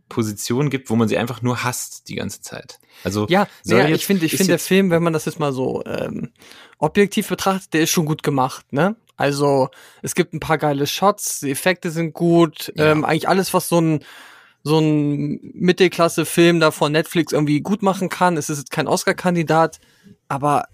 Position 0.09 0.69
gibt, 0.69 0.89
wo 0.89 0.95
man 0.95 1.07
sie 1.07 1.17
einfach 1.17 1.41
nur 1.41 1.63
hasst 1.63 2.09
die 2.09 2.15
ganze 2.15 2.41
Zeit. 2.41 2.79
Also 3.03 3.25
Ja, 3.29 3.47
ja 3.63 3.87
jetzt- 3.87 3.99
ich 4.01 4.05
finde, 4.07 4.25
ich 4.25 4.31
finde 4.35 4.47
der 4.53 4.59
Film, 4.59 4.89
wenn 4.91 5.03
man 5.03 5.13
das 5.13 5.25
jetzt 5.25 5.39
mal 5.39 5.53
so 5.53 5.83
ähm, 5.85 6.31
objektiv 6.79 7.29
betrachtet, 7.29 7.73
der 7.73 7.81
ist 7.83 7.91
schon 7.91 8.05
gut 8.05 8.23
gemacht, 8.23 8.73
ne? 8.73 8.95
Also 9.15 9.69
es 10.01 10.15
gibt 10.15 10.33
ein 10.33 10.39
paar 10.39 10.57
geile 10.57 10.87
Shots, 10.87 11.41
die 11.41 11.51
Effekte 11.51 11.91
sind 11.91 12.13
gut, 12.13 12.71
Ja. 12.75 12.91
ähm, 12.91 13.03
eigentlich 13.05 13.27
alles, 13.29 13.53
was 13.53 13.69
so 13.69 13.79
ein 13.79 14.03
so 14.61 14.77
ein 14.79 15.39
Mittelklasse-Film 15.53 16.59
da 16.59 16.71
von 16.71 16.91
Netflix 16.91 17.31
irgendwie 17.31 17.61
gut 17.61 17.81
machen 17.81 18.09
kann. 18.09 18.35
Es 18.35 18.49
ist 18.49 18.57
jetzt 18.57 18.71
kein 18.71 18.87
Oscar-Kandidat, 18.89 19.79
aber 20.27 20.67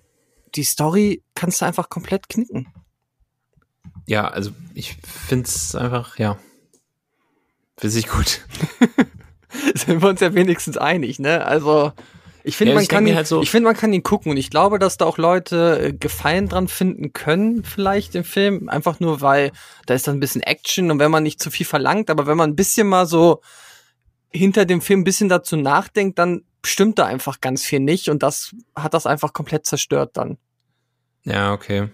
die 0.55 0.63
Story 0.63 1.21
kannst 1.35 1.61
du 1.61 1.65
einfach 1.65 1.89
komplett 1.89 2.27
knicken. 2.27 2.67
Ja, 4.07 4.27
also 4.27 4.51
ich 4.73 4.97
finde 5.03 5.45
es 5.45 5.75
einfach, 5.75 6.17
ja, 6.17 6.39
finde 7.77 7.99
ich 7.99 8.07
gut. 8.07 8.41
Sind 9.75 10.01
wir 10.01 10.09
uns 10.09 10.19
ja 10.21 10.33
wenigstens 10.33 10.77
einig, 10.77 11.19
ne? 11.19 11.45
Also 11.45 11.91
ich 12.43 12.57
finde, 12.57 12.71
Ja, 12.71 12.75
man 12.75 12.83
ich 12.83 12.89
kann 12.89 12.97
denk 12.99 13.03
mir 13.05 13.11
ihn, 13.11 13.15
halt 13.17 13.27
so- 13.27 13.41
ich 13.41 13.49
finde, 13.49 13.65
man 13.69 13.75
kann 13.75 13.91
ihn 13.93 14.03
gucken 14.03 14.31
und 14.31 14.37
ich 14.37 14.49
glaube, 14.49 14.77
dass 14.79 14.97
da 14.97 15.05
auch 15.05 15.17
Leute 15.17 15.79
äh, 15.81 15.93
Gefallen 15.93 16.47
dran 16.47 16.67
finden 16.67 17.11
können, 17.13 17.63
vielleicht 17.63 18.13
im 18.15 18.23
Film, 18.23 18.69
einfach 18.69 18.99
nur 18.99 19.21
weil 19.21 19.51
da 19.87 19.93
ist 19.95 20.07
dann 20.07 20.17
ein 20.17 20.19
bisschen 20.19 20.43
Action 20.43 20.91
und 20.91 20.99
wenn 20.99 21.11
man 21.11 21.23
nicht 21.23 21.41
zu 21.41 21.49
viel 21.49 21.65
verlangt, 21.65 22.09
aber 22.09 22.27
wenn 22.27 22.37
man 22.37 22.51
ein 22.51 22.55
bisschen 22.55 22.87
mal 22.87 23.05
so 23.05 23.41
hinter 24.31 24.65
dem 24.65 24.81
Film 24.81 25.01
ein 25.01 25.05
bisschen 25.05 25.29
dazu 25.29 25.55
nachdenkt, 25.55 26.19
dann 26.19 26.43
stimmt 26.65 26.99
da 26.99 27.05
einfach 27.05 27.41
ganz 27.41 27.63
viel 27.63 27.79
nicht 27.79 28.09
und 28.09 28.21
das 28.23 28.53
hat 28.75 28.93
das 28.93 29.05
einfach 29.05 29.33
komplett 29.33 29.65
zerstört 29.65 30.17
dann. 30.17 30.37
Ja, 31.23 31.53
okay. 31.53 31.89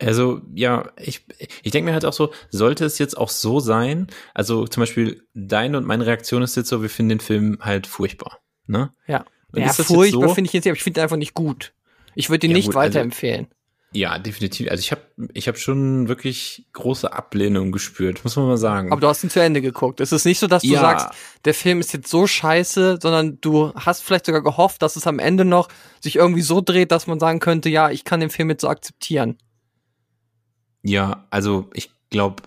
Also, 0.00 0.40
ja, 0.54 0.90
ich, 1.00 1.26
ich 1.62 1.72
denke 1.72 1.86
mir 1.86 1.92
halt 1.92 2.04
auch 2.04 2.12
so, 2.12 2.32
sollte 2.50 2.84
es 2.84 2.98
jetzt 2.98 3.16
auch 3.18 3.28
so 3.30 3.58
sein, 3.58 4.06
also 4.32 4.66
zum 4.66 4.82
Beispiel 4.82 5.22
deine 5.34 5.76
und 5.78 5.86
meine 5.86 6.06
Reaktion 6.06 6.42
ist 6.42 6.56
jetzt 6.56 6.68
so, 6.68 6.82
wir 6.82 6.90
finden 6.90 7.10
den 7.10 7.20
Film 7.20 7.58
halt 7.60 7.86
furchtbar, 7.88 8.38
ne? 8.66 8.92
Ja. 9.08 9.24
Und 9.52 9.60
ja, 9.60 9.66
ist 9.66 9.78
das 9.78 9.88
jetzt 9.88 9.96
furchtbar 9.96 10.28
so? 10.28 10.34
finde 10.34 10.48
ich 10.48 10.52
jetzt 10.52 10.64
nicht, 10.64 10.70
aber 10.70 10.76
ich 10.76 10.82
finde 10.84 11.00
ihn 11.00 11.02
einfach 11.02 11.16
nicht 11.16 11.34
gut. 11.34 11.72
Ich 12.14 12.30
würde 12.30 12.46
ihn 12.46 12.50
Ja, 12.52 12.56
nicht 12.58 12.66
gut, 12.66 12.76
also- 12.76 12.86
weiterempfehlen. 12.94 13.48
Ja, 13.90 14.18
definitiv. 14.18 14.70
Also 14.70 14.82
ich 14.82 14.90
habe 14.92 15.00
ich 15.32 15.48
hab 15.48 15.56
schon 15.56 16.08
wirklich 16.08 16.66
große 16.74 17.10
Ablehnung 17.10 17.72
gespürt, 17.72 18.22
muss 18.22 18.36
man 18.36 18.46
mal 18.46 18.58
sagen. 18.58 18.92
Aber 18.92 19.00
du 19.00 19.06
hast 19.08 19.24
ihn 19.24 19.30
zu 19.30 19.40
Ende 19.40 19.62
geguckt. 19.62 20.00
Es 20.00 20.12
ist 20.12 20.26
nicht 20.26 20.38
so, 20.38 20.46
dass 20.46 20.60
du 20.62 20.68
Ja. 20.68 20.80
sagst, 20.80 21.08
der 21.46 21.54
Film 21.54 21.80
ist 21.80 21.94
jetzt 21.94 22.10
so 22.10 22.26
scheiße, 22.26 22.98
sondern 23.00 23.40
du 23.40 23.72
hast 23.74 24.02
vielleicht 24.04 24.26
sogar 24.26 24.42
gehofft, 24.42 24.82
dass 24.82 24.96
es 24.96 25.06
am 25.06 25.18
Ende 25.18 25.46
noch 25.46 25.68
sich 26.02 26.16
irgendwie 26.16 26.42
so 26.42 26.60
dreht, 26.60 26.92
dass 26.92 27.06
man 27.06 27.18
sagen 27.18 27.40
könnte, 27.40 27.70
ja, 27.70 27.90
ich 27.90 28.04
kann 28.04 28.20
den 28.20 28.28
Film 28.28 28.50
jetzt 28.50 28.60
so 28.60 28.68
akzeptieren. 28.68 29.38
Ja, 30.82 31.26
also 31.30 31.68
ich 31.74 31.90
glaube, 32.10 32.42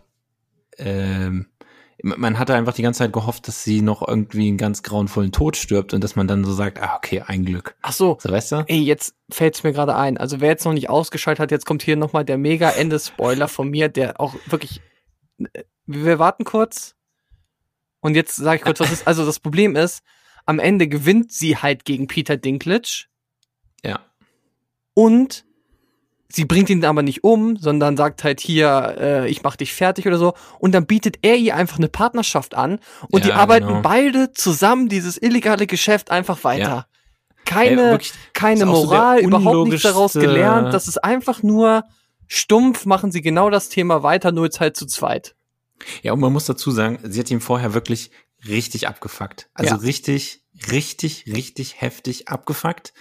ähm, 0.78 1.48
man 2.04 2.40
hatte 2.40 2.56
einfach 2.56 2.74
die 2.74 2.82
ganze 2.82 3.00
Zeit 3.00 3.14
gehofft, 3.14 3.48
dass 3.48 3.64
sie 3.64 3.82
noch 3.84 4.08
irgendwie 4.08 4.48
einen 4.48 4.58
ganz 4.58 4.82
grauenvollen 4.82 5.32
Tod 5.32 5.56
stirbt 5.56 5.94
und 5.94 6.04
dass 6.04 6.16
man 6.16 6.28
dann 6.28 6.44
so 6.44 6.52
sagt, 6.52 6.82
ah, 6.82 6.96
okay, 6.96 7.22
ein 7.28 7.46
Glück. 7.46 7.76
Ach 7.84 7.92
so. 7.92 8.18
So, 8.20 8.32
weißt 8.32 8.52
du? 8.54 8.64
Ey, 8.68 8.80
jetzt 8.80 9.14
fällt's 9.30 9.64
mir 9.64 9.72
gerade 9.72 9.96
ein. 9.96 10.18
Also 10.18 10.42
wer 10.42 10.50
jetzt 10.50 10.66
noch 10.66 10.74
nicht 10.74 10.90
ausgeschaltet 10.90 11.40
hat, 11.42 11.52
jetzt 11.52 11.66
kommt 11.68 11.84
hier 11.84 11.98
nochmal 11.98 12.26
der 12.26 12.40
mega 12.40 12.72
Ende-Spoiler 12.72 13.48
von 13.48 13.70
mir, 13.70 13.88
der 13.90 14.20
auch 14.20 14.34
wirklich. 14.48 14.82
äh, 15.54 15.64
Wir 15.86 16.18
warten 16.18 16.44
kurz. 16.44 16.96
Und 18.00 18.16
jetzt 18.16 18.36
sage 18.36 18.56
ich 18.58 18.64
kurz, 18.64 18.80
was 18.80 18.92
ist. 18.92 19.06
Also 19.08 19.24
das 19.24 19.40
Problem 19.40 19.76
ist, 19.76 20.02
am 20.48 20.58
Ende 20.58 20.88
gewinnt 20.88 21.32
sie 21.32 21.58
halt 21.58 21.86
gegen 21.86 22.08
Peter 22.08 22.36
Dinklage. 22.36 23.06
Ja. 23.84 24.00
und 24.96 25.46
sie 26.34 26.46
bringt 26.46 26.70
ihn 26.70 26.84
aber 26.86 27.02
nicht 27.04 27.24
um, 27.24 27.58
sondern 27.58 27.98
sagt 27.98 28.24
halt 28.24 28.40
hier, 28.40 28.96
äh, 29.00 29.30
ich 29.30 29.44
mach 29.44 29.56
dich 29.56 29.74
fertig 29.74 30.08
oder 30.08 30.18
so. 30.18 30.34
Und 30.60 30.74
dann 30.74 30.86
bietet 30.86 31.18
er 31.22 31.36
ihr 31.36 31.56
einfach 31.56 31.78
eine 31.78 31.90
Partnerschaft 31.90 32.56
an 32.56 32.80
und 33.10 33.26
die 33.26 33.30
Ja, 33.30 33.36
arbeiten 33.36 33.68
genau. 33.68 33.82
beide 33.82 34.32
zusammen 34.34 34.90
dieses 34.90 35.22
illegale 35.22 35.68
Geschäft 35.68 36.12
einfach 36.12 36.44
weiter. 36.44 36.88
Keine, 37.46 37.82
Ey, 37.82 37.92
wirklich, 37.92 38.14
keine 38.34 38.68
auch 38.70 38.76
so 38.76 38.88
Moral, 38.88 39.20
überhaupt 39.20 39.68
nichts 39.70 39.82
daraus 39.84 40.14
gelernt. 40.14 40.74
Das 40.74 40.88
ist 40.88 41.04
einfach 41.04 41.44
nur 41.44 41.84
stumpf, 42.28 42.86
machen 42.86 43.12
sie 43.12 43.22
genau 43.22 43.50
das 43.50 43.70
Thema 43.70 44.04
weiter, 44.04 44.32
nur 44.32 44.46
jetzt 44.46 44.60
halt 44.60 44.78
zu 44.78 44.86
zweit. 44.86 45.36
Ja, 46.04 46.14
und 46.14 46.20
man 46.20 46.32
muss 46.32 46.46
dazu 46.46 46.72
sagen, 46.72 47.00
sie 47.04 47.20
hat 47.20 47.32
ihn 47.32 47.42
vorher 47.42 47.74
wirklich 47.74 48.12
richtig 48.48 48.88
abgefuckt. 48.88 49.50
Also 49.54 49.76
Ja. 49.76 49.82
richtig, 49.82 50.44
richtig, 50.72 51.26
richtig 51.28 51.82
heftig 51.82 52.28
abgefuckt. 52.28 52.94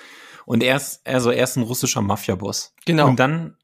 Und 0.50 0.62
er 0.64 0.76
ist, 0.76 1.00
also 1.06 1.30
er 1.30 1.44
ist 1.44 1.56
ein 1.56 1.62
russischer 1.62 2.02
Mafia-Boss. 2.02 2.74
Genau. 2.84 3.08
Und 3.08 3.20
dann 3.20 3.56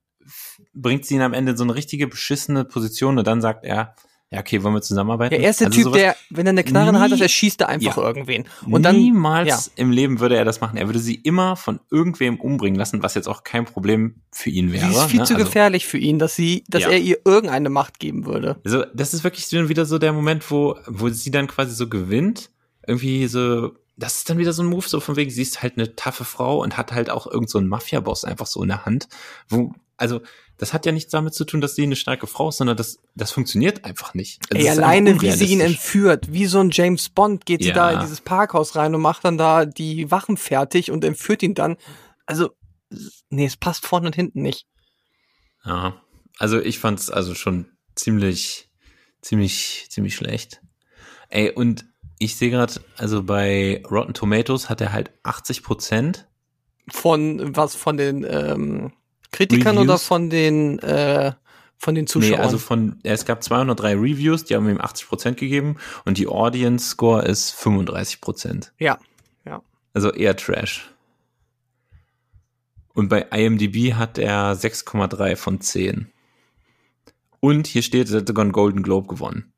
bringt 0.72 1.04
sie 1.04 1.14
ihn 1.16 1.20
am 1.22 1.32
Ende 1.32 1.52
in 1.52 1.56
so 1.58 1.64
eine 1.64 1.74
richtige 1.74 2.06
beschissene 2.06 2.64
Position 2.64 3.18
und 3.18 3.26
dann 3.26 3.40
sagt 3.40 3.64
er, 3.64 3.94
ja, 4.30 4.40
okay, 4.40 4.62
wollen 4.62 4.74
wir 4.74 4.82
zusammenarbeiten? 4.82 5.34
Ja, 5.34 5.40
er 5.40 5.50
ist 5.50 5.60
der 5.60 5.68
Also 5.68 5.82
Typ, 5.82 5.92
der, 5.94 6.16
wenn 6.30 6.46
er 6.46 6.50
eine 6.50 6.64
Knarre 6.64 6.98
hat, 7.00 7.10
nie- 7.12 7.20
er 7.20 7.28
schießt 7.28 7.60
er 7.60 7.68
einfach 7.70 7.96
Ja. 7.96 8.02
irgendwen. 8.02 8.44
Und 8.70 8.82
dann, 8.84 8.96
Niemals 8.96 9.48
ja. 9.48 9.72
im 9.76 9.90
Leben 9.90 10.20
würde 10.20 10.36
er 10.36 10.44
das 10.44 10.60
machen. 10.60 10.76
Er 10.76 10.86
würde 10.86 10.98
sie 11.00 11.14
immer 11.16 11.56
von 11.56 11.80
irgendwem 11.90 12.38
umbringen 12.40 12.78
lassen, 12.78 13.02
was 13.02 13.14
jetzt 13.14 13.28
auch 13.28 13.42
kein 13.44 13.64
Problem 13.64 14.22
für 14.32 14.50
ihn 14.50 14.72
wäre. 14.72 14.86
sie 14.90 14.96
ist 14.96 15.04
viel 15.06 15.20
ne? 15.20 15.26
zu 15.26 15.34
Also- 15.34 15.44
gefährlich 15.46 15.86
für 15.86 15.98
ihn, 15.98 16.18
dass 16.20 16.36
sie, 16.36 16.62
dass 16.68 16.82
Ja. 16.82 16.90
er 16.90 16.98
ihr 16.98 17.18
irgendeine 17.24 17.68
Macht 17.70 17.98
geben 17.98 18.26
würde. 18.26 18.60
Also, 18.64 18.84
das 18.94 19.12
ist 19.14 19.24
wirklich 19.24 19.50
wieder 19.50 19.86
so 19.86 19.98
der 19.98 20.12
Moment, 20.12 20.48
wo, 20.50 20.76
wo 20.86 21.08
sie 21.08 21.30
dann 21.32 21.46
quasi 21.48 21.72
so 21.74 21.88
gewinnt. 21.88 22.50
Irgendwie 22.86 23.26
so, 23.28 23.72
das 23.96 24.18
ist 24.18 24.30
dann 24.30 24.38
wieder 24.38 24.52
so 24.52 24.62
ein 24.62 24.68
Move, 24.68 24.86
so 24.86 25.00
von 25.00 25.16
wegen, 25.16 25.30
sie 25.30 25.42
ist 25.42 25.62
halt 25.62 25.78
eine 25.78 25.96
taffe 25.96 26.24
Frau 26.24 26.62
und 26.62 26.76
hat 26.76 26.92
halt 26.92 27.10
auch 27.10 27.26
irgend 27.26 27.48
so 27.48 27.58
einen 27.58 27.68
Mafia-Boss 27.68 28.24
einfach 28.24 28.46
so 28.46 28.62
in 28.62 28.68
der 28.68 28.84
Hand. 28.84 29.08
Wo, 29.48 29.72
also, 29.96 30.20
das 30.58 30.72
hat 30.72 30.86
ja 30.86 30.92
nichts 30.92 31.10
damit 31.10 31.34
zu 31.34 31.44
tun, 31.44 31.60
dass 31.60 31.74
sie 31.74 31.82
eine 31.82 31.96
starke 31.96 32.26
Frau 32.26 32.48
ist, 32.50 32.58
sondern 32.58 32.76
das, 32.76 32.98
das 33.14 33.30
funktioniert 33.30 33.84
einfach 33.84 34.14
nicht. 34.14 34.40
Also, 34.52 34.66
Ey, 34.66 34.70
alleine 34.70 35.20
wie 35.20 35.30
sie 35.32 35.46
ihn 35.46 35.60
entführt, 35.60 36.32
wie 36.32 36.46
so 36.46 36.60
ein 36.60 36.70
James 36.70 37.08
Bond 37.08 37.46
geht 37.46 37.62
sie 37.62 37.68
Ja. 37.68 37.74
da 37.74 37.90
in 37.92 38.00
dieses 38.00 38.20
Parkhaus 38.20 38.76
rein 38.76 38.94
und 38.94 39.00
macht 39.00 39.24
dann 39.24 39.38
da 39.38 39.64
die 39.64 40.10
Wachen 40.10 40.36
fertig 40.36 40.90
und 40.90 41.04
entführt 41.04 41.42
ihn 41.42 41.54
dann. 41.54 41.76
Also, 42.26 42.50
nee, 43.30 43.46
es 43.46 43.56
passt 43.56 43.86
vorne 43.86 44.06
und 44.06 44.16
hinten 44.16 44.42
nicht. 44.42 44.66
Ja, 45.64 46.02
also 46.38 46.60
ich 46.60 46.78
fand's 46.78 47.10
also 47.10 47.34
schon 47.34 47.66
ziemlich, 47.94 48.70
ziemlich, 49.22 49.86
ziemlich 49.90 50.14
schlecht. 50.14 50.60
Ey, 51.28 51.50
und 51.50 51.86
ich 52.18 52.36
sehe 52.36 52.50
gerade, 52.50 52.74
also 52.96 53.22
bei 53.22 53.82
Rotten 53.90 54.14
Tomatoes 54.14 54.68
hat 54.68 54.80
er 54.80 54.92
halt 54.92 55.10
80 55.22 55.62
Prozent. 55.62 56.26
Von 56.88 57.56
was 57.56 57.74
von 57.74 57.96
den 57.96 58.24
ähm, 58.28 58.92
Kritikern 59.32 59.76
Reviews? 59.76 59.84
oder 59.84 59.98
von 59.98 60.30
den 60.30 60.78
äh, 60.78 61.32
von 61.78 61.94
den 61.94 62.06
Zuschauern? 62.06 62.38
Nee, 62.38 62.44
also 62.44 62.58
von, 62.58 62.98
es 63.02 63.24
gab 63.24 63.42
203 63.42 63.94
Reviews, 63.94 64.44
die 64.44 64.54
haben 64.54 64.68
ihm 64.68 64.80
80 64.80 65.08
Prozent 65.08 65.36
gegeben 65.36 65.76
und 66.04 66.16
die 66.16 66.26
Audience 66.26 66.88
Score 66.88 67.22
ist 67.22 67.50
35 67.52 68.20
Prozent. 68.20 68.72
ja, 68.78 68.98
ja. 69.44 69.62
Also 69.92 70.12
eher 70.12 70.36
Trash. 70.36 70.90
Und 72.94 73.08
bei 73.08 73.26
IMDb 73.30 73.92
hat 73.92 74.16
er 74.16 74.54
6,3 74.54 75.36
von 75.36 75.60
10. 75.60 76.10
Und 77.40 77.66
hier 77.66 77.82
steht, 77.82 78.08
er 78.10 78.20
hat 78.20 78.28
sogar 78.28 78.42
einen 78.42 78.52
Golden 78.52 78.82
Globe 78.82 79.06
gewonnen. 79.06 79.52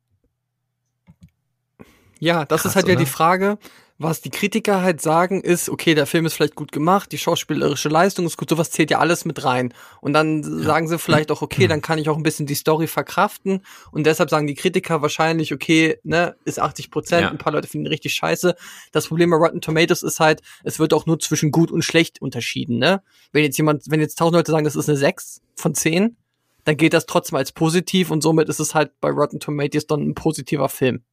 Ja, 2.19 2.45
das 2.45 2.61
Krass, 2.63 2.71
ist 2.71 2.75
halt 2.75 2.87
ja 2.87 2.93
oder? 2.93 3.03
die 3.03 3.09
Frage, 3.09 3.57
Was 4.01 4.21
die 4.21 4.29
Kritiker 4.29 4.81
halt 4.81 5.01
sagen, 5.01 5.41
ist, 5.41 5.67
okay, 5.69 5.93
der 5.93 6.05
Film 6.05 6.25
ist 6.25 6.33
vielleicht 6.33 6.55
gut 6.55 6.71
gemacht, 6.71 7.11
die 7.11 7.17
schauspielerische 7.17 7.89
Leistung 7.89 8.25
ist 8.25 8.37
gut, 8.37 8.49
sowas 8.49 8.71
zählt 8.71 8.91
ja 8.91 8.99
alles 8.99 9.25
mit 9.25 9.43
rein. 9.43 9.73
Und 9.99 10.13
dann 10.13 10.41
sagen 10.41 10.87
sie 10.87 10.97
vielleicht 10.97 11.31
auch, 11.31 11.41
okay, 11.41 11.67
dann 11.67 11.81
kann 11.81 11.99
ich 11.99 12.07
auch 12.07 12.15
ein 12.15 12.23
bisschen 12.23 12.45
die 12.45 12.55
Story 12.55 12.87
verkraften. 12.87 13.61
Und 13.91 14.05
deshalb 14.05 14.29
sagen 14.29 14.47
die 14.47 14.55
Kritiker 14.55 15.01
wahrscheinlich, 15.01 15.53
okay, 15.53 15.97
ne, 16.03 16.37
ist 16.45 16.61
80 16.61 16.91
Prozent, 16.91 17.23
Ja. 17.23 17.29
ein 17.29 17.37
paar 17.37 17.51
Leute 17.51 17.67
finden 17.67 17.87
ihn 17.87 17.91
richtig 17.91 18.13
scheiße. 18.13 18.55
Das 18.93 19.07
Problem 19.07 19.31
bei 19.31 19.35
Rotten 19.35 19.59
Tomatoes 19.59 20.01
ist 20.03 20.21
halt, 20.21 20.43
es 20.63 20.79
wird 20.79 20.93
auch 20.93 21.05
nur 21.05 21.19
zwischen 21.19 21.51
gut 21.51 21.69
und 21.69 21.83
schlecht 21.83 22.21
unterschieden, 22.21 22.77
ne? 22.79 23.03
Wenn 23.33 23.43
jetzt 23.43 23.57
jemand, 23.57 23.83
wenn 23.89 23.99
jetzt 23.99 24.17
tausend 24.17 24.35
Leute 24.35 24.53
sagen, 24.53 24.63
das 24.63 24.77
ist 24.77 24.87
eine 24.87 24.97
6 24.97 25.41
von 25.57 25.75
10, 25.75 26.15
dann 26.63 26.77
gilt 26.77 26.93
das 26.93 27.05
trotzdem 27.05 27.35
als 27.35 27.51
positiv 27.51 28.11
und 28.11 28.21
somit 28.21 28.47
ist 28.47 28.61
es 28.61 28.75
halt 28.75 28.91
bei 29.01 29.09
Rotten 29.09 29.41
Tomatoes 29.41 29.87
dann 29.87 30.01
ein 30.07 30.15
positiver 30.15 30.69
Film. 30.69 31.03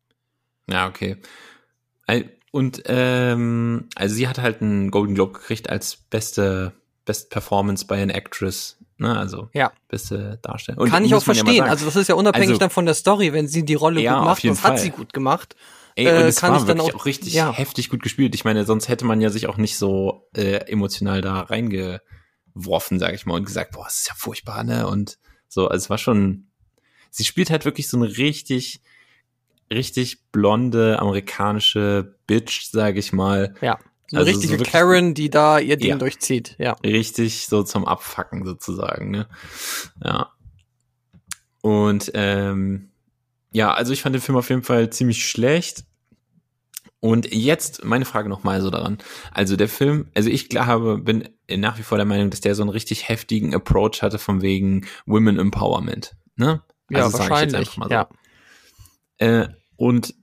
Ja, 0.69 0.89
okay. 0.89 1.17
Und 2.53 2.83
ähm, 2.87 3.89
also 3.97 4.15
sie 4.15 4.29
hat 4.29 4.39
halt 4.39 4.63
einen 4.63 4.91
Golden 4.91 5.15
Globe 5.15 5.35
gekriegt 5.35 5.69
als 5.69 5.97
beste 5.97 6.73
Best 7.05 7.31
Performance 7.31 7.87
by 7.87 7.95
an 7.95 8.11
Actress, 8.11 8.79
ne? 8.99 9.17
Also 9.17 9.51
Ja. 9.53 9.73
beste 9.89 10.39
Darstellung. 10.43 10.81
Und 10.83 10.91
Kann 10.91 11.05
ich 11.05 11.15
auch 11.15 11.19
ja 11.21 11.25
verstehen. 11.25 11.57
sagen, 11.59 11.71
also 11.71 11.85
das 11.85 11.97
ist 11.97 12.09
ja 12.09 12.15
unabhängig 12.15 12.49
Also- 12.51 12.59
dann 12.61 12.71
von 12.71 12.87
der 12.87 12.95
Story, 12.95 13.33
wenn 13.33 13.47
sie 13.47 13.65
die 13.65 13.75
Rolle 13.75 14.01
Ja, 14.01 14.19
gut 14.19 14.25
macht, 14.25 14.45
das 14.45 14.65
hat 14.65 14.79
sie 14.79 14.91
gut 14.91 15.13
gemacht. 15.13 15.55
Ey, 15.97 16.07
äh, 16.07 16.17
und 16.23 16.25
es 16.29 16.41
kann 16.41 16.53
war 16.53 16.59
ich 16.61 16.65
dann 16.67 16.81
auch- 16.81 16.95
auch, 16.95 17.05
richtig 17.07 17.33
ja. 17.35 17.53
heftig 17.53 17.91
gut 17.91 18.03
gespielt. 18.03 18.35
Ich 18.35 18.45
meine, 18.45 18.65
sonst 18.65 18.89
hätte 18.89 19.05
man 19.05 19.21
ja 19.21 19.31
sich 19.31 19.47
auch 19.49 19.57
nicht 19.57 19.77
so 19.79 20.29
äh, 20.35 20.57
emotional 20.71 21.21
da 21.21 21.41
reingeworfen, 21.43 22.99
sag 22.99 23.15
ich 23.15 23.27
mal, 23.27 23.35
und 23.35 23.45
gesagt, 23.45 23.73
boah, 23.73 23.85
das 23.85 23.99
ist 23.99 24.09
ja 24.09 24.15
furchtbar, 24.17 24.65
ne? 24.65 24.87
Und 24.87 25.19
so, 25.49 25.69
also 25.69 25.85
es 25.85 25.91
war 25.91 25.99
schon, 25.99 26.49
sie 27.11 27.25
spielt 27.25 27.51
halt 27.51 27.65
wirklich 27.65 27.89
so 27.89 27.97
eine 27.97 28.17
richtig, 28.19 28.83
richtig 29.73 30.31
blonde 30.33 30.99
amerikanische 31.01 32.17
Bitch, 32.27 32.69
sag 32.71 32.97
ich 32.97 33.13
mal. 33.13 33.55
Ja. 33.61 33.79
So 34.09 34.17
eine 34.17 34.21
Also 34.21 34.33
so 34.33 34.39
richtige 34.39 34.53
wirklich- 34.61 34.73
Karen, 34.73 35.15
die 35.15 35.31
da 35.31 35.59
ihr 35.59 35.77
Ding 35.77 35.91
Ja. 35.91 35.97
durchzieht. 35.97 36.55
Ja. 36.59 36.73
richtig 36.85 37.47
so 37.49 37.63
zum 37.65 37.85
Abfacken 37.87 38.45
sozusagen, 38.45 39.11
ne? 39.11 39.27
Ja. 40.05 40.31
Und 41.61 42.11
ähm, 42.15 42.91
ja, 43.53 43.75
also 43.75 43.93
ich 43.93 44.03
fand 44.03 44.15
den 44.15 44.23
Film 44.23 44.39
auf 44.39 44.49
jeden 44.51 44.63
Fall 44.63 44.91
ziemlich 44.91 45.27
schlecht. 45.27 45.85
Und 47.01 47.33
jetzt 47.33 47.85
meine 47.85 48.05
Frage 48.05 48.29
nochmal 48.29 48.61
so 48.63 48.71
daran. 48.71 48.99
Also 49.33 49.57
der 49.57 49.69
Film, 49.69 50.09
also 50.15 50.29
ich 50.31 50.49
glaube, 50.49 50.99
bin 50.99 51.29
nach 51.51 51.79
wie 51.79 51.83
vor 51.83 51.99
der 51.99 52.05
Meinung, 52.07 52.31
dass 52.31 52.41
der 52.41 52.55
so 52.55 52.63
einen 52.63 52.71
richtig 52.71 53.09
heftigen 53.09 53.55
Approach 53.55 54.03
hatte 54.03 54.19
von 54.19 54.41
wegen 54.43 54.87
Women 55.05 55.39
Empowerment. 55.39 56.17
Ne? 56.37 56.63
Ja, 56.91 57.05
Also 57.05 57.19
jetzt 57.19 57.29
wahrscheinlich. 57.31 57.57
einfach 57.57 57.77
mal 57.77 57.87
so. 57.89 57.95
Ja. 57.95 58.09
Äh, 59.19 59.49
und 59.77 60.15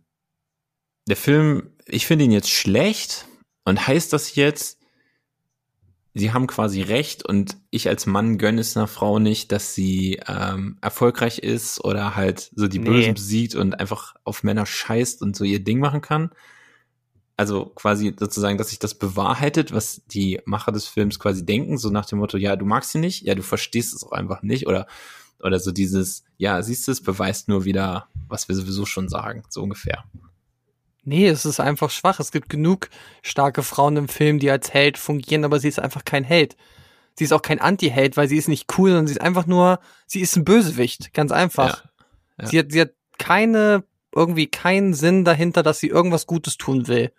der 1.07 1.17
Film, 1.17 1.71
ich 1.85 2.05
finde 2.05 2.25
ihn 2.25 2.31
jetzt 2.31 2.49
schlecht. 2.49 3.25
Und 3.65 3.87
heißt 3.87 4.11
das 4.11 4.35
jetzt, 4.35 4.79
sie 6.13 6.31
haben 6.31 6.47
quasi 6.47 6.81
recht 6.81 7.25
und 7.25 7.57
ich 7.69 7.87
als 7.87 8.05
Mann 8.05 8.37
gönne 8.37 8.61
es 8.61 8.77
einer 8.77 8.87
Frau 8.87 9.19
nicht, 9.19 9.51
dass 9.51 9.73
sie 9.73 10.19
ähm, 10.27 10.77
erfolgreich 10.81 11.39
ist 11.39 11.83
oder 11.83 12.15
halt 12.15 12.51
so 12.55 12.67
die 12.67 12.79
Nee. 12.79 12.89
Bösen 12.89 13.13
besiegt 13.13 13.55
und 13.55 13.79
einfach 13.79 14.15
auf 14.23 14.43
Männer 14.43 14.65
scheißt 14.65 15.21
und 15.21 15.35
so 15.35 15.43
ihr 15.43 15.63
Ding 15.63 15.79
machen 15.79 16.01
kann. 16.01 16.31
Also 17.35 17.65
quasi 17.65 18.13
sozusagen, 18.17 18.57
dass 18.59 18.69
sich 18.69 18.79
das 18.79 18.93
bewahrheitet, 18.93 19.73
was 19.73 20.03
die 20.05 20.39
Macher 20.45 20.71
des 20.71 20.85
Films 20.85 21.17
quasi 21.17 21.45
denken, 21.45 21.77
so 21.77 21.89
nach 21.89 22.05
dem 22.05 22.19
Motto, 22.19 22.37
ja, 22.37 22.55
du 22.55 22.65
magst 22.65 22.91
sie 22.91 22.99
nicht, 22.99 23.23
ja, 23.23 23.33
du 23.33 23.41
verstehst 23.41 23.95
es 23.95 24.03
auch 24.03 24.11
einfach 24.11 24.43
nicht 24.43 24.67
oder 24.67 24.85
oder 25.43 25.59
so 25.59 25.71
dieses, 25.71 26.23
ja, 26.37 26.61
siehst 26.63 26.87
du, 26.87 26.91
es 26.91 27.01
beweist 27.01 27.47
nur 27.49 27.65
wieder, 27.65 28.07
was 28.27 28.47
wir 28.47 28.55
sowieso 28.55 28.85
schon 28.85 29.09
sagen, 29.09 29.43
so 29.49 29.61
ungefähr. 29.61 30.03
Nee, 31.03 31.27
es 31.27 31.45
ist 31.45 31.59
einfach 31.59 31.89
schwach. 31.89 32.19
Es 32.19 32.31
gibt 32.31 32.49
genug 32.49 32.89
starke 33.21 33.61
Frauen 33.61 33.97
im 33.97 34.07
Film, 34.07 34.39
die 34.39 34.49
als 34.49 34.73
Held 34.73 34.97
fungieren, 34.97 35.43
aber 35.43 35.59
sie 35.59 35.67
ist 35.67 35.79
einfach 35.79 36.05
kein 36.05 36.23
Held. 36.23 36.55
Sie 37.15 37.25
ist 37.25 37.33
auch 37.33 37.41
kein 37.41 37.59
Anti-Held, 37.59 38.15
weil 38.15 38.27
sie 38.29 38.37
ist 38.37 38.47
nicht 38.47 38.77
cool, 38.77 38.89
sondern 38.91 39.07
sie 39.07 39.13
ist 39.13 39.21
einfach 39.21 39.45
nur, 39.45 39.79
sie 40.07 40.21
ist 40.21 40.35
ein 40.37 40.45
Bösewicht, 40.45 41.13
ganz 41.13 41.31
einfach. 41.31 41.83
Ja. 41.83 41.89
Ja. 42.41 42.47
Sie 42.47 42.59
hat, 42.59 42.71
sie 42.71 42.81
hat 42.81 42.91
keine, 43.19 43.83
irgendwie 44.15 44.47
keinen 44.47 44.93
Sinn 44.93 45.25
dahinter, 45.25 45.61
dass 45.61 45.79
sie 45.79 45.89
irgendwas 45.89 46.25
Gutes 46.25 46.57
tun 46.57 46.87
will. 46.87 47.11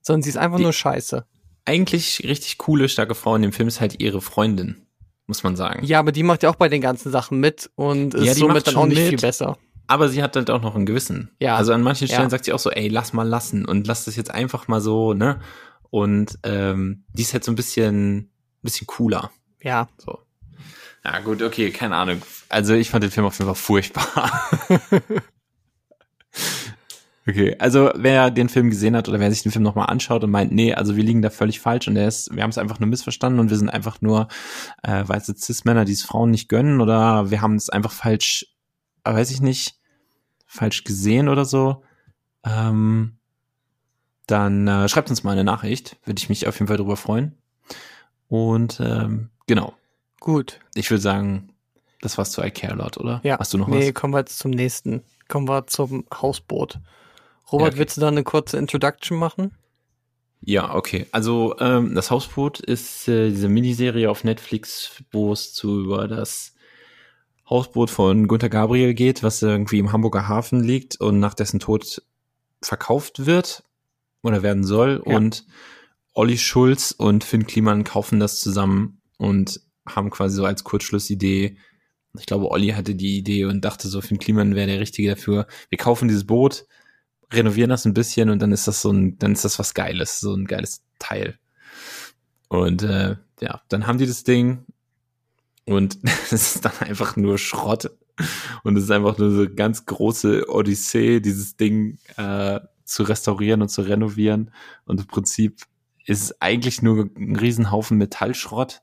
Sondern 0.00 0.22
sie 0.22 0.30
ist 0.30 0.36
einfach 0.38 0.58
Die- 0.58 0.62
nur 0.62 0.72
scheiße. 0.72 1.26
Eigentlich 1.64 2.20
richtig 2.24 2.58
coole, 2.58 2.88
starke 2.88 3.14
Frau 3.14 3.36
in 3.36 3.42
dem 3.42 3.52
Film 3.52 3.68
ist 3.68 3.80
halt 3.80 4.00
ihre 4.00 4.20
Freundin, 4.20 4.86
muss 5.26 5.42
man 5.42 5.56
sagen. 5.56 5.84
Ja, 5.84 5.98
aber 5.98 6.12
die 6.12 6.22
macht 6.22 6.42
ja 6.42 6.50
auch 6.50 6.56
bei 6.56 6.68
den 6.68 6.80
ganzen 6.80 7.10
Sachen 7.12 7.38
mit 7.40 7.70
und 7.74 8.14
ist 8.14 8.24
Ja, 8.26 8.34
somit 8.34 8.54
macht 8.56 8.66
dann 8.68 8.76
auch 8.76 8.86
nicht 8.86 8.98
mit. 8.98 9.08
viel 9.08 9.18
besser. 9.18 9.56
Aber 9.86 10.08
sie 10.08 10.22
hat 10.22 10.36
halt 10.36 10.50
auch 10.50 10.62
noch 10.62 10.74
ein 10.76 10.86
Gewissen. 10.86 11.30
Ja. 11.40 11.56
Also 11.56 11.72
an 11.72 11.82
manchen 11.82 12.06
Stellen 12.08 12.24
Ja. 12.24 12.30
sagt 12.30 12.44
sie 12.44 12.52
auch 12.52 12.58
so, 12.58 12.70
ey, 12.70 12.88
lass 12.88 13.12
mal 13.12 13.26
lassen 13.28 13.64
und 13.66 13.86
lass 13.86 14.04
das 14.04 14.16
jetzt 14.16 14.30
einfach 14.30 14.68
mal 14.68 14.80
so, 14.80 15.12
ne? 15.12 15.40
Und 15.90 16.38
ähm, 16.44 17.04
die 17.12 17.22
ist 17.22 17.32
halt 17.34 17.44
so 17.44 17.52
ein 17.52 17.56
bisschen, 17.56 18.30
bisschen 18.62 18.86
cooler. 18.86 19.30
Ja. 19.60 19.88
So. 19.98 20.18
Ja, 21.04 21.18
gut, 21.20 21.42
okay, 21.42 21.70
keine 21.70 21.96
Ahnung. 21.96 22.22
Also 22.48 22.74
ich 22.74 22.90
fand 22.90 23.02
den 23.04 23.10
Film 23.10 23.26
auf 23.26 23.34
jeden 23.38 23.46
Fall 23.46 23.54
furchtbar. 23.56 24.32
okay, 27.26 27.56
also 27.58 27.90
wer 27.94 28.30
den 28.30 28.48
Film 28.48 28.70
gesehen 28.70 28.96
hat 28.96 29.08
oder 29.08 29.20
wer 29.20 29.30
sich 29.30 29.42
den 29.42 29.52
Film 29.52 29.62
nochmal 29.62 29.86
anschaut 29.86 30.24
und 30.24 30.30
meint, 30.30 30.52
nee, 30.52 30.74
also 30.74 30.96
wir 30.96 31.04
liegen 31.04 31.22
da 31.22 31.30
völlig 31.30 31.60
falsch 31.60 31.88
und 31.88 31.94
der 31.94 32.08
ist, 32.08 32.34
wir 32.34 32.42
haben 32.42 32.50
es 32.50 32.58
einfach 32.58 32.80
nur 32.80 32.88
missverstanden 32.88 33.40
und 33.40 33.50
wir 33.50 33.56
sind 33.56 33.70
einfach 33.70 34.00
nur 34.00 34.28
äh, 34.82 35.06
weiße 35.06 35.34
Cis-Männer, 35.36 35.84
die 35.84 35.92
es 35.92 36.02
Frauen 36.02 36.30
nicht 36.30 36.48
gönnen 36.48 36.80
oder 36.80 37.30
wir 37.30 37.40
haben 37.40 37.56
es 37.56 37.70
einfach 37.70 37.92
falsch, 37.92 38.46
äh, 39.04 39.12
weiß 39.12 39.30
ich 39.30 39.40
nicht, 39.40 39.76
falsch 40.46 40.84
gesehen 40.84 41.28
oder 41.28 41.44
so, 41.44 41.82
ähm, 42.44 43.18
dann 44.26 44.68
äh, 44.68 44.88
schreibt 44.88 45.10
uns 45.10 45.24
mal 45.24 45.32
eine 45.32 45.44
Nachricht, 45.44 45.98
würde 46.04 46.20
ich 46.20 46.28
mich 46.28 46.46
auf 46.46 46.56
jeden 46.56 46.68
Fall 46.68 46.76
drüber 46.76 46.96
freuen. 46.96 47.36
Und 48.28 48.80
ähm, 48.80 49.30
genau, 49.46 49.74
Gut. 50.20 50.60
ich 50.74 50.90
würde 50.90 51.02
sagen, 51.02 51.52
das 52.00 52.18
war's 52.18 52.32
zu 52.32 52.42
I 52.42 52.50
Care 52.50 52.72
a 52.72 52.76
Lot, 52.76 52.98
oder? 52.98 53.20
Ja. 53.22 53.38
Hast 53.38 53.54
du 53.54 53.58
noch 53.58 53.68
nee, 53.68 53.88
was? 53.88 53.94
kommen 53.94 54.12
wir 54.12 54.18
jetzt 54.18 54.38
zum 54.38 54.50
nächsten. 54.50 55.02
Kommen 55.28 55.48
wir 55.48 55.66
zum 55.66 56.04
Hausboot. 56.12 56.80
Robert, 57.52 57.66
Ja, 57.66 57.68
okay. 57.68 57.78
willst 57.78 57.96
du 57.96 58.00
da 58.00 58.08
eine 58.08 58.24
kurze 58.24 58.56
Introduction 58.58 59.18
machen? 59.18 59.52
Ja, 60.44 60.74
okay. 60.74 61.06
Also 61.12 61.56
ähm, 61.60 61.94
das 61.94 62.10
Hausboot 62.10 62.60
ist 62.60 63.06
äh, 63.08 63.30
diese 63.30 63.48
Miniserie 63.48 64.10
auf 64.10 64.24
Netflix, 64.24 65.02
wo 65.12 65.32
es 65.32 65.52
zu 65.52 65.84
über 65.84 66.08
das 66.08 66.54
Hausboot 67.48 67.90
von 67.90 68.26
Gunther 68.26 68.48
Gabriel 68.48 68.94
geht, 68.94 69.22
was 69.22 69.40
irgendwie 69.42 69.78
im 69.78 69.92
Hamburger 69.92 70.26
Hafen 70.28 70.62
liegt 70.62 71.00
und 71.00 71.20
nach 71.20 71.34
dessen 71.34 71.60
Tod 71.60 72.02
verkauft 72.60 73.26
wird 73.26 73.62
oder 74.22 74.42
werden 74.42 74.64
soll. 74.64 75.02
Ja. 75.06 75.16
Und 75.16 75.46
Olli 76.14 76.38
Schulz 76.38 76.92
und 76.96 77.24
Finn 77.24 77.46
Kliman 77.46 77.84
kaufen 77.84 78.20
das 78.20 78.40
zusammen 78.40 79.00
und 79.18 79.60
haben 79.86 80.10
quasi 80.10 80.36
so 80.36 80.44
als 80.44 80.64
Kurzschlussidee, 80.64 81.56
ich 82.18 82.26
glaube, 82.26 82.50
Olli 82.50 82.68
hatte 82.68 82.94
die 82.94 83.16
Idee 83.16 83.44
und 83.46 83.64
dachte 83.64 83.88
so, 83.88 84.00
Finn 84.00 84.18
Kliman 84.18 84.54
wäre 84.54 84.66
der 84.66 84.80
Richtige 84.80 85.10
dafür. 85.10 85.46
Wir 85.70 85.78
kaufen 85.78 86.08
dieses 86.08 86.26
Boot, 86.26 86.66
renovieren 87.32 87.70
das 87.70 87.84
ein 87.84 87.94
bisschen 87.94 88.30
und 88.30 88.40
dann 88.40 88.52
ist 88.52 88.68
das 88.68 88.82
so 88.82 88.90
ein, 88.90 89.18
dann 89.18 89.32
ist 89.32 89.44
das 89.44 89.58
was 89.58 89.74
Geiles, 89.74 90.20
so 90.20 90.34
ein 90.34 90.46
geiles 90.46 90.82
Teil. 90.98 91.38
Und 92.48 92.82
äh, 92.82 93.16
ja, 93.40 93.62
dann 93.68 93.86
haben 93.86 93.98
die 93.98 94.06
das 94.06 94.24
Ding 94.24 94.64
und 95.64 95.98
es 96.30 96.32
ist 96.32 96.64
dann 96.64 96.78
einfach 96.80 97.16
nur 97.16 97.38
Schrott. 97.38 97.90
Und 98.62 98.76
es 98.76 98.84
ist 98.84 98.90
einfach 98.90 99.16
nur 99.18 99.30
so 99.30 99.40
eine 99.40 99.50
ganz 99.50 99.86
große 99.86 100.48
Odyssee, 100.48 101.20
dieses 101.20 101.56
Ding 101.56 101.98
äh, 102.16 102.60
zu 102.84 103.04
restaurieren 103.04 103.62
und 103.62 103.68
zu 103.68 103.82
renovieren. 103.82 104.50
Und 104.84 105.00
im 105.00 105.06
Prinzip 105.06 105.62
ist 106.04 106.22
es 106.22 106.40
eigentlich 106.40 106.82
nur 106.82 107.08
ein 107.16 107.36
Riesenhaufen 107.36 107.96
Metallschrott. 107.96 108.82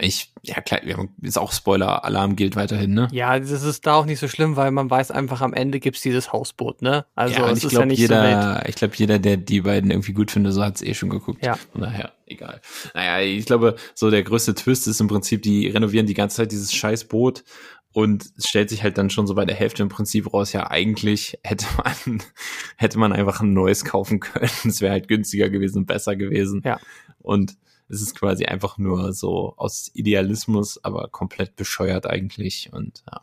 Ich, 0.00 0.32
ja 0.42 0.60
klar, 0.60 0.80
wir 0.84 0.96
haben- 0.96 1.10
ist 1.22 1.38
auch 1.38 1.52
Spoiler-Alarm 1.52 2.34
gilt 2.34 2.56
weiterhin, 2.56 2.94
ne? 2.94 3.08
Ja, 3.12 3.38
das 3.38 3.50
ist 3.62 3.86
da 3.86 3.94
auch 3.94 4.06
nicht 4.06 4.18
so 4.18 4.26
schlimm, 4.26 4.56
weil 4.56 4.72
man 4.72 4.90
weiß 4.90 5.12
einfach, 5.12 5.40
am 5.40 5.52
Ende 5.54 5.78
gibt's 5.78 6.00
dieses 6.00 6.32
Hausboot, 6.32 6.82
ne? 6.82 7.06
Also 7.14 7.36
ja, 7.36 7.48
es 7.50 7.58
ich 7.58 7.64
ist 7.66 7.72
ja 7.72 7.78
glaube, 7.78 7.86
nicht 7.88 7.98
so 7.98 8.02
jeder, 8.02 8.68
ich 8.68 8.74
glaube, 8.74 8.94
jeder, 8.96 9.18
der 9.20 9.36
die 9.36 9.60
beiden 9.60 9.90
irgendwie 9.92 10.12
gut 10.12 10.32
findet, 10.32 10.52
so 10.52 10.64
hat's 10.64 10.82
eh 10.82 10.94
schon 10.94 11.10
geguckt. 11.10 11.44
Ja. 11.44 11.54
Von 11.72 11.82
daher, 11.82 12.12
egal. 12.26 12.60
Naja, 12.92 13.24
ich 13.24 13.46
glaube, 13.46 13.76
so 13.94 14.10
der 14.10 14.24
größte 14.24 14.54
Twist 14.56 14.88
ist 14.88 15.00
im 15.00 15.06
Prinzip, 15.06 15.42
die 15.42 15.68
renovieren 15.68 16.06
die 16.06 16.14
ganze 16.14 16.38
Zeit 16.38 16.50
dieses 16.50 16.74
scheiß 16.74 17.04
Boot 17.04 17.44
und 17.92 18.26
es 18.36 18.48
stellt 18.48 18.70
sich 18.70 18.82
halt 18.82 18.98
dann 18.98 19.10
schon 19.10 19.28
so 19.28 19.36
bei 19.36 19.44
der 19.44 19.54
Hälfte 19.54 19.84
im 19.84 19.88
Prinzip 19.88 20.34
raus, 20.34 20.52
ja, 20.52 20.68
eigentlich 20.68 21.38
hätte 21.44 21.66
man, 21.76 22.20
hätte 22.76 22.98
man 22.98 23.12
einfach 23.12 23.40
ein 23.42 23.52
neues 23.52 23.84
kaufen 23.84 24.18
können. 24.18 24.50
Es 24.64 24.80
wäre 24.80 24.90
halt 24.92 25.06
günstiger 25.06 25.48
gewesen 25.50 25.78
und 25.78 25.86
besser 25.86 26.16
gewesen. 26.16 26.62
Ja. 26.64 26.80
Und 27.20 27.56
es 27.88 28.00
ist 28.00 28.14
quasi 28.18 28.46
einfach 28.46 28.78
nur 28.78 29.12
so 29.12 29.54
aus 29.56 29.90
Idealismus, 29.94 30.82
aber 30.82 31.08
komplett 31.08 31.56
bescheuert 31.56 32.06
eigentlich 32.06 32.70
und 32.72 33.04
ja. 33.10 33.20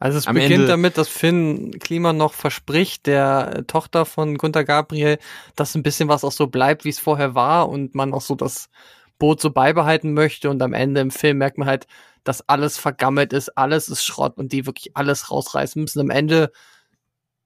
Also 0.00 0.16
es 0.18 0.28
Am 0.28 0.34
beginnt 0.34 0.52
Ende- 0.52 0.66
damit, 0.68 0.96
dass 0.96 1.08
Finn 1.08 1.76
Klima 1.80 2.12
noch 2.12 2.32
verspricht, 2.32 3.06
der 3.06 3.56
äh, 3.56 3.62
Tochter 3.64 4.04
von 4.04 4.38
Gunter 4.38 4.62
Gabriel, 4.62 5.18
dass 5.56 5.74
ein 5.74 5.82
bisschen 5.82 6.08
was 6.08 6.22
auch 6.22 6.30
so 6.30 6.46
bleibt, 6.46 6.84
wie 6.84 6.90
es 6.90 7.00
vorher 7.00 7.34
war 7.34 7.68
und 7.68 7.96
man 7.96 8.14
auch 8.14 8.20
so 8.20 8.36
das 8.36 8.70
Boot 9.18 9.40
so 9.40 9.50
beibehalten 9.50 10.12
möchte 10.12 10.50
und 10.50 10.62
am 10.62 10.72
Ende 10.72 11.00
im 11.00 11.10
Film 11.10 11.38
merkt 11.38 11.58
man 11.58 11.66
halt, 11.66 11.88
dass 12.22 12.48
alles 12.48 12.78
vergammelt 12.78 13.32
ist, 13.32 13.48
alles 13.58 13.88
ist 13.88 14.04
Schrott 14.04 14.36
und 14.36 14.52
die 14.52 14.66
wirklich 14.66 14.96
alles 14.96 15.32
rausreißen 15.32 15.82
müssen. 15.82 15.98
Am 16.00 16.10
Ende, 16.10 16.52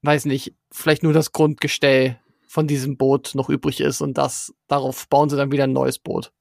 weiß 0.02 0.26
nicht, 0.26 0.54
vielleicht 0.70 1.02
nur 1.02 1.14
das 1.14 1.32
Grundgestell 1.32 2.18
von 2.52 2.66
diesem 2.66 2.98
Boot 2.98 3.34
noch 3.34 3.48
übrig 3.48 3.80
ist 3.80 4.02
und 4.02 4.18
das, 4.18 4.52
darauf 4.68 5.08
bauen 5.08 5.30
sie 5.30 5.38
dann 5.38 5.50
wieder 5.50 5.64
ein 5.64 5.72
neues 5.72 5.98
Boot. 5.98 6.32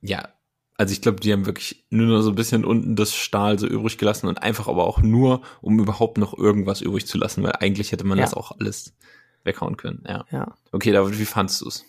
Ja, 0.00 0.30
also 0.78 0.94
ich 0.94 1.02
glaube, 1.02 1.20
die 1.20 1.30
haben 1.30 1.44
wirklich 1.44 1.84
nur 1.90 2.06
noch 2.06 2.22
so 2.22 2.30
ein 2.30 2.36
bisschen 2.36 2.64
unten 2.64 2.96
das 2.96 3.14
Stahl 3.14 3.58
so 3.58 3.66
übrig 3.66 3.98
gelassen 3.98 4.28
und 4.28 4.42
einfach 4.42 4.66
aber 4.66 4.86
auch 4.86 5.02
nur, 5.02 5.42
um 5.60 5.78
überhaupt 5.78 6.16
noch 6.16 6.32
irgendwas 6.38 6.80
übrig 6.80 7.06
zu 7.06 7.18
lassen, 7.18 7.42
weil 7.42 7.52
eigentlich 7.52 7.92
hätte 7.92 8.06
man 8.06 8.16
Ja. 8.16 8.24
das 8.24 8.32
auch 8.32 8.52
alles 8.58 8.94
weghauen 9.44 9.76
können. 9.76 10.02
Ja. 10.08 10.24
Ja. 10.30 10.54
Okay, 10.72 10.90
David, 10.90 11.18
wie 11.18 11.26
fandst 11.26 11.60
du's? 11.60 11.84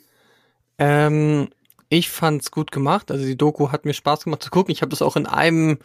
Ähm, 0.77 1.47
ich 1.87 2.09
fand's 2.09 2.51
gut 2.51 2.73
gemacht. 2.73 3.11
Also 3.11 3.23
die 3.23 3.37
Doku 3.37 3.71
hat 3.71 3.85
mir 3.85 3.93
Spaß 3.93 4.25
gemacht 4.25 4.43
zu 4.43 4.49
gucken. 4.49 4.73
Ich 4.73 4.81
habe 4.81 4.89
das 4.89 5.01
auch 5.01 5.15
in 5.15 5.25
einem 5.25 5.79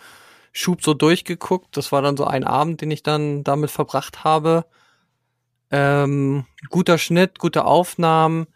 Schub 0.50 0.82
so 0.82 0.94
durchgeguckt. 0.94 1.76
Das 1.76 1.92
war 1.92 2.02
dann 2.02 2.16
so 2.16 2.24
ein 2.24 2.42
Abend, 2.42 2.80
den 2.80 2.90
ich 2.90 3.04
dann 3.04 3.44
damit 3.44 3.70
verbracht 3.70 4.24
habe. 4.24 4.64
Ähm, 5.70 6.46
guter 6.70 6.98
Schnitt, 6.98 7.38
gute 7.38 7.64
Aufnahmen. 7.64 8.46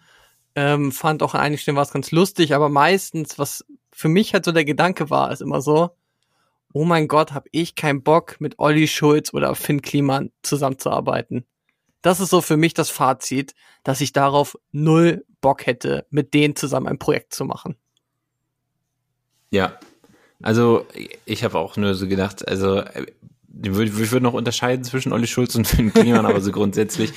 Ähm, 0.55 0.93
fand 0.93 1.23
auch 1.23 1.35
an 1.35 1.41
einigen 1.41 1.61
Stellen 1.61 1.77
war 1.77 1.85
es 1.85 1.93
ganz 1.93 2.11
lustig, 2.11 2.55
aber 2.55 2.69
meistens, 2.69 3.39
was 3.39 3.65
für 3.93 4.09
mich 4.09 4.35
halt 4.35 4.45
so 4.45 4.53
der 4.53 4.65
Gedanke 4.65 5.11
war, 5.11 5.31
ist 5.31 5.43
immer 5.43 5.61
so, 5.61 5.91
oh 6.73 6.85
mein 6.85 7.09
Gott, 7.09 7.33
hab 7.33 7.47
ich 7.53 7.75
keinen 7.75 8.03
Bock, 8.03 8.41
mit 8.41 8.59
Olli 8.59 8.89
Schulz 8.89 9.33
oder 9.33 9.55
Finn 9.55 9.83
Kliman 9.83 10.31
zusammenzuarbeiten. 10.43 11.45
Das 12.03 12.21
ist 12.21 12.31
so 12.31 12.41
für 12.41 12.57
mich 12.57 12.75
das 12.75 12.91
Fazit, 12.91 13.55
dass 13.85 14.01
ich 14.01 14.13
darauf 14.13 14.57
null 14.73 15.25
Bock 15.41 15.67
hätte, 15.67 16.07
mit 16.11 16.35
denen 16.35 16.57
zusammen 16.57 16.87
ein 16.87 16.99
Projekt 16.99 17.35
zu 17.35 17.45
machen. 17.45 17.77
Ja, 19.51 19.79
also 20.43 20.87
ich 21.27 21.45
habe 21.45 21.59
auch 21.59 21.77
nur 21.77 21.95
so 21.95 22.07
gedacht, 22.09 22.47
also 22.47 22.79
äh, 22.79 23.07
ich 23.63 24.11
würde 24.11 24.23
noch 24.23 24.35
unterscheiden 24.35 24.85
zwischen 24.85 25.13
Olli 25.13 25.27
Schulz 25.27 25.55
und 25.55 25.67
Finn 25.67 25.93
Kliman, 25.93 26.27
aber 26.27 26.41
so 26.41 26.53
grundsätzlich, 26.53 27.13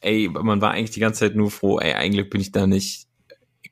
ey, 0.00 0.28
man 0.28 0.60
war 0.60 0.72
eigentlich 0.72 0.90
die 0.90 1.00
ganze 1.00 1.20
Zeit 1.20 1.36
nur 1.36 1.50
froh, 1.50 1.78
ey, 1.78 1.94
eigentlich 1.94 2.30
bin 2.30 2.40
ich 2.40 2.52
da 2.52 2.66
nicht 2.66 3.06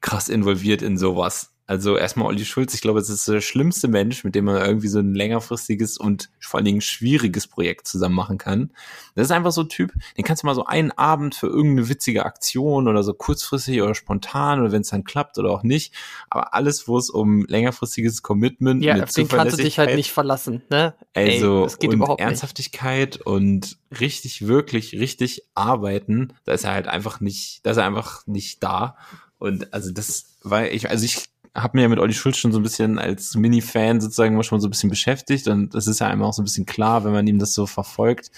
krass 0.01 0.29
involviert 0.29 0.83
in 0.83 0.99
sowas. 0.99 1.53
Also 1.67 1.97
erstmal 1.97 2.27
Olli 2.27 2.45
Schulz, 2.45 2.75
ich 2.75 2.83
glaube, 2.83 3.01
es 3.01 3.09
ist 3.09 3.27
der 3.27 3.41
schlimmste 3.41 3.89
Mensch, 3.89 4.23
mit 4.23 4.35
dem 4.35 4.45
man 4.45 4.62
irgendwie 4.62 4.89
so 4.89 4.99
ein 4.99 5.15
längerfristiges 5.15 5.97
und 5.97 6.29
vor 6.39 6.59
allen 6.59 6.67
Dingen 6.67 6.83
schwieriges 6.83 7.47
Projekt 7.47 7.89
zusammen 7.89 8.15
machen 8.15 8.37
kann. 8.37 8.71
Das 9.15 9.25
ist 9.25 9.31
einfach 9.31 9.51
so 9.51 9.62
ein 9.62 9.71
Typ, 9.71 9.93
den 10.19 10.25
kannst 10.25 10.43
du 10.43 10.47
mal 10.47 10.55
so 10.55 10.67
einen 10.67 10.93
Abend 10.93 11.35
für 11.35 11.47
irgendeine 11.47 11.89
witzige 11.89 12.27
Aktion 12.27 12.87
oder 12.87 13.03
so 13.03 13.15
kurzfristig 13.15 13.81
oder 13.81 13.95
spontan 13.95 14.61
oder 14.61 14.73
wenn 14.73 14.83
es 14.83 14.91
dann 14.91 15.05
klappt 15.05 15.39
oder 15.39 15.51
auch 15.51 15.62
nicht. 15.62 15.95
Aber 16.29 16.53
alles, 16.53 16.87
wo 16.87 16.99
es 16.99 17.09
um 17.09 17.47
längerfristiges 17.47 18.23
Commitment 18.23 18.85
Ja, 18.85 18.95
mit 18.95 19.05
auf 19.05 19.12
den 19.12 19.27
kannst 19.27 19.59
du 19.59 19.62
dich 19.62 19.79
halt 19.79 19.97
nicht 19.97 20.12
verlassen, 20.12 20.62
ne? 20.69 20.95
also 21.15 21.61
Ey, 21.61 21.62
das 21.65 21.79
geht 21.79 21.91
und 21.91 21.97
überhaupt 21.97 22.21
nicht. 22.21 22.29
Ernsthaftigkeit 22.29 23.17
und 23.23 23.79
richtig, 23.99 24.47
wirklich, 24.47 24.93
richtig 24.93 25.45
arbeiten, 25.55 26.35
da 26.45 26.53
ist 26.53 26.65
er 26.65 26.73
halt 26.73 26.89
einfach 26.89 27.21
nicht, 27.21 27.65
da 27.65 27.71
ist 27.71 27.79
er 27.79 27.87
einfach 27.87 28.27
nicht 28.27 28.62
da. 28.62 28.99
Und 29.39 29.73
also 29.73 29.93
das 29.93 30.37
war 30.43 30.67
ich, 30.69 30.91
also 30.91 31.05
ich 31.05 31.34
habe 31.55 31.76
mir 31.76 31.82
ja 31.82 31.88
mit 31.88 31.98
Olli 31.98 32.14
Schulz 32.14 32.36
schon 32.36 32.52
so 32.52 32.59
ein 32.59 32.62
bisschen 32.62 32.98
als 32.98 33.34
Mini-Fan 33.36 34.00
sozusagen 34.00 34.34
mal 34.34 34.42
schon 34.42 34.61
so 34.61 34.66
ein 34.66 34.70
bisschen 34.70 34.90
beschäftigt 34.90 35.46
und 35.48 35.74
das 35.74 35.86
ist 35.86 36.00
ja 36.00 36.09
einmal 36.09 36.28
auch 36.28 36.34
so 36.34 36.42
ein 36.42 36.46
bisschen 36.46 36.66
klar, 36.66 37.05
wenn 37.05 37.12
man 37.12 37.26
ihm 37.26 37.38
das 37.38 37.55
so 37.55 37.66
verfolgt, 37.66 38.30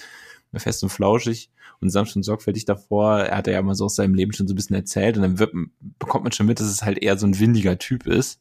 fest 0.54 0.82
und 0.82 0.90
flauschig 0.90 1.50
und 1.80 1.90
sanft 1.90 2.16
und 2.16 2.22
sorgfältig 2.22 2.64
davor. 2.64 3.20
Er 3.20 3.38
hat 3.38 3.46
ja 3.46 3.60
mal 3.62 3.74
so 3.74 3.86
aus 3.86 3.96
seinem 3.96 4.14
Leben 4.14 4.32
schon 4.32 4.46
so 4.46 4.54
ein 4.54 4.56
bisschen 4.56 4.76
erzählt 4.76 5.16
und 5.16 5.22
dann 5.22 5.38
wird, 5.38 5.52
bekommt 5.98 6.24
man 6.24 6.32
schon 6.32 6.46
mit, 6.46 6.60
dass 6.60 6.68
es 6.68 6.82
halt 6.82 6.98
eher 6.98 7.18
so 7.18 7.26
ein 7.26 7.38
windiger 7.38 7.78
Typ 7.78 8.06
ist. 8.06 8.40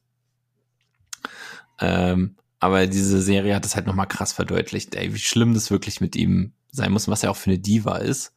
Ähm, 1.80 2.36
aber 2.60 2.88
diese 2.88 3.22
Serie 3.22 3.56
hat 3.56 3.66
es 3.66 3.76
halt 3.76 3.86
nochmal 3.86 4.08
krass 4.08 4.34
verdeutlicht, 4.34 4.96
ey, 4.96 5.14
wie 5.14 5.20
schlimm 5.20 5.54
das 5.54 5.72
wirklich 5.72 6.02
mit 6.02 6.16
ihm 6.16 6.54
sein 6.72 6.92
muss, 6.92 7.08
und 7.08 7.12
was 7.12 7.24
er 7.24 7.32
auch 7.32 7.38
für 7.38 7.50
eine 7.50 7.60
Diva 7.60 7.98
ist. 7.98 8.34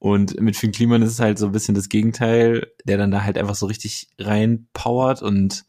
Und 0.00 0.40
mit 0.40 0.56
Finn 0.56 0.72
Kliman 0.72 1.02
ist 1.02 1.12
es 1.12 1.20
halt 1.20 1.38
so 1.38 1.46
ein 1.46 1.52
bisschen 1.52 1.74
das 1.74 1.90
Gegenteil, 1.90 2.72
der 2.84 2.96
dann 2.96 3.10
da 3.10 3.22
halt 3.22 3.36
einfach 3.36 3.54
so 3.54 3.66
richtig 3.66 4.08
reinpowert 4.18 5.22
und 5.22 5.66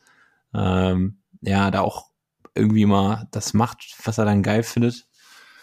ähm, 0.56 1.20
ja, 1.42 1.70
da 1.70 1.82
auch 1.82 2.06
irgendwie 2.56 2.86
mal 2.86 3.28
das 3.32 3.54
macht, 3.54 3.94
was 4.06 4.18
er 4.18 4.26
dann 4.26 4.42
geil 4.42 4.64
findet. 4.64 5.06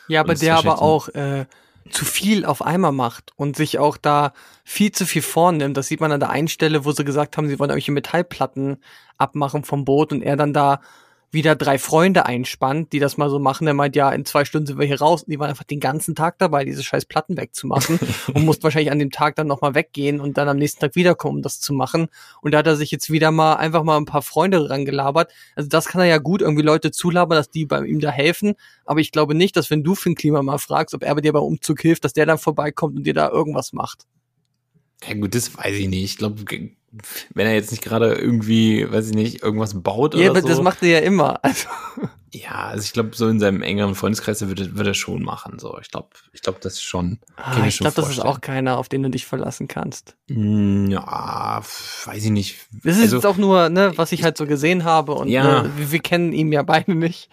Ja, 0.08 0.20
aber 0.20 0.34
der 0.34 0.56
aber 0.56 0.82
auch 0.82 1.08
äh, 1.08 1.46
zu 1.90 2.04
viel 2.04 2.44
auf 2.44 2.60
einmal 2.60 2.92
macht 2.92 3.32
und 3.36 3.56
sich 3.56 3.78
auch 3.78 3.96
da 3.96 4.34
viel 4.64 4.92
zu 4.92 5.06
viel 5.06 5.22
vornimmt. 5.22 5.76
Das 5.78 5.86
sieht 5.86 6.00
man 6.00 6.12
an 6.12 6.20
der 6.20 6.30
einen 6.30 6.48
Stelle, 6.48 6.84
wo 6.84 6.92
sie 6.92 7.04
gesagt 7.04 7.38
haben, 7.38 7.48
sie 7.48 7.58
wollen 7.58 7.70
irgendwelche 7.70 7.92
Metallplatten 7.92 8.82
abmachen 9.16 9.64
vom 9.64 9.86
Boot 9.86 10.12
und 10.12 10.20
er 10.20 10.36
dann 10.36 10.52
da 10.52 10.82
wieder 11.31 11.57
drei 11.57 11.79
Freunde 11.79 12.24
einspannt, 12.24 12.93
die 12.93 13.01
das 13.01 13.18
mal 13.18 13.29
so 13.29 13.39
machen. 13.39 13.66
Er 13.66 13.74
meint, 13.74 13.97
ja, 13.97 14.11
in 14.11 14.24
zwei 14.24 14.45
Stunden 14.45 14.66
sind 14.66 14.79
wir 14.79 14.87
hier 14.87 15.01
raus. 15.01 15.22
Und 15.22 15.31
die 15.31 15.39
waren 15.39 15.51
einfach 15.51 15.64
den 15.64 15.81
ganzen 15.81 16.14
Tag 16.14 16.39
dabei, 16.39 16.64
diese 16.64 16.83
scheiß 16.83 17.05
Platten 17.05 17.37
wegzumachen 17.37 17.99
und 18.35 18.45
mussten 18.45 18.62
wahrscheinlich 18.62 18.91
an 18.91 18.99
dem 18.99 19.11
Tag 19.11 19.37
dann 19.37 19.47
nochmal 19.47 19.74
weggehen 19.74 20.20
und 20.20 20.39
dann 20.39 20.49
am 20.49 20.57
nächsten 20.57 20.81
Tag 20.81 20.97
wiederkommen, 20.97 21.37
um 21.37 21.43
das 21.43 21.61
zu 21.61 21.74
machen. 21.74 22.09
Und 22.41 22.53
da 22.53 22.59
hat 22.59 22.66
er 22.66 22.76
sich 22.76 22.91
jetzt 22.91 23.11
wieder 23.11 23.31
mal 23.31 23.55
einfach 23.55 23.83
mal 23.83 23.99
ein 23.99 24.07
paar 24.07 24.22
Freunde 24.22 24.70
rangelabert. 24.70 25.31
Also 25.55 25.68
das 25.68 25.87
kann 25.87 26.01
er 26.01 26.07
ja 26.07 26.18
gut 26.18 26.41
irgendwie 26.41 26.62
Leute 26.62 26.91
zulabern, 26.91 27.37
dass 27.37 27.51
die 27.51 27.66
bei 27.66 27.83
ihm 27.83 28.01
da 28.01 28.11
helfen. 28.11 28.55
Aber 28.87 29.01
ich 29.01 29.12
glaube 29.12 29.35
nicht, 29.35 29.57
dass 29.57 29.70
wenn 29.70 29.85
du 29.85 29.95
für 29.95 30.11
ein 30.11 30.14
Klima 30.14 30.43
mal 30.43 30.59
fragst, 30.59 30.95
ob 30.95 31.03
er 31.03 31.14
bei 31.14 31.20
dir 31.20 31.33
beim 31.33 31.43
Umzug 31.43 31.81
hilft, 31.81 32.05
dass 32.05 32.14
der 32.14 32.24
dann 32.24 32.39
vorbeikommt 32.39 32.97
und 32.97 33.05
dir 33.05 33.14
da 33.14 33.29
irgendwas 33.29 33.74
macht. 33.74 34.07
Ja 35.07 35.14
gut, 35.14 35.35
das 35.35 35.57
weiß 35.57 35.76
ich 35.76 35.89
nicht. 35.89 36.05
Ich 36.05 36.16
glaube, 36.16 36.45
wenn 37.34 37.47
er 37.47 37.55
jetzt 37.55 37.70
nicht 37.70 37.82
gerade 37.82 38.14
irgendwie, 38.14 38.91
weiß 38.91 39.09
ich 39.09 39.14
nicht, 39.14 39.43
irgendwas 39.43 39.80
baut 39.82 40.14
Ja, 40.14 40.22
oder 40.22 40.30
aber 40.30 40.43
so. 40.43 40.49
das 40.49 40.61
macht 40.62 40.82
er 40.82 40.89
ja 40.89 40.99
immer. 41.01 41.39
Also, 41.45 41.66
ja, 42.33 42.66
also 42.68 42.85
ich 42.85 42.93
glaube, 42.93 43.11
so 43.14 43.26
in 43.29 43.41
seinem 43.41 43.62
engeren 43.62 43.95
Freundeskreis 43.95 44.47
wird, 44.47 44.61
er- 44.61 44.76
wird 44.76 44.87
er 44.87 44.95
schon 44.95 45.22
machen. 45.22 45.59
So, 45.59 45.79
ich 45.81 45.91
glaube, 45.91 46.09
ich 46.33 46.43
glaube, 46.43 46.59
das 46.62 46.83
schon. 46.83 47.18
kann 47.37 47.62
ah, 47.62 47.66
ich 47.66 47.76
schon 47.76 47.85
glaube, 47.87 47.97
das 48.03 48.11
ist 48.11 48.20
auch 48.20 48.41
keiner, 48.41 48.76
auf 48.79 48.89
den 48.89 49.03
du 49.03 49.11
dich 49.11 49.24
verlassen 49.26 49.66
kannst. 49.68 50.14
Mm, 50.29 50.91
Ja, 50.91 51.62
weiß 52.05 52.24
ich 52.24 52.31
nicht. 52.31 52.57
Das 52.85 52.97
ist 52.97 53.03
also, 53.05 53.16
jetzt 53.16 53.24
auch 53.26 53.37
nur, 53.39 53.70
ne, 53.70 53.93
was 53.97 54.12
ich 54.12 54.22
halt 54.24 54.37
so 54.37 54.47
gesehen 54.47 54.85
habe 54.85 55.12
und 55.14 55.29
Ja. 55.29 55.62
ne, 55.62 55.70
wir, 55.76 55.91
wir 55.93 55.99
kennen 56.01 56.33
ihn 56.33 56.53
ja 56.53 56.62
beide 56.62 56.95
nicht. 56.95 57.31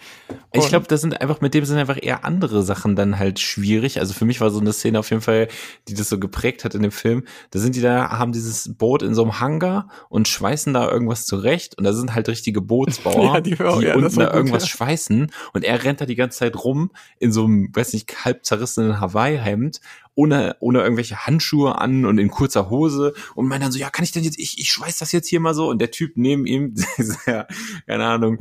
ich 0.53 0.61
Und- 0.63 0.69
glaube, 0.69 0.87
das 0.87 1.01
sind 1.01 1.19
einfach, 1.19 1.41
mit 1.41 1.53
dem 1.53 1.65
sind 1.65 1.77
einfach 1.77 1.97
eher 2.01 2.23
andere 2.23 2.63
Sachen 2.63 2.95
dann 2.95 3.19
halt 3.19 3.39
schwierig. 3.39 3.99
Also 3.99 4.13
für 4.13 4.23
mich 4.25 4.39
war 4.39 4.49
so 4.49 4.59
eine 4.61 4.71
Szene 4.71 4.99
auf 4.99 5.09
jeden 5.09 5.21
Fall, 5.21 5.49
die 5.89 5.93
das 5.93 6.07
so 6.09 6.17
geprägt 6.19 6.63
hat 6.63 6.73
in 6.73 6.81
dem 6.83 6.91
Film. 6.91 7.25
Da 7.51 7.59
sind 7.59 7.75
die 7.75 7.81
da, 7.81 8.11
haben 8.11 8.31
dieses 8.31 8.73
Boot 8.77 9.01
in 9.03 9.13
so 9.13 9.23
einem 9.23 9.41
Hangar 9.41 9.89
und 10.09 10.27
schweißen 10.29 10.73
da 10.73 10.89
irgendwas 10.89 11.25
zurecht. 11.25 11.77
Und 11.77 11.83
da 11.83 11.91
sind 11.91 12.15
halt 12.15 12.29
richtige 12.29 12.61
Bootsbauer, 12.61 13.35
Ja, 13.35 13.41
die- 13.41 13.55
die, 13.55 13.63
oh, 13.63 13.81
ja, 13.81 13.95
unten 13.95 14.17
da 14.19 14.25
gut, 14.27 14.33
irgendwas 14.35 14.63
ja. 14.63 14.69
Schweißen. 14.85 15.31
Und 15.53 15.63
er 15.63 15.83
rennt 15.83 16.01
da 16.01 16.05
die 16.05 16.15
ganze 16.15 16.39
Zeit 16.39 16.63
rum 16.63 16.91
in 17.19 17.31
so 17.31 17.45
einem, 17.45 17.69
weiß 17.73 17.93
nicht, 17.93 18.25
halb 18.25 18.45
zerrissenen 18.45 18.99
Hawaii-Hemd. 18.99 19.81
Ohne, 20.17 20.55
ohne 20.61 20.81
irgendwelche 20.81 21.25
Handschuhe 21.25 21.77
an 21.77 22.05
und 22.05 22.19
in 22.19 22.29
kurzer 22.29 22.69
Hose 22.69 23.13
und 23.35 23.47
meint 23.47 23.61
dann 23.61 23.73
so, 23.73 23.79
ja, 23.79 23.89
kann 23.89 24.05
ich 24.05 24.13
denn 24.13 24.23
jetzt, 24.23 24.39
ich, 24.39 24.59
ich 24.59 24.71
schweiß 24.71 24.97
das 24.97 25.11
jetzt 25.11 25.27
hier 25.27 25.41
mal 25.41 25.53
so 25.53 25.69
und 25.69 25.79
der 25.79 25.91
Typ 25.91 26.13
neben 26.15 26.45
ihm, 26.45 26.73
dieser, 26.97 27.47
keine 27.85 28.05
Ahnung, 28.05 28.39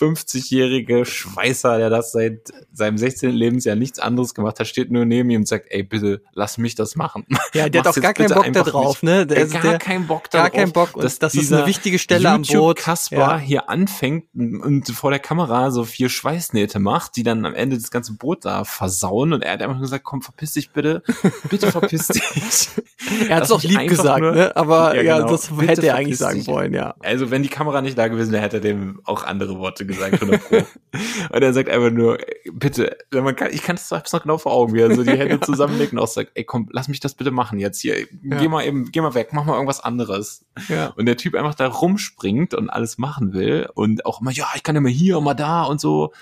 50-jährige 0.00 1.04
Schweißer, 1.04 1.78
der 1.78 1.90
das 1.90 2.12
seit 2.12 2.48
seinem 2.72 2.96
16. 2.98 3.30
Lebensjahr 3.32 3.76
nichts 3.76 3.98
anderes 3.98 4.34
gemacht 4.34 4.58
hat, 4.58 4.66
steht 4.66 4.90
nur 4.90 5.04
neben 5.04 5.28
ihm 5.30 5.40
und 5.42 5.48
sagt, 5.48 5.66
ey, 5.70 5.82
bitte, 5.82 6.22
lass 6.32 6.58
mich 6.58 6.74
das 6.74 6.96
machen. 6.96 7.26
Ja, 7.52 7.68
der 7.68 7.80
hat 7.82 7.88
auch 7.88 8.00
gar 8.00 8.14
keinen 8.14 8.32
Bock 8.32 8.52
da 8.52 8.62
drauf, 8.62 9.02
ne? 9.02 9.26
Der, 9.26 9.44
gar 9.46 9.62
der, 9.62 9.78
keinen 9.78 10.06
Bock 10.06 10.30
gar 10.30 10.42
darauf, 10.44 10.52
keinen 10.56 10.72
Bock 10.72 10.94
und 10.94 11.02
dass 11.02 11.18
das 11.18 11.34
ist 11.34 11.52
eine 11.52 11.66
wichtige 11.66 11.98
Stelle 11.98 12.30
am 12.30 12.42
Boot. 12.42 12.50
YouTube-Kasper 12.50 13.16
Ja. 13.16 13.38
hier 13.38 13.68
anfängt 13.68 14.26
und 14.34 14.88
vor 14.90 15.10
der 15.10 15.18
Kamera 15.18 15.72
so 15.72 15.82
vier 15.84 16.08
Schweißnähte 16.08 16.78
macht, 16.78 17.16
die 17.16 17.24
dann 17.24 17.44
am 17.44 17.54
Ende 17.54 17.76
das 17.76 17.90
ganze 17.90 18.12
Boot 18.14 18.44
da 18.44 18.62
versauen 18.62 19.32
und 19.32 19.42
er 19.42 19.54
hat 19.54 19.62
einfach 19.62 19.80
gesagt, 19.80 20.04
komm, 20.04 20.22
verpiss 20.22 20.52
dich 20.52 20.70
bitte, 20.70 21.02
bitte 21.48 21.72
verpiss 21.72 22.06
dich. 22.08 22.68
Er 23.28 23.36
hat 23.36 23.44
es 23.44 23.50
auch 23.50 23.62
lieb 23.64 23.88
gesagt, 23.88 24.20
nur- 24.20 24.32
ne? 24.32 24.54
Aber 24.56 24.94
Ja, 24.94 25.02
ja, 25.02 25.16
genau. 25.18 25.30
das 25.32 25.48
Bitte 25.48 25.66
hätte 25.66 25.86
er 25.88 25.96
eigentlich 25.96 26.18
sagen 26.18 26.46
wollen, 26.46 26.72
ja. 26.72 26.94
Also 27.00 27.32
wenn 27.32 27.42
die 27.42 27.48
Kamera 27.48 27.82
nicht 27.82 27.98
da 27.98 28.06
gewesen 28.06 28.30
wäre, 28.32 28.42
hätte 28.44 28.58
er 28.58 28.62
dem 28.62 29.00
auch 29.04 29.24
andere 29.24 29.58
Worte 29.58 29.86
gesagt. 29.90 30.14
100 30.14 30.48
Pro. 30.48 30.56
und 31.30 31.42
er 31.42 31.52
sagt 31.52 31.68
einfach 31.68 31.90
nur, 31.90 32.18
bitte, 32.52 32.96
man 33.12 33.36
kann, 33.36 33.52
ich 33.52 33.62
kann 33.62 33.76
es 33.76 33.90
hab's 33.90 34.12
noch 34.12 34.22
genau 34.22 34.38
vor 34.38 34.52
Augen, 34.52 34.74
wie 34.74 34.80
er 34.80 34.94
so 34.94 35.02
die 35.02 35.10
Hände 35.10 35.40
zusammenlegt 35.40 35.92
und 35.92 35.98
auch 35.98 36.08
sagt, 36.08 36.32
ey 36.34 36.44
komm, 36.44 36.68
lass 36.72 36.88
mich 36.88 37.00
das 37.00 37.14
bitte 37.14 37.30
machen 37.30 37.58
jetzt 37.58 37.80
hier. 37.80 38.06
Geh 38.22 38.48
mal 38.48 38.64
eben, 38.64 38.90
geh 38.90 39.00
mal 39.00 39.14
weg, 39.14 39.30
mach 39.32 39.44
mal 39.44 39.54
irgendwas 39.54 39.80
anderes. 39.80 40.44
Ja. 40.68 40.88
Und 40.96 41.06
der 41.06 41.16
Typ 41.16 41.34
einfach 41.34 41.54
da 41.54 41.66
rumspringt 41.68 42.54
und 42.54 42.70
alles 42.70 42.98
machen 42.98 43.32
will 43.32 43.68
und 43.74 44.06
auch 44.06 44.20
immer, 44.20 44.32
ja, 44.32 44.48
ich 44.54 44.62
kann 44.62 44.74
ja 44.74 44.80
mal 44.80 44.90
hier 44.90 45.20
mal 45.20 45.34
da 45.34 45.64
und 45.64 45.80
so. 45.80 46.12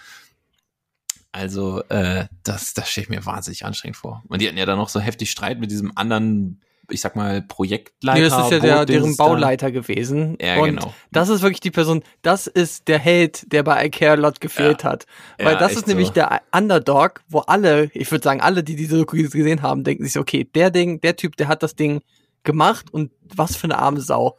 Also, 1.32 1.82
äh, 1.89 2.27
das, 2.43 2.74
das 2.74 2.89
stelle 2.89 3.05
ich 3.05 3.11
mir 3.11 3.27
wahnsinnig 3.27 3.65
anstrengend 3.65 3.97
vor. 3.97 4.24
Und 4.28 4.40
die 4.40 4.49
hatten 4.49 4.57
ja 4.57 4.66
dann 4.66 4.78
noch 4.78 4.89
so 4.89 4.99
heftig 4.99 5.31
Streit 5.31 5.61
mit 5.61 5.70
diesem 5.70 5.97
anderen, 5.97 6.61
ich 6.90 7.01
sag 7.01 7.16
mal, 7.16 7.43
Projektleiter. 7.43 8.19
Nee, 8.19 8.28
das 8.28 8.44
ist 8.44 8.51
ja 8.51 8.59
der, 8.60 8.86
deren 8.86 9.16
Bauleiter 9.16 9.70
gewesen. 9.70 10.39
Ja, 10.40 10.59
und 10.59 10.77
genau. 10.77 10.94
das 11.10 11.28
ist 11.28 11.43
wirklich 11.43 11.60
die 11.60 11.70
Person, 11.70 12.02
das 12.23 12.47
ist 12.47 12.89
der 12.89 12.98
Held, 12.98 13.52
der 13.52 13.62
bei 13.62 13.86
I 13.86 13.90
Care 13.90 14.12
a 14.12 14.15
Lot 14.15 14.40
gefehlt 14.40 14.85
hat. 14.85 15.06
Weil 15.39 15.55
Ja, 15.55 15.59
das 15.59 15.74
ist 15.74 15.86
nämlich 15.86 16.09
so. 16.09 16.15
der 16.15 16.43
Underdog, 16.52 17.23
wo 17.28 17.40
alle, 17.40 17.90
ich 17.93 18.10
würde 18.10 18.24
sagen, 18.24 18.40
alle, 18.40 18.65
die 18.65 18.77
diese 18.77 18.97
Doku 18.97 19.16
gesehen 19.16 19.62
haben, 19.62 19.85
denken 19.85 20.05
sich 20.05 20.19
okay, 20.19 20.44
der 20.44 20.70
Ding, 20.70 21.01
der 21.01 21.16
Typ, 21.16 21.36
der 21.36 21.48
hat 21.48 21.62
das 21.62 21.77
Ding 21.77 22.01
gemacht 22.43 22.93
und 22.93 23.12
was 23.35 23.56
für 23.56 23.65
eine 23.65 23.78
arme 23.78 24.01
Sau. 24.01 24.39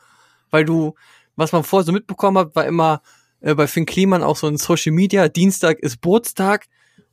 Weil 0.50 0.66
du, 0.66 0.96
was 1.36 1.52
man 1.52 1.64
vorher 1.64 1.86
so 1.86 1.92
mitbekommen 1.92 2.38
hat, 2.38 2.56
war 2.56 2.66
immer 2.66 3.02
äh, 3.42 3.54
bei 3.54 3.68
Finn 3.68 3.86
Kliman 3.86 4.24
auch 4.24 4.36
so 4.36 4.48
in 4.48 4.58
Social 4.58 4.92
Media, 4.92 5.28
Dienstag 5.28 5.80
ist 5.80 6.02
Bootstag 6.02 6.66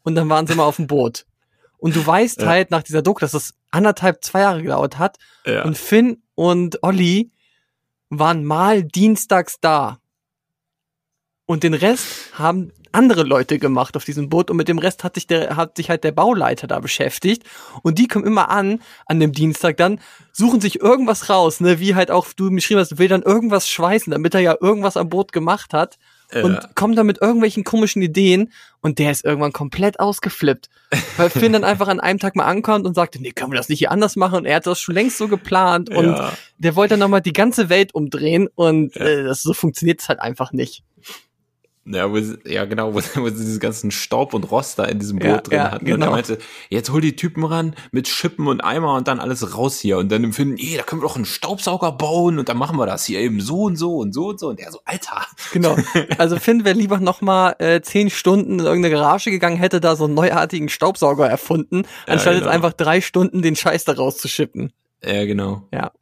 und 0.02 0.14
dann 0.14 0.28
waren 0.28 0.46
sie 0.46 0.54
mal 0.54 0.64
auf 0.64 0.76
dem 0.76 0.86
Boot. 0.86 1.26
Und 1.78 1.94
du 1.96 2.06
weißt 2.06 2.42
Ja. 2.42 2.48
halt 2.48 2.70
nach 2.70 2.82
dieser 2.82 3.02
Doku, 3.02 3.20
dass 3.20 3.34
es 3.34 3.54
anderthalb, 3.70 4.24
zwei 4.24 4.40
Jahre 4.40 4.62
gedauert 4.62 4.98
hat. 4.98 5.18
Ja. 5.44 5.64
Und 5.64 5.76
Finn 5.76 6.22
und 6.34 6.82
Olli 6.82 7.30
waren 8.08 8.44
mal 8.44 8.82
dienstags 8.82 9.56
da. 9.60 9.98
Und 11.44 11.62
den 11.62 11.74
Rest 11.74 12.06
haben 12.34 12.72
andere 12.92 13.22
Leute 13.24 13.58
gemacht 13.58 13.96
auf 13.96 14.04
diesem 14.04 14.28
Boot 14.30 14.50
und 14.50 14.56
mit 14.56 14.68
dem 14.68 14.78
Rest 14.78 15.04
hat 15.04 15.14
sich 15.14 15.26
der, 15.26 15.54
hat 15.56 15.76
sich 15.76 15.90
halt 15.90 16.02
der 16.02 16.12
Bauleiter 16.12 16.66
da 16.66 16.80
beschäftigt 16.80 17.44
und 17.82 17.98
die 17.98 18.08
kommen 18.08 18.24
immer 18.24 18.48
an, 18.48 18.80
an 19.04 19.20
dem 19.20 19.32
Dienstag 19.32 19.76
dann, 19.76 20.00
suchen 20.32 20.60
sich 20.62 20.80
irgendwas 20.80 21.28
raus, 21.28 21.60
ne, 21.60 21.78
wie 21.78 21.94
halt 21.94 22.10
auch 22.10 22.26
du 22.32 22.50
geschrieben 22.50 22.80
hast, 22.80 22.96
will 22.98 23.08
dann 23.08 23.22
irgendwas 23.22 23.68
schweißen, 23.68 24.10
damit 24.12 24.34
er 24.34 24.40
ja 24.40 24.56
irgendwas 24.60 24.96
am 24.96 25.10
Boot 25.10 25.32
gemacht 25.32 25.74
hat 25.74 25.98
und 26.34 26.74
kommt 26.74 26.98
dann 26.98 27.06
mit 27.06 27.20
irgendwelchen 27.20 27.64
komischen 27.64 28.02
Ideen 28.02 28.52
und 28.80 28.98
der 28.98 29.10
ist 29.12 29.24
irgendwann 29.24 29.52
komplett 29.52 30.00
ausgeflippt. 30.00 30.68
Weil 31.16 31.30
Finn 31.30 31.52
dann 31.52 31.64
einfach 31.64 31.88
an 31.88 32.00
einem 32.00 32.18
Tag 32.18 32.36
mal 32.36 32.44
ankommt 32.44 32.86
und 32.86 32.94
sagte, 32.94 33.20
nee, 33.20 33.32
können 33.32 33.52
wir 33.52 33.56
das 33.56 33.68
nicht 33.68 33.78
hier 33.78 33.90
anders 33.90 34.16
machen? 34.16 34.38
Und 34.38 34.44
er 34.46 34.56
hat 34.56 34.66
das 34.66 34.80
schon 34.80 34.94
längst 34.94 35.18
so 35.18 35.28
geplant 35.28 35.90
und 35.90 36.06
ja. 36.06 36.32
der 36.58 36.76
wollte 36.76 36.92
dann 36.92 37.00
nochmal 37.00 37.20
die 37.22 37.32
ganze 37.32 37.68
Welt 37.68 37.94
umdrehen 37.94 38.48
und 38.54 38.94
Ja. 38.96 39.02
äh, 39.04 39.24
das 39.24 39.42
so 39.42 39.52
funktioniert 39.54 40.00
es 40.00 40.08
halt 40.08 40.20
einfach 40.20 40.52
nicht. 40.52 40.82
Ja, 41.88 42.10
wo 42.10 42.18
sie, 42.18 42.36
ja 42.44 42.64
genau, 42.64 42.94
wo, 42.94 42.98
wo 43.14 43.28
sie 43.28 43.44
diesen 43.44 43.60
ganzen 43.60 43.90
Staub 43.90 44.34
und 44.34 44.50
Rost 44.50 44.78
da 44.78 44.84
in 44.84 44.98
diesem 44.98 45.18
Boot 45.18 45.28
Ja, 45.28 45.40
drin 45.40 45.58
ja, 45.58 45.70
hatten. 45.70 45.84
Und 45.84 45.90
er 45.90 45.96
genau. 45.98 46.10
meinte, 46.10 46.38
jetzt 46.68 46.90
hol 46.90 47.00
die 47.00 47.14
Typen 47.14 47.44
ran 47.44 47.74
mit 47.92 48.08
Schippen 48.08 48.48
und 48.48 48.60
Eimer 48.60 48.94
und 48.94 49.06
dann 49.06 49.20
alles 49.20 49.56
raus 49.56 49.78
hier. 49.78 49.98
Und 49.98 50.10
dann 50.10 50.24
empfinden, 50.24 50.56
ey, 50.58 50.76
da 50.76 50.82
können 50.82 51.00
wir 51.00 51.08
doch 51.08 51.16
einen 51.16 51.24
Staubsauger 51.24 51.92
bauen 51.92 52.38
und 52.38 52.48
dann 52.48 52.56
machen 52.56 52.76
wir 52.76 52.86
das 52.86 53.04
hier 53.04 53.20
eben 53.20 53.40
so 53.40 53.62
und 53.62 53.76
so 53.76 53.98
und 53.98 54.12
so 54.12 54.28
und 54.28 54.40
so. 54.40 54.48
Und 54.48 54.58
der 54.58 54.72
so, 54.72 54.80
Alter. 54.84 55.26
Genau. 55.52 55.76
Also 56.18 56.36
Finn 56.36 56.64
wäre 56.64 56.76
lieber 56.76 56.98
nochmal 56.98 57.56
äh, 57.58 57.80
zehn 57.80 58.10
Stunden 58.10 58.58
in 58.58 58.66
irgendeine 58.66 58.94
Garage 58.94 59.30
gegangen, 59.30 59.56
hätte 59.56 59.80
da 59.80 59.96
so 59.96 60.04
einen 60.04 60.14
neuartigen 60.14 60.68
Staubsauger 60.68 61.28
erfunden, 61.28 61.82
Ja, 62.06 62.14
anstatt 62.14 62.34
jetzt 62.34 62.42
genau. 62.42 62.54
einfach 62.54 62.72
drei 62.72 63.00
Stunden 63.00 63.42
den 63.42 63.54
Scheiß 63.56 63.84
da 63.84 63.92
rauszuschippen. 63.92 64.72
Ja, 65.04 65.24
genau. 65.24 65.62
Ja. 65.72 65.92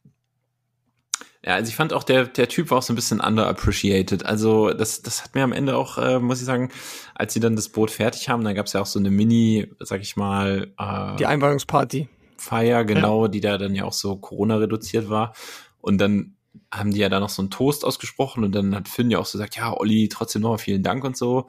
Ja, 1.44 1.54
also 1.54 1.68
ich 1.68 1.76
fand 1.76 1.92
auch, 1.92 2.04
der, 2.04 2.24
der 2.24 2.48
Typ 2.48 2.70
war 2.70 2.78
auch 2.78 2.82
so 2.82 2.92
ein 2.92 2.96
bisschen 2.96 3.20
underappreciated. 3.20 4.24
Also 4.24 4.70
das, 4.70 5.02
das 5.02 5.24
hat 5.24 5.34
mir 5.34 5.42
am 5.42 5.52
Ende 5.52 5.76
auch, 5.76 5.98
äh, 5.98 6.18
muss 6.18 6.40
ich 6.40 6.46
sagen, 6.46 6.70
als 7.14 7.34
sie 7.34 7.40
dann 7.40 7.54
das 7.54 7.68
Boot 7.68 7.90
fertig 7.90 8.30
haben, 8.30 8.44
dann 8.44 8.54
gab 8.54 8.66
es 8.66 8.72
ja 8.72 8.80
auch 8.80 8.86
so 8.86 8.98
eine 8.98 9.10
Mini, 9.10 9.70
sag 9.80 10.00
ich 10.00 10.16
mal, 10.16 10.72
äh, 10.78 11.16
Die 11.16 11.26
Einweihungsparty. 11.26 12.08
Feier, 12.38 12.84
genau, 12.84 13.28
die 13.28 13.40
da 13.40 13.58
dann 13.58 13.74
ja 13.74 13.84
auch 13.84 13.92
so 13.92 14.16
Corona 14.16 14.56
reduziert 14.56 15.10
war. 15.10 15.34
Und 15.80 15.98
dann 15.98 16.36
haben 16.72 16.92
die 16.92 17.00
ja 17.00 17.08
da 17.10 17.20
noch 17.20 17.28
so 17.28 17.42
einen 17.42 17.50
Toast 17.50 17.84
ausgesprochen 17.84 18.42
und 18.42 18.54
dann 18.54 18.74
hat 18.74 18.88
Finn 18.88 19.10
ja 19.10 19.18
auch 19.18 19.26
so 19.26 19.38
gesagt, 19.38 19.56
ja, 19.56 19.76
Olli, 19.76 20.08
trotzdem 20.08 20.42
nochmal 20.42 20.58
vielen 20.58 20.82
Dank 20.82 21.04
und 21.04 21.16
so. 21.16 21.48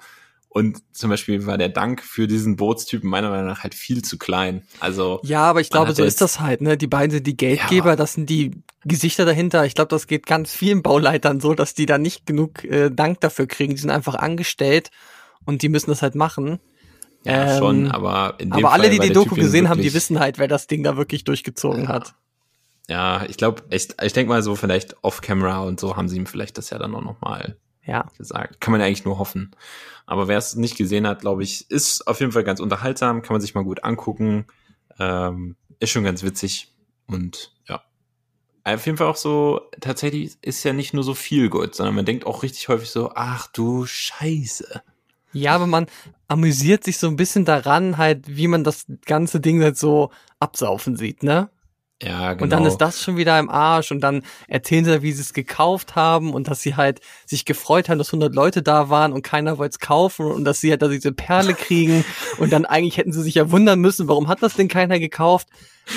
Und 0.58 0.82
zum 0.94 1.10
Beispiel 1.10 1.46
war 1.46 1.58
der 1.58 1.68
Dank 1.68 2.02
für 2.02 2.28
diesen 2.28 2.56
Bootstypen 2.56 3.10
meiner 3.10 3.30
Meinung 3.30 3.48
nach 3.48 3.64
halt 3.64 3.76
viel 3.76 4.04
zu 4.04 4.18
klein. 4.18 4.64
Also, 4.80 5.20
Ja, 5.22 5.42
aber 5.42 5.60
ich 5.60 5.70
glaube, 5.70 5.92
so 5.94 6.02
ja 6.02 6.08
ist 6.08 6.22
das 6.22 6.40
halt, 6.40 6.62
ne? 6.62 6.78
Die 6.78 6.88
beiden 6.88 7.12
sind 7.12 7.28
die 7.28 7.36
Geldgeber, 7.36 7.90
Ja. 7.90 7.96
das 7.98 8.14
sind 8.14 8.30
die 8.30 8.52
Gesichter 8.86 9.26
dahinter. 9.26 9.66
Ich 9.66 9.76
glaube, 9.76 9.90
das 9.90 10.08
geht 10.08 10.26
ganz 10.26 10.54
vielen 10.54 10.82
Bauleitern 10.82 11.42
so, 11.42 11.56
dass 11.56 11.74
die 11.74 11.86
da 11.86 11.98
nicht 11.98 12.26
genug 12.26 12.64
äh, 12.64 12.90
Dank 12.90 13.20
dafür 13.20 13.48
kriegen. 13.48 13.74
Die 13.76 13.82
sind 13.82 13.90
einfach 13.90 14.16
angestellt 14.16 14.92
und 15.44 15.62
die 15.62 15.68
müssen 15.68 15.90
das 15.90 16.02
halt 16.02 16.16
machen. 16.16 16.60
ja, 17.26 17.52
Ähm, 17.52 17.58
schon, 17.60 17.92
aber 17.92 18.36
in 18.38 18.50
dem 18.52 18.54
Aber 18.66 18.72
alle, 18.72 18.84
Fall 18.84 18.92
die 18.92 18.98
war 19.00 19.06
die 19.08 19.12
der 19.12 19.22
Doku 19.24 19.36
Typ 19.36 19.44
gesehen 19.44 19.68
haben, 19.68 19.82
die 19.82 19.94
wissen 19.94 20.20
halt, 20.22 20.38
wer 20.38 20.48
das 20.48 20.68
Ding 20.68 20.84
da 20.84 20.96
wirklich 20.96 21.26
durchgezogen 21.26 21.90
hat. 21.90 22.16
Ja, 22.88 23.26
ich 23.28 23.36
glaube, 23.36 23.64
ich, 23.72 23.90
ich 24.02 24.14
denke 24.14 24.30
mal 24.30 24.42
so 24.42 24.56
vielleicht 24.56 24.96
off-camera 25.04 25.60
und 25.64 25.82
so 25.82 25.98
haben 25.98 26.08
sie 26.08 26.16
ihm 26.16 26.28
vielleicht 26.28 26.58
das 26.58 26.70
ja 26.70 26.78
dann 26.78 26.96
auch 26.96 27.02
noch 27.04 27.20
mal 27.20 27.58
Ja. 27.84 28.06
gesagt. 28.18 28.62
Kann 28.62 28.72
man 28.72 28.80
ja 28.80 28.88
eigentlich 28.88 29.04
nur 29.04 29.18
hoffen. 29.20 29.52
Aber 30.06 30.28
wer 30.28 30.38
es 30.38 30.56
nicht 30.56 30.78
gesehen 30.78 31.08
hat, 31.08 31.22
glaube 31.22 31.44
ich, 31.44 31.70
ist 31.70 32.08
auf 32.08 32.20
jeden 32.20 32.32
Fall 32.32 32.44
ganz 32.44 32.60
unterhaltsam, 32.60 33.22
kann 33.22 33.34
man 33.34 33.42
sich 33.42 33.56
mal 33.56 33.64
gut 33.64 33.84
angucken. 33.84 34.46
Ähm, 35.00 35.56
ist 35.80 35.90
schon 35.90 36.04
ganz 36.04 36.24
witzig 36.24 36.74
und 37.08 37.54
ja. 37.68 37.82
Auf 38.64 38.86
jeden 38.86 38.98
Fall 38.98 39.08
auch 39.08 39.16
so, 39.16 39.62
tatsächlich 39.80 40.38
ist 40.42 40.64
ja 40.64 40.74
nicht 40.74 40.94
nur 40.94 41.04
so 41.04 41.14
viel 41.14 41.50
gut, 41.50 41.76
sondern 41.76 41.96
man 41.96 42.06
denkt 42.06 42.26
auch 42.26 42.44
richtig 42.44 42.68
häufig 42.68 42.90
so, 42.90 43.12
ach 43.14 43.48
du 43.48 43.86
Scheiße. 43.86 44.82
Ja, 45.34 45.54
aber 45.54 45.68
man 45.68 45.88
amüsiert 46.28 46.84
sich 46.84 46.98
so 46.98 47.08
ein 47.08 47.18
bisschen 47.18 47.46
daran, 47.46 47.98
halt, 47.98 48.38
wie 48.38 48.48
man 48.48 48.64
das 48.64 48.86
ganze 49.06 49.40
Ding 49.42 49.62
halt 49.62 49.78
so 49.78 50.12
absaufen 50.40 50.96
sieht, 50.96 51.24
ne? 51.24 51.50
Ja, 52.02 52.34
genau. 52.34 52.44
Und 52.44 52.50
dann 52.50 52.66
ist 52.66 52.78
das 52.78 53.02
schon 53.02 53.16
wieder 53.16 53.40
im 53.40 53.50
Arsch 53.50 53.92
und 53.92 54.02
dann 54.02 54.24
erzählen 54.50 54.84
sie, 54.84 55.02
wie 55.02 55.14
sie 55.14 55.22
es 55.22 55.32
gekauft 55.32 55.96
haben 55.96 56.34
und 56.34 56.50
dass 56.50 56.62
sie 56.62 56.76
halt 56.76 57.00
sich 57.26 57.46
gefreut 57.46 57.88
haben, 57.88 57.98
dass 57.98 58.10
100 58.10 58.36
Leute 58.36 58.62
da 58.62 58.90
waren 58.90 59.14
und 59.14 59.22
keiner 59.22 59.58
wollte 59.58 59.76
es 59.76 59.80
kaufen 59.80 60.26
und 60.26 60.44
dass 60.44 60.60
sie 60.60 60.72
halt 60.72 60.82
da 60.82 60.90
diese 60.90 61.14
Perle 61.14 61.54
kriegen 61.56 62.04
und 62.38 62.52
dann 62.52 62.66
eigentlich 62.66 62.98
hätten 62.98 63.14
sie 63.14 63.22
sich 63.22 63.36
ja 63.36 63.50
wundern 63.50 63.80
müssen, 63.80 64.10
warum 64.10 64.28
hat 64.28 64.44
das 64.44 64.56
denn 64.56 64.68
keiner 64.68 65.00
gekauft? 65.00 65.48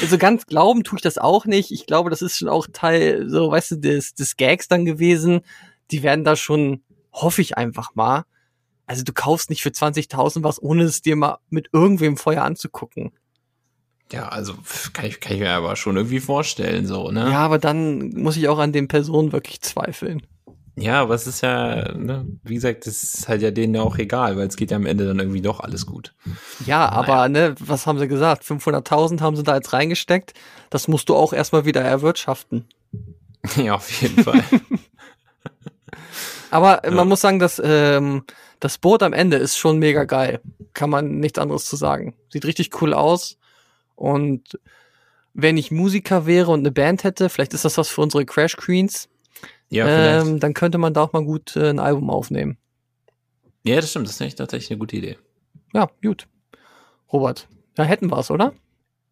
Also 0.01 0.19
ganz 0.19 0.47
glauben 0.47 0.85
tue 0.85 0.99
ich 0.99 1.03
das 1.03 1.19
auch 1.19 1.47
nicht. 1.47 1.73
Ich 1.73 1.87
glaube, 1.87 2.11
das 2.11 2.23
ist 2.23 2.39
schon 2.39 2.49
auch 2.49 2.69
Teil, 2.73 3.29
so, 3.29 3.51
weißt 3.51 3.73
du, 3.73 3.77
des, 3.77 4.15
des 4.15 4.37
Gags 4.37 4.69
dann 4.69 4.85
gewesen. 4.85 5.41
Die 5.91 6.03
werden 6.03 6.25
da 6.25 6.37
schon, 6.37 6.83
hoffe 7.12 7.41
ich 7.41 7.57
einfach 7.57 7.95
mal. 7.95 8.25
Also 8.87 9.03
du 9.03 9.12
kaufst 9.12 9.51
nicht 9.51 9.62
für 9.62 9.70
20.000 9.70 10.45
was, 10.45 10.62
ohne 10.62 10.85
es 10.85 11.03
dir 11.03 11.16
mal 11.16 11.39
mit 11.51 11.70
irgendwem 11.73 12.16
vorher 12.16 12.45
anzugucken. 12.45 13.12
Ja, 14.13 14.29
also 14.29 14.55
kann 14.93 15.07
ich, 15.07 15.21
kann 15.21 15.35
ich 15.35 15.41
mir 15.41 15.51
aber 15.51 15.77
schon 15.77 15.97
irgendwie 15.97 16.21
vorstellen, 16.21 16.87
so, 16.87 17.11
ne? 17.11 17.31
Ja, 17.31 17.41
aber 17.41 17.59
dann 17.59 18.11
muss 18.11 18.37
ich 18.37 18.49
auch 18.49 18.59
an 18.59 18.73
den 18.73 18.89
Personen 18.89 19.33
wirklich 19.33 19.61
zweifeln. 19.61 20.23
Ja, 20.77 21.03
aber 21.03 21.15
es 21.15 21.27
ist 21.27 21.41
ja, 21.41 21.93
ne, 21.93 22.25
wie 22.45 22.55
gesagt, 22.55 22.87
das 22.87 23.03
ist 23.03 23.29
halt 23.29 23.43
ja 23.43 23.51
denen 23.51 23.75
ja 23.75 23.83
auch 23.83 23.99
egal, 23.99 24.37
weil 24.37 24.47
es 24.47 24.57
geht 24.57 24.71
ja 24.71 24.77
am 24.77 24.87
Ende 24.87 25.07
dann 25.07 25.19
irgendwie 25.19 25.41
doch 25.43 25.59
alles 25.59 25.87
gut. 25.87 26.15
Ja, 26.67 26.89
aber 26.89 27.29
ne, 27.29 27.57
was 27.59 27.87
haben 27.87 27.99
sie 27.99 28.07
gesagt? 28.07 28.45
500.000 28.45 29.21
haben 29.21 29.35
sie 29.35 29.43
da 29.43 29.57
jetzt 29.57 29.73
reingesteckt. 29.73 30.35
Das 30.71 30.87
musst 30.87 31.09
du 31.09 31.17
auch 31.17 31.33
erstmal 31.33 31.65
wieder 31.65 31.81
erwirtschaften. 31.81 32.69
ja, 33.57 33.75
auf 33.75 33.91
jeden 34.01 34.23
Fall. 34.23 34.45
Aber 36.51 36.85
äh, 36.85 36.89
Ja. 36.91 36.95
man 36.95 37.09
muss 37.09 37.21
sagen, 37.21 37.39
dass 37.39 37.61
ähm, 37.65 38.25
das 38.61 38.79
Boot 38.79 39.03
am 39.03 39.13
Ende 39.13 39.37
ist 39.37 39.59
schon 39.59 39.79
mega 39.79 40.05
geil. 40.05 40.41
Kann 40.75 40.91
man 40.91 41.19
nichts 41.21 41.39
anderes 41.39 41.67
zu 41.67 41.77
sagen. 41.77 42.15
Sieht 42.33 42.45
richtig 42.45 42.81
cool 42.81 42.95
aus. 42.95 43.38
Und 43.99 44.59
wenn 45.35 45.57
ich 45.57 45.70
Musiker 45.70 46.27
wäre 46.27 46.51
und 46.53 46.61
eine 46.61 46.70
Band 46.73 47.05
hätte, 47.05 47.29
vielleicht 47.29 47.55
ist 47.55 47.65
das 47.65 47.77
was 47.79 47.89
für 47.89 48.01
unsere 48.01 48.25
Crash 48.25 48.57
Queens, 48.57 49.09
Ja, 49.70 49.87
vielleicht. 49.87 50.27
ähm, 50.27 50.41
dann 50.41 50.55
könnte 50.55 50.79
man 50.79 50.95
da 50.95 51.03
auch 51.03 51.12
mal 51.12 51.25
gut 51.25 51.57
äh, 51.57 51.70
ein 51.70 51.79
Album 51.81 52.11
aufnehmen. 52.11 52.57
ja, 53.65 53.77
das 53.77 53.91
stimmt, 53.91 54.07
das 54.09 54.20
ist 54.20 54.37
tatsächlich 54.39 54.70
eine 54.70 54.79
gute 54.79 54.97
Idee. 54.97 55.19
Ja, 55.75 55.89
gut. 56.03 56.27
Robert, 57.12 57.49
da 57.75 57.85
hätten 57.85 58.11
wir's, 58.11 58.31
oder? 58.31 58.53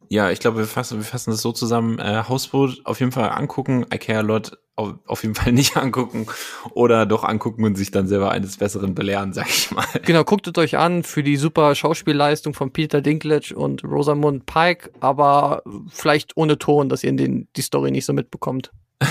Ja, 0.08 0.30
ich 0.30 0.38
glaube, 0.38 0.58
wir 0.58 0.66
fassen, 0.66 0.98
wir 0.98 1.04
fassen 1.04 1.30
das 1.32 1.42
so 1.42 1.52
zusammen. 1.52 1.98
Äh, 1.98 2.22
Hausboot 2.28 2.80
auf 2.84 3.00
jeden 3.00 3.12
Fall 3.12 3.28
angucken, 3.30 3.84
I 3.92 3.98
Care 3.98 4.20
a 4.20 4.22
Lot 4.22 4.56
auf, 4.76 4.94
auf 5.06 5.22
jeden 5.22 5.34
Fall 5.34 5.52
nicht 5.52 5.76
angucken 5.78 6.26
oder 6.72 7.06
doch 7.06 7.24
angucken 7.24 7.64
und 7.64 7.76
sich 7.76 7.90
dann 7.90 8.06
selber 8.06 8.30
eines 8.30 8.56
Besseren 8.56 8.94
belehren, 8.94 9.32
sag 9.32 9.48
ich 9.48 9.70
mal. 9.70 9.86
Genau, 10.04 10.24
guckt 10.24 10.46
es 10.46 10.56
euch 10.58 10.76
an 10.78 11.02
für 11.02 11.22
die 11.22 11.36
super 11.36 11.74
Schauspielleistung 11.74 12.54
von 12.54 12.72
Peter 12.72 13.00
Dinklage 13.00 13.54
und 13.54 13.82
Rosamund 13.84 14.46
Pike, 14.46 14.90
aber 15.00 15.62
vielleicht 15.88 16.36
ohne 16.36 16.58
Ton, 16.58 16.88
dass 16.88 17.02
ihr 17.02 17.12
den, 17.12 17.48
die 17.56 17.62
Story 17.62 17.90
nicht 17.90 18.06
so 18.06 18.12
mitbekommt. 18.12 18.70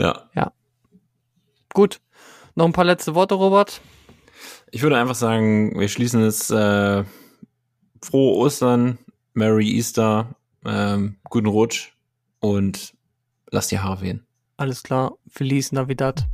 Ja. 0.00 0.52
Gut. 1.74 2.00
Noch 2.54 2.66
ein 2.66 2.72
paar 2.72 2.84
letzte 2.84 3.14
Worte, 3.14 3.34
Robert. 3.34 3.80
Ich 4.70 4.82
würde 4.82 4.96
einfach 4.96 5.14
sagen, 5.14 5.78
wir 5.78 5.88
schließen 5.88 6.22
es 6.22 6.50
äh, 6.50 7.04
frohe 8.02 8.36
Ostern, 8.36 8.98
Merry 9.34 9.70
Easter, 9.70 10.34
ähm, 10.64 11.16
guten 11.24 11.46
Rutsch 11.46 11.92
und 12.40 12.94
lass 13.50 13.68
die 13.68 13.78
Haare 13.78 14.00
wehen. 14.00 14.26
Alles 14.56 14.82
klar. 14.82 15.12
Feliz 15.28 15.72
Navidad. 15.72 16.26